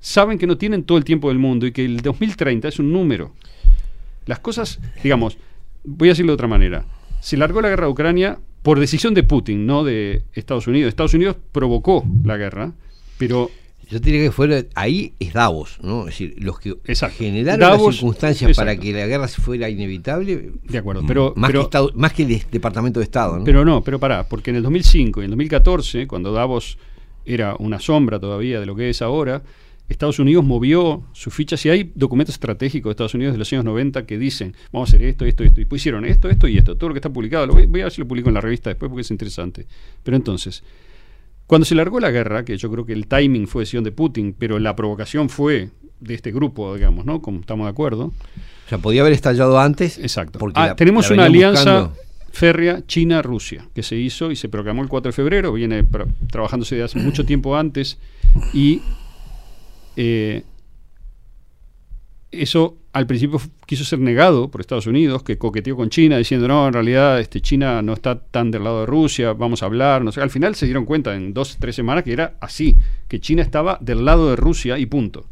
saben 0.00 0.38
que 0.38 0.46
no 0.46 0.56
tienen 0.56 0.84
todo 0.84 0.96
el 0.98 1.04
tiempo 1.04 1.28
del 1.28 1.38
mundo 1.38 1.66
y 1.66 1.72
que 1.72 1.84
el 1.84 1.98
2030 1.98 2.68
es 2.68 2.78
un 2.78 2.92
número. 2.92 3.32
Las 4.26 4.38
cosas, 4.38 4.78
digamos, 5.02 5.38
voy 5.84 6.08
a 6.08 6.12
decirlo 6.12 6.32
de 6.32 6.34
otra 6.34 6.48
manera. 6.48 6.84
Se 7.20 7.36
largó 7.36 7.60
la 7.60 7.68
guerra 7.68 7.86
de 7.86 7.92
Ucrania 7.92 8.38
por 8.62 8.78
decisión 8.80 9.14
de 9.14 9.22
Putin, 9.22 9.66
no 9.66 9.84
de 9.84 10.22
Estados 10.34 10.66
Unidos. 10.66 10.88
Estados 10.88 11.14
Unidos 11.14 11.36
provocó 11.52 12.04
la 12.24 12.36
guerra, 12.36 12.72
pero 13.18 13.50
Yo 13.90 13.98
diría 13.98 14.22
que 14.22 14.30
fuera, 14.30 14.62
ahí 14.76 15.14
es 15.18 15.32
Davos, 15.32 15.78
¿no? 15.82 16.02
Es 16.02 16.06
decir, 16.18 16.36
los 16.38 16.60
que 16.60 16.76
generaron 17.16 17.58
Davos, 17.60 17.86
las 17.86 17.94
circunstancias 17.96 18.56
para 18.56 18.70
exacto. 18.72 18.86
que 18.86 18.92
la 18.92 19.06
guerra 19.08 19.26
fuera 19.26 19.68
inevitable. 19.68 20.52
De 20.62 20.78
acuerdo, 20.78 21.02
pero- 21.08 21.32
más, 21.36 21.48
pero- 21.50 21.60
que 21.60 21.64
Estado- 21.64 21.90
más 21.96 22.12
que 22.12 22.22
el 22.22 22.28
de- 22.28 22.44
Departamento 22.52 23.00
de 23.00 23.04
Estado, 23.04 23.38
¿no? 23.38 23.44
Pero 23.44 23.64
no, 23.64 23.82
pero 23.82 23.98
pará, 23.98 24.22
porque 24.28 24.50
en 24.50 24.56
el 24.56 24.62
2005 24.62 25.20
y 25.20 25.24
en 25.24 25.24
el 25.24 25.30
2014, 25.32 26.06
cuando 26.06 26.32
Davos 26.32 26.78
era 27.26 27.56
una 27.58 27.80
sombra 27.80 28.20
todavía 28.20 28.60
de 28.60 28.66
lo 28.66 28.76
que 28.76 28.90
es 28.90 29.02
ahora, 29.02 29.42
Estados 29.90 30.18
Unidos 30.18 30.44
movió 30.44 31.02
sus 31.12 31.34
fichas 31.34 31.64
y 31.66 31.68
hay 31.68 31.92
documentos 31.94 32.34
estratégicos 32.36 32.88
de 32.88 32.92
Estados 32.92 33.14
Unidos 33.14 33.32
de 33.34 33.38
los 33.38 33.52
años 33.52 33.64
90 33.64 34.06
que 34.06 34.16
dicen, 34.18 34.54
vamos 34.72 34.88
a 34.88 34.96
hacer 34.96 35.02
esto, 35.06 35.24
esto, 35.26 35.44
esto, 35.44 35.60
y 35.60 35.64
pues 35.66 35.82
hicieron 35.82 36.04
esto, 36.04 36.28
esto 36.30 36.48
y 36.48 36.56
esto, 36.58 36.76
todo 36.76 36.88
lo 36.88 36.94
que 36.94 36.98
está 36.98 37.10
publicado, 37.10 37.46
lo 37.46 37.52
voy, 37.54 37.66
voy 37.66 37.80
a 37.80 37.84
ver 37.84 37.92
si 37.92 38.00
lo 38.00 38.08
publico 38.08 38.28
en 38.28 38.34
la 38.34 38.40
revista 38.40 38.70
después 38.70 38.88
porque 38.88 39.02
es 39.02 39.10
interesante. 39.10 39.66
Pero 40.02 40.16
entonces, 40.16 40.62
cuando 41.46 41.64
se 41.64 41.74
largó 41.74 41.98
la 42.00 42.10
guerra, 42.10 42.44
que 42.44 42.56
yo 42.56 42.70
creo 42.70 42.86
que 42.86 42.92
el 42.92 43.06
timing 43.08 43.46
fue 43.48 43.62
decisión 43.62 43.84
de 43.84 43.92
Putin, 43.92 44.34
pero 44.38 44.58
la 44.58 44.74
provocación 44.76 45.28
fue 45.28 45.70
de 46.00 46.14
este 46.14 46.30
grupo, 46.32 46.74
digamos, 46.76 47.04
¿no? 47.04 47.20
Como 47.20 47.40
estamos 47.40 47.66
de 47.66 47.70
acuerdo. 47.70 48.04
O 48.06 48.68
sea, 48.68 48.78
podía 48.78 49.00
haber 49.02 49.12
estallado 49.12 49.58
antes. 49.58 49.98
Exacto. 49.98 50.38
Porque 50.38 50.60
Ah, 50.60 50.66
la- 50.68 50.76
tenemos 50.76 51.08
la 51.10 51.14
una 51.14 51.24
alianza 51.24 51.80
buscando. 51.80 52.02
férrea 52.30 52.86
China-Rusia 52.86 53.66
que 53.74 53.82
se 53.82 53.96
hizo 53.96 54.30
y 54.30 54.36
se 54.36 54.48
proclamó 54.48 54.82
el 54.82 54.88
4 54.88 55.08
de 55.10 55.12
febrero, 55.16 55.52
viene 55.52 55.84
trabajándose 56.30 56.76
de 56.76 56.84
hace 56.84 56.98
mucho 57.00 57.26
tiempo 57.26 57.56
antes 57.56 57.98
y 58.54 58.80
eh, 60.02 60.44
eso 62.30 62.78
al 62.94 63.06
principio 63.06 63.38
quiso 63.66 63.84
ser 63.84 63.98
negado 63.98 64.50
por 64.50 64.62
Estados 64.62 64.86
Unidos, 64.86 65.22
que 65.22 65.36
coqueteó 65.36 65.76
con 65.76 65.90
China 65.90 66.16
diciendo, 66.16 66.48
no, 66.48 66.66
en 66.66 66.72
realidad 66.72 67.20
este, 67.20 67.42
China 67.42 67.82
no 67.82 67.92
está 67.92 68.18
tan 68.18 68.50
del 68.50 68.64
lado 68.64 68.80
de 68.80 68.86
Rusia, 68.86 69.34
vamos 69.34 69.62
a 69.62 69.66
hablar. 69.66 70.02
No 70.02 70.10
sé. 70.10 70.22
Al 70.22 70.30
final 70.30 70.54
se 70.54 70.64
dieron 70.64 70.86
cuenta 70.86 71.14
en 71.14 71.34
dos, 71.34 71.58
tres 71.60 71.74
semanas 71.74 72.02
que 72.02 72.14
era 72.14 72.34
así, 72.40 72.76
que 73.08 73.20
China 73.20 73.42
estaba 73.42 73.76
del 73.82 74.06
lado 74.06 74.30
de 74.30 74.36
Rusia 74.36 74.78
y 74.78 74.86
punto. 74.86 75.26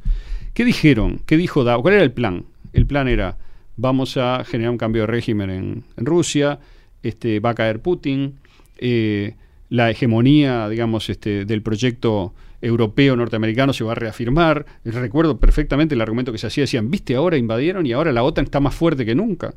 ¿Qué 0.52 0.66
dijeron? 0.66 1.22
¿Qué 1.24 1.38
dijo 1.38 1.64
Davos? 1.64 1.82
¿Cuál 1.82 1.94
era 1.94 2.02
el 2.02 2.12
plan? 2.12 2.44
El 2.74 2.84
plan 2.84 3.08
era, 3.08 3.38
vamos 3.78 4.18
a 4.18 4.44
generar 4.44 4.70
un 4.70 4.78
cambio 4.78 5.02
de 5.02 5.06
régimen 5.06 5.48
en, 5.48 5.84
en 5.97 6.05
Rusia, 6.05 6.58
este, 7.02 7.40
va 7.40 7.50
a 7.50 7.55
caer 7.55 7.80
Putin, 7.80 8.34
eh, 8.76 9.34
la 9.70 9.90
hegemonía, 9.90 10.68
digamos, 10.68 11.08
este, 11.08 11.47
del 11.47 11.62
proyecto 11.62 12.34
europeo 12.60 13.16
norteamericano 13.16 13.72
se 13.72 13.84
va 13.84 13.92
a 13.92 13.94
reafirmar. 13.94 14.66
Recuerdo 14.84 15.38
perfectamente 15.38 15.94
el 15.94 16.00
argumento 16.00 16.32
que 16.32 16.38
se 16.38 16.46
hacía, 16.48 16.62
decían, 16.64 16.90
viste, 16.90 17.14
ahora 17.14 17.36
invadieron 17.36 17.86
y 17.86 17.92
ahora 17.92 18.12
la 18.12 18.22
OTAN 18.22 18.44
está 18.44 18.60
más 18.60 18.74
fuerte 18.74 19.04
que 19.06 19.14
nunca. 19.14 19.54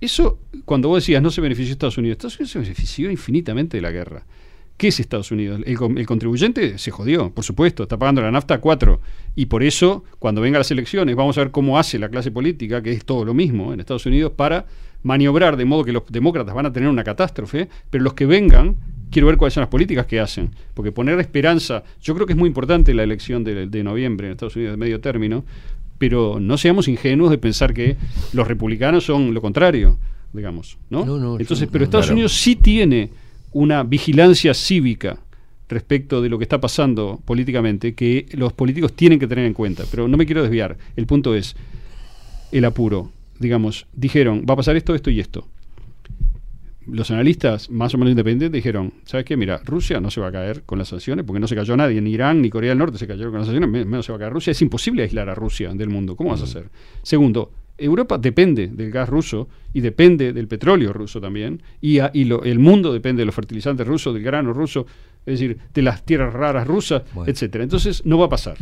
Eso, 0.00 0.38
cuando 0.64 0.88
vos 0.88 1.02
decías, 1.02 1.22
no 1.22 1.30
se 1.30 1.40
benefició 1.40 1.72
Estados 1.72 1.98
Unidos, 1.98 2.14
Estados 2.16 2.36
Unidos 2.36 2.52
se 2.52 2.58
benefició 2.60 3.10
infinitamente 3.10 3.76
de 3.76 3.82
la 3.82 3.90
guerra. 3.90 4.24
¿Qué 4.78 4.88
es 4.88 4.98
Estados 4.98 5.30
Unidos? 5.30 5.60
El, 5.66 5.76
con- 5.76 5.98
el 5.98 6.06
contribuyente 6.06 6.78
se 6.78 6.90
jodió, 6.90 7.30
por 7.34 7.44
supuesto, 7.44 7.82
está 7.82 7.98
pagando 7.98 8.22
la 8.22 8.30
nafta 8.30 8.62
4. 8.62 8.98
Y 9.36 9.44
por 9.46 9.62
eso, 9.62 10.04
cuando 10.18 10.40
vengan 10.40 10.60
las 10.60 10.70
elecciones, 10.70 11.14
vamos 11.16 11.36
a 11.36 11.42
ver 11.42 11.50
cómo 11.50 11.78
hace 11.78 11.98
la 11.98 12.08
clase 12.08 12.30
política, 12.30 12.82
que 12.82 12.92
es 12.92 13.04
todo 13.04 13.26
lo 13.26 13.34
mismo 13.34 13.74
en 13.74 13.80
Estados 13.80 14.06
Unidos, 14.06 14.32
para 14.34 14.64
maniobrar 15.02 15.58
de 15.58 15.66
modo 15.66 15.84
que 15.84 15.92
los 15.92 16.04
demócratas 16.08 16.54
van 16.54 16.64
a 16.64 16.72
tener 16.72 16.88
una 16.88 17.04
catástrofe, 17.04 17.68
pero 17.90 18.02
los 18.02 18.14
que 18.14 18.24
vengan, 18.24 18.76
quiero 19.10 19.26
ver 19.26 19.36
cuáles 19.36 19.54
son 19.54 19.62
las 19.62 19.68
políticas 19.70 20.06
que 20.06 20.20
hacen. 20.20 20.50
Porque 20.74 20.92
poner 20.92 21.18
esperanza, 21.20 21.82
yo 22.02 22.14
creo 22.14 22.26
que 22.26 22.32
es 22.32 22.38
muy 22.38 22.48
importante 22.48 22.94
la 22.94 23.02
elección 23.02 23.44
de, 23.44 23.66
de 23.66 23.84
noviembre 23.84 24.26
en 24.26 24.32
Estados 24.32 24.56
Unidos 24.56 24.72
de 24.72 24.76
medio 24.78 25.00
término, 25.00 25.44
pero 25.98 26.38
no 26.40 26.56
seamos 26.56 26.88
ingenuos 26.88 27.30
de 27.30 27.38
pensar 27.38 27.74
que 27.74 27.96
los 28.32 28.48
republicanos 28.48 29.04
son 29.04 29.34
lo 29.34 29.42
contrario, 29.42 29.98
digamos, 30.32 30.78
¿no? 30.88 31.04
No, 31.04 31.18
no, 31.18 31.38
Entonces, 31.38 31.68
pero 31.70 31.84
Estados 31.84 32.06
claro. 32.06 32.14
Unidos 32.14 32.32
sí 32.32 32.56
tiene 32.56 33.10
una 33.52 33.82
vigilancia 33.82 34.54
cívica 34.54 35.18
respecto 35.68 36.20
de 36.20 36.28
lo 36.28 36.38
que 36.38 36.44
está 36.44 36.60
pasando 36.60 37.20
políticamente 37.24 37.94
que 37.94 38.26
los 38.32 38.52
políticos 38.52 38.94
tienen 38.94 39.18
que 39.18 39.26
tener 39.26 39.44
en 39.44 39.54
cuenta. 39.54 39.84
Pero 39.90 40.08
no 40.08 40.16
me 40.16 40.26
quiero 40.26 40.42
desviar. 40.42 40.76
El 40.96 41.06
punto 41.06 41.34
es 41.34 41.54
el 42.52 42.64
apuro. 42.64 43.10
Digamos, 43.38 43.86
dijeron, 43.92 44.44
va 44.48 44.54
a 44.54 44.56
pasar 44.56 44.76
esto, 44.76 44.94
esto 44.94 45.10
y 45.10 45.20
esto. 45.20 45.46
Los 46.86 47.10
analistas 47.10 47.70
más 47.70 47.94
o 47.94 47.98
menos 47.98 48.10
independientes 48.12 48.50
dijeron, 48.52 48.92
¿sabes 49.04 49.24
qué? 49.26 49.36
Mira, 49.36 49.60
Rusia 49.64 50.00
no 50.00 50.10
se 50.10 50.20
va 50.20 50.28
a 50.28 50.32
caer 50.32 50.62
con 50.64 50.78
las 50.78 50.88
sanciones, 50.88 51.24
porque 51.26 51.38
no 51.38 51.46
se 51.46 51.54
cayó 51.54 51.76
nadie, 51.76 52.00
ni 52.00 52.10
Irán 52.12 52.40
ni 52.42 52.48
Corea 52.50 52.70
del 52.70 52.78
Norte 52.78 52.96
se 52.98 53.06
cayeron 53.06 53.32
con 53.32 53.40
las 53.40 53.46
sanciones, 53.46 53.68
me- 53.70 53.84
menos 53.84 54.06
se 54.06 54.12
va 54.12 54.16
a 54.16 54.18
caer 54.20 54.32
Rusia. 54.32 54.50
Es 54.52 54.62
imposible 54.62 55.02
aislar 55.02 55.28
a 55.28 55.34
Rusia 55.34 55.72
del 55.74 55.88
mundo. 55.90 56.16
¿Cómo 56.16 56.30
vas 56.30 56.40
a 56.40 56.44
hacer? 56.44 56.68
Segundo, 57.02 57.52
Europa 57.78 58.18
depende 58.18 58.66
del 58.68 58.90
gas 58.90 59.08
ruso 59.08 59.48
y 59.72 59.80
depende 59.80 60.32
del 60.32 60.48
petróleo 60.48 60.92
ruso 60.92 61.20
también, 61.20 61.62
y, 61.80 61.98
a- 61.98 62.10
y 62.14 62.24
lo- 62.24 62.42
el 62.44 62.58
mundo 62.58 62.92
depende 62.92 63.20
de 63.20 63.26
los 63.26 63.34
fertilizantes 63.34 63.86
rusos, 63.86 64.12
del 64.14 64.22
grano 64.22 64.52
ruso, 64.52 64.86
es 65.26 65.38
decir, 65.38 65.58
de 65.74 65.82
las 65.82 66.02
tierras 66.04 66.32
raras 66.32 66.66
rusas, 66.66 67.02
etcétera. 67.30 67.62
Entonces, 67.62 68.04
no 68.06 68.18
va 68.18 68.26
a 68.26 68.30
pasar. 68.30 68.56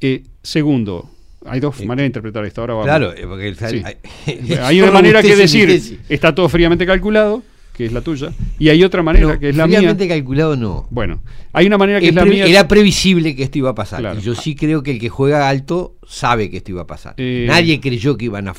Eh, 0.00 0.24
segundo, 0.42 1.08
hay 1.46 1.60
dos 1.60 1.76
maneras 1.84 2.04
de 2.04 2.06
interpretar 2.06 2.44
esto. 2.44 2.60
Ahora 2.62 2.74
vamos. 2.74 2.86
Claro, 2.86 3.12
eh, 3.12 3.26
porque 3.26 3.48
el- 3.48 3.56
Sí. 3.56 3.82
hay- 3.84 4.56
hay 4.60 4.80
una 4.80 4.90
manera 4.92 5.22
que 5.22 5.36
decir, 5.36 6.00
está 6.08 6.34
todo 6.34 6.48
fríamente 6.48 6.86
calculado, 6.86 7.42
que 7.72 7.86
es 7.86 7.92
la 7.92 8.02
tuya, 8.02 8.32
y 8.58 8.68
hay 8.68 8.84
otra 8.84 9.02
manera 9.02 9.38
que 9.38 9.48
es 9.48 9.56
la 9.56 9.66
mía. 9.66 9.78
fríamente 9.78 10.06
calculado 10.06 10.56
no. 10.56 10.86
Bueno, 10.90 11.22
hay 11.54 11.66
una 11.66 11.78
manera 11.78 12.00
que 12.00 12.06
es, 12.06 12.10
Es 12.10 12.14
la 12.16 12.24
mía. 12.26 12.44
Era 12.46 12.68
previsible 12.68 13.34
que 13.34 13.42
esto 13.44 13.58
iba 13.58 13.70
a 13.70 13.74
pasar. 13.74 14.00
Claro. 14.00 14.18
Y 14.18 14.22
yo 14.22 14.34
sí 14.34 14.54
creo 14.54 14.82
que 14.82 14.90
el 14.92 14.98
que 15.00 15.08
juega 15.08 15.48
alto 15.48 15.96
sabe 16.06 16.50
que 16.50 16.58
esto 16.58 16.70
iba 16.72 16.82
a 16.82 16.86
pasar. 16.86 17.14
Eh, 17.16 17.46
nadie 17.48 17.80
creyó 17.80 18.16
que 18.18 18.26
iban 18.26 18.46
a 18.48 18.54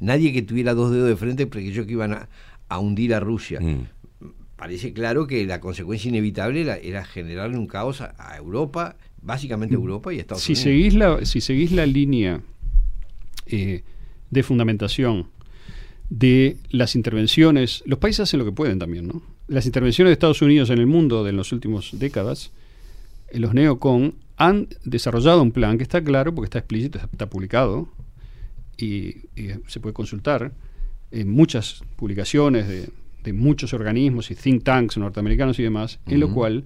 nadie 0.00 0.32
que 0.32 0.42
tuviera 0.42 0.74
dos 0.74 0.92
dedos 0.92 1.08
de 1.08 1.16
frente 1.16 1.48
creyó 1.48 1.86
que 1.86 1.92
iban 1.92 2.12
a, 2.12 2.28
a 2.68 2.78
hundir 2.78 3.14
a 3.14 3.20
Rusia. 3.20 3.58
Parece 4.56 4.92
claro 4.92 5.26
que 5.28 5.46
la 5.46 5.60
consecuencia 5.60 6.08
inevitable 6.08 6.60
era, 6.62 6.76
era 6.76 7.04
generarle 7.04 7.56
un 7.56 7.68
caos 7.68 8.00
a, 8.00 8.12
a 8.18 8.36
Europa, 8.36 8.96
básicamente 9.28 9.74
a 9.76 9.78
Europa 9.78 10.12
y 10.12 10.18
Estados 10.18 10.42
si 10.42 10.52
Unidos. 10.54 10.64
seguís 10.64 10.94
la, 10.94 11.24
si 11.26 11.40
seguís 11.40 11.70
la 11.70 11.84
línea 11.86 12.40
eh, 13.46 13.84
de 14.30 14.42
fundamentación 14.42 15.28
de 16.08 16.56
las 16.70 16.96
intervenciones, 16.96 17.82
los 17.84 17.98
países 17.98 18.20
hacen 18.20 18.38
lo 18.38 18.46
que 18.46 18.52
pueden 18.52 18.78
también, 18.78 19.06
¿no? 19.06 19.22
Las 19.46 19.66
intervenciones 19.66 20.08
de 20.08 20.14
Estados 20.14 20.40
Unidos 20.40 20.70
en 20.70 20.78
el 20.78 20.86
mundo 20.86 21.22
de 21.24 21.32
las 21.32 21.52
últimas 21.52 21.90
décadas, 21.92 22.50
eh, 23.28 23.38
los 23.38 23.52
neocon 23.52 24.14
han 24.38 24.68
desarrollado 24.84 25.42
un 25.42 25.52
plan 25.52 25.76
que 25.76 25.82
está 25.82 26.02
claro 26.02 26.34
porque 26.34 26.46
está 26.46 26.58
explícito, 26.60 26.98
está, 26.98 27.10
está 27.12 27.28
publicado 27.28 27.88
y, 28.78 29.26
y 29.36 29.50
se 29.66 29.80
puede 29.80 29.92
consultar 29.92 30.52
en 31.10 31.28
muchas 31.30 31.82
publicaciones 31.96 32.66
de, 32.66 32.88
de 33.24 33.32
muchos 33.34 33.74
organismos 33.74 34.30
y 34.30 34.34
think 34.34 34.64
tanks 34.64 34.96
norteamericanos 34.96 35.58
y 35.58 35.62
demás, 35.64 35.98
en 36.06 36.20
lo 36.20 36.32
cual 36.32 36.64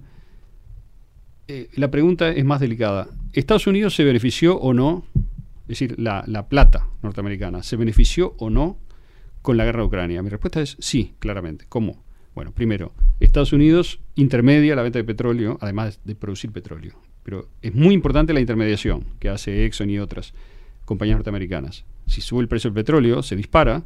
eh, 1.47 1.69
la 1.75 1.91
pregunta 1.91 2.29
es 2.29 2.45
más 2.45 2.59
delicada. 2.59 3.07
¿Estados 3.33 3.67
Unidos 3.67 3.95
se 3.95 4.03
benefició 4.03 4.57
o 4.57 4.73
no? 4.73 5.05
Es 5.63 5.79
decir, 5.79 5.95
la, 5.99 6.23
la 6.27 6.47
plata 6.47 6.87
norteamericana, 7.01 7.63
¿se 7.63 7.75
benefició 7.75 8.35
o 8.37 8.49
no 8.49 8.77
con 9.41 9.57
la 9.57 9.65
guerra 9.65 9.81
de 9.81 9.87
Ucrania? 9.87 10.21
Mi 10.21 10.29
respuesta 10.29 10.61
es 10.61 10.77
sí, 10.79 11.13
claramente. 11.19 11.65
¿Cómo? 11.69 12.03
Bueno, 12.35 12.51
primero, 12.51 12.93
Estados 13.19 13.53
Unidos 13.53 13.99
intermedia 14.15 14.75
la 14.75 14.81
venta 14.81 14.99
de 14.99 15.03
petróleo, 15.03 15.57
además 15.61 15.99
de 16.03 16.15
producir 16.15 16.51
petróleo. 16.51 16.95
Pero 17.23 17.49
es 17.61 17.73
muy 17.73 17.93
importante 17.93 18.33
la 18.33 18.39
intermediación 18.39 19.05
que 19.19 19.29
hace 19.29 19.65
Exxon 19.65 19.89
y 19.89 19.99
otras 19.99 20.33
compañías 20.85 21.17
norteamericanas. 21.17 21.85
Si 22.07 22.21
sube 22.21 22.41
el 22.41 22.47
precio 22.47 22.69
del 22.69 22.75
petróleo, 22.75 23.23
se 23.23 23.35
dispara, 23.35 23.83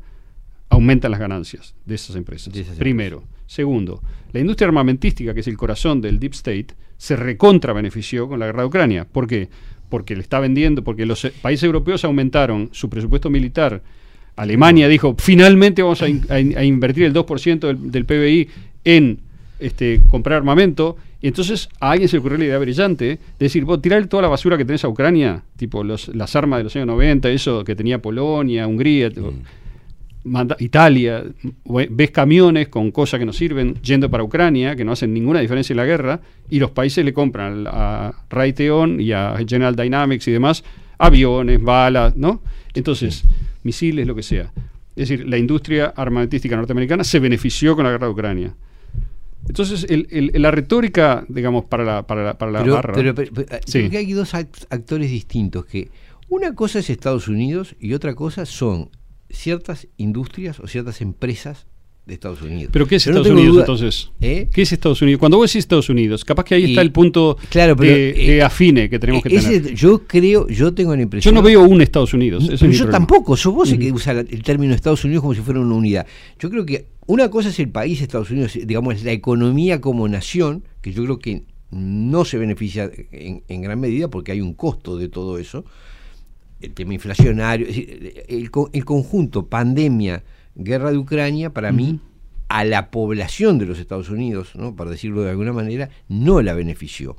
aumentan 0.70 1.12
las 1.12 1.20
ganancias 1.20 1.76
de 1.86 1.96
esas 1.96 2.16
empresas. 2.16 2.54
Primero. 2.80 3.24
Segundo, 3.46 4.02
la 4.34 4.40
industria 4.42 4.68
armamentística, 4.68 5.34
que 5.34 5.40
es 5.40 5.48
el 5.48 5.56
corazón 5.58 6.02
del 6.02 6.20
Deep 6.20 6.34
State, 6.34 6.68
se 6.98 7.16
recontra 7.16 7.74
benefició 7.74 8.28
con 8.28 8.40
la 8.40 8.48
guerra 8.48 8.64
de 8.64 8.68
Ucrania. 8.68 9.06
¿Por 9.10 9.28
qué? 9.28 9.50
Porque 9.90 10.16
le 10.16 10.22
está 10.22 10.40
vendiendo, 10.40 10.84
porque 10.84 11.06
los 11.06 11.26
países 11.42 11.64
europeos 11.64 12.04
aumentaron 12.04 12.70
su 12.74 12.90
presupuesto 12.90 13.30
militar. 13.30 13.82
Alemania 14.36 14.88
dijo, 14.88 15.16
finalmente 15.18 15.82
vamos 15.82 16.02
a, 16.02 16.10
in- 16.10 16.26
a 16.30 16.40
in- 16.40 16.58
a 16.58 16.64
invertir 16.64 17.06
el 17.06 17.14
2% 17.14 17.60
del, 17.60 17.92
del 17.92 18.06
PBI 18.06 18.50
en 18.84 19.20
este, 19.60 20.02
comprar 20.10 20.38
armamento. 20.38 20.98
Y 21.22 21.28
entonces 21.28 21.70
a 21.80 21.92
alguien 21.92 22.08
se 22.10 22.18
le 22.18 22.20
ocurrió 22.20 22.38
la 22.38 22.46
idea 22.46 22.60
brillante 22.60 23.06
de 23.06 23.20
decir, 23.40 23.64
vos 23.66 23.82
tirar 23.82 24.06
toda 24.08 24.24
la 24.24 24.30
basura 24.30 24.58
que 24.58 24.66
tenés 24.66 24.84
a 24.84 24.90
Ucrania, 24.90 25.44
tipo 25.56 25.84
los, 25.84 26.10
las 26.10 26.36
armas 26.36 26.60
de 26.60 26.66
los 26.66 26.76
años 26.76 26.88
90, 26.88 27.30
eso 27.32 27.64
que 27.64 27.76
tenía 27.76 28.00
Polonia, 28.02 28.68
Hungría, 28.68 29.10
manda- 30.28 30.56
Italia, 30.60 31.24
ve- 31.66 31.88
ves 31.90 32.12
camiones 32.12 32.68
con 32.68 32.92
cosas 32.92 33.20
que 33.20 33.26
no 33.26 33.34
sirven 33.34 33.76
yendo 33.82 34.10
para 34.10 34.24
Ucrania, 34.24 34.76
que 34.76 34.84
no 34.86 34.92
hacen 34.92 35.14
ninguna 35.14 35.40
diferencia 35.40 35.74
en 35.74 35.78
la 35.78 35.86
guerra, 35.86 36.20
y 36.50 36.60
los 36.60 36.72
países 36.72 37.04
le 37.04 37.14
compran 37.14 37.66
a 37.68 38.14
Raytheon 38.30 39.00
y 39.02 39.12
a 39.12 39.36
General 39.48 39.76
Dynamics 39.76 40.28
y 40.28 40.32
demás 40.32 40.64
aviones, 40.98 41.62
balas, 41.62 42.16
¿no? 42.16 42.42
Entonces, 42.74 43.24
misiles, 43.64 44.06
lo 44.08 44.16
que 44.16 44.24
sea. 44.24 44.52
Es 44.96 45.10
decir, 45.10 45.28
la 45.28 45.38
industria 45.38 45.94
armamentística 45.96 46.56
norteamericana 46.56 47.04
se 47.04 47.20
benefició 47.20 47.76
con 47.76 47.86
la 47.86 47.92
guerra 47.92 48.08
de 48.08 48.14
Ucrania. 48.14 48.56
Entonces, 49.48 49.86
el- 49.90 50.08
el- 50.10 50.42
la 50.42 50.52
retórica, 50.52 51.24
digamos, 51.30 51.66
para 51.66 51.84
la, 51.86 52.08
para 52.08 52.24
la, 52.24 52.38
para 52.38 52.52
la 52.52 52.62
pero, 52.64 52.74
barra. 52.74 52.94
pero- 52.94 53.16
pero- 53.16 53.32
Sí. 53.66 53.80
creo 53.80 53.90
que 53.92 53.98
hay 53.98 54.12
dos 54.14 54.34
act- 54.34 54.66
actores 54.70 55.10
distintos 55.10 55.66
que 55.66 55.90
una 56.30 56.54
cosa 56.56 56.80
es 56.80 56.90
Estados 56.90 57.28
Unidos 57.30 57.76
y 57.80 57.94
otra 57.94 58.14
cosa 58.16 58.46
son 58.46 58.90
ciertas 59.30 59.88
industrias 59.98 60.60
o 60.60 60.68
ciertas 60.68 61.02
empresas 61.02 61.66
de 62.06 62.14
Estados 62.14 62.42
Unidos. 62.42 62.70
¿Pero 62.72 62.88
qué 62.88 62.96
es 62.96 63.04
Yo 63.04 63.12
Estados 63.12 63.28
Unidos 63.30 63.52
duda- 63.56 63.62
entonces? 63.64 64.12
¿Eh? 64.22 64.48
¿Qué 64.54 64.62
es 64.62 64.72
Estados 64.72 65.02
Unidos? 65.02 65.20
Cuando 65.20 65.36
vos 65.38 65.50
decís 65.52 65.60
Estados 65.66 65.90
Unidos, 65.90 66.24
capaz 66.24 66.46
que 66.46 66.56
ahí 66.56 66.64
Y- 66.64 66.70
está 66.70 66.82
el 66.82 66.94
punto 66.94 67.38
claro, 67.50 67.76
pero, 67.76 67.92
de, 67.94 68.14
de 68.14 68.38
eh, 68.38 68.42
afine 68.42 68.90
que 68.90 68.98
tenemos 68.98 69.22
que 69.24 69.36
Ese- 69.36 69.60
tener. 69.60 69.76
yo 69.76 70.04
creo, 70.08 70.48
yo 70.48 70.74
tengo 70.74 70.92
la 70.92 70.98
Yo 71.00 71.04
impresión. 71.04 71.36
no 71.36 71.42
veo 71.42 71.62
un 71.64 71.82
Estados 71.82 72.14
Unidos. 72.14 72.44
es 72.46 72.62
Pero 72.62 72.72
yo 72.72 72.78
problema. 72.86 72.92
tampoco, 72.92 73.36
sos 73.36 73.54
vos 73.54 73.70
el 73.74 73.80
que 73.80 73.92
usa 73.92 74.14
el 74.14 74.42
término 74.44 74.74
Estados 74.74 75.04
Unidos 75.04 75.22
como 75.22 75.34
si 75.34 75.42
fuera 75.42 75.60
una 75.60 75.76
unidad. 75.76 76.08
Yo 76.40 76.50
creo 76.50 76.66
que 76.66 76.86
una 77.08 77.30
cosa 77.30 77.50
es 77.50 77.60
el 77.60 77.70
país 77.70 78.02
Estados 78.02 78.32
Unidos, 78.32 78.54
digamos, 78.54 79.04
la 79.04 79.12
economía 79.12 79.82
como 79.82 80.08
nación, 80.08 80.64
que 80.82 80.94
yo 80.94 81.04
creo 81.04 81.20
que 81.20 81.44
no 81.72 82.24
se 82.24 82.38
beneficia 82.38 82.90
en, 83.12 83.44
en 83.50 83.62
gran 83.62 83.82
medida 83.82 84.10
porque 84.10 84.32
hay 84.32 84.40
un 84.40 84.54
costo 84.54 84.98
de 84.98 85.10
todo 85.10 85.38
eso, 85.38 85.66
el 86.62 86.74
tema 86.74 86.94
inflacionario, 86.94 87.68
el, 87.68 88.50
el 88.74 88.86
conjunto 88.86 89.48
pandemia, 89.48 90.24
guerra 90.56 90.92
de 90.92 90.98
Ucrania, 90.98 91.52
para 91.52 91.72
mí, 91.72 92.00
a 92.50 92.64
la 92.64 92.90
población 92.92 93.60
de 93.60 93.66
los 93.66 93.78
Estados 93.80 94.10
Unidos, 94.10 94.56
¿no? 94.56 94.76
para 94.76 94.90
decirlo 94.92 95.22
de 95.22 95.32
alguna 95.32 95.54
manera, 95.54 95.90
no 96.08 96.42
la 96.42 96.54
benefició 96.54 97.18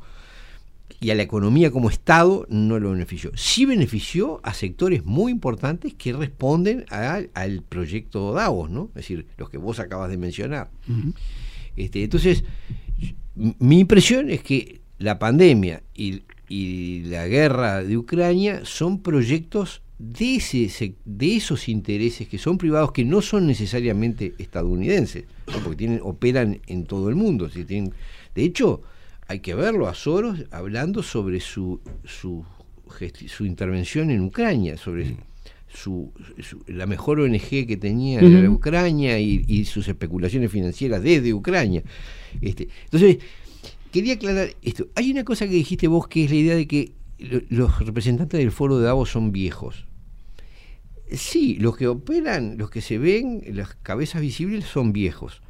y 1.01 1.11
a 1.11 1.15
la 1.15 1.23
economía 1.23 1.71
como 1.71 1.91
Estado 1.91 2.45
no 2.49 2.81
lo 2.81 2.91
benefició. 2.91 3.31
Sí 3.37 3.65
benefició 3.67 4.41
a 4.43 4.53
sectores 4.53 5.05
muy 5.05 5.31
importantes 5.31 5.95
que 5.95 6.13
responden 6.13 6.87
a- 6.91 7.21
al 7.35 7.63
proyecto 7.63 8.33
Davos, 8.33 8.69
¿no? 8.71 8.87
Es 8.89 8.95
decir, 8.95 9.27
los 9.37 9.49
que 9.49 9.59
vos 9.59 9.79
acabas 9.79 10.11
de 10.11 10.17
mencionar. 10.17 10.71
Este, 11.77 12.03
entonces, 12.03 12.43
mi 13.37 13.79
impresión 13.81 14.29
es 14.31 14.43
que 14.43 14.81
la 14.99 15.21
pandemia 15.21 15.83
y, 15.95 16.23
y 16.49 17.03
la 17.05 17.27
guerra 17.29 17.83
de 17.85 17.97
Ucrania 17.97 18.63
son 18.65 19.03
proyectos 19.03 19.83
de, 19.99 20.37
ese, 20.37 20.95
de 21.05 21.37
esos 21.37 21.69
intereses 21.69 22.29
que 22.29 22.39
son 22.39 22.57
privados, 22.57 22.93
que 22.93 23.05
no 23.05 23.21
son 23.21 23.47
necesariamente 23.47 24.35
estadounidenses, 24.39 25.25
porque 25.65 25.77
tienen, 25.77 26.01
operan 26.03 26.61
en 26.67 26.85
todo 26.85 27.09
el 27.09 27.17
mundo. 27.17 27.49
si 27.51 27.65
tienen- 27.65 27.93
de 28.35 28.45
hecho, 28.45 28.83
hay 29.27 29.41
que 29.41 29.55
verlo 29.55 29.89
a 29.89 29.95
Soros 29.95 30.45
hablando 30.51 31.03
sobre 31.03 31.41
su, 31.41 31.81
su, 32.05 32.45
su 33.27 33.45
intervención 33.45 34.11
en 34.11 34.21
Ucrania, 34.23 34.77
sobre 34.77 35.17
su, 35.71 36.13
su- 36.41 36.63
la 36.69 36.87
mejor 36.87 37.21
ONG 37.21 37.67
que 37.67 37.77
tenía 37.77 38.21
era 38.21 38.49
Ujú. 38.49 38.55
Ucrania 38.57 39.19
y, 39.19 39.45
y 39.49 39.65
sus 39.67 39.87
especulaciones 39.89 40.51
financieras 40.51 41.03
desde 41.03 41.35
Ucrania. 41.35 41.83
Este, 42.41 42.69
entonces, 42.85 43.19
quería 43.93 44.15
aclarar 44.15 44.51
esto. 44.63 44.87
Hay 44.95 45.11
una 45.11 45.25
cosa 45.25 45.47
que 45.47 45.53
dijiste 45.55 45.89
vos 45.89 46.09
que 46.09 46.25
es 46.25 46.31
la 46.31 46.37
idea 46.37 46.57
de 46.57 46.67
que 46.67 46.93
lo- 47.19 47.41
los 47.49 47.79
representantes 47.85 48.39
del 48.39 48.53
foro 48.53 48.79
de 48.79 48.85
Davos 48.87 49.11
son 49.11 49.33
viejos. 49.33 49.87
Sí, 51.11 51.57
los 51.59 51.77
que 51.77 51.87
operan, 51.89 52.59
los 52.59 52.71
que 52.71 52.81
se 52.83 52.99
ven, 52.99 53.43
las 53.53 53.75
cabezas 53.83 54.21
visibles 54.21 54.65
son 54.67 54.93
viejos. 54.93 55.41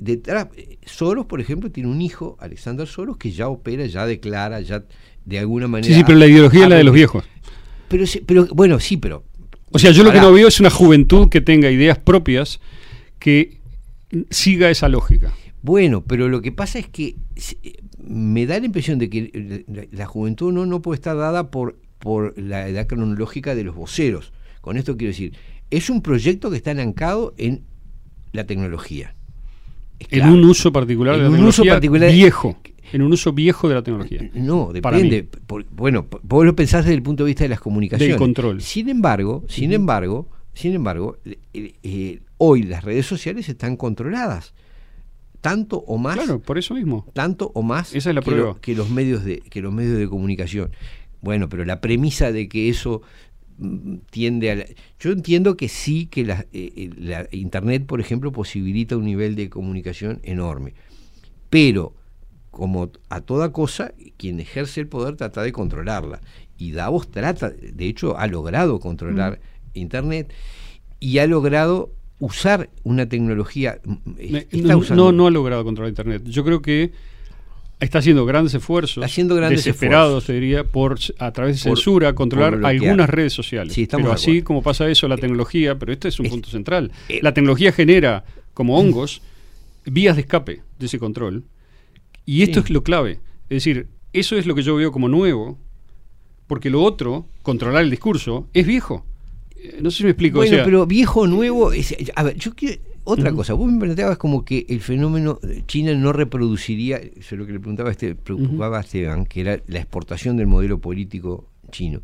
Detrás, 0.00 0.48
Soros, 0.84 1.26
por 1.26 1.40
ejemplo, 1.40 1.70
tiene 1.70 1.88
un 1.88 2.00
hijo, 2.00 2.36
Alexander 2.40 2.86
Soros, 2.86 3.16
que 3.16 3.30
ya 3.32 3.48
opera, 3.48 3.86
ya 3.86 4.06
declara, 4.06 4.60
ya 4.60 4.84
de 5.24 5.38
alguna 5.38 5.68
manera. 5.68 5.92
Sí, 5.92 5.98
sí, 6.00 6.04
pero 6.06 6.18
la 6.18 6.26
ideología 6.26 6.64
es 6.64 6.68
la 6.68 6.76
de 6.76 6.84
los 6.84 6.94
viejos. 6.94 7.24
Pero, 7.88 8.04
pero 8.26 8.46
bueno, 8.48 8.78
sí, 8.80 8.96
pero. 8.96 9.24
O 9.70 9.78
sea, 9.78 9.90
yo 9.90 10.02
lo 10.02 10.12
que 10.12 10.20
no 10.20 10.32
veo 10.32 10.48
es 10.48 10.60
una 10.60 10.70
juventud 10.70 11.28
que 11.28 11.40
tenga 11.40 11.70
ideas 11.70 11.98
propias 11.98 12.60
que 13.18 13.58
siga 14.30 14.70
esa 14.70 14.88
lógica. 14.88 15.32
Bueno, 15.62 16.02
pero 16.04 16.28
lo 16.28 16.40
que 16.40 16.52
pasa 16.52 16.78
es 16.78 16.88
que 16.88 17.16
se- 17.36 17.58
me 17.98 18.46
da 18.46 18.58
la 18.58 18.66
impresión 18.66 18.98
de 18.98 19.10
que 19.10 19.64
la, 19.66 19.82
la 19.90 20.06
juventud 20.06 20.52
no, 20.52 20.66
no 20.66 20.80
puede 20.82 20.96
estar 20.96 21.16
dada 21.16 21.50
por, 21.50 21.76
por 21.98 22.38
la 22.38 22.68
edad 22.68 22.86
cronológica 22.86 23.54
de 23.54 23.64
los 23.64 23.74
voceros. 23.74 24.32
Con 24.60 24.76
esto 24.76 24.96
quiero 24.96 25.10
decir, 25.10 25.32
es 25.70 25.90
un 25.90 26.00
proyecto 26.02 26.50
que 26.50 26.56
está 26.56 26.70
anancado 26.70 27.34
en 27.38 27.62
la 28.32 28.44
tecnología. 28.44 29.14
En 30.10 30.28
un 30.28 30.44
uso 30.44 30.70
particular 30.72 31.14
En 31.14 31.20
de 31.20 31.24
la 31.24 31.28
un 31.30 31.34
tecnología 31.36 31.62
uso 31.64 31.74
particular- 31.74 32.12
viejo. 32.12 32.58
En 32.92 33.02
un 33.02 33.12
uso 33.12 33.32
viejo 33.32 33.68
de 33.68 33.74
la 33.74 33.82
tecnología. 33.82 34.30
No, 34.32 34.70
Para 34.80 34.96
depende. 34.96 35.24
Por- 35.46 35.66
bueno, 35.70 36.06
vos 36.22 36.46
lo 36.46 36.54
pensás 36.56 36.84
desde 36.84 36.94
el 36.94 37.02
punto 37.02 37.24
de 37.24 37.28
vista 37.28 37.44
de 37.44 37.48
las 37.50 37.60
comunicaciones. 37.60 38.14
Del 38.14 38.18
control. 38.18 38.62
Sin 38.62 38.88
embargo, 38.88 39.44
sin 39.48 39.72
embargo, 39.74 40.28
sin 40.54 40.72
embargo, 40.74 41.18
eh, 41.26 41.74
eh, 41.82 42.20
hoy 42.38 42.62
las 42.62 42.84
redes 42.84 43.04
sociales 43.04 43.48
están 43.48 43.76
controladas. 43.76 44.54
Tanto 45.40 45.78
o 45.78 45.98
más. 45.98 46.16
Claro, 46.16 46.40
por 46.40 46.58
eso 46.58 46.74
mismo. 46.74 47.06
Tanto 47.12 47.50
o 47.54 47.62
más 47.62 47.94
Esa 47.94 48.10
es 48.10 48.14
la 48.14 48.22
que, 48.22 48.30
prueba. 48.30 48.56
que 48.60 48.74
los 48.74 48.90
medios 48.90 49.24
de, 49.24 49.40
que 49.40 49.60
los 49.62 49.72
medios 49.72 49.98
de 49.98 50.08
comunicación. 50.08 50.70
Bueno, 51.20 51.48
pero 51.48 51.64
la 51.64 51.80
premisa 51.80 52.32
de 52.32 52.48
que 52.48 52.68
eso 52.68 53.02
mm, 53.58 53.96
tiende 54.10 54.50
a 54.50 54.56
la- 54.56 54.66
yo 55.00 55.12
entiendo 55.12 55.56
que 55.56 55.68
sí 55.68 56.06
que 56.06 56.24
la, 56.24 56.40
eh, 56.52 56.72
eh, 56.76 56.90
la 56.96 57.28
internet 57.32 57.86
por 57.86 58.00
ejemplo 58.00 58.32
posibilita 58.32 58.96
un 58.96 59.04
nivel 59.04 59.34
de 59.36 59.48
comunicación 59.50 60.20
enorme 60.22 60.74
pero 61.50 61.94
como 62.50 62.90
a 63.08 63.20
toda 63.20 63.52
cosa 63.52 63.92
quien 64.16 64.38
ejerce 64.40 64.80
el 64.80 64.88
poder 64.88 65.16
trata 65.16 65.42
de 65.42 65.52
controlarla 65.52 66.20
y 66.56 66.72
Davos 66.72 67.10
trata 67.10 67.50
de 67.50 67.86
hecho 67.86 68.16
ha 68.18 68.26
logrado 68.26 68.78
controlar 68.80 69.40
internet 69.74 70.32
y 71.00 71.18
ha 71.18 71.26
logrado 71.26 71.92
usar 72.20 72.68
una 72.82 73.08
tecnología 73.08 73.78
mm, 73.84 73.94
está 74.18 74.68
no, 74.74 74.78
usando- 74.78 75.04
no, 75.04 75.12
no 75.12 75.26
ha 75.26 75.30
logrado 75.30 75.64
controlar 75.64 75.90
Internet. 75.90 76.22
Yo 76.26 76.44
creo 76.44 76.60
que 76.62 76.90
está 77.80 78.00
haciendo 78.00 78.26
grandes 78.26 78.54
esfuerzos, 78.54 79.04
haciendo 79.04 79.36
grandes 79.36 79.64
desesperados, 79.64 80.24
te 80.24 80.32
diría, 80.32 80.64
por 80.64 80.98
a 81.18 81.32
través 81.32 81.62
de 81.62 81.68
Por- 81.70 81.76
censura 81.78 82.12
controlar 82.14 82.54
por 82.54 82.66
algunas 82.66 83.08
redes 83.08 83.32
sociales. 83.32 83.72
Sí, 83.72 83.86
pero 83.90 84.10
así 84.12 84.42
como 84.42 84.62
pasa 84.62 84.88
eso, 84.88 85.06
la 85.06 85.16
tecnología, 85.16 85.78
pero 85.78 85.92
este 85.92 86.08
es 86.08 86.18
un 86.18 86.26
Es- 86.26 86.32
punto 86.32 86.50
central. 86.50 86.90
eh, 87.08 87.20
la 87.22 87.32
tecnología 87.34 87.70
genera, 87.70 88.24
como 88.52 88.76
hongos, 88.78 89.22
vías 89.84 90.16
de 90.16 90.22
escape 90.22 90.62
de 90.78 90.86
ese 90.86 90.98
control. 90.98 91.44
Y 92.26 92.42
esto 92.42 92.60
Sí. 92.60 92.64
es 92.64 92.70
lo 92.70 92.82
clave. 92.82 93.20
Es 93.48 93.64
decir, 93.64 93.86
eso 94.12 94.36
es 94.36 94.44
lo 94.46 94.54
que 94.56 94.62
yo 94.62 94.74
veo 94.74 94.90
como 94.90 95.08
nuevo, 95.08 95.56
porque 96.48 96.70
lo 96.70 96.82
otro, 96.82 97.26
controlar 97.42 97.84
el 97.84 97.90
discurso, 97.90 98.48
es 98.54 98.66
viejo. 98.66 99.06
Eh, 99.62 99.78
No 99.82 99.90
sé 99.90 99.98
si 99.98 100.04
me 100.04 100.10
explico. 100.10 100.38
o 100.38 100.40
Bueno, 100.40 100.56
sea, 100.56 100.64
pero 100.64 100.86
viejo 100.86 101.26
nuevo. 101.26 101.72
es- 101.72 101.94
a 102.14 102.22
ver, 102.22 102.36
yo 102.36 102.54
quiero. 102.54 102.80
Otra 103.04 103.32
cosa, 103.32 103.54
vos 103.54 103.72
me 103.72 103.80
planteabas 103.80 104.18
como 104.18 104.44
que 104.44 104.66
el 104.68 104.80
fenómeno 104.82 105.40
China 105.66 105.94
no 105.94 106.12
reproduciría, 106.12 106.98
eso 106.98 107.34
es 107.34 107.38
lo 107.38 107.46
que 107.46 107.52
le 107.52 107.58
preguntaba 107.58 107.88
a 107.88 107.92
este, 107.92 108.14
preocupaba 108.14 108.76
a 108.76 108.80
Esteban, 108.82 109.24
que 109.24 109.40
era 109.40 109.62
la 109.66 109.78
exportación 109.78 110.36
del 110.36 110.46
modelo 110.46 110.78
político 110.78 111.48
chino. 111.72 112.02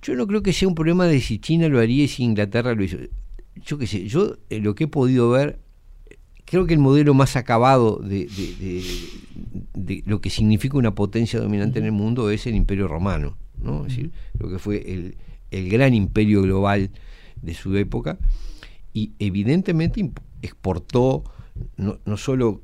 Yo 0.00 0.14
no 0.14 0.28
creo 0.28 0.40
que 0.44 0.52
sea 0.52 0.68
un 0.68 0.76
problema 0.76 1.06
de 1.06 1.20
si 1.20 1.40
China 1.40 1.66
lo 1.68 1.80
haría 1.80 2.04
y 2.04 2.08
si 2.08 2.22
Inglaterra 2.22 2.72
lo 2.76 2.84
hizo. 2.84 2.98
Yo 3.66 3.78
qué 3.78 3.88
sé, 3.88 4.06
yo 4.06 4.36
eh, 4.48 4.60
lo 4.60 4.76
que 4.76 4.84
he 4.84 4.86
podido 4.86 5.28
ver, 5.30 5.58
creo 6.44 6.66
que 6.66 6.74
el 6.74 6.78
modelo 6.80 7.14
más 7.14 7.34
acabado 7.34 7.96
de, 7.96 8.26
de- 8.26 8.54
de- 8.60 8.82
de 9.74 10.02
lo 10.06 10.20
que 10.20 10.30
significa 10.30 10.76
una 10.78 10.94
potencia 10.94 11.40
dominante 11.40 11.80
en 11.80 11.84
el 11.86 11.92
mundo 11.92 12.30
es 12.30 12.46
el 12.46 12.54
imperio 12.54 12.86
romano, 12.86 13.36
¿no? 13.60 13.86
Es 13.86 13.88
decir, 13.96 14.12
lo 14.38 14.48
que 14.48 14.60
fue 14.60 14.84
el, 14.92 15.16
el 15.50 15.68
gran 15.68 15.94
imperio 15.94 16.42
global 16.42 16.90
de 17.42 17.54
su 17.54 17.76
época 17.76 18.18
y 18.92 19.12
evidentemente 19.18 20.10
exportó 20.42 21.24
no, 21.76 21.98
no 22.04 22.16
solo 22.16 22.62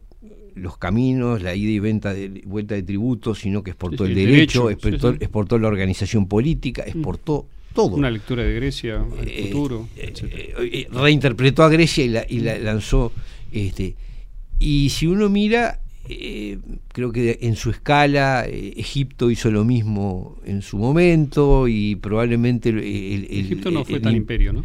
los 0.54 0.78
caminos, 0.78 1.42
la 1.42 1.54
ida 1.56 1.70
y 1.70 1.78
venta 1.80 2.14
de, 2.14 2.42
vuelta 2.46 2.74
de 2.76 2.82
tributos, 2.84 3.40
sino 3.40 3.62
que 3.64 3.70
exportó 3.72 4.04
Sí, 4.04 4.12
el 4.12 4.16
derecho, 4.16 4.66
derecho, 4.66 4.70
exportó, 4.70 5.12
sí, 5.12 5.18
sí. 5.18 5.24
exportó 5.24 5.58
la 5.58 5.66
organización 5.68 6.26
política, 6.28 6.84
exportó 6.86 7.46
todo. 7.74 7.96
una 7.96 8.10
lectura 8.10 8.44
de 8.44 8.54
Grecia, 8.54 9.04
el 9.20 9.28
Eh, 9.28 9.42
futuro, 9.50 9.88
etcétera. 9.96 10.42
Eh, 10.62 10.86
reinterpretó 10.92 11.64
a 11.64 11.68
Grecia 11.68 12.04
y 12.04 12.08
la, 12.08 12.24
y 12.28 12.38
la 12.40 12.56
lanzó. 12.58 13.10
Este, 13.50 13.96
y 14.60 14.90
si 14.90 15.08
uno 15.08 15.28
mira, 15.28 15.80
eh, 16.08 16.58
creo 16.92 17.10
que 17.12 17.38
en 17.42 17.56
su 17.56 17.70
escala, 17.70 18.44
eh, 18.46 18.74
Egipto 18.76 19.30
hizo 19.30 19.50
lo 19.50 19.64
mismo 19.64 20.36
en 20.44 20.60
su 20.62 20.76
momento 20.78 21.66
y 21.68 21.96
probablemente 21.96 22.68
el, 22.70 22.78
el- 22.78 23.24
el- 23.30 23.44
Egipto 23.46 23.70
no 23.70 23.84
fue 23.84 23.96
el- 23.96 24.02
tan 24.02 24.14
imperio, 24.14 24.52
¿no? 24.52 24.64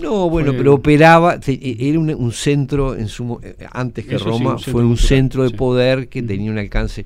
No, 0.00 0.30
bueno, 0.30 0.50
Fue- 0.52 0.58
pero 0.58 0.74
operaba, 0.74 1.38
te- 1.38 1.88
era 1.88 1.98
un, 1.98 2.10
un 2.14 2.32
centro 2.32 2.96
en 2.96 3.08
su 3.08 3.38
eh, 3.42 3.54
antes 3.72 4.04
que 4.06 4.18
sí, 4.18 4.24
Roma 4.24 4.54
un 4.54 4.58
fue 4.60 4.82
un 4.82 4.88
cultural, 4.90 5.08
centro 5.08 5.42
de 5.44 5.50
sí. 5.50 5.54
poder 5.56 6.08
que 6.08 6.22
tenía 6.22 6.50
un 6.50 6.58
alcance. 6.58 7.04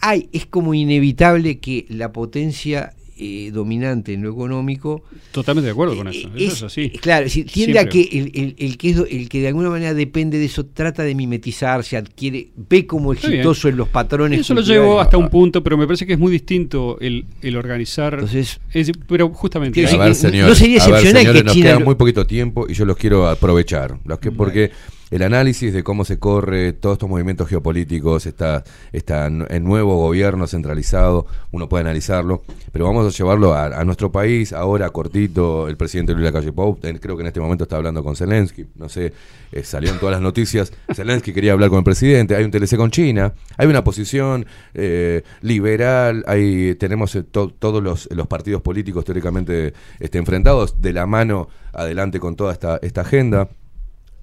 Hay, 0.00 0.28
es 0.32 0.46
como 0.46 0.74
inevitable 0.74 1.58
que 1.58 1.86
la 1.88 2.12
potencia 2.12 2.92
eh, 3.16 3.50
dominante 3.52 4.12
en 4.12 4.22
lo 4.22 4.30
económico. 4.30 5.04
Totalmente 5.32 5.66
de 5.66 5.70
acuerdo 5.72 5.96
con 5.96 6.08
eso. 6.08 6.28
Eso 6.28 6.36
es, 6.36 6.52
es- 6.54 6.62
así. 6.62 6.90
Claro, 6.90 7.28
si 7.28 7.44
tiende 7.44 7.78
a 7.78 7.88
que 7.88 8.02
el, 8.02 8.30
el- 8.34 8.54
el 8.58 8.76
que 8.76 8.90
es 8.90 8.96
el 9.10 9.28
que 9.28 9.40
de 9.40 9.48
alguna 9.48 9.70
manera 9.70 9.94
depende 9.94 10.38
de 10.38 10.46
eso 10.46 10.66
trata 10.66 11.02
de 11.04 11.14
mimetizarse, 11.14 11.96
adquiere, 11.96 12.48
ve 12.56 12.86
como 12.86 13.12
exitoso 13.12 13.68
en 13.68 13.76
los 13.76 13.88
patrones. 13.88 14.40
Eso 14.40 14.54
lo 14.54 14.62
llevo 14.62 15.00
hasta 15.00 15.16
un 15.16 15.28
punto, 15.28 15.62
pero 15.62 15.76
me 15.76 15.86
parece 15.86 16.06
que 16.06 16.14
es 16.14 16.18
muy 16.18 16.32
distinto 16.32 16.98
el, 17.00 17.24
el 17.42 17.56
organizar. 17.56 18.14
Entonces, 18.14 18.60
es- 18.72 18.92
pero 19.06 19.28
justamente. 19.30 19.80
Ver, 19.80 20.14
señores, 20.14 20.48
no 20.48 20.54
sería 20.54 20.82
a 20.82 20.86
ver, 20.86 20.94
excepcional 20.94 21.22
señores, 21.22 21.40
que 21.40 21.44
nos 21.44 21.54
China 21.54 21.66
queda 21.66 21.78
lo- 21.78 21.84
muy 21.84 21.94
poquito 21.94 22.26
tiempo 22.26 22.66
y 22.68 22.74
yo 22.74 22.84
los 22.84 22.96
quiero 22.96 23.28
aprovechar. 23.28 23.98
Los 24.04 24.18
que, 24.18 24.32
porque 24.32 24.70
el 25.14 25.22
análisis 25.22 25.72
de 25.72 25.84
cómo 25.84 26.04
se 26.04 26.18
corre 26.18 26.72
todos 26.72 26.94
estos 26.94 27.08
movimientos 27.08 27.48
geopolíticos, 27.48 28.26
está, 28.26 28.64
está 28.92 29.26
n- 29.26 29.46
el 29.48 29.62
nuevo 29.62 29.96
gobierno 29.96 30.46
centralizado, 30.48 31.26
uno 31.52 31.68
puede 31.68 31.82
analizarlo, 31.82 32.42
pero 32.72 32.86
vamos 32.86 33.06
a 33.06 33.16
llevarlo 33.16 33.54
a, 33.54 33.66
a 33.66 33.84
nuestro 33.84 34.10
país. 34.10 34.52
Ahora, 34.52 34.90
cortito, 34.90 35.68
el 35.68 35.76
presidente 35.76 36.12
Luis 36.14 36.24
Lacalle 36.24 36.50
Pou, 36.52 36.78
eh, 36.82 36.98
creo 37.00 37.16
que 37.16 37.22
en 37.22 37.28
este 37.28 37.40
momento 37.40 37.62
está 37.64 37.76
hablando 37.76 38.02
con 38.02 38.16
Zelensky, 38.16 38.66
no 38.74 38.88
sé, 38.88 39.12
eh, 39.52 39.62
salió 39.62 39.90
en 39.92 39.98
todas 40.00 40.14
las 40.14 40.20
noticias. 40.22 40.72
Zelensky 40.94 41.32
quería 41.32 41.52
hablar 41.52 41.68
con 41.70 41.78
el 41.78 41.84
presidente, 41.84 42.34
hay 42.34 42.42
un 42.44 42.50
TLC 42.50 42.76
con 42.76 42.90
China, 42.90 43.32
hay 43.56 43.68
una 43.68 43.84
posición 43.84 44.44
eh, 44.74 45.22
liberal, 45.42 46.24
hay, 46.26 46.74
tenemos 46.74 47.14
eh, 47.14 47.22
to- 47.22 47.52
todos 47.56 47.80
los, 47.82 48.08
los 48.12 48.26
partidos 48.26 48.62
políticos 48.62 49.04
teóricamente 49.04 49.74
este, 50.00 50.18
enfrentados 50.18 50.82
de 50.82 50.92
la 50.92 51.06
mano 51.06 51.48
adelante 51.72 52.18
con 52.18 52.34
toda 52.34 52.52
esta, 52.52 52.78
esta 52.82 53.02
agenda. 53.02 53.48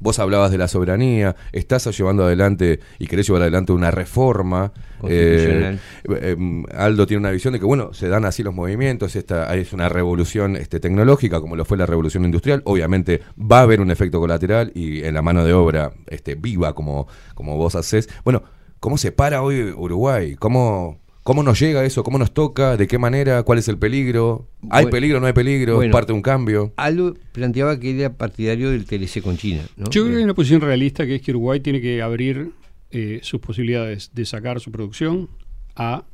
Vos 0.02 0.18
hablabas 0.18 0.50
de 0.52 0.58
la 0.58 0.68
soberanía, 0.68 1.36
estás 1.52 1.96
llevando 1.96 2.26
adelante 2.26 2.80
y 2.98 3.06
querés 3.06 3.28
llevar 3.28 3.44
adelante 3.44 3.72
una 3.72 3.92
reforma. 3.92 4.74
Eh, 5.08 5.78
eh, 6.10 6.64
Aldo 6.76 7.06
tiene 7.06 7.20
una 7.20 7.30
visión 7.30 7.54
de 7.54 7.60
que, 7.60 7.66
bueno, 7.66 7.94
se 7.94 8.08
dan 8.08 8.26
así 8.26 8.42
los 8.42 8.54
movimientos, 8.54 9.16
esta 9.16 9.56
es 9.56 9.74
una 9.74 9.90
revolución 9.90 10.56
este, 10.56 10.80
tecnológica, 10.80 11.40
como 11.40 11.56
lo 11.56 11.66
fue 11.66 11.78
la 11.78 11.86
revolución 11.86 12.26
industrial. 12.26 12.64
Obviamente 12.66 13.22
va 13.40 13.60
a 13.60 13.62
haber 13.62 13.80
un 13.80 13.92
efecto 13.92 14.20
colateral 14.20 14.72
y 14.74 15.04
en 15.04 15.14
la 15.14 15.22
mano 15.22 15.46
de 15.46 15.54
obra 15.54 15.94
este, 16.08 16.34
viva, 16.34 16.74
como, 16.74 17.08
como 17.36 17.56
vos 17.58 17.76
hacés. 17.76 18.10
Bueno, 18.24 18.42
¿cómo 18.80 18.98
se 18.98 19.12
para 19.12 19.44
hoy 19.44 19.72
Uruguay? 19.72 20.36
¿Cómo, 20.36 21.01
¿Cómo 21.24 21.44
nos 21.44 21.60
llega 21.60 21.86
eso? 21.86 22.04
¿Cómo 22.04 22.18
nos 22.18 22.34
toca? 22.34 22.78
¿De 22.78 22.88
qué 22.88 22.98
manera? 22.98 23.44
¿Cuál 23.44 23.60
es 23.60 23.68
el 23.68 23.78
peligro? 23.78 24.48
¿Hay 24.72 24.86
Bueno, 24.86 24.90
peligro? 24.90 25.20
¿No 25.20 25.28
hay 25.28 25.34
peligro? 25.34 25.76
bueno. 25.76 25.92
¿Parte 25.92 26.14
de 26.14 26.16
un 26.16 26.22
cambio? 26.24 26.74
Aldo 26.78 27.16
planteaba 27.32 27.80
que 27.80 27.92
era 28.00 28.14
partidario 28.18 28.72
del 28.72 28.86
TLC 28.86 29.22
con 29.22 29.38
China. 29.38 29.62
¿no? 29.78 29.90
Yo 29.92 30.02
creo 30.04 30.14
que 30.14 30.18
hay 30.18 30.24
una 30.24 30.34
posición 30.34 30.62
realista 30.62 31.06
que 31.06 31.16
es 31.16 31.22
que 31.22 31.32
Uruguay 31.32 31.60
tiene 31.60 31.80
que 31.80 32.02
abrir 32.02 32.52
eh, 32.90 33.20
sus 33.22 33.40
posibilidades 33.40 34.12
de 34.14 34.26
sacar 34.26 34.60
su 34.60 34.72
producción 34.72 35.30
a 35.76 36.06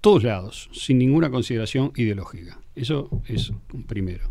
todos 0.00 0.24
lados, 0.24 0.70
sin 0.72 0.98
ninguna 0.98 1.30
consideración 1.30 1.92
ideológica. 1.96 2.58
Eso 2.74 3.22
es 3.28 3.52
un 3.72 3.84
primero. 3.84 4.30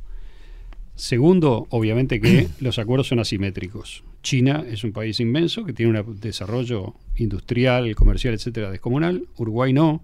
Segundo, 0.96 1.68
obviamente 1.70 2.20
que 2.20 2.48
los 2.60 2.80
acuerdos 2.80 3.08
son 3.08 3.20
asimétricos. 3.20 4.04
China 4.26 4.66
es 4.68 4.84
un 4.84 4.92
país 4.92 5.20
inmenso 5.20 5.64
que 5.64 5.72
tiene 5.72 6.02
un 6.02 6.20
desarrollo 6.20 6.96
industrial, 7.16 7.96
comercial, 7.96 8.34
etcétera, 8.34 8.72
descomunal. 8.72 9.28
Uruguay 9.38 9.72
no. 9.72 10.02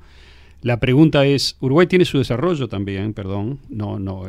La 0.61 0.79
pregunta 0.79 1.25
es, 1.25 1.57
Uruguay 1.59 1.87
tiene 1.87 2.05
su 2.05 2.19
desarrollo 2.19 2.67
también, 2.67 3.13
perdón, 3.13 3.57
no, 3.69 3.97
no, 3.97 4.27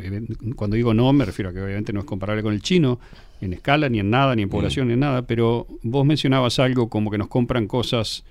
cuando 0.55 0.75
digo 0.75 0.91
no 0.95 1.13
me 1.13 1.25
refiero 1.25 1.51
a 1.51 1.53
que 1.53 1.61
obviamente 1.61 1.93
no 1.93 1.99
es 1.99 2.07
comparable 2.07 2.41
con 2.41 2.55
el 2.55 2.61
chino, 2.63 2.99
en 3.39 3.53
escala, 3.53 3.87
ni 3.87 3.99
en 3.99 4.09
nada, 4.09 4.35
ni 4.35 4.41
en 4.41 4.49
población, 4.49 4.87
ni 4.87 4.93
en 4.93 5.01
nada, 5.01 5.27
pero 5.27 5.67
vos 5.83 6.05
mencionabas 6.07 6.57
algo 6.57 6.89
como 6.89 7.11
que 7.11 7.19
nos 7.19 7.27
compran 7.27 7.67
cosas... 7.67 8.23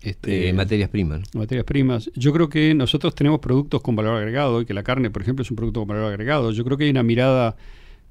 Este, 0.00 0.48
Eh, 0.48 0.52
materias 0.54 0.88
primas. 0.88 1.20
¿no? 1.34 1.40
materias 1.40 1.66
primas. 1.66 2.10
Yo 2.14 2.32
creo 2.32 2.48
que 2.48 2.74
nosotros 2.74 3.14
tenemos 3.14 3.40
productos 3.40 3.82
con 3.82 3.94
valor 3.94 4.16
agregado 4.16 4.62
y 4.62 4.64
que 4.64 4.72
la 4.72 4.82
carne, 4.82 5.10
por 5.10 5.20
ejemplo, 5.20 5.42
es 5.42 5.50
un 5.50 5.56
producto 5.56 5.80
con 5.80 5.88
valor 5.88 6.06
agregado. 6.06 6.50
Yo 6.50 6.64
creo 6.64 6.78
que 6.78 6.84
hay 6.84 6.90
una 6.90 7.02
mirada 7.02 7.56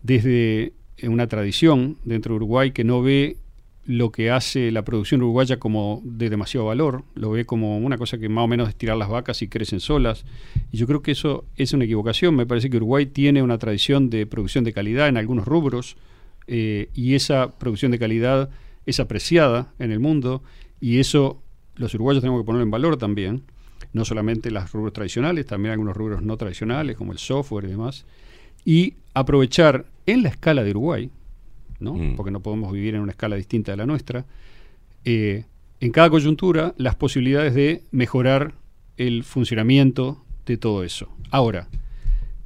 desde 0.03 0.73
una 1.01 1.27
tradición 1.27 1.97
dentro 2.03 2.33
de 2.33 2.38
Uruguay 2.38 2.72
que 2.72 2.83
no 2.83 3.01
ve 3.01 3.38
lo 3.85 4.11
que 4.11 4.31
hace 4.31 4.72
la 4.72 4.85
producción 4.85 5.22
uruguaya 5.22 5.59
como 5.59 6.01
de 6.05 6.30
demasiado 6.30 6.67
valor, 6.67 7.03
lo 7.15 7.31
ve 7.31 7.45
como 7.45 7.77
una 7.77 7.97
cosa 7.97 8.17
que 8.17 8.30
más 8.30 8.45
o 8.45 8.47
menos 8.47 8.69
es 8.69 8.75
tirar 8.75 8.95
las 8.95 9.09
vacas 9.09 9.41
y 9.41 9.49
crecen 9.49 9.81
solas. 9.81 10.23
Y 10.72 10.77
yo 10.77 10.88
creo 10.88 11.01
que 11.01 11.11
eso 11.11 11.45
es 11.57 11.73
una 11.73 11.83
equivocación. 11.83 12.35
Me 12.35 12.45
parece 12.45 12.69
que 12.69 12.77
Uruguay 12.77 13.07
tiene 13.07 13.43
una 13.43 13.57
tradición 13.57 14.09
de 14.09 14.25
producción 14.25 14.63
de 14.63 14.72
calidad 14.72 15.09
en 15.09 15.17
algunos 15.17 15.45
rubros 15.45 15.97
eh, 16.47 16.89
y 16.93 17.15
esa 17.15 17.51
producción 17.57 17.91
de 17.91 17.99
calidad 17.99 18.49
es 18.85 18.99
apreciada 18.99 19.73
en 19.80 19.91
el 19.91 19.99
mundo 19.99 20.43
y 20.80 20.99
eso 20.99 21.41
los 21.75 21.93
uruguayos 21.93 22.22
tenemos 22.22 22.41
que 22.41 22.45
ponerlo 22.45 22.63
en 22.63 22.72
valor 22.72 22.97
también, 22.97 23.43
no 23.93 24.05
solamente 24.05 24.51
los 24.51 24.72
rubros 24.72 24.93
tradicionales, 24.93 25.45
también 25.45 25.72
algunos 25.72 25.95
rubros 25.95 26.22
no 26.22 26.38
tradicionales 26.38 26.95
como 26.97 27.11
el 27.11 27.17
software 27.17 27.65
y 27.65 27.69
demás, 27.69 28.05
y 28.65 28.95
aprovechar 29.13 29.85
en 30.06 30.23
la 30.23 30.30
escala 30.30 30.64
de 30.64 30.72
Uruguay, 30.72 31.09
¿no? 31.80 32.15
porque 32.15 32.32
no 32.32 32.41
podemos 32.41 32.72
vivir 32.72 32.95
en 32.95 33.01
una 33.01 33.11
escala 33.11 33.35
distinta 33.35 33.72
de 33.72 33.77
la 33.77 33.85
nuestra, 33.85 34.25
eh, 35.06 35.45
en 35.80 35.91
cada 35.91 36.09
coyuntura 36.09 36.73
las 36.77 36.95
posibilidades 36.95 37.53
de 37.53 37.82
mejorar 37.91 38.53
el 38.98 39.23
funcionamiento 39.23 40.23
de 40.45 40.57
todo 40.57 40.83
eso. 40.83 41.09
Ahora, 41.30 41.67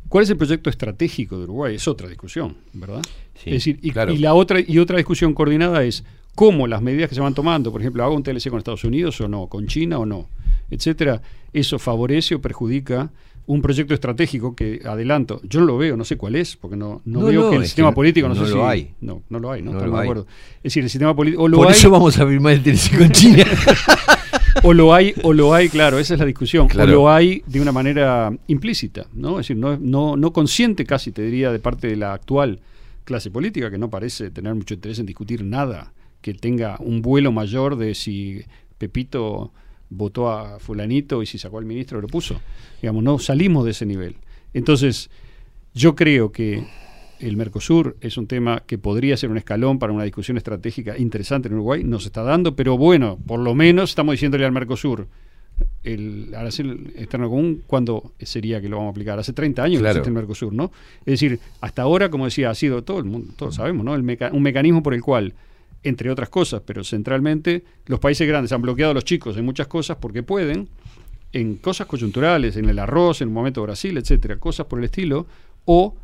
¿cuál 0.10 0.24
es 0.24 0.30
el 0.30 0.38
proyecto 0.38 0.70
estratégico 0.70 1.38
de 1.38 1.44
Uruguay? 1.44 1.76
Es 1.76 1.88
otra 1.88 2.08
discusión, 2.08 2.58
¿verdad? 2.74 3.02
Sí, 3.36 3.50
es 3.50 3.56
decir, 3.58 3.80
y, 3.82 3.92
claro. 3.92 4.12
y 4.12 4.18
la 4.18 4.34
otra 4.34 4.60
y 4.60 4.80
otra 4.80 4.98
discusión 4.98 5.34
coordinada 5.34 5.84
es 5.84 6.04
cómo 6.36 6.68
las 6.68 6.82
medidas 6.82 7.10
que 7.10 7.16
se 7.16 7.22
van 7.22 7.34
tomando, 7.34 7.72
por 7.72 7.82
ejemplo, 7.82 8.04
hago 8.04 8.16
un 8.16 8.24
TLC 8.24 8.50
con 8.50 8.58
Estados 8.58 8.84
Unidos 8.84 9.20
o 9.22 9.28
no, 9.28 9.48
con 9.48 9.68
China 9.68 10.00
o 10.00 10.06
no, 10.06 10.30
etcétera, 10.70 11.22
eso 11.54 11.80
favorece 11.80 12.36
o 12.36 12.42
perjudica 12.42 13.12
un 13.48 13.62
proyecto 13.62 13.94
estratégico 13.94 14.56
que 14.56 14.82
adelanto, 14.86 15.42
yo 15.44 15.62
no 15.62 15.66
lo 15.66 15.78
veo, 15.78 15.98
no 15.98 16.04
sé 16.04 16.18
cuál 16.18 16.36
es, 16.36 16.58
porque 16.58 16.76
no, 16.76 17.02
no, 17.06 17.22
No, 17.22 17.26
veo 17.28 17.42
no, 17.44 17.50
que 17.50 17.56
el 17.56 17.64
sistema 17.64 17.90
que 17.90 17.96
político 17.96 18.28
no, 18.28 18.36
no 18.36 18.46
sé 18.46 18.52
lo 18.54 18.58
si 18.58 18.62
hay. 18.62 18.92
no, 19.02 19.24
no 19.30 19.40
lo 19.40 19.52
hay, 19.52 19.62
no, 19.62 19.74
lo 19.74 19.80
de 19.80 19.86
hay. 19.98 20.04
acuerdo. 20.04 20.28
Es 20.58 20.64
decir, 20.64 20.84
el 20.84 20.90
sistema 20.90 21.16
político 21.16 21.50
Por 21.50 21.68
hay 21.68 21.74
eso 21.74 21.90
vamos 21.90 22.20
a 22.20 22.28
firmar 22.28 22.54
el 22.54 22.64
TLC 22.64 22.98
con 22.98 23.10
China. 23.12 23.46
o 24.64 24.74
lo 24.74 24.94
hay 24.94 25.14
o 25.24 25.32
lo 25.32 25.54
hay, 25.54 25.70
claro, 25.70 25.98
esa 25.98 26.14
es 26.16 26.20
la 26.20 26.26
discusión. 26.26 26.68
Claro. 26.68 26.92
O 26.92 26.96
lo 26.96 27.10
hay 27.10 27.42
de 27.48 27.62
una 27.62 27.72
manera 27.72 28.32
implícita, 28.48 29.08
¿no? 29.14 29.40
Es 29.40 29.48
decir, 29.48 29.58
no, 29.58 29.78
no, 29.78 30.18
no 30.18 30.34
consciente 30.34 30.86
casi, 30.86 31.14
te 31.14 31.22
diría, 31.22 31.52
de 31.52 31.60
parte 31.60 31.88
de 31.88 31.96
la 31.96 32.14
actual 32.14 32.60
clase 33.06 33.32
política, 33.32 33.72
que 33.72 33.78
no 33.78 33.90
parece 33.90 34.30
tener 34.30 34.54
mucho 34.54 34.74
interés 34.74 35.00
en 35.00 35.06
discutir 35.06 35.44
nada 35.46 35.94
que 36.22 36.34
tenga 36.34 36.76
un 36.80 37.02
vuelo 37.02 37.32
mayor 37.32 37.78
de 37.78 37.96
si 37.96 38.44
Pepito 38.78 39.54
votó 39.90 40.30
a 40.30 40.60
fulanito 40.60 41.22
y 41.24 41.26
si 41.26 41.38
sacó 41.38 41.60
al 41.60 41.66
ministro 41.66 42.02
lo 42.02 42.08
puso. 42.08 42.40
Digamos, 42.82 43.04
no 43.04 43.20
salimos 43.20 43.66
de 43.66 43.72
ese 43.72 43.86
nivel. 43.86 44.16
Entonces, 44.54 45.10
yo 45.74 45.96
creo 45.96 46.32
que 46.32 46.64
el 47.20 47.36
Mercosur 47.38 47.98
es 48.02 48.18
un 48.18 48.28
tema 48.28 48.64
que 48.68 48.78
podría 48.78 49.18
ser 49.18 49.30
un 49.32 49.38
escalón 49.38 49.80
para 49.80 49.94
una 49.94 50.04
discusión 50.04 50.38
estratégica 50.38 50.98
interesante 50.98 51.48
en 51.48 51.56
Uruguay, 51.56 51.84
no 51.84 52.00
se 52.00 52.08
está 52.10 52.22
dando, 52.24 52.56
pero 52.56 52.78
bueno, 52.78 53.18
por 53.26 53.40
lo 53.40 53.56
menos 53.56 53.90
estamos 53.92 54.14
diciéndole 54.14 54.46
al 54.46 54.52
Mercosur, 54.52 55.08
el 55.84 56.34
arancel 56.36 56.94
externo 56.96 57.30
común, 57.30 57.64
¿cuándo 57.66 58.12
sería 58.20 58.62
que 58.62 58.70
lo 58.70 58.78
vamos 58.78 58.90
a 58.90 58.92
aplicar? 58.92 59.18
Hace 59.18 59.34
30 59.34 59.64
años 59.64 59.80
que 59.80 59.84
existe 60.00 60.10
el 60.10 60.14
Mercosur, 60.16 60.54
¿no? 60.54 60.72
Es 61.00 61.06
decir, 61.20 61.40
hasta 61.62 61.82
ahora, 61.82 62.10
como 62.10 62.26
decía, 62.26 62.50
ha 62.52 62.56
sido 62.56 62.84
todo 62.84 63.00
el 63.00 63.06
mundo, 63.06 63.34
todos 63.36 63.56
sabemos, 63.56 63.84
¿no? 63.86 63.96
El 63.96 64.04
meca- 64.04 64.32
un 64.34 64.44
mecanismo 64.44 64.84
por 64.84 64.94
el 64.94 65.02
cual, 65.02 65.34
entre 65.84 66.10
otras 66.10 66.30
cosas, 66.30 66.62
pero 66.66 66.84
centralmente, 66.84 67.64
los 67.86 68.00
países 68.00 68.28
grandes 68.28 68.52
han 68.52 68.62
bloqueado 68.62 68.92
a 68.92 68.94
los 68.94 69.06
chicos 69.06 69.38
en 69.38 69.46
muchas 69.46 69.68
cosas 69.68 69.98
porque 69.98 70.24
pueden, 70.24 70.70
en 71.34 71.58
cosas 71.58 71.88
coyunturales, 71.88 72.58
en 72.58 72.70
el 72.70 72.80
arroz, 72.80 73.22
en 73.22 73.30
un 73.30 73.34
momento 73.34 73.62
Brasil, 73.64 73.98
etcétera, 73.98 74.38
cosas 74.38 74.66
por 74.68 74.80
el 74.80 74.86
estilo, 74.86 75.28
o 75.66 75.96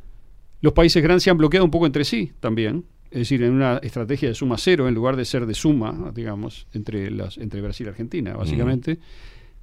los 0.61 0.74
países 0.74 1.02
grandes 1.02 1.24
se 1.24 1.30
han 1.30 1.38
bloqueado 1.38 1.66
un 1.66 1.72
poco 1.72 1.85
entre 1.85 2.06
sí 2.06 2.32
también, 2.40 2.85
es 3.11 3.19
decir, 3.19 3.43
en 3.43 3.52
una 3.52 3.77
estrategia 3.77 4.30
de 4.30 4.35
suma 4.35 4.58
cero 4.58 4.88
en 4.88 4.95
lugar 4.95 5.16
de 5.16 5.26
ser 5.26 5.45
de 5.45 5.53
suma, 5.53 6.11
digamos, 6.16 6.68
entre 6.74 7.11
las 7.11 7.38
entre 7.38 7.61
Brasil 7.61 7.85
y 7.85 7.90
Argentina, 7.90 8.34
básicamente. 8.34 8.98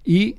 Y 0.04 0.36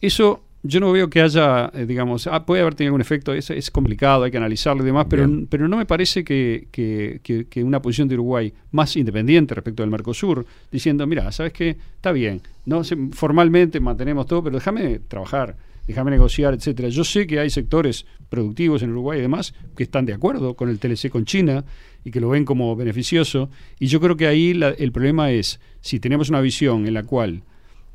eso 0.00 0.42
yo 0.62 0.78
no 0.80 0.92
veo 0.92 1.08
que 1.08 1.22
haya, 1.22 1.70
eh, 1.74 1.86
digamos, 1.86 2.26
ah, 2.26 2.44
puede 2.44 2.60
haber 2.62 2.74
tenido 2.74 2.90
algún 2.90 3.00
efecto, 3.00 3.32
es, 3.32 3.48
es 3.50 3.70
complicado, 3.70 4.24
hay 4.24 4.30
que 4.30 4.36
analizarlo 4.36 4.82
y 4.82 4.86
demás, 4.86 5.06
pero, 5.08 5.26
Bien. 5.26 5.46
pero 5.46 5.68
no 5.68 5.76
me 5.78 5.86
parece 5.86 6.22
que, 6.24 6.68
que- 6.70 7.20
que- 7.22 7.46
que 7.46 7.64
una 7.64 7.80
posición 7.80 8.08
de 8.08 8.14
Uruguay 8.14 8.52
más 8.72 8.94
independiente 8.96 9.54
respecto 9.54 9.82
del 9.82 9.90
Mercosur, 9.90 10.44
diciendo, 10.70 11.06
mira, 11.06 11.32
¿sabes 11.32 11.52
qué? 11.54 11.76
Está 11.96 12.12
bien, 12.12 12.42
no 12.66 12.82
formalmente 13.12 13.80
mantenemos 13.80 14.26
todo, 14.26 14.42
pero 14.44 14.56
déjame 14.58 14.98
trabajar, 14.98 15.56
déjame 15.86 16.10
negociar, 16.10 16.54
etcétera. 16.54 16.88
Yo 16.88 17.04
sé 17.04 17.26
que 17.26 17.40
hay 17.40 17.50
sectores 17.50 18.06
productivos 18.28 18.82
en 18.82 18.90
Uruguay 18.90 19.18
y 19.18 19.22
demás 19.22 19.54
que 19.76 19.82
están 19.82 20.04
de 20.06 20.12
acuerdo 20.12 20.54
con 20.54 20.68
el 20.68 20.78
TLC 20.78 21.10
con 21.10 21.24
China 21.24 21.64
y 22.04 22.10
que 22.10 22.20
lo 22.20 22.28
ven 22.28 22.44
como 22.44 22.76
beneficioso, 22.76 23.50
y 23.78 23.86
yo 23.86 24.00
creo 24.00 24.16
que 24.16 24.26
ahí 24.26 24.54
la- 24.54 24.70
el 24.70 24.92
problema 24.92 25.30
es, 25.32 25.58
si 25.80 26.00
tenemos 26.00 26.28
una 26.30 26.40
visión 26.40 26.86
en 26.86 26.94
la 26.94 27.02
cual 27.02 27.42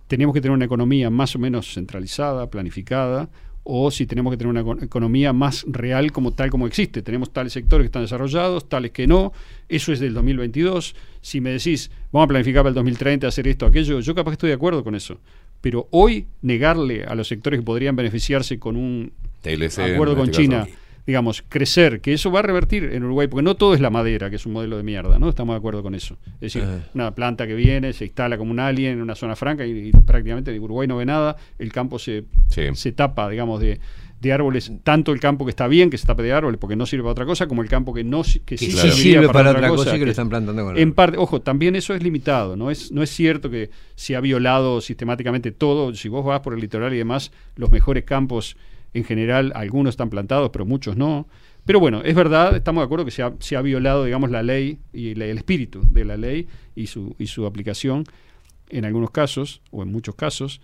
tenemos 0.08 0.34
que 0.34 0.42
tener 0.42 0.54
una 0.56 0.66
economía 0.66 1.10
más 1.10 1.36
o 1.36 1.40
menos 1.40 1.74
centralizada, 1.74 2.50
planificada, 2.50 3.30
o 3.64 3.90
si 3.90 4.06
tenemos 4.06 4.32
que 4.32 4.38
tener 4.38 4.52
una 4.52 4.62
eco- 4.62 4.78
economía 4.84 5.34
más 5.34 5.66
real 5.68 6.12
como 6.12 6.32
tal 6.32 6.52
como 6.52 6.68
existe. 6.68 7.02
Tenemos 7.02 7.34
tales 7.34 7.52
sectores 7.54 7.84
que 7.84 7.88
están 7.88 8.04
desarrollados, 8.04 8.70
tales 8.70 8.92
que 8.92 9.08
no. 9.08 9.34
Eso 9.68 9.92
es 9.92 10.00
del 10.00 10.14
2022. 10.14 10.96
Si 11.22 11.42
me 11.42 11.50
decís, 11.50 11.90
vamos 12.12 12.26
a 12.26 12.28
planificar 12.28 12.62
para 12.62 12.70
el 12.70 12.76
2030, 12.76 13.28
hacer 13.28 13.48
esto, 13.48 13.66
aquello, 13.66 14.00
yo 14.02 14.14
capaz 14.14 14.32
que 14.32 14.36
estoy 14.36 14.50
de 14.50 14.56
acuerdo 14.56 14.84
con 14.84 14.94
eso. 14.94 15.18
Pero 15.62 15.88
hoy 15.90 16.28
negarle 16.44 17.06
a 17.06 17.16
los 17.16 17.28
sectores 17.28 17.60
que 17.60 17.66
podrían 17.66 17.96
beneficiarse 17.96 18.60
con 18.60 18.76
un 18.76 19.12
TLC, 19.42 19.80
acuerdo 19.96 20.16
con 20.16 20.26
China, 20.44 20.60
caso. 20.66 20.78
Digamos, 21.06 21.44
crecer, 21.48 22.02
que 22.02 22.14
eso 22.14 22.32
va 22.32 22.40
a 22.40 22.42
revertir 22.44 22.86
en 22.86 23.04
Uruguay, 23.04 23.28
porque 23.28 23.44
no 23.44 23.56
todo 23.56 23.74
es 23.74 23.80
la 23.80 23.90
madera, 23.90 24.30
que 24.30 24.38
es 24.38 24.46
un 24.46 24.54
modelo 24.54 24.78
de 24.78 24.84
mierda, 24.84 25.20
¿no? 25.20 25.30
Estamos 25.30 25.54
de 25.54 25.58
acuerdo 25.58 25.84
con 25.84 25.94
eso. 25.94 26.18
Es 26.36 26.54
decir, 26.54 26.64
una 26.94 27.14
planta 27.14 27.46
que 27.46 27.54
viene, 27.54 27.94
se 27.94 28.06
instala 28.06 28.38
como 28.38 28.52
un 28.52 28.60
alien 28.60 28.94
en 28.94 29.02
una 29.02 29.16
zona 29.16 29.36
franca 29.36 29.66
y, 29.66 29.90
y 29.90 29.92
prácticamente 29.92 30.58
Uruguay 30.60 30.88
no 30.88 30.98
ve 30.98 31.06
nada, 31.06 31.36
el 31.60 31.72
campo 31.72 32.00
se, 32.00 32.26
se 32.48 32.92
tapa, 32.92 33.30
digamos, 33.30 33.62
de, 33.62 33.80
de 34.26 34.34
árboles, 34.34 34.72
tanto 34.84 35.12
el 35.12 35.20
campo 35.20 35.46
que 35.46 35.52
está 35.52 35.68
bien 35.68 35.90
que 35.90 35.98
se 35.98 36.08
tape 36.08 36.24
de 36.24 36.34
árboles 36.34 36.58
porque 36.60 36.76
no 36.76 36.86
sirve 36.86 37.04
para 37.04 37.12
otra 37.12 37.26
cosa, 37.26 37.48
como 37.48 37.62
el 37.62 37.70
campo 37.70 37.94
que 37.94 38.04
no 38.04 38.24
que 38.46 38.58
sí, 38.58 38.72
sí 38.72 38.92
sirve 38.92 39.30
para 39.30 39.52
otra 39.52 39.70
cosa 39.70 39.96
y 39.96 40.00
que 40.00 40.06
lo 40.06 40.12
están 40.12 40.30
plantando 40.30 40.64
con 40.64 40.78
En 40.78 40.94
parte, 40.94 41.18
ojo, 41.18 41.42
también 41.42 41.76
eso 41.76 41.94
es 41.94 42.02
limitado, 42.02 42.56
no 42.56 42.72
es, 42.72 42.92
no 42.92 43.04
es 43.04 43.10
cierto 43.10 43.50
que 43.50 43.70
se 43.96 44.16
ha 44.16 44.22
violado 44.22 44.82
sistemáticamente 44.82 45.52
todo, 45.52 45.94
si 45.94 46.10
vos 46.10 46.26
vas 46.26 46.40
por 46.40 46.54
el 46.54 46.60
litoral 46.60 46.94
y 46.94 46.98
demás, 46.98 47.32
los 47.56 47.72
mejores 47.72 48.04
campos 48.04 48.58
en 48.96 49.04
general, 49.04 49.52
algunos 49.56 49.92
están 49.94 50.10
plantados, 50.10 50.50
pero 50.52 50.66
muchos 50.66 50.96
no. 50.98 51.28
Pero 51.66 51.80
bueno, 51.80 52.02
es 52.04 52.16
verdad, 52.16 52.56
estamos 52.56 52.82
de 52.82 52.86
acuerdo 52.86 53.06
que 53.06 53.12
se 53.12 53.22
ha, 53.24 53.34
se 53.40 53.56
ha 53.56 53.62
violado, 53.62 54.06
digamos, 54.06 54.32
la 54.32 54.42
ley 54.44 54.80
y 54.94 55.16
la- 55.16 55.26
el 55.26 55.38
espíritu 55.38 55.82
de 55.90 56.06
la 56.06 56.18
ley 56.18 56.48
y 56.76 56.88
su, 56.88 57.16
y 57.20 57.28
su 57.28 57.46
aplicación 57.46 58.04
en 58.70 58.86
algunos 58.86 59.12
casos, 59.12 59.62
o 59.72 59.84
en 59.84 59.92
muchos 59.92 60.16
casos, 60.16 60.62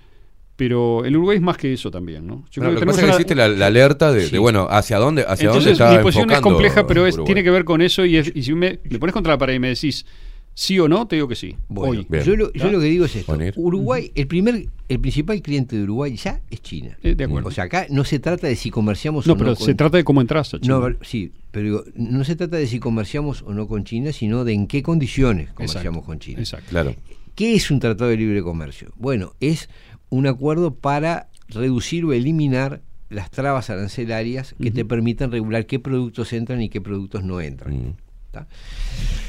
pero 0.56 1.06
el 1.06 1.16
Uruguay 1.18 1.38
es 1.38 1.42
más 1.44 1.58
que 1.58 1.74
eso 1.74 1.90
también, 1.90 2.28
¿no? 2.28 2.46
Yo 2.52 2.62
Bueno, 2.62 2.74
lo 2.76 2.80
que 2.80 2.86
pasa 2.86 3.00
es 3.02 3.06
que 3.06 3.12
existe 3.12 3.36
la, 3.36 3.48
la 3.48 3.66
alerta 3.68 4.12
de, 4.12 4.26
Sí. 4.26 4.32
de, 4.32 4.40
bueno, 4.40 4.68
hacia 4.70 4.98
dónde, 4.98 5.24
hacia 5.28 5.46
Entonces, 5.48 5.78
dónde 5.78 5.86
está 5.94 5.98
mi 5.98 6.04
posición 6.04 6.32
es 6.32 6.40
compleja, 6.42 6.86
pero 6.88 7.06
es, 7.08 7.22
tiene 7.24 7.44
que 7.44 7.50
ver 7.52 7.64
con 7.66 7.82
eso 7.82 8.06
y, 8.06 8.18
es- 8.18 8.32
y 8.36 8.44
si 8.44 8.54
me, 8.54 8.80
me 8.90 9.00
pones 9.00 9.14
contra 9.14 9.34
la 9.34 9.38
pared 9.40 9.56
y 9.56 9.60
me 9.60 9.70
decís 9.70 10.06
sí 10.54 10.80
o 10.80 10.88
no, 10.88 11.08
te 11.08 11.16
digo 11.16 11.28
que 11.28 11.36
sí. 11.36 11.56
Bueno, 11.68 12.04
hoy. 12.10 12.24
yo, 12.24 12.36
lo, 12.36 12.52
yo 12.54 12.72
lo 12.72 12.80
que 12.80 12.86
digo 12.86 13.06
es 13.06 13.16
esto. 13.16 13.32
Bonir. 13.32 13.54
Uruguay, 13.58 14.12
el 14.16 14.28
primer, 14.28 14.68
el 14.90 15.00
principal 15.00 15.42
cliente 15.42 15.76
de 15.76 15.84
Uruguay 15.84 16.16
ya 16.16 16.42
es 16.50 16.62
China. 16.62 16.98
Eh, 17.04 17.16
de 17.16 17.24
acuerdo. 17.24 17.50
O 17.50 17.52
sea, 17.52 17.66
acá 17.66 17.88
no 17.90 18.04
se 18.04 18.20
trata 18.20 18.48
de 18.48 18.56
si 18.56 18.70
comerciamos 18.72 19.28
No, 19.28 19.34
o 19.34 19.38
pero 19.38 19.52
no. 19.52 19.56
se 19.56 19.76
trata 19.76 19.98
de 19.98 20.04
cómo 20.04 20.22
entras 20.22 20.54
a 20.54 20.60
China. 20.60 20.80
No, 20.80 20.96
sí, 21.02 21.32
pero 21.52 21.66
digo, 21.66 21.84
no 21.96 22.24
se 22.24 22.36
trata 22.36 22.58
de 22.58 22.68
si 22.68 22.80
comerciamos 22.80 23.42
o 23.44 23.54
no 23.54 23.68
con 23.68 23.84
China, 23.84 24.12
sino 24.12 24.44
de 24.44 24.54
en 24.54 24.68
qué 24.68 24.84
condiciones 24.84 25.52
comerciamos 25.54 26.00
Exacto, 26.00 26.06
con 26.06 26.20
China. 26.20 26.40
Exacto. 26.40 26.70
Claro. 26.70 26.96
¿Qué 27.36 27.56
es 27.56 27.72
un 27.72 27.80
tratado 27.80 28.10
de 28.10 28.18
libre 28.18 28.42
comercio? 28.44 28.92
Bueno, 28.98 29.34
es 29.40 29.70
un 30.10 30.28
acuerdo 30.28 30.76
para 30.76 31.30
reducir 31.48 32.06
o 32.06 32.14
eliminar 32.14 32.82
las 33.10 33.30
trabas 33.30 33.70
arancelarias 33.70 34.56
que 34.62 34.72
te 34.72 34.86
permitan 34.86 35.32
regular 35.32 35.66
qué 35.66 35.80
productos 35.80 36.32
entran 36.34 36.62
y 36.62 36.70
qué 36.70 36.80
productos 36.82 37.24
no 37.24 37.42
entran. 37.42 37.74
Mm. 37.74 37.94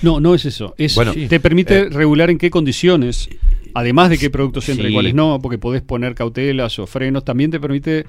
No, 0.02 0.20
no 0.20 0.34
es 0.34 0.44
eso. 0.44 0.74
Es, 0.78 0.94
Bueno, 0.94 1.12
te 1.12 1.40
permite 1.40 1.78
eh, 1.78 1.88
regular 1.90 2.30
en 2.30 2.38
qué 2.38 2.50
condiciones, 2.50 3.28
además 3.74 4.10
de 4.10 4.18
qué 4.18 4.30
productos 4.30 4.68
entran 4.68 4.86
y 4.88 4.90
Sí. 4.90 4.94
cuáles 4.94 5.14
no, 5.14 5.38
porque 5.40 5.58
podés 5.58 5.82
poner 5.82 6.14
cautelas 6.14 6.78
o 6.78 6.86
frenos. 6.86 7.24
También 7.24 7.50
te 7.50 7.60
permite 7.60 8.06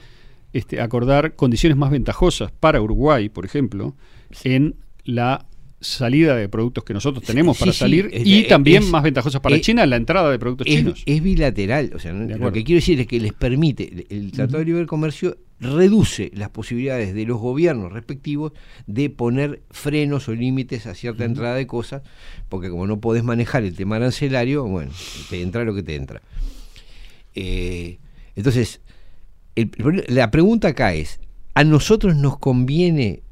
este, 0.53 0.81
acordar 0.81 1.35
condiciones 1.35 1.77
más 1.77 1.91
ventajosas 1.91 2.51
para 2.51 2.81
Uruguay, 2.81 3.29
por 3.29 3.45
ejemplo, 3.45 3.95
en 4.43 4.75
la 5.05 5.45
salida 5.83 6.35
de 6.35 6.49
productos 6.49 6.83
que 6.83 6.93
nosotros 6.93 7.23
tenemos 7.23 7.57
Sí, 7.57 7.61
para 7.61 7.73
sí, 7.73 7.79
salir 7.79 8.09
es- 8.11 8.25
y 8.25 8.39
es- 8.41 8.47
también 8.47 8.83
es- 8.83 8.89
más 8.89 9.03
ventajosas 9.03 9.41
para 9.41 9.59
China 9.61 9.85
la 9.85 9.97
entrada 9.97 10.31
de 10.31 10.39
productos 10.39 10.65
chinos. 10.67 11.03
es 11.05 11.21
bilateral, 11.21 11.91
o 11.95 11.99
sea, 11.99 12.13
lo 12.13 12.51
que 12.51 12.63
quiero 12.63 12.77
decir 12.77 12.99
es 12.99 13.07
que 13.07 13.19
les 13.19 13.33
permite, 13.33 14.05
el 14.09 14.31
Tratado 14.31 14.59
de 14.59 14.65
Libre 14.65 14.85
Comercio 14.85 15.37
reduce 15.59 16.29
las 16.33 16.49
posibilidades 16.49 17.13
de 17.13 17.25
los 17.25 17.39
gobiernos 17.39 17.91
respectivos 17.93 18.51
de 18.87 19.09
poner 19.09 19.61
frenos 19.71 20.27
o 20.27 20.33
límites 20.33 20.87
a 20.87 20.95
cierta 20.95 21.23
entrada 21.25 21.55
de 21.55 21.67
cosas, 21.67 22.01
porque 22.49 22.69
como 22.69 22.85
no 22.87 22.99
podés 22.99 23.23
manejar 23.23 23.63
el 23.63 23.75
tema 23.75 23.95
arancelario, 23.97 24.65
bueno, 24.65 24.91
te 25.29 25.41
entra 25.41 25.63
lo 25.63 25.73
que 25.75 25.83
te 25.83 25.95
entra. 25.95 26.21
Eh, 27.35 27.97
entonces, 28.35 28.81
el- 29.55 29.71
la 30.07 30.31
pregunta 30.31 30.69
acá 30.69 30.93
es, 30.93 31.19
¿a 31.53 31.63
nosotros 31.63 32.15
nos 32.15 32.37
conviene 32.37 33.22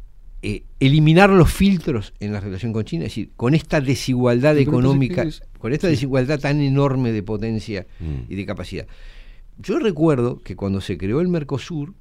eh, 0.43 0.63
eliminar 0.79 1.29
los 1.29 1.51
filtros 1.53 2.13
en 2.19 2.33
la 2.33 2.39
relación 2.39 2.73
con 2.73 2.83
China? 2.83 3.05
Es 3.05 3.11
decir, 3.11 3.29
con 3.35 3.53
esta 3.53 3.79
desigualdad 3.81 4.57
económica, 4.57 5.23
es- 5.23 5.43
con 5.59 5.71
esta 5.73 5.87
sí. 5.87 5.91
desigualdad 5.91 6.39
tan 6.39 6.61
enorme 6.61 7.11
de 7.11 7.21
potencia 7.23 7.85
Mm. 7.99 8.31
y 8.31 8.35
de 8.35 8.45
capacidad. 8.45 8.87
Yo 9.59 9.77
recuerdo 9.79 10.39
que 10.41 10.55
cuando 10.55 10.81
se 10.81 10.97
creó 10.97 11.21
el 11.21 11.27
Mercosur, 11.27 11.93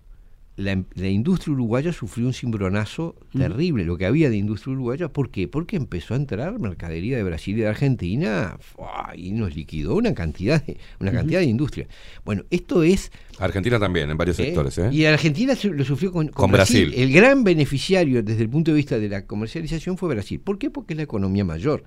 la, 0.57 0.83
la 0.95 1.09
industria 1.09 1.55
uruguaya 1.55 1.93
sufrió 1.93 2.27
un 2.27 2.35
cimbronazo 2.35 3.17
terrible, 3.33 3.85
lo 3.85 3.97
que 3.97 4.07
había 4.07 4.29
de 4.29 4.37
industria 4.37 4.75
uruguaya. 4.75 5.09
¿Por 5.09 5.31
qué? 5.31 5.49
Porque 5.49 5.77
empezó 5.77 6.15
a 6.15 6.17
entrar 6.19 6.59
mercadería 6.59 7.17
de 7.17 7.23
Brasil 7.23 7.57
y 7.57 7.63
de 7.63 7.69
Argentina 7.69 8.57
¡fua! 8.61 9.13
y 9.15 9.33
nos 9.33 9.55
liquidó 9.55 9.95
una 9.95 10.13
cantidad 10.15 10.63
de, 10.65 10.77
una 10.99 11.13
cantidad 11.13 11.41
de 11.41 11.47
industria. 11.47 11.87
Bueno, 12.25 12.45
esto 12.51 12.83
es 12.83 13.11
Argentina 13.39 13.79
también, 13.79 14.11
en 14.11 14.17
varios 14.17 14.39
¿eh? 14.39 14.47
sectores. 14.47 14.77
¿eh? 14.79 14.91
Y 14.93 15.05
Argentina 15.07 15.55
lo 15.63 15.85
sufrió 15.85 16.13
con, 16.13 16.27
con 16.29 16.35
Con 16.35 16.53
Brasil. 16.53 16.89
Brasil. 16.89 17.03
El 17.03 17.13
gran 17.13 17.43
beneficiario 17.43 18.23
desde 18.23 18.43
el 18.43 18.51
punto 18.51 18.71
de 18.73 18.77
vista 18.77 18.99
de 18.99 19.09
la 19.09 19.27
comercialización 19.27 19.97
fue 19.97 20.11
Brasil. 20.11 20.41
¿Por 20.41 20.59
qué? 20.59 20.71
Porque 20.71 20.93
es 20.93 20.99
la 20.99 21.05
economía 21.05 21.45
mayor. 21.45 21.85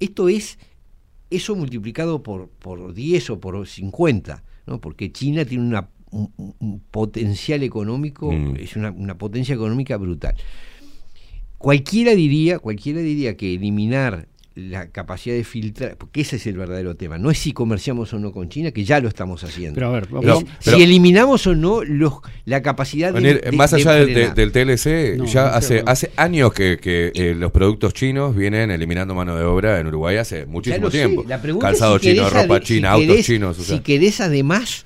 Esto 0.00 0.28
es 0.28 0.58
eso 1.30 1.54
multiplicado 1.54 2.22
por, 2.22 2.48
por 2.48 2.92
10 2.94 3.30
o 3.30 3.40
por 3.40 3.66
50, 3.66 4.42
¿no? 4.66 4.80
porque 4.80 5.12
China 5.12 5.44
tiene 5.44 5.64
una, 5.64 5.88
un, 6.14 6.80
potencial 6.90 7.62
económico, 7.62 8.30
Mm. 8.30 8.56
es 8.56 8.76
una, 8.76 8.90
una 8.90 9.18
potencia 9.18 9.54
económica 9.54 9.96
brutal. 9.96 10.34
Cualquiera 11.58 12.14
diría, 12.14 12.58
cualquiera 12.58 13.00
diría 13.00 13.36
que 13.36 13.54
eliminar 13.54 14.28
la 14.56 14.88
capacidad 14.90 15.34
de 15.34 15.42
filtrar, 15.42 15.96
porque 15.96 16.20
ese 16.20 16.36
es 16.36 16.46
el 16.46 16.56
verdadero 16.56 16.94
tema, 16.94 17.18
no 17.18 17.28
es 17.32 17.38
si 17.38 17.52
comerciamos 17.52 18.12
o 18.12 18.20
no 18.20 18.30
con 18.30 18.48
China, 18.48 18.70
que 18.70 18.84
ya 18.84 19.00
lo 19.00 19.08
estamos 19.08 19.42
haciendo. 19.42 19.74
Pero 19.74 19.88
a 19.88 19.92
ver, 19.92 20.04
Es 20.04 20.10
vamos- 20.12 20.44
pero- 20.64 20.76
si 20.76 20.82
eliminamos 20.84 21.44
o 21.48 21.56
no 21.56 21.82
los, 21.82 22.12
la 22.44 22.62
capacidad 22.62 23.12
de, 23.12 23.34
de- 23.40 23.50
más 23.52 23.72
de 23.72 23.78
allá 23.78 23.92
del, 23.94 24.52
TLC, 24.52 25.16
No, 25.16 25.24
ya 25.24 25.42
no 25.42 25.48
hace, 25.56 25.74
creo, 25.80 25.88
hace 25.88 26.10
años 26.16 26.52
que, 26.52 26.78
que, 26.80 27.10
eh, 27.16 27.34
los 27.34 27.50
productos 27.50 27.94
chinos 27.94 28.36
vienen 28.36 28.70
eliminando 28.70 29.12
mano 29.16 29.34
de 29.36 29.42
obra 29.44 29.80
en 29.80 29.88
Uruguay 29.88 30.18
hace 30.18 30.46
muchísimo 30.46 30.88
sé, 30.88 30.98
tiempo. 30.98 31.24
La 31.26 31.42
pregunta 31.42 31.66
es 31.66 31.72
Calzado 31.72 31.98
si 31.98 32.10
chino, 32.12 32.30
ropa 32.30 32.60
china, 32.60 32.94
si 32.94 33.02
autos 33.02 33.16
querés- 33.16 33.26
chinos. 33.26 33.58
o 33.58 33.62
sea. 33.64 33.76
Si 33.76 33.82
querés 33.82 34.20
además 34.20 34.84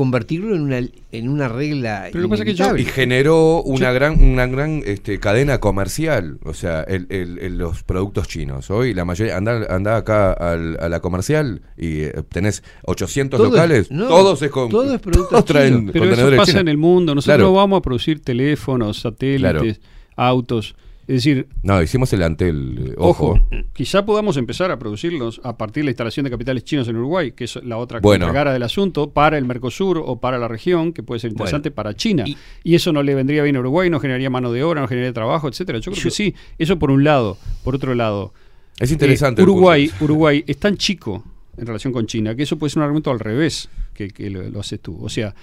convertirlo 0.00 0.54
en 0.54 0.62
una, 0.62 0.78
en 1.12 1.28
una 1.28 1.46
regla 1.48 2.04
Pero 2.10 2.20
lo 2.22 2.28
que 2.28 2.30
pasa 2.30 2.42
es 2.44 2.46
que 2.48 2.54
yo- 2.54 2.64
inevitable. 2.64 2.82
Y 2.82 2.84
generó 2.86 3.62
una 3.62 3.92
gran, 3.92 4.22
una 4.22 4.46
gran 4.46 4.82
este, 4.86 5.20
cadena 5.20 5.58
comercial, 5.58 6.38
o 6.42 6.54
sea, 6.54 6.80
el- 6.84 7.06
el- 7.10 7.38
el- 7.38 7.58
los 7.58 7.82
productos 7.82 8.26
chinos. 8.26 8.70
Hoy 8.70 8.94
la 8.94 9.04
mayoría, 9.04 9.36
anda, 9.36 9.66
anda 9.68 9.98
acá 9.98 10.32
al- 10.32 10.78
a 10.80 10.88
la 10.88 11.00
comercial 11.00 11.60
y 11.76 12.00
eh, 12.04 12.14
tenés 12.30 12.62
800 12.86 13.36
Todo 13.36 13.48
es- 13.48 13.52
locales, 13.52 13.90
no, 13.90 14.08
todos 14.08 14.40
es 14.40 14.50
con, 14.50 14.70
todo 14.70 14.94
es 14.94 15.00
productos 15.02 15.28
todos 15.28 15.44
traen 15.44 15.74
chinos. 15.80 15.92
Pero 15.92 16.04
eso 16.04 16.10
contenedores 16.12 16.38
pasa 16.38 16.50
chinos. 16.52 16.60
en 16.62 16.68
el 16.68 16.78
mundo. 16.78 17.14
Nosotros 17.14 17.36
Claro. 17.36 17.50
no 17.50 17.54
vamos 17.56 17.78
a 17.78 17.82
producir 17.82 18.22
teléfonos, 18.22 19.00
satélites, 19.00 19.80
autos. 20.16 20.74
Es 21.10 21.24
decir, 21.24 21.48
No, 21.64 21.82
hicimos 21.82 22.12
el 22.12 22.22
antel, 22.22 22.90
eh, 22.90 22.94
ojo, 22.96 23.30
ojo. 23.32 23.46
quizá 23.72 24.06
podamos 24.06 24.36
empezar 24.36 24.70
a 24.70 24.78
producirlos 24.78 25.40
a 25.42 25.56
partir 25.56 25.80
de 25.82 25.86
la 25.86 25.90
instalación 25.90 26.22
de 26.22 26.30
capitales 26.30 26.62
chinos 26.62 26.86
en 26.86 26.96
Uruguay, 26.96 27.32
que 27.32 27.44
es 27.44 27.56
la 27.64 27.78
otra 27.78 27.98
Bueno. 27.98 28.32
cara 28.32 28.52
del 28.52 28.62
asunto, 28.62 29.10
para 29.10 29.36
el 29.36 29.44
Mercosur 29.44 30.00
o 30.04 30.20
para 30.20 30.38
la 30.38 30.46
región, 30.46 30.92
que 30.92 31.02
puede 31.02 31.18
ser 31.18 31.32
interesante 31.32 31.70
Bueno. 31.70 31.74
para 31.74 31.94
China. 31.94 32.22
Y- 32.26 32.36
Y, 32.62 32.74
eso 32.76 32.92
no 32.92 33.02
le 33.02 33.14
vendría 33.16 33.42
bien 33.42 33.56
a 33.56 33.60
Uruguay, 33.60 33.90
no 33.90 33.98
generaría 33.98 34.30
mano 34.30 34.52
de 34.52 34.62
obra, 34.62 34.80
no 34.82 34.86
generaría 34.86 35.12
trabajo, 35.12 35.48
etcétera. 35.48 35.80
Yo 35.80 35.90
creo 35.90 36.04
que 36.04 36.10
sí. 36.12 36.34
Eso 36.58 36.78
por 36.78 36.92
un 36.92 37.02
lado. 37.02 37.36
Por 37.64 37.74
otro 37.74 37.94
lado, 37.96 38.32
Es 38.78 38.92
interesante. 38.92 39.40
eh, 39.40 39.44
el 39.44 39.50
Uruguay. 39.50 39.90
Uruguay 40.00 40.44
es 40.46 40.58
tan 40.58 40.76
chico 40.76 41.24
en 41.56 41.66
relación 41.66 41.92
con 41.92 42.06
China 42.06 42.36
que 42.36 42.44
eso 42.44 42.56
puede 42.56 42.70
ser 42.70 42.78
un 42.78 42.84
argumento 42.84 43.10
al 43.10 43.18
revés 43.18 43.68
que, 43.94 44.08
que 44.10 44.30
lo, 44.30 44.48
lo 44.48 44.60
haces 44.60 44.78
tú. 44.80 44.96
O 45.02 45.08
sea, 45.08 45.34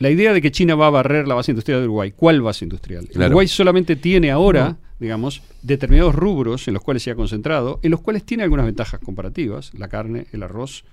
la 0.00 0.10
idea 0.10 0.32
de 0.32 0.40
que 0.40 0.50
China 0.50 0.74
va 0.74 0.86
a 0.86 0.90
barrer 0.90 1.28
la 1.28 1.34
base 1.34 1.52
industrial 1.52 1.80
de 1.80 1.84
Uruguay, 1.84 2.12
¿cuál 2.16 2.40
base 2.40 2.64
industrial? 2.64 3.06
Claro. 3.06 3.26
Uruguay 3.26 3.46
solamente 3.48 3.96
tiene 3.96 4.30
ahora, 4.30 4.78
digamos, 4.98 5.42
determinados 5.60 6.14
rubros 6.14 6.66
en 6.68 6.74
los 6.74 6.82
cuales 6.82 7.02
se 7.02 7.10
ha 7.10 7.14
concentrado, 7.14 7.78
en 7.82 7.90
los 7.90 8.00
cuales 8.00 8.24
tiene 8.24 8.42
algunas 8.42 8.64
ventajas 8.64 8.98
comparativas, 8.98 9.72
la 9.74 9.88
carne, 9.88 10.26
el 10.32 10.42
arroz, 10.42 10.84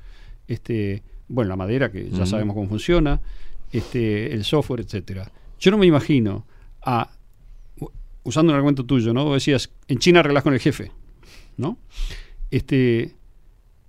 este, 0.50 1.04
bueno, 1.30 1.48
la 1.48 1.56
madera, 1.56 1.90
que 1.90 2.10
ya 2.10 2.26
sabemos 2.26 2.54
cómo 2.54 2.68
funciona, 2.68 3.22
este, 3.72 4.34
el 4.34 4.44
software, 4.44 4.82
etcétera. 4.82 5.32
Yo 5.58 5.72
no 5.72 5.78
me 5.78 5.86
imagino 5.86 6.46
a 6.84 7.10
usando 8.24 8.52
un 8.52 8.56
argumento 8.56 8.86
tuyo, 8.86 9.14
¿no? 9.14 9.24
Vos 9.24 9.36
decías, 9.36 9.70
en 9.88 10.00
China 10.00 10.20
arreglás 10.20 10.44
con 10.44 10.54
el 10.54 10.60
jefe, 10.60 10.92
¿no? 11.56 11.78
Este, 12.52 13.16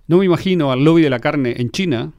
no 0.07 0.17
me 0.19 0.25
imagino 0.25 0.71
al 0.71 0.81
lobby 0.81 1.01
de 1.01 1.09
la 1.09 1.19
carne 1.19 1.55
en 1.57 1.71
China 1.71 2.13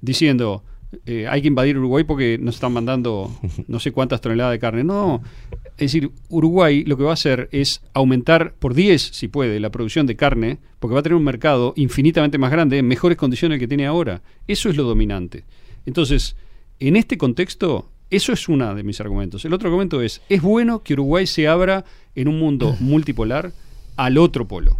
diciendo 0.00 0.62
eh, 1.06 1.26
hay 1.28 1.42
que 1.42 1.48
invadir 1.48 1.76
Uruguay 1.78 2.04
porque 2.04 2.38
nos 2.40 2.54
están 2.56 2.72
mandando 2.72 3.30
no 3.68 3.78
sé 3.80 3.92
cuántas 3.92 4.20
toneladas 4.20 4.52
de 4.52 4.58
carne. 4.58 4.84
No, 4.84 5.22
es 5.76 5.92
decir, 5.92 6.10
Uruguay 6.28 6.84
lo 6.84 6.96
que 6.96 7.04
va 7.04 7.10
a 7.10 7.14
hacer 7.14 7.48
es 7.52 7.82
aumentar 7.94 8.54
por 8.54 8.74
10, 8.74 9.00
si 9.02 9.28
puede, 9.28 9.60
la 9.60 9.70
producción 9.70 10.06
de 10.06 10.16
carne, 10.16 10.58
porque 10.78 10.94
va 10.94 11.00
a 11.00 11.02
tener 11.02 11.16
un 11.16 11.24
mercado 11.24 11.72
infinitamente 11.76 12.38
más 12.38 12.50
grande, 12.50 12.78
en 12.78 12.86
mejores 12.88 13.16
condiciones 13.18 13.58
que 13.58 13.68
tiene 13.68 13.86
ahora. 13.86 14.22
Eso 14.46 14.68
es 14.70 14.76
lo 14.76 14.84
dominante. 14.84 15.44
Entonces, 15.86 16.36
en 16.80 16.96
este 16.96 17.18
contexto, 17.18 17.90
eso 18.10 18.32
es 18.32 18.48
uno 18.48 18.74
de 18.74 18.82
mis 18.82 19.00
argumentos. 19.00 19.44
El 19.44 19.52
otro 19.52 19.68
argumento 19.68 20.00
es, 20.02 20.22
es 20.28 20.40
bueno 20.42 20.82
que 20.82 20.94
Uruguay 20.94 21.26
se 21.26 21.46
abra 21.48 21.84
en 22.14 22.28
un 22.28 22.38
mundo 22.38 22.76
multipolar 22.80 23.52
al 23.96 24.16
otro 24.18 24.48
polo. 24.48 24.76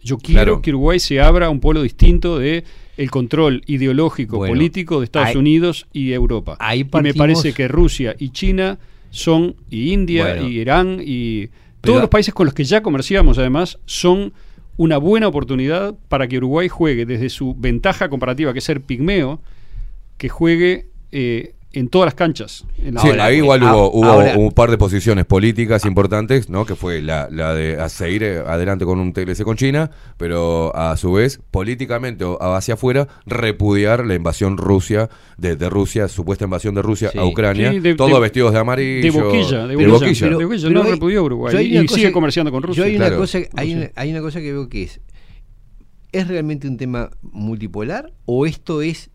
Yo 0.00 0.18
quiero 0.18 0.42
Claro. 0.44 0.62
que 0.62 0.70
Uruguay 0.70 1.00
se 1.00 1.20
abra 1.20 1.46
a 1.46 1.50
un 1.50 1.58
polo 1.60 1.82
distinto 1.82 2.38
de 2.38 2.62
el 2.98 3.10
control 3.10 3.62
ideológico 3.66 4.36
Bueno, 4.38 4.52
político 4.52 4.98
de 5.00 5.04
Estados 5.04 5.28
ahí- 5.30 5.36
Unidos 5.36 5.86
y 5.92 6.12
Europa. 6.12 6.56
ahí 6.60 6.80
y 6.80 7.02
me 7.02 7.14
parece 7.14 7.52
que 7.54 7.66
Rusia 7.68 8.14
y 8.18 8.30
China 8.30 8.78
son, 9.10 9.56
y 9.70 9.92
India 9.92 10.24
Bueno. 10.34 10.48
y 10.48 10.58
Irán 10.60 11.00
y 11.02 11.46
Pero- 11.46 11.54
todos 11.80 12.00
los 12.02 12.10
países 12.10 12.34
con 12.34 12.44
los 12.46 12.54
que 12.54 12.64
ya 12.64 12.82
comerciamos 12.82 13.38
además 13.38 13.78
son 13.86 14.32
una 14.76 14.98
buena 14.98 15.26
oportunidad 15.28 15.94
para 16.08 16.28
que 16.28 16.36
Uruguay 16.38 16.68
juegue 16.68 17.06
desde 17.06 17.30
su 17.30 17.54
ventaja 17.54 18.08
comparativa, 18.08 18.52
que 18.52 18.58
es 18.58 18.64
ser 18.64 18.80
pigmeo, 18.82 19.40
que 20.18 20.28
juegue 20.28 20.86
eh, 21.10 21.54
en 21.72 21.88
todas 21.88 22.06
las 22.06 22.14
canchas. 22.14 22.64
En 22.78 22.94
la- 22.94 23.02
Sí, 23.02 23.08
ahí 23.20 23.36
igual 23.36 23.62
ah, 23.62 23.76
hubo, 23.76 23.90
hubo 23.92 24.04
ahora- 24.06 24.38
un 24.38 24.52
par 24.52 24.70
de 24.70 24.78
posiciones 24.78 25.26
políticas 25.26 25.84
importantes, 25.84 26.48
¿no? 26.48 26.64
Que 26.64 26.74
fue 26.74 27.02
la, 27.02 27.28
la 27.30 27.54
de 27.54 27.78
a 27.78 27.88
seguir 27.90 28.22
eh, 28.22 28.38
adelante 28.38 28.86
con 28.86 28.98
un 28.98 29.12
TLC 29.12 29.44
con 29.44 29.56
China, 29.56 29.90
pero 30.16 30.74
a 30.74 30.96
su 30.96 31.12
vez, 31.12 31.40
políticamente 31.50 32.24
o 32.24 32.38
hacia 32.54 32.74
afuera, 32.74 33.06
repudiar 33.26 34.06
la 34.06 34.14
invasión 34.14 34.56
Rusia, 34.56 35.10
de, 35.36 35.56
de 35.56 35.68
Rusia, 35.68 36.08
supuesta 36.08 36.44
invasión 36.44 36.74
de 36.74 36.80
Rusia 36.82 37.10
Sí. 37.12 37.18
a 37.18 37.24
Ucrania, 37.26 37.70
Sí, 37.70 37.80
de- 37.80 37.94
todos 37.96 38.12
de- 38.14 38.20
vestidos 38.20 38.52
de 38.54 38.58
amarillo. 38.58 39.02
de 39.02 39.10
boquilla, 39.20 39.66
de 39.66 39.68
de 39.68 39.74
boquilla. 39.76 39.92
boquilla. 39.92 40.20
Pero- 40.26 40.38
de 40.38 40.44
boquilla, 40.46 40.68
Pero 40.68 40.80
no 40.80 40.84
hay- 40.86 40.90
repudió 40.92 41.22
Uruguay 41.24 41.52
yo 41.52 41.58
hay 41.58 41.66
y 41.66 41.78
una 41.78 41.88
sigue 41.88 42.02
cosa- 42.04 42.12
comerciando 42.12 42.50
con 42.50 42.62
Rusia. 42.62 42.80
Yo 42.82 42.84
hay 42.88 42.96
una 42.96 43.06
Claro. 43.08 43.20
cosa, 43.20 43.38
hay, 43.56 43.74
una, 43.74 43.90
hay 43.94 44.10
una 44.10 44.20
cosa 44.22 44.40
que 44.40 44.52
veo 44.52 44.68
que 44.70 44.84
es, 44.84 45.00
¿es 46.12 46.26
realmente 46.28 46.66
un 46.66 46.78
tema 46.78 47.10
multipolar 47.20 48.14
o 48.24 48.46
esto 48.46 48.80
es 48.80 49.10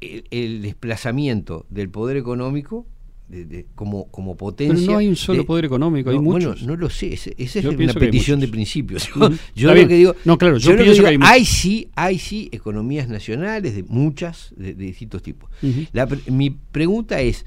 el, 0.00 0.24
el 0.30 0.62
desplazamiento 0.62 1.66
del 1.70 1.88
poder 1.90 2.16
económico 2.16 2.86
de- 3.28 3.44
de- 3.44 3.66
como, 3.74 4.06
como 4.10 4.36
potencia? 4.36 4.74
Pero 4.76 4.92
no 4.92 4.98
hay 4.98 5.08
un 5.08 5.16
solo 5.16 5.42
de- 5.42 5.46
poder 5.46 5.64
económico, 5.66 6.08
hay 6.10 6.16
No, 6.16 6.22
muchos. 6.22 6.60
Bueno, 6.60 6.66
no 6.66 6.76
lo 6.80 6.88
sé, 6.88 7.12
esa 7.12 7.30
Yo 7.60 7.70
es 7.70 7.76
una 7.78 7.92
petición 7.92 8.40
de 8.40 8.48
principios. 8.48 9.08
Yo 9.54 9.68
lo 9.68 9.74
bien. 9.74 9.88
que 9.88 9.94
digo, 9.96 10.14
No, 10.24 10.38
claro, 10.38 10.56
yo 10.58 10.70
lo 10.72 10.78
que 10.78 10.84
pienso 10.84 11.02
digo, 11.06 11.18
que 11.20 11.26
hay 11.26 11.44
sí, 11.44 11.88
hay 11.94 12.18
sí 12.18 12.48
economías 12.52 13.08
nacionales 13.08 13.74
de 13.76 13.82
muchas, 13.82 14.54
de, 14.56 14.72
distintos 14.74 15.22
tipos. 15.22 15.50
La 15.92 16.08
mi 16.30 16.50
pregunta 16.50 17.20
es, 17.20 17.44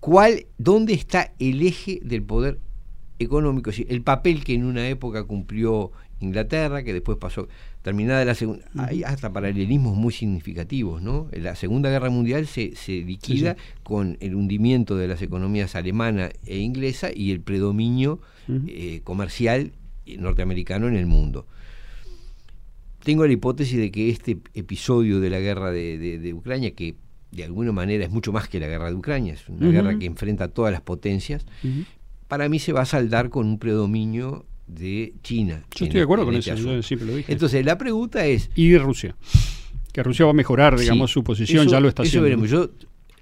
¿cuál, 0.00 0.46
¿dónde 0.58 0.92
está 0.94 1.32
el 1.38 1.62
eje 1.66 2.00
del 2.04 2.22
poder 2.22 2.58
económico? 3.18 3.70
Es 3.70 3.76
decir, 3.78 3.92
el 3.92 4.02
papel 4.02 4.44
que 4.44 4.54
en 4.54 4.64
una 4.64 4.88
época 4.88 5.24
cumplió 5.24 5.90
Inglaterra, 6.20 6.82
que 6.82 6.92
después 6.92 7.16
pasó, 7.18 7.48
terminada 7.82 8.24
la 8.24 8.34
segunda, 8.34 8.64
hay 8.74 9.04
hasta 9.04 9.32
paralelismos 9.32 9.96
muy 9.96 10.12
significativos, 10.12 11.00
¿no? 11.00 11.28
La 11.32 11.54
Segunda 11.54 11.90
Guerra 11.90 12.10
Mundial 12.10 12.46
se, 12.46 12.74
se 12.74 13.02
liquida 13.02 13.56
con 13.84 14.16
el 14.20 14.34
hundimiento 14.34 14.96
de 14.96 15.06
las 15.08 15.22
economías 15.22 15.74
alemana 15.76 16.30
e 16.44 16.58
inglesa 16.58 17.10
y 17.14 17.30
el 17.30 17.40
predominio 17.40 18.20
eh, 18.68 19.00
comercial 19.04 19.72
norteamericano 20.18 20.88
en 20.88 20.96
el 20.96 21.06
mundo. 21.06 21.46
Tengo 23.04 23.26
la 23.26 23.32
hipótesis 23.32 23.78
de 23.78 23.90
que 23.90 24.10
este 24.10 24.38
episodio 24.54 25.20
de 25.20 25.30
la 25.30 25.38
guerra 25.38 25.70
de, 25.70 25.98
de- 25.98 26.18
de 26.18 26.34
Ucrania, 26.34 26.72
que 26.74 26.96
de 27.30 27.44
alguna 27.44 27.72
manera 27.72 28.04
es 28.04 28.10
mucho 28.10 28.32
más 28.32 28.48
que 28.48 28.58
la 28.58 28.66
guerra 28.66 28.88
de 28.90 28.96
Ucrania, 28.96 29.34
es 29.34 29.48
una 29.48 29.66
guerra 29.72 29.98
que 29.98 30.06
enfrenta 30.06 30.44
a 30.44 30.48
todas 30.48 30.72
las 30.72 30.80
potencias, 30.80 31.46
para 32.26 32.48
mí 32.48 32.58
se 32.58 32.72
va 32.72 32.82
a 32.82 32.86
saldar 32.86 33.30
con 33.30 33.46
un 33.46 33.58
predominio 33.58 34.44
de 34.68 35.14
China. 35.22 35.64
Yo 35.74 35.86
estoy 35.86 35.98
de 35.98 36.04
acuerdo 36.04 36.24
en 36.24 36.28
con 36.28 36.36
este 36.36 36.52
eso, 36.52 36.72
yo 36.74 36.82
siempre 36.82 37.08
lo 37.08 37.16
dije. 37.16 37.32
Entonces, 37.32 37.64
la 37.64 37.76
pregunta 37.78 38.24
es... 38.26 38.50
y 38.54 38.68
de 38.68 38.78
Rusia. 38.78 39.16
Que 39.92 40.02
Rusia 40.02 40.24
va 40.26 40.30
a 40.32 40.34
mejorar, 40.34 40.78
digamos, 40.78 41.10
Sí, 41.10 41.14
su 41.14 41.24
posición, 41.24 41.62
eso- 41.62 41.70
ya 41.72 41.80
lo 41.80 41.88
está 41.88 42.02
eso 42.02 42.10
haciendo. 42.10 42.24
veremos. 42.24 42.50
Yo 42.50 42.70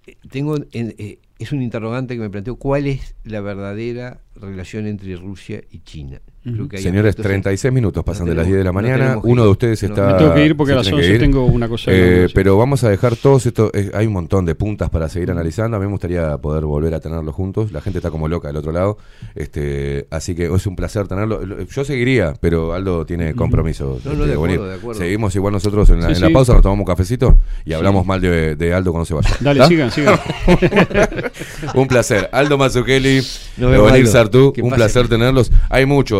eh, 0.07 0.17
tengo, 0.31 0.57
en- 0.73 0.95
eh, 0.99 1.19
es 1.39 1.53
un 1.53 1.63
interrogante 1.63 2.15
que 2.15 2.21
me 2.21 2.29
planteo, 2.31 2.57
¿cuál 2.57 2.87
es 2.87 3.15
la 3.25 3.41
verdadera 3.41 4.21
relación 4.35 4.87
entre 4.87 5.17
Rusia 5.17 5.63
y 5.71 5.79
China? 5.81 6.21
Creo 6.55 6.69
que 6.69 6.77
hay 6.77 6.83
Señores, 6.83 7.11
aspectos 7.11 7.27
en- 7.33 7.43
36 7.43 7.75
minutos 7.75 8.05
pasan 8.05 8.27
no 8.27 8.31
de 8.31 8.37
las 8.37 8.45
tenemos- 8.45 8.49
10 8.49 8.59
de 8.59 8.65
la 8.65 8.73
mañana. 8.73 9.21
Uno 9.25 9.43
de 9.43 9.49
ustedes 9.51 9.83
No. 9.83 9.89
está. 9.89 10.07
Me 10.13 10.19
tengo 10.19 10.35
que 10.35 10.45
ir 10.47 10.57
porque 10.57 10.73
a 10.73 10.77
las 10.77 10.85
tiene 10.87 10.99
que 11.01 11.07
11 11.09 11.15
ir. 11.15 11.21
tengo 11.21 11.45
una 11.45 11.69
cosa 11.69 11.91
Eh, 11.93 12.29
pero 12.35 12.57
vamos 12.57 12.85
a 12.85 12.89
dejar 12.91 13.17
todos 13.17 13.47
estos. 13.47 13.71
eh, 13.75 13.91
hay 13.95 14.07
un 14.07 14.13
montón 14.13 14.45
de 14.45 14.55
puntas 14.55 14.89
para 14.91 15.09
seguir 15.09 15.31
analizando. 15.31 15.77
A 15.77 15.81
mí 15.81 15.87
me 15.87 15.93
gustaría 15.93 16.37
poder 16.39 16.65
volver 16.65 16.95
a 16.95 17.01
tenerlos 17.01 17.35
juntos. 17.35 17.73
La 17.73 17.81
gente 17.81 17.99
está 17.99 18.11
como 18.11 18.29
loca 18.29 18.49
del 18.49 18.57
otro 18.59 18.71
lado. 18.73 18.97
este 19.35 20.07
Así 20.11 20.35
que 20.35 20.47
es 20.55 20.67
un 20.67 20.77
placer 20.77 21.09
tenerlo. 21.09 21.41
Yo 21.67 21.85
seguiría, 21.85 22.35
pero 22.41 22.73
Aldo 22.75 23.05
tiene 23.07 23.35
compromiso. 23.35 23.99
No, 24.05 24.13
no, 24.13 24.19
este, 24.19 24.27
de 24.29 24.33
acuerdo, 24.35 24.55
venir. 24.57 24.61
de 24.71 24.75
acuerdo. 24.77 25.01
Seguimos 25.01 25.35
igual 25.37 25.53
nosotros 25.53 25.91
en 25.91 26.01
la, 26.01 26.09
Sí, 26.09 26.15
en 26.15 26.21
la 26.21 26.27
sí. 26.29 26.33
pausa, 26.33 26.53
nos 26.53 26.63
tomamos 26.63 26.81
un 26.83 26.87
cafecito 26.87 27.39
y 27.65 27.73
hablamos 27.73 28.07
mal 28.07 28.21
de, 28.21 28.57
de 28.57 28.73
Aldo 28.75 28.93
cuando 28.93 29.05
se 29.05 29.15
vaya. 29.15 29.31
Dale, 29.41 29.67
sigan, 29.67 29.91
sigan. 29.91 30.19
un 31.75 31.87
placer. 31.89 32.29
Aldo 32.33 32.59
Mazzucchelli, 32.59 33.21
Leonel. 33.59 34.07
Sartú, 34.07 34.53
un 34.59 34.71
pase. 34.71 34.77
placer 34.77 35.09
tenerlos. 35.09 35.51
Hay 35.69 35.87
mucho, 35.87 36.17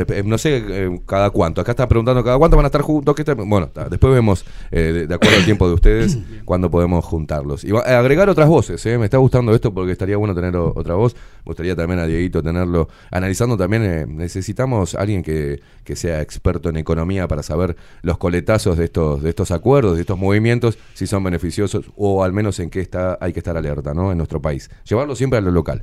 eh, 0.00 0.04
eh, 0.08 0.22
no 0.24 0.38
sé 0.38 0.62
eh, 0.68 1.00
cada 1.06 1.30
cuánto. 1.30 1.60
Acá 1.60 1.72
están 1.72 1.88
preguntando 1.88 2.22
cada 2.24 2.38
cuánto 2.38 2.56
van 2.56 2.64
a 2.66 2.68
estar 2.68 2.82
juntos. 2.82 3.14
¿Qué 3.14 3.22
está- 3.22 3.34
Bueno, 3.34 3.66
está, 3.66 3.88
después 3.88 4.12
vemos, 4.12 4.44
eh, 4.70 4.80
de, 4.92 5.06
de 5.06 5.14
acuerdo 5.14 5.36
al 5.36 5.44
tiempo 5.44 5.68
de 5.68 5.74
ustedes, 5.74 6.18
cuándo 6.44 6.70
podemos 6.70 7.04
juntarlos. 7.04 7.64
Y 7.64 7.72
va- 7.72 7.80
agregar 7.82 8.28
otras 8.28 8.48
voces, 8.48 8.84
eh, 8.86 8.98
me 8.98 9.04
está 9.06 9.18
gustando 9.18 9.54
esto 9.54 9.72
porque 9.72 9.92
estaría 9.92 10.16
bueno 10.16 10.34
tener 10.34 10.56
o- 10.56 10.72
otra 10.76 10.94
voz. 10.94 11.14
Me 11.14 11.50
gustaría 11.50 11.74
también 11.76 12.00
a 12.00 12.06
Dieguito 12.06 12.42
tenerlo. 12.42 12.88
Analizando 13.10 13.56
también, 13.56 13.82
eh, 13.84 14.06
necesitamos 14.08 14.94
alguien 14.94 15.22
que, 15.22 15.60
que 15.84 15.96
sea 15.96 16.20
experto 16.22 16.68
en 16.68 16.76
economía 16.76 17.26
para 17.28 17.42
saber 17.42 17.76
los 18.02 18.18
coletazos 18.18 18.76
de 18.78 18.84
estos, 18.84 19.22
de 19.22 19.30
estos 19.30 19.50
acuerdos, 19.50 19.94
de 19.96 20.02
estos 20.02 20.18
movimientos, 20.18 20.78
si 20.94 21.06
son 21.06 21.24
beneficiosos 21.24 21.90
o 21.96 22.22
al 22.24 22.32
menos 22.32 22.58
en 22.60 22.70
qué 22.70 22.80
está, 22.80 23.18
hay 23.20 23.32
que 23.32 23.40
estar 23.40 23.56
alerta 23.56 23.94
¿no? 23.94 24.12
en 24.12 24.18
nuestro 24.18 24.40
país. 24.40 24.70
Llevarlo 24.88 25.14
siempre 25.16 25.38
a 25.38 25.42
lo 25.42 25.50
local. 25.50 25.82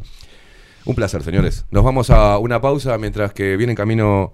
Un 0.87 0.95
placer, 0.95 1.21
señores. 1.21 1.65
Nos 1.69 1.83
vamos 1.83 2.09
a 2.09 2.37
una 2.37 2.61
pausa 2.61 2.97
mientras 2.97 3.33
que 3.33 3.57
viene 3.57 3.73
en 3.73 3.77
camino 3.77 4.31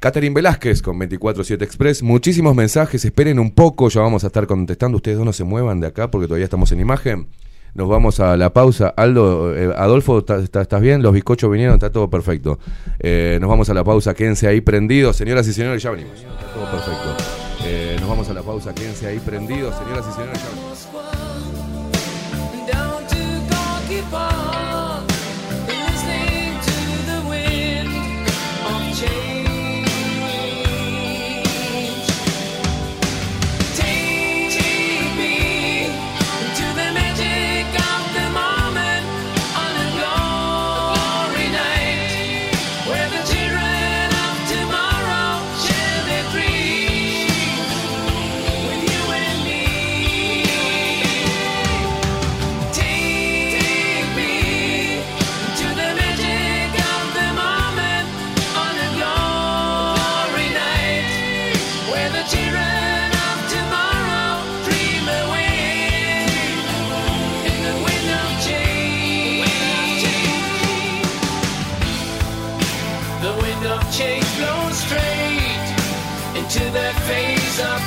Catherine 0.00 0.34
Velázquez 0.34 0.80
con 0.80 0.98
24-7 0.98 1.62
Express. 1.62 2.02
Muchísimos 2.02 2.54
mensajes, 2.54 3.04
esperen 3.04 3.38
un 3.38 3.50
poco, 3.50 3.88
ya 3.90 4.00
vamos 4.00 4.24
a 4.24 4.28
estar 4.28 4.46
contestando. 4.46 4.96
Ustedes 4.96 5.18
dos 5.18 5.26
no 5.26 5.32
se 5.34 5.44
muevan 5.44 5.80
de 5.80 5.88
acá 5.88 6.10
porque 6.10 6.26
todavía 6.26 6.44
estamos 6.44 6.72
en 6.72 6.80
imagen. 6.80 7.26
Nos 7.74 7.88
vamos 7.88 8.18
a 8.20 8.36
la 8.36 8.52
pausa. 8.54 8.94
Aldo, 8.96 9.54
eh, 9.54 9.74
Adolfo, 9.76 10.20
¿está- 10.20 10.38
está- 10.38 10.62
¿estás 10.62 10.80
bien? 10.80 11.02
Los 11.02 11.12
bizcochos 11.12 11.50
vinieron, 11.50 11.74
está 11.74 11.90
todo 11.90 12.08
perfecto. 12.08 12.58
Eh, 13.00 13.36
nos 13.40 13.50
vamos 13.50 13.68
a 13.68 13.74
la 13.74 13.82
pausa, 13.84 14.14
quédense 14.14 14.46
ahí 14.46 14.60
prendidos. 14.62 15.16
Señoras 15.16 15.46
y 15.48 15.52
señores, 15.52 15.82
ya 15.82 15.90
venimos. 15.90 16.22
Todo 16.54 16.70
perfecto. 16.70 17.16
Eh, 17.66 17.96
nos 18.00 18.08
vamos 18.08 18.30
a 18.30 18.32
la 18.34 18.42
pausa, 18.42 18.72
quédense 18.74 19.06
ahí 19.08 19.18
prendidos. 19.18 19.74
Señoras 19.76 20.04
y 20.08 20.12
señores, 20.14 20.40
ya 20.42 20.48
venimos. 20.50 20.88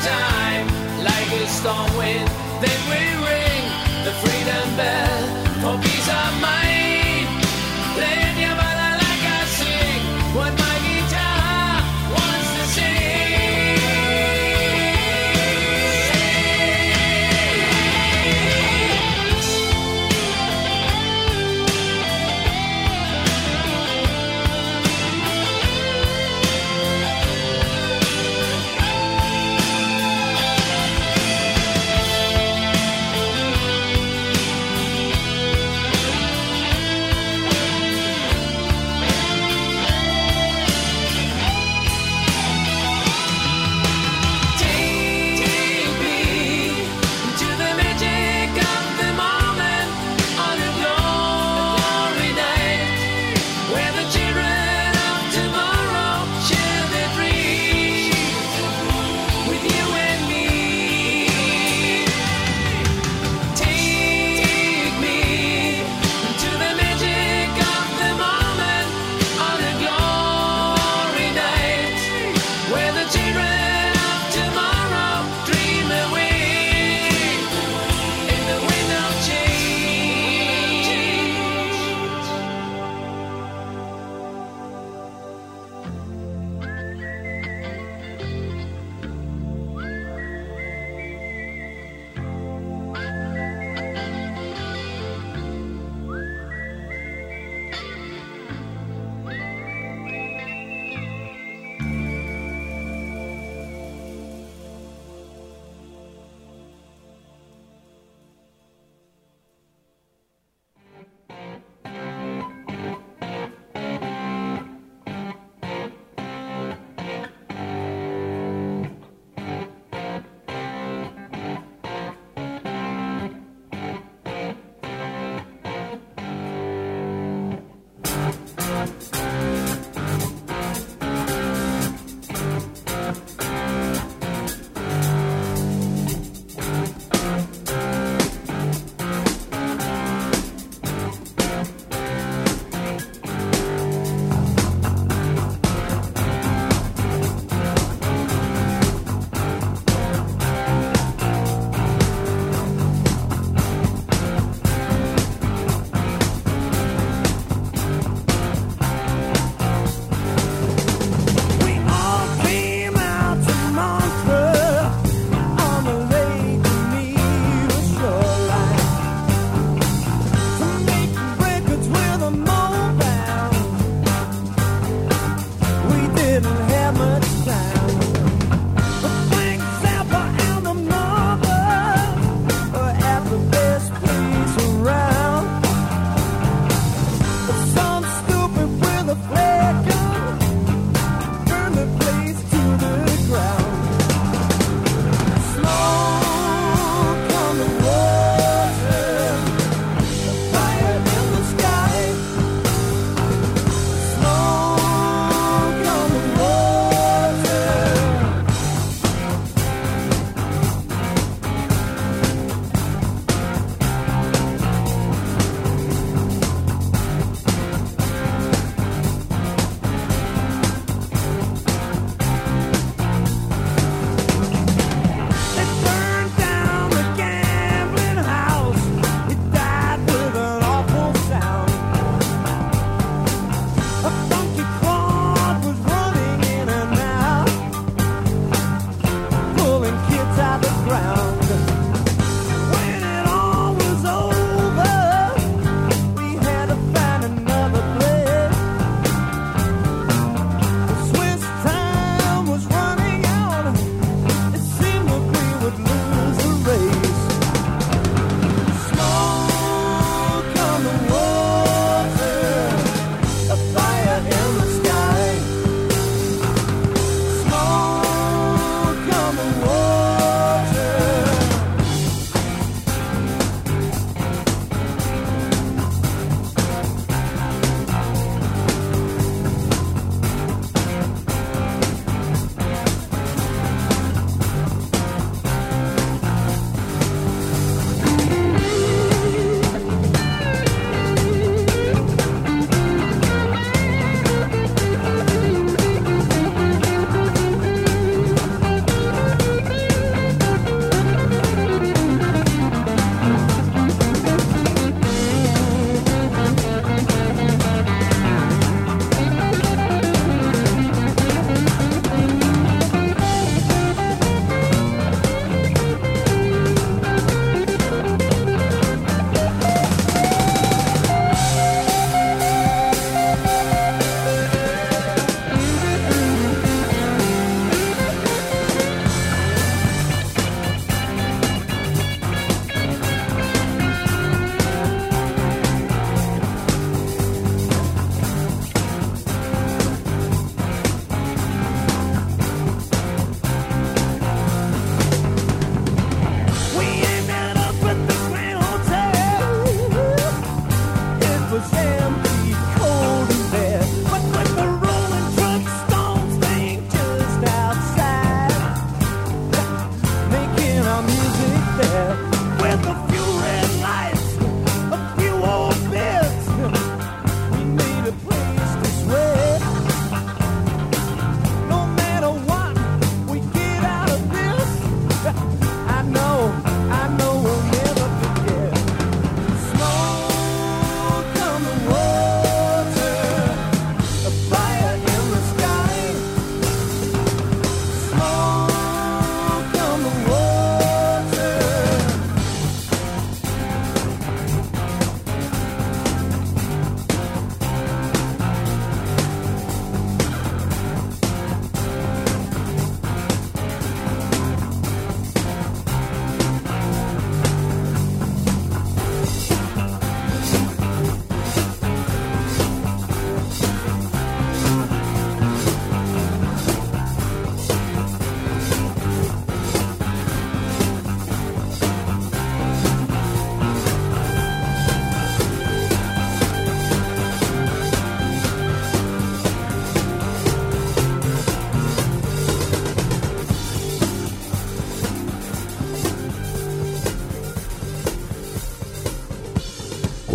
Time 0.07 0.67
like 1.03 1.29
a 1.41 1.47
storm 1.47 1.91
wind. 1.97 2.27
Then 2.63 2.79
we 2.91 3.01
ring 3.27 3.63
the 4.05 4.13
freedom 4.21 4.67
bell 4.77 5.26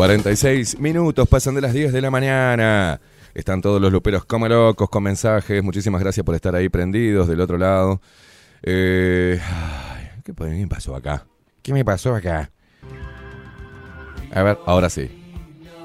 46 0.02 0.80
minutos, 0.80 1.28
pasan 1.28 1.54
de 1.54 1.60
las 1.60 1.72
10 1.72 1.92
de 1.92 2.00
la 2.00 2.10
mañana. 2.10 3.00
Están 3.34 3.62
todos 3.62 3.80
los 3.80 3.92
luperos 3.92 4.24
como 4.24 4.48
locos 4.48 4.90
con 4.90 5.04
mensajes. 5.04 5.62
Muchísimas 5.62 6.00
gracias 6.00 6.26
por 6.26 6.34
estar 6.34 6.56
ahí 6.56 6.68
prendidos 6.68 7.28
del 7.28 7.40
otro 7.40 7.56
lado. 7.56 8.00
Eh, 8.64 9.40
¿qué 10.24 10.32
me 10.32 10.66
pasó 10.66 10.96
acá? 10.96 11.24
¿Qué 11.62 11.72
me 11.72 11.84
pasó 11.84 12.16
acá? 12.16 12.50
A 14.34 14.42
ver, 14.42 14.58
ahora 14.66 14.90
sí. 14.90 15.08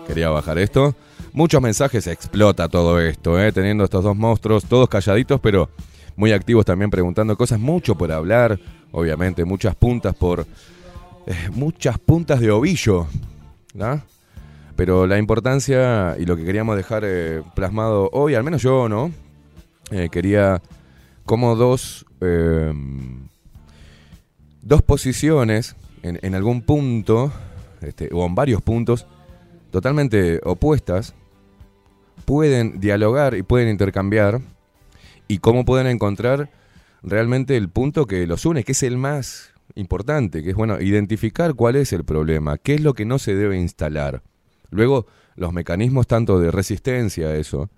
Quería 0.07 0.29
bajar 0.29 0.57
esto. 0.57 0.95
Muchos 1.31 1.61
mensajes, 1.61 2.07
explota 2.07 2.67
todo 2.69 2.99
esto, 2.99 3.39
¿eh? 3.39 3.51
teniendo 3.51 3.83
estos 3.83 4.03
dos 4.03 4.15
monstruos, 4.17 4.65
todos 4.65 4.89
calladitos, 4.89 5.39
pero 5.39 5.69
muy 6.15 6.31
activos 6.31 6.65
también 6.65 6.89
preguntando 6.89 7.37
cosas, 7.37 7.59
mucho 7.59 7.93
por 7.93 8.11
hablar, 8.11 8.59
obviamente, 8.91 9.45
muchas 9.45 9.75
puntas 9.75 10.15
por... 10.15 10.47
eh, 11.27 11.49
muchas 11.51 11.99
puntas 11.99 12.39
de 12.39 12.49
ovillo, 12.49 13.05
Pero 14.75 15.07
la 15.07 15.17
importancia 15.17 16.15
y 16.19 16.25
lo 16.25 16.37
que 16.37 16.45
queríamos 16.45 16.75
dejar 16.75 17.03
eh, 17.05 17.41
plasmado 17.55 18.09
hoy, 18.13 18.35
al 18.35 18.43
menos 18.43 18.61
yo, 18.61 18.87
¿no? 18.87 19.11
Eh, 19.91 20.09
quería 20.11 20.61
como 21.25 21.55
dos, 21.55 22.05
eh, 22.21 22.73
dos 24.61 24.81
posiciones 24.81 25.75
en, 26.03 26.19
en 26.21 26.35
algún 26.35 26.61
punto, 26.61 27.31
este, 27.81 28.09
o 28.13 28.25
en 28.25 28.35
varios 28.35 28.61
puntos, 28.61 29.07
totalmente 29.71 30.39
opuestas, 30.43 31.13
pueden 32.25 32.79
dialogar 32.79 33.35
y 33.35 33.43
pueden 33.43 33.69
intercambiar, 33.69 34.41
y 35.27 35.39
cómo 35.39 35.65
pueden 35.65 35.87
encontrar 35.87 36.49
realmente 37.03 37.57
el 37.57 37.69
punto 37.69 38.05
que 38.05 38.27
los 38.27 38.45
une, 38.45 38.63
que 38.63 38.71
es 38.71 38.83
el 38.83 38.97
más 38.97 39.53
importante, 39.75 40.43
que 40.43 40.51
es 40.51 40.55
bueno, 40.55 40.79
identificar 40.81 41.53
cuál 41.53 41.75
es 41.75 41.93
el 41.93 42.03
problema, 42.03 42.57
qué 42.57 42.75
es 42.75 42.81
lo 42.81 42.93
que 42.93 43.05
no 43.05 43.19
se 43.19 43.35
debe 43.35 43.57
instalar. 43.57 44.23
Luego, 44.69 45.05
los 45.35 45.53
mecanismos 45.53 46.07
tanto 46.07 46.39
de 46.39 46.51
resistencia 46.51 47.27
a 47.27 47.35
eso, 47.35 47.69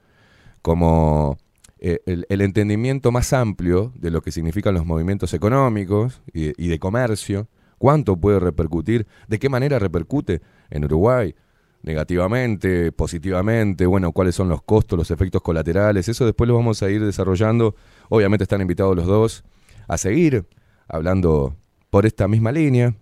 como 0.62 1.38
eh, 1.80 2.00
el, 2.06 2.42
entendimiento 2.42 3.12
más 3.12 3.34
amplio 3.34 3.94
de 3.96 4.12
lo 4.12 4.22
que 4.22 4.32
significan 4.32 4.74
los 4.74 4.86
movimientos 4.86 5.34
económicos 5.34 6.22
y 6.34 6.68
de 6.68 6.80
comercio, 6.80 7.48
cuánto 7.80 8.18
puede 8.18 8.40
repercutir, 8.40 9.08
de 9.28 9.40
qué 9.40 9.50
manera 9.50 9.80
repercute 9.80 10.42
en 10.70 10.86
Uruguay, 10.86 11.34
negativamente, 11.82 12.92
positivamente, 12.92 13.86
bueno, 13.88 14.12
cuáles 14.12 14.36
son 14.36 14.50
los 14.50 14.62
costos, 14.62 15.00
los 15.00 15.10
efectos 15.10 15.42
colaterales, 15.42 16.08
eso 16.10 16.26
después 16.26 16.48
lo 16.48 16.56
vamos 16.56 16.84
a 16.84 16.90
ir 16.90 17.04
desarrollando. 17.04 17.76
Obviamente 18.10 18.44
están 18.44 18.62
invitados 18.62 18.96
los 18.96 19.08
dos 19.08 19.44
a 19.88 19.98
seguir 19.98 20.46
hablando 20.88 21.56
por 21.90 22.06
esta 22.06 22.28
misma 22.28 22.52
línea. 22.52 22.94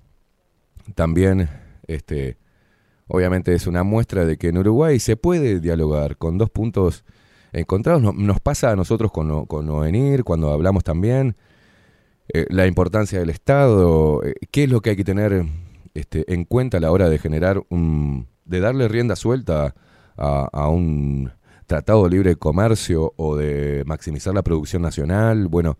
También, 0.95 1.49
este, 1.87 2.37
obviamente 3.07 3.53
es 3.53 3.67
una 3.67 3.83
muestra 3.83 4.25
de 4.25 4.37
que 4.37 4.49
en 4.49 4.57
Uruguay 4.57 4.99
se 4.99 5.17
puede 5.17 5.59
dialogar 5.59 6.17
con 6.17 6.37
dos 6.37 6.49
puntos 6.49 7.03
encontrados. 7.53 8.01
No- 8.01 8.13
nos 8.13 8.39
pasa 8.39 8.71
a 8.71 8.75
nosotros 8.75 9.11
con, 9.11 9.29
O- 9.31 9.45
con 9.45 9.69
Ovenir, 9.69 10.23
cuando 10.23 10.51
hablamos 10.51 10.83
también. 10.83 11.35
eh, 12.33 12.45
la 12.49 12.67
importancia 12.67 13.19
del 13.19 13.29
Estado, 13.29 14.21
eh, 14.23 14.33
qué 14.51 14.65
es 14.65 14.69
lo 14.69 14.81
que 14.81 14.89
hay 14.91 14.95
que 14.97 15.05
tener 15.05 15.45
este, 15.93 16.25
en 16.33 16.43
cuenta 16.43 16.77
a 16.77 16.81
la 16.81 16.91
hora 16.91 17.07
de 17.09 17.19
generar 17.19 17.63
un, 17.69 18.27
de 18.43 18.59
darle 18.59 18.89
rienda 18.89 19.15
suelta 19.15 19.73
a, 20.17 20.49
a 20.51 20.67
un 20.69 21.31
tratado 21.67 22.03
de 22.03 22.09
libre 22.09 22.35
comercio 22.35 23.13
o 23.15 23.37
de 23.37 23.83
maximizar 23.85 24.33
la 24.33 24.41
producción 24.43 24.81
nacional. 24.81 25.47
Bueno, 25.47 25.77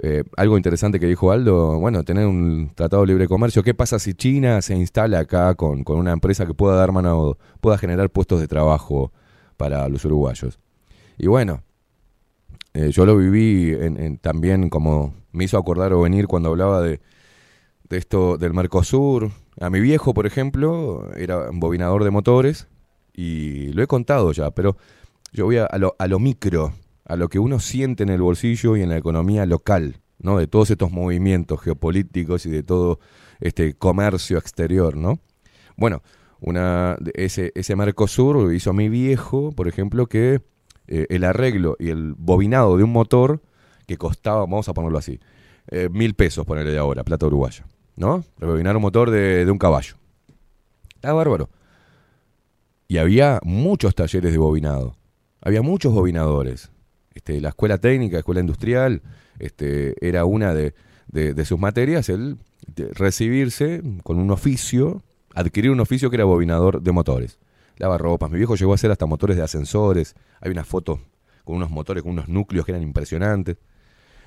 eh, 0.00 0.24
algo 0.36 0.56
interesante 0.56 1.00
que 1.00 1.06
dijo 1.06 1.30
Aldo, 1.32 1.78
bueno, 1.78 2.04
tener 2.04 2.26
un 2.26 2.70
tratado 2.74 3.02
de 3.02 3.08
libre 3.08 3.28
comercio. 3.28 3.62
¿Qué 3.62 3.74
pasa 3.74 3.98
si 3.98 4.14
China 4.14 4.60
se 4.62 4.74
instala 4.74 5.20
acá 5.20 5.54
con, 5.54 5.84
con 5.84 5.98
una 5.98 6.12
empresa 6.12 6.46
que 6.46 6.54
pueda 6.54 6.76
dar 6.76 6.92
mano, 6.92 7.38
pueda 7.60 7.78
generar 7.78 8.10
puestos 8.10 8.40
de 8.40 8.48
trabajo 8.48 9.12
para 9.56 9.88
los 9.88 10.04
uruguayos? 10.04 10.58
Y 11.18 11.28
bueno, 11.28 11.62
eh, 12.74 12.90
yo 12.90 13.06
lo 13.06 13.16
viví 13.16 13.72
en- 13.72 14.18
también 14.18 14.68
como 14.68 15.14
me 15.32 15.44
hizo 15.44 15.56
acordar 15.58 15.92
o 15.92 16.02
venir 16.02 16.26
cuando 16.26 16.50
hablaba 16.50 16.82
de, 16.82 17.00
de 17.88 17.96
esto 17.96 18.36
del 18.36 18.52
Mercosur. 18.52 19.30
A 19.60 19.70
mi 19.70 19.80
viejo, 19.80 20.12
por 20.12 20.26
ejemplo, 20.26 21.10
era 21.16 21.48
bobinador 21.52 22.04
de 22.04 22.10
motores 22.10 22.68
y 23.14 23.72
lo 23.72 23.82
he 23.82 23.86
contado 23.86 24.32
ya, 24.32 24.50
pero 24.50 24.76
yo 25.32 25.46
voy 25.46 25.56
a, 25.56 25.64
a 25.64 25.78
lo, 25.78 25.96
a 25.98 26.06
lo 26.06 26.18
micro, 26.18 26.74
a 27.06 27.16
lo 27.16 27.28
que 27.28 27.38
uno 27.38 27.60
siente 27.60 28.02
en 28.02 28.08
el 28.08 28.20
bolsillo 28.20 28.76
y 28.76 28.82
en 28.82 28.88
la 28.88 28.96
economía 28.96 29.46
local, 29.46 30.00
¿no? 30.18 30.38
De 30.38 30.46
todos 30.46 30.70
estos 30.70 30.90
movimientos 30.90 31.60
geopolíticos 31.60 32.46
y 32.46 32.50
de 32.50 32.62
todo 32.62 32.98
este 33.40 33.74
comercio 33.74 34.38
exterior, 34.38 34.96
¿no? 34.96 35.20
Bueno, 35.76 36.02
una, 36.40 36.96
ese, 37.14 37.52
Mercosur 37.76 38.52
hizo 38.52 38.72
mi 38.72 38.88
viejo, 38.88 39.52
por 39.52 39.68
ejemplo, 39.68 40.06
que 40.06 40.40
eh, 40.88 41.06
el 41.08 41.24
arreglo 41.24 41.76
y 41.78 41.90
el 41.90 42.14
bobinado 42.14 42.76
de 42.76 42.84
un 42.84 42.92
motor 42.92 43.40
que 43.86 43.96
costaba, 43.96 44.40
vamos 44.40 44.68
a 44.68 44.74
ponerlo 44.74 44.98
así, 44.98 45.20
eh, 45.68 45.88
mil 45.90 46.14
pesos, 46.14 46.44
ponerle 46.44 46.72
de 46.72 46.78
ahora, 46.78 47.04
plata 47.04 47.26
uruguaya, 47.26 47.64
¿no? 47.96 48.24
Rebobinar 48.38 48.76
un 48.76 48.82
motor 48.82 49.10
de, 49.10 49.44
de 49.44 49.50
un 49.50 49.58
caballo. 49.58 49.94
Está 50.94 51.12
bárbaro. 51.12 51.50
Y 52.88 52.98
había 52.98 53.40
muchos 53.42 53.94
talleres 53.94 54.32
de 54.32 54.38
bobinado. 54.38 54.96
Había 55.40 55.62
muchos 55.62 55.92
bobinadores. 55.92 56.70
Este, 57.16 57.40
la 57.40 57.48
escuela 57.48 57.78
técnica, 57.78 58.18
escuela 58.18 58.40
industrial, 58.40 59.00
este, 59.38 59.94
era 60.06 60.26
una 60.26 60.52
de, 60.52 60.74
sus 61.46 61.58
materias 61.58 62.10
el 62.10 62.36
recibirse 62.92 63.82
con 64.02 64.18
un 64.18 64.30
oficio, 64.30 65.02
adquirir 65.34 65.70
un 65.70 65.80
oficio 65.80 66.10
que 66.10 66.16
era 66.16 66.26
bobinador 66.26 66.82
de 66.82 66.92
motores. 66.92 67.38
Lavarropas. 67.78 68.30
Mi 68.30 68.36
viejo 68.36 68.54
llegó 68.54 68.72
a 68.72 68.74
hacer 68.74 68.90
hasta 68.90 69.06
motores 69.06 69.38
de 69.38 69.42
ascensores. 69.42 70.14
Hay 70.42 70.50
unas 70.50 70.66
fotos 70.66 71.00
con 71.44 71.56
unos 71.56 71.70
motores, 71.70 72.02
con 72.02 72.12
unos 72.12 72.28
núcleos 72.28 72.66
que 72.66 72.72
eran 72.72 72.82
impresionantes. 72.82 73.56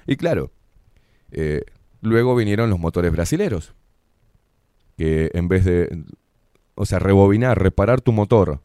Y 0.07 0.15
claro, 0.15 0.49
eh, 1.29 1.61
luego 2.01 2.35
vinieron 2.35 2.71
los 2.71 2.79
motores 2.79 3.11
brasileros, 3.11 3.75
que 4.97 5.29
en 5.35 5.47
vez 5.47 5.63
de, 5.63 6.05
o 6.73 6.87
sea, 6.87 6.97
rebobinar, 6.97 7.61
reparar 7.61 8.01
tu 8.01 8.13
motor, 8.13 8.61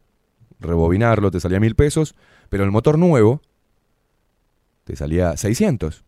rebobinarlo 0.61 1.31
te 1.31 1.41
salía 1.41 1.61
mil 1.61 1.75
pesos, 1.75 2.15
pero 2.49 2.65
el 2.65 2.70
motor 2.70 2.99
nuevo 2.99 3.43
te 4.84 4.96
salía 4.96 5.36
600. 5.36 6.04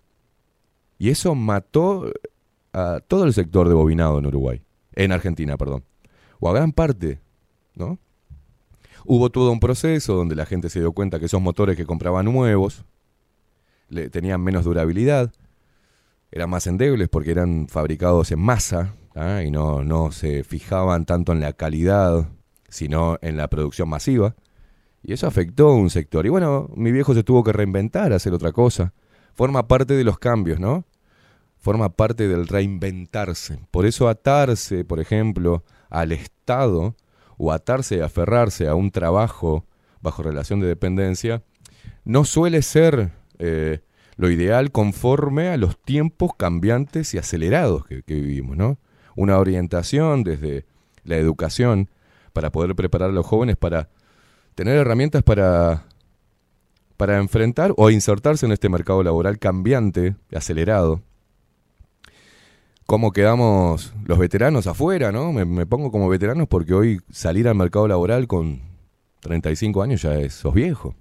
Y 0.98 1.10
eso 1.10 1.34
mató 1.34 2.10
a 2.72 3.00
todo 3.00 3.24
el 3.24 3.32
sector 3.32 3.68
de 3.68 3.74
bobinado 3.74 4.18
en 4.18 4.26
Uruguay, 4.26 4.62
en 4.92 5.12
Argentina, 5.12 5.56
perdón, 5.56 5.84
o 6.40 6.48
a 6.48 6.54
gran 6.54 6.72
parte, 6.72 7.20
¿no? 7.74 7.98
Hubo 9.04 9.30
todo 9.30 9.52
un 9.52 9.60
proceso 9.60 10.14
donde 10.14 10.34
la 10.34 10.46
gente 10.46 10.68
se 10.68 10.80
dio 10.80 10.92
cuenta 10.92 11.18
que 11.18 11.26
esos 11.26 11.40
motores 11.40 11.76
que 11.76 11.86
compraban 11.86 12.24
nuevos 12.26 12.84
le, 13.88 14.10
tenían 14.10 14.40
menos 14.40 14.64
durabilidad, 14.64 15.32
eran 16.32 16.50
más 16.50 16.66
endebles 16.66 17.08
porque 17.08 17.30
eran 17.30 17.68
fabricados 17.68 18.32
en 18.32 18.40
masa 18.40 18.94
¿ah? 19.14 19.42
y 19.44 19.50
no, 19.50 19.84
no 19.84 20.10
se 20.10 20.42
fijaban 20.42 21.04
tanto 21.04 21.32
en 21.32 21.40
la 21.40 21.52
calidad, 21.52 22.28
sino 22.68 23.18
en 23.22 23.36
la 23.36 23.48
producción 23.48 23.88
masiva. 23.88 24.34
Y 25.08 25.12
eso 25.12 25.28
afectó 25.28 25.68
a 25.68 25.74
un 25.76 25.88
sector. 25.88 26.26
Y 26.26 26.30
bueno, 26.30 26.68
mi 26.74 26.90
viejo 26.90 27.14
se 27.14 27.22
tuvo 27.22 27.44
que 27.44 27.52
reinventar, 27.52 28.12
hacer 28.12 28.34
otra 28.34 28.50
cosa. 28.50 28.92
Forma 29.34 29.68
parte 29.68 29.94
de 29.94 30.02
los 30.02 30.18
cambios, 30.18 30.58
¿no? 30.58 30.84
Forma 31.58 31.90
parte 31.90 32.26
del 32.26 32.48
reinventarse. 32.48 33.60
Por 33.70 33.86
eso 33.86 34.08
atarse, 34.08 34.84
por 34.84 34.98
ejemplo, 34.98 35.62
al 35.90 36.10
Estado 36.10 36.96
o 37.38 37.52
atarse, 37.52 38.02
aferrarse 38.02 38.66
a 38.66 38.74
un 38.74 38.90
trabajo 38.90 39.64
bajo 40.00 40.24
relación 40.24 40.58
de 40.58 40.66
dependencia, 40.66 41.44
no 42.04 42.24
suele 42.24 42.60
ser 42.62 43.12
eh, 43.38 43.82
lo 44.16 44.28
ideal 44.28 44.72
conforme 44.72 45.50
a 45.50 45.56
los 45.56 45.80
tiempos 45.80 46.32
cambiantes 46.36 47.14
y 47.14 47.18
acelerados 47.18 47.86
que 47.86 48.02
vivimos, 48.08 48.56
¿no? 48.56 48.80
Una 49.14 49.38
orientación 49.38 50.24
desde 50.24 50.66
la 51.04 51.16
educación 51.16 51.90
para 52.32 52.50
poder 52.50 52.74
preparar 52.74 53.10
a 53.10 53.12
los 53.12 53.24
jóvenes 53.24 53.56
para 53.56 53.88
tener 54.56 54.76
herramientas 54.78 55.22
para, 55.22 55.84
para 56.96 57.18
enfrentar 57.18 57.72
o 57.76 57.90
insertarse 57.90 58.46
en 58.46 58.52
este 58.52 58.68
mercado 58.68 59.04
laboral 59.04 59.38
cambiante, 59.38 60.16
acelerado. 60.34 61.02
¿Cómo 62.86 63.12
quedamos 63.12 63.92
los 64.06 64.18
veteranos 64.18 64.66
afuera, 64.66 65.12
no? 65.12 65.32
Me, 65.32 65.66
pongo 65.66 65.92
como 65.92 66.08
veteranos 66.08 66.48
porque 66.48 66.72
hoy 66.72 67.00
salir 67.10 67.48
al 67.48 67.54
mercado 67.54 67.86
laboral 67.86 68.26
con 68.26 68.62
35 69.20 69.82
años 69.82 70.02
ya 70.02 70.14
es, 70.18 70.32
sos 70.32 70.54
viejo. 70.54 70.94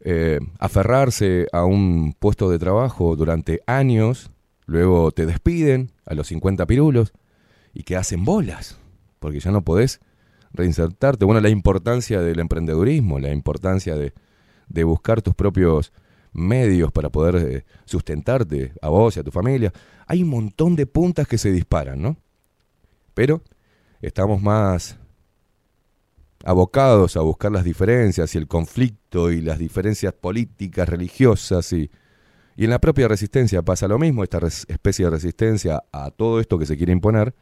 Eh, 0.00 0.40
aferrarse 0.58 1.46
a 1.52 1.64
un 1.64 2.12
puesto 2.18 2.50
de 2.50 2.58
trabajo 2.58 3.14
durante 3.14 3.60
años, 3.66 4.30
luego 4.66 5.12
te 5.12 5.26
despiden 5.26 5.92
a 6.04 6.14
los 6.14 6.26
50 6.26 6.66
pirulos 6.66 7.12
y 7.72 7.84
que 7.84 7.96
hacen 7.96 8.24
bolas, 8.24 8.80
porque 9.20 9.38
ya 9.38 9.52
no 9.52 9.62
podés 9.62 10.00
reinsertarte. 10.56 11.24
Bueno, 11.24 11.40
la 11.40 11.48
importancia 11.48 12.20
del 12.20 12.40
emprendedurismo, 12.40 13.18
la 13.18 13.32
importancia 13.32 13.94
de, 13.94 14.12
de 14.68 14.84
buscar 14.84 15.22
tus 15.22 15.34
propios 15.34 15.92
medios 16.32 16.92
para 16.92 17.08
poder 17.08 17.36
eh, 17.36 17.64
sustentarte 17.84 18.72
a 18.82 18.88
vos 18.88 19.16
y 19.16 19.20
a 19.20 19.24
tu 19.24 19.30
familia. 19.30 19.72
Hay 20.06 20.22
un 20.22 20.28
montón 20.28 20.76
de 20.76 20.86
puntas 20.86 21.26
que 21.26 21.38
se 21.38 21.50
disparan, 21.50 22.00
¿no? 22.00 22.16
Pero 23.14 23.42
estamos 24.02 24.42
más 24.42 24.98
abocados 26.44 27.16
a 27.16 27.20
buscar 27.22 27.50
las 27.50 27.64
diferencias 27.64 28.34
y 28.34 28.38
el 28.38 28.46
conflicto 28.46 29.32
y 29.32 29.40
las 29.40 29.58
diferencias 29.58 30.12
políticas, 30.12 30.88
religiosas 30.88 31.72
y, 31.72 31.90
y 32.56 32.64
en 32.64 32.70
la 32.70 32.78
propia 32.78 33.08
resistencia 33.08 33.62
pasa 33.62 33.88
lo 33.88 33.98
mismo, 33.98 34.22
esta 34.22 34.38
especie 34.68 35.06
de 35.06 35.10
resistencia 35.10 35.82
a 35.90 36.10
todo 36.10 36.38
esto 36.38 36.58
que 36.58 36.66
se 36.66 36.76
quiere 36.76 36.92
imponer, 36.92 37.34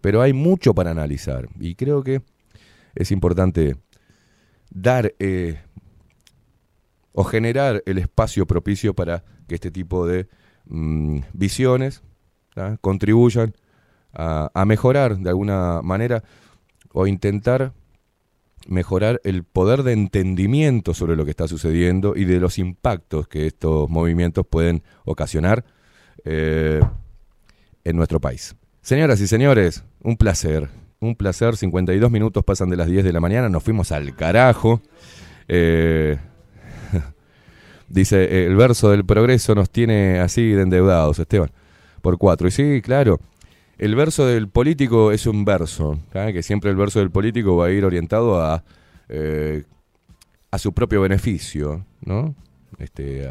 pero 0.00 0.20
hay 0.20 0.32
mucho 0.32 0.74
para 0.74 0.90
analizar 0.90 1.48
y 1.58 1.74
creo 1.76 2.02
que 2.02 2.22
es 2.94 3.10
importante 3.10 3.76
dar 4.70 5.14
eh, 5.18 5.60
o 7.12 7.24
generar 7.24 7.82
el 7.86 7.98
espacio 7.98 8.46
propicio 8.46 8.94
para 8.94 9.24
que 9.48 9.56
este 9.56 9.70
tipo 9.70 10.06
de 10.06 10.28
mm, 10.66 11.20
visiones 11.32 12.02
contribuyan 12.80 13.54
a, 14.12 14.50
a 14.52 14.64
mejorar 14.64 15.16
de 15.18 15.30
alguna 15.30 15.80
manera 15.82 16.22
o 16.92 17.06
intentar 17.06 17.72
mejorar 18.66 19.20
el 19.24 19.44
poder 19.44 19.82
de 19.82 19.92
entendimiento 19.92 20.94
sobre 20.94 21.16
lo 21.16 21.24
que 21.24 21.30
está 21.30 21.48
sucediendo 21.48 22.14
y 22.16 22.24
de 22.24 22.40
los 22.40 22.58
impactos 22.58 23.28
que 23.28 23.46
estos 23.46 23.88
movimientos 23.88 24.46
pueden 24.46 24.82
ocasionar 25.04 25.64
eh, 26.24 26.80
en 27.84 27.96
nuestro 27.96 28.20
país. 28.20 28.54
Señoras 28.82 29.20
y 29.20 29.26
señores, 29.26 29.84
un 30.02 30.16
placer, 30.16 30.68
un 31.00 31.16
placer. 31.16 31.56
52 31.56 32.10
minutos 32.10 32.44
pasan 32.44 32.70
de 32.70 32.76
las 32.76 32.86
10 32.86 33.04
de 33.04 33.12
la 33.12 33.20
mañana, 33.20 33.48
nos 33.48 33.62
fuimos 33.62 33.92
al 33.92 34.14
carajo. 34.14 34.80
Eh, 35.48 36.18
dice, 37.88 38.24
eh, 38.24 38.46
el 38.46 38.56
verso 38.56 38.90
del 38.90 39.04
progreso 39.04 39.54
nos 39.54 39.70
tiene 39.70 40.20
así 40.20 40.50
de 40.50 40.62
endeudados, 40.62 41.18
Esteban, 41.18 41.50
por 42.02 42.18
cuatro. 42.18 42.48
Y 42.48 42.50
sí, 42.50 42.80
claro, 42.82 43.20
el 43.78 43.94
verso 43.96 44.26
del 44.26 44.48
político 44.48 45.10
es 45.12 45.26
un 45.26 45.44
verso, 45.44 45.98
¿tá? 46.12 46.32
que 46.32 46.42
siempre 46.42 46.70
el 46.70 46.76
verso 46.76 46.98
del 46.98 47.10
político 47.10 47.56
va 47.56 47.66
a 47.66 47.70
ir 47.70 47.84
orientado 47.84 48.40
a, 48.40 48.62
eh, 49.08 49.64
a 50.50 50.58
su 50.58 50.72
propio 50.72 51.00
beneficio, 51.00 51.84
¿no? 52.04 52.34
Este, 52.78 53.28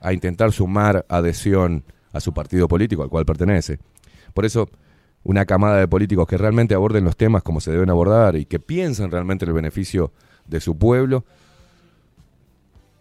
a 0.00 0.12
intentar 0.12 0.50
sumar 0.50 1.04
adhesión 1.08 1.84
a 2.12 2.20
su 2.20 2.32
partido 2.32 2.68
político 2.68 3.02
al 3.02 3.08
cual 3.08 3.24
pertenece. 3.24 3.78
Por 4.34 4.44
eso, 4.44 4.68
una 5.24 5.44
camada 5.46 5.78
de 5.78 5.88
políticos 5.88 6.26
que 6.26 6.36
realmente 6.36 6.74
aborden 6.74 7.04
los 7.04 7.16
temas 7.16 7.42
como 7.42 7.60
se 7.60 7.70
deben 7.70 7.90
abordar 7.90 8.36
y 8.36 8.44
que 8.44 8.58
piensen 8.58 9.10
realmente 9.10 9.44
en 9.44 9.50
el 9.50 9.54
beneficio 9.54 10.12
de 10.46 10.60
su 10.60 10.76
pueblo, 10.76 11.24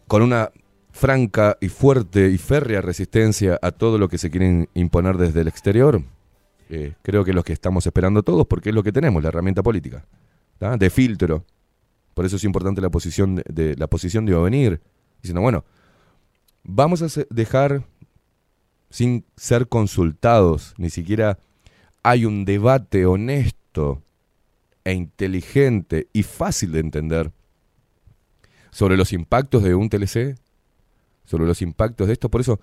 con 0.08 0.22
una 0.22 0.51
franca 0.91 1.58
y 1.61 1.69
fuerte 1.69 2.30
y 2.30 2.38
férrea 2.38 2.82
resistencia 2.82 3.58
a 3.61 3.72
todo 3.72 3.98
lo 3.98 4.09
que 4.09 4.17
se 4.17 4.30
quieren 4.30 4.69
imponer 4.74 5.17
desde 5.17 5.41
el 5.41 5.48
exterior, 5.48 6.03
eh, 6.69 6.93
creo 7.01 7.24
que 7.24 7.32
es 7.32 7.35
lo 7.35 7.43
que 7.43 7.53
estamos 7.53 7.85
esperando 7.85 8.24
todos, 8.24 8.45
porque 8.48 8.69
es 8.69 8.75
lo 8.75 8.83
que 8.83 8.91
tenemos, 8.91 9.22
la 9.22 9.30
herramienta 9.30 9.64
política, 9.64 10.06
de 10.59 10.90
filtro. 10.90 11.43
Por 12.14 12.25
eso 12.25 12.35
es 12.35 12.43
importante 12.43 12.82
la 12.82 12.90
posición 12.90 13.35
de, 13.35 13.75
la 13.77 13.88
posición 13.88 14.25
de 14.25 14.35
venir, 14.35 14.82
diciendo, 15.22 15.41
bueno, 15.41 15.66
vamos 16.64 17.01
a 17.01 17.25
dejar 17.30 17.83
sin 18.90 19.25
ser 19.35 19.67
consultados, 19.67 20.74
ni 20.77 20.90
siquiera 20.90 21.40
hay 22.04 22.26
un 22.26 22.46
debate 22.46 23.06
honesto 23.06 24.04
e 24.84 24.94
inteligente 24.94 26.08
y 26.14 26.24
fácil 26.24 26.72
de 26.72 26.80
entender 26.80 27.32
sobre 28.72 28.98
los 28.98 29.14
impactos 29.14 29.64
de 29.64 29.76
un 29.76 29.90
TLC, 29.90 30.38
sobre 31.26 31.46
los 31.46 31.62
impactos 31.62 32.08
de 32.08 32.14
esto. 32.14 32.30
Por 32.30 32.42
eso, 32.42 32.60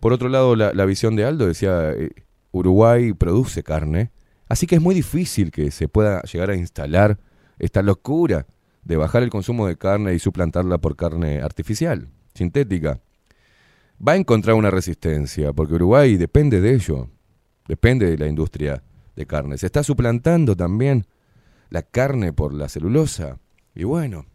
por 0.00 0.12
otro 0.12 0.28
lado, 0.28 0.56
la, 0.56 0.84
visión 0.84 1.14
de 1.14 1.24
Aldo 1.24 1.46
decía, 1.46 1.92
eh, 1.92 2.10
Uruguay 2.50 3.12
produce 3.12 3.62
carne, 3.62 4.10
así 4.48 4.66
que 4.66 4.76
es 4.76 4.82
muy 4.82 4.94
difícil 4.94 5.50
que 5.50 5.70
se 5.70 5.88
pueda 5.88 6.22
llegar 6.22 6.50
a 6.50 6.56
instalar 6.56 7.18
esta 7.58 7.82
locura 7.82 8.46
de 8.82 8.96
bajar 8.96 9.22
el 9.22 9.30
consumo 9.30 9.66
de 9.68 9.76
carne 9.76 10.14
y 10.14 10.18
suplantarla 10.18 10.78
por 10.78 10.96
carne 10.96 11.40
artificial, 11.40 12.08
sintética. 12.34 13.00
Va 14.06 14.12
a 14.12 14.16
encontrar 14.16 14.56
una 14.56 14.70
resistencia, 14.70 15.52
porque 15.52 15.74
Uruguay 15.74 16.16
depende 16.16 16.60
de 16.60 16.74
ello, 16.74 17.08
depende 17.72 18.10
de 18.10 18.18
la 18.18 18.26
industria 18.26 18.82
de 19.16 19.24
carne. 19.24 19.56
Se 19.56 19.64
está 19.64 19.82
suplantando 19.82 20.54
también 20.54 21.06
la 21.70 21.80
carne 21.80 22.34
por 22.34 22.52
la 22.52 22.68
celulosa. 22.68 23.38
Y 23.74 23.84
bueno, 23.84 24.26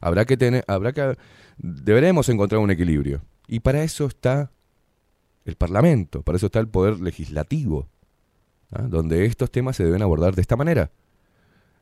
habrá 0.00 0.24
que 0.24 0.36
tener, 0.36 0.64
habrá 0.66 0.92
que, 0.92 1.16
deberemos 1.56 2.28
encontrar 2.28 2.60
un 2.60 2.72
equilibrio. 2.72 3.22
Y 3.46 3.60
para 3.60 3.84
eso 3.84 4.06
está 4.06 4.50
el 5.44 5.54
Parlamento, 5.54 6.22
para 6.22 6.34
eso 6.34 6.46
está 6.46 6.58
el 6.58 6.66
poder 6.66 7.00
legislativo, 7.00 7.86
¿ah? 8.72 8.82
donde 8.82 9.24
estos 9.24 9.48
temas 9.52 9.76
se 9.76 9.84
deben 9.84 10.02
abordar 10.02 10.34
de 10.34 10.42
esta 10.42 10.56
manera. 10.56 10.90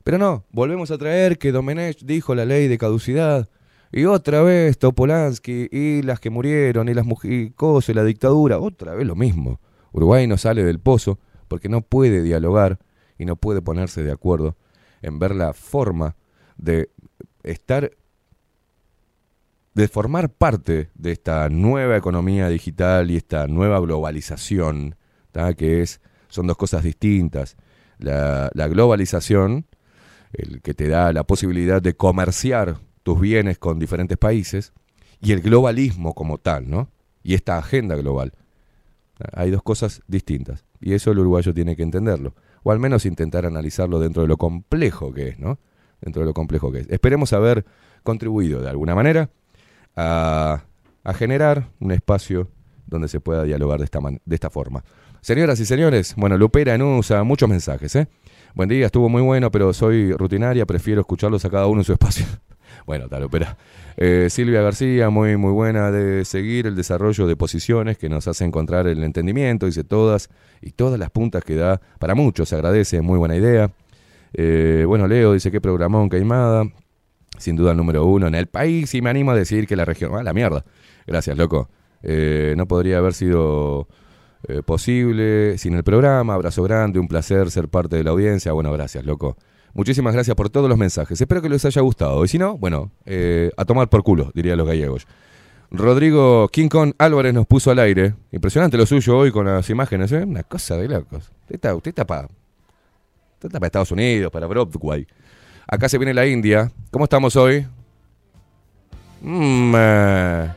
Pero 0.03 0.19
no, 0.19 0.45
volvemos 0.51 0.91
a 0.91 0.99
traer 0.99 1.39
que 1.39 1.51
Domenech 1.51 2.03
dijo 2.03 2.35
la 2.35 2.45
ley 2.45 2.67
de 2.67 2.77
caducidad, 2.77 3.49
y 3.91 4.05
otra 4.05 4.43
vez 4.43 4.77
Topolansky, 4.77 5.69
y 5.71 6.03
las 6.03 6.19
que 6.19 6.29
murieron, 6.29 6.87
y 6.87 6.93
las 6.93 7.05
mujeres, 7.07 7.51
y 7.89 7.93
la 7.95 8.03
dictadura, 8.03 8.59
otra 8.59 8.93
vez 8.93 9.07
lo 9.07 9.15
mismo. 9.15 9.59
Uruguay 9.91 10.27
no 10.27 10.37
sale 10.37 10.63
del 10.63 10.79
pozo 10.79 11.19
porque 11.47 11.69
no 11.69 11.81
puede 11.81 12.21
dialogar 12.21 12.79
y 13.17 13.25
no 13.25 13.35
puede 13.35 13.61
ponerse 13.61 14.03
de 14.03 14.11
acuerdo 14.11 14.55
en 15.01 15.19
ver 15.19 15.35
la 15.35 15.53
forma 15.53 16.15
de 16.57 16.89
estar 17.43 17.91
de 19.73 19.87
formar 19.87 20.29
parte 20.29 20.89
de 20.95 21.11
esta 21.11 21.47
nueva 21.47 21.95
economía 21.95 22.49
digital 22.49 23.11
y 23.11 23.15
esta 23.15 23.47
nueva 23.47 23.79
globalización, 23.79 24.95
que 25.55 25.81
es, 25.81 26.01
son 26.27 26.47
dos 26.47 26.57
cosas 26.57 26.83
distintas. 26.83 27.55
La, 27.97 28.49
la 28.53 28.67
globalización, 28.67 29.67
el 30.33 30.61
que 30.61 30.73
te 30.73 30.89
da 30.89 31.13
la 31.13 31.23
posibilidad 31.23 31.81
de 31.81 31.95
comerciar 31.95 32.77
tus 33.03 33.21
bienes 33.21 33.57
con 33.57 33.79
diferentes 33.79 34.17
países, 34.17 34.73
y 35.21 35.31
el 35.31 35.41
globalismo 35.41 36.13
como 36.13 36.37
tal, 36.39 36.69
¿no? 36.69 36.89
Y 37.23 37.33
esta 37.33 37.57
agenda 37.57 37.95
global. 37.95 38.33
Hay 39.33 39.51
dos 39.51 39.63
cosas 39.63 40.01
distintas, 40.07 40.65
y 40.79 40.93
eso 40.93 41.11
el 41.11 41.19
uruguayo 41.19 41.53
tiene 41.53 41.75
que 41.75 41.83
entenderlo, 41.83 42.35
o 42.63 42.71
al 42.71 42.79
menos 42.79 43.05
intentar 43.05 43.45
analizarlo 43.45 43.99
dentro 43.99 44.21
de 44.21 44.27
lo 44.27 44.37
complejo 44.37 45.13
que 45.13 45.29
es, 45.29 45.39
¿no? 45.39 45.59
Dentro 46.01 46.21
de 46.21 46.27
lo 46.27 46.33
complejo 46.33 46.71
que 46.71 46.79
es. 46.79 46.89
Esperemos 46.89 47.33
haber 47.33 47.65
contribuido 48.03 48.61
de 48.61 48.69
alguna 48.69 48.95
manera 48.95 49.29
a, 49.95 50.63
a 51.03 51.13
generar 51.13 51.69
un 51.79 51.91
espacio 51.91 52.49
donde 52.87 53.07
se 53.07 53.19
pueda 53.19 53.43
dialogar 53.43 53.79
de 53.79 53.85
esta, 53.85 53.99
de 54.01 54.35
esta 54.35 54.49
forma. 54.49 54.83
Señoras 55.21 55.59
y 55.59 55.65
señores, 55.65 56.15
bueno, 56.15 56.37
Lupera 56.37 56.73
en 56.73 56.81
usa 56.81 57.23
muchos 57.23 57.49
mensajes, 57.49 57.95
¿eh? 57.95 58.07
Buen 58.55 58.69
día, 58.69 58.85
estuvo 58.87 59.09
muy 59.09 59.21
bueno, 59.21 59.51
pero 59.51 59.73
soy 59.73 60.13
rutinaria, 60.13 60.65
prefiero 60.65 61.01
escucharlos 61.01 61.43
a 61.45 61.49
cada 61.49 61.67
uno 61.67 61.81
en 61.81 61.85
su 61.85 61.93
espacio. 61.93 62.25
Bueno, 62.85 63.07
tal, 63.09 63.23
Lupera. 63.23 63.57
Eh, 63.97 64.27
Silvia 64.29 64.61
García, 64.61 65.09
muy, 65.09 65.37
muy 65.37 65.51
buena 65.51 65.91
de 65.91 66.25
seguir 66.25 66.67
el 66.67 66.75
desarrollo 66.75 67.27
de 67.27 67.35
posiciones 67.35 67.97
que 67.97 68.09
nos 68.09 68.27
hace 68.27 68.45
encontrar 68.45 68.87
el 68.87 69.03
entendimiento, 69.03 69.65
dice 69.65 69.83
todas 69.83 70.29
y 70.61 70.71
todas 70.71 70.99
las 70.99 71.09
puntas 71.09 71.43
que 71.43 71.55
da, 71.55 71.81
para 71.99 72.15
muchos 72.15 72.49
se 72.49 72.55
agradece, 72.55 73.01
muy 73.01 73.17
buena 73.17 73.35
idea. 73.35 73.71
Eh, 74.33 74.83
bueno, 74.87 75.07
Leo 75.07 75.33
dice 75.33 75.51
que 75.51 75.59
programón 75.59 76.09
Caimada, 76.09 76.63
sin 77.37 77.55
duda 77.55 77.71
el 77.71 77.77
número 77.77 78.05
uno 78.05 78.27
en 78.27 78.35
el 78.35 78.47
país 78.47 78.93
y 78.93 79.01
me 79.01 79.09
animo 79.09 79.31
a 79.31 79.35
decir 79.35 79.67
que 79.67 79.75
la 79.75 79.85
región... 79.85 80.11
¡Ah, 80.15 80.23
la 80.23 80.33
mierda! 80.33 80.65
Gracias, 81.07 81.37
loco. 81.37 81.69
Eh, 82.03 82.53
no 82.57 82.67
podría 82.67 82.99
haber 82.99 83.13
sido 83.13 83.87
eh, 84.47 84.61
posible 84.63 85.57
sin 85.57 85.73
el 85.73 85.83
programa. 85.83 86.33
Abrazo 86.33 86.63
grande, 86.63 86.99
un 86.99 87.07
placer 87.07 87.51
ser 87.51 87.69
parte 87.69 87.95
de 87.95 88.03
la 88.03 88.11
audiencia. 88.11 88.51
Bueno, 88.51 88.71
gracias, 88.71 89.05
loco. 89.05 89.37
Muchísimas 89.73 90.13
gracias 90.13 90.35
por 90.35 90.49
todos 90.49 90.67
los 90.67 90.77
mensajes. 90.77 91.19
Espero 91.19 91.41
que 91.41 91.49
les 91.49 91.63
haya 91.65 91.81
gustado. 91.81 92.23
Y 92.25 92.27
si 92.27 92.37
no, 92.37 92.57
bueno, 92.57 92.91
eh, 93.05 93.51
a 93.57 93.65
tomar 93.65 93.89
por 93.89 94.03
culo, 94.03 94.31
dirían 94.33 94.57
los 94.57 94.67
gallegos. 94.67 95.07
Rodrigo 95.71 96.49
Kong 96.69 96.93
Álvarez 96.97 97.33
nos 97.33 97.45
puso 97.45 97.69
al 97.69 97.79
aire. 97.79 98.15
Impresionante 98.31 98.77
lo 98.77 98.85
suyo 98.85 99.17
hoy 99.17 99.31
con 99.31 99.45
las 99.45 99.69
imágenes, 99.69 100.11
¿eh? 100.11 100.23
Una 100.23 100.43
cosa 100.43 100.75
de 100.77 100.87
locos. 100.87 101.31
Usted 101.41 101.55
está, 101.55 101.75
usted 101.75 101.89
está 101.89 102.05
para 102.05 102.27
Estados 103.67 103.91
Unidos, 103.91 104.31
para 104.31 104.47
Broadway. 104.47 105.05
Acá 105.67 105.87
se 105.87 105.99
viene 105.99 106.13
la 106.13 106.25
India. 106.25 106.71
¿Cómo 106.89 107.05
estamos 107.05 107.35
hoy? 107.35 107.67
Mm, 109.21 109.73
eh, 109.77 110.49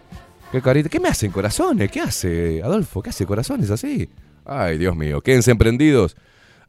qué 0.51 0.63
carita. 0.63 0.89
¿Qué 0.89 0.99
me 0.99 1.09
hacen 1.09 1.31
corazones? 1.31 1.91
¿Qué 1.91 2.01
hace, 2.01 2.63
Adolfo? 2.63 3.03
¿Qué 3.03 3.11
hace 3.11 3.27
corazones 3.27 3.71
así? 3.71 4.09
Ay, 4.47 4.79
Dios 4.79 4.97
mío. 4.97 5.21
Quédense 5.21 5.55
prendidos 5.55 6.17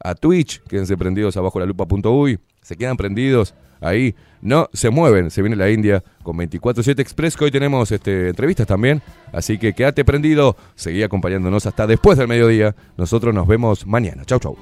a 0.02 0.14
Twitch. 0.14 0.62
Quédense 0.62 0.96
prendidos 0.96 1.36
abajo 1.36 1.58
la 1.60 1.66
lupa.uy. 1.66 2.38
Se 2.62 2.76
quedan 2.76 2.96
prendidos 2.96 3.54
ahí. 3.80 4.14
No 4.40 4.68
se 4.72 4.90
mueven. 4.90 5.30
Se 5.30 5.42
viene 5.42 5.56
la 5.56 5.70
India 5.70 6.02
con 6.22 6.36
24-7 6.36 6.98
Express. 7.00 7.36
Que 7.36 7.44
hoy 7.44 7.50
tenemos 7.50 7.90
este, 7.92 8.28
entrevistas 8.28 8.66
también. 8.66 9.02
Así 9.32 9.58
que 9.58 9.72
quédate 9.72 10.04
prendido. 10.04 10.56
Seguí 10.74 11.02
acompañándonos 11.02 11.66
hasta 11.66 11.86
después 11.86 12.18
del 12.18 12.28
mediodía. 12.28 12.74
Nosotros 12.96 13.34
nos 13.34 13.46
vemos 13.46 13.86
mañana. 13.86 14.24
Chau, 14.24 14.38
chau. 14.38 14.56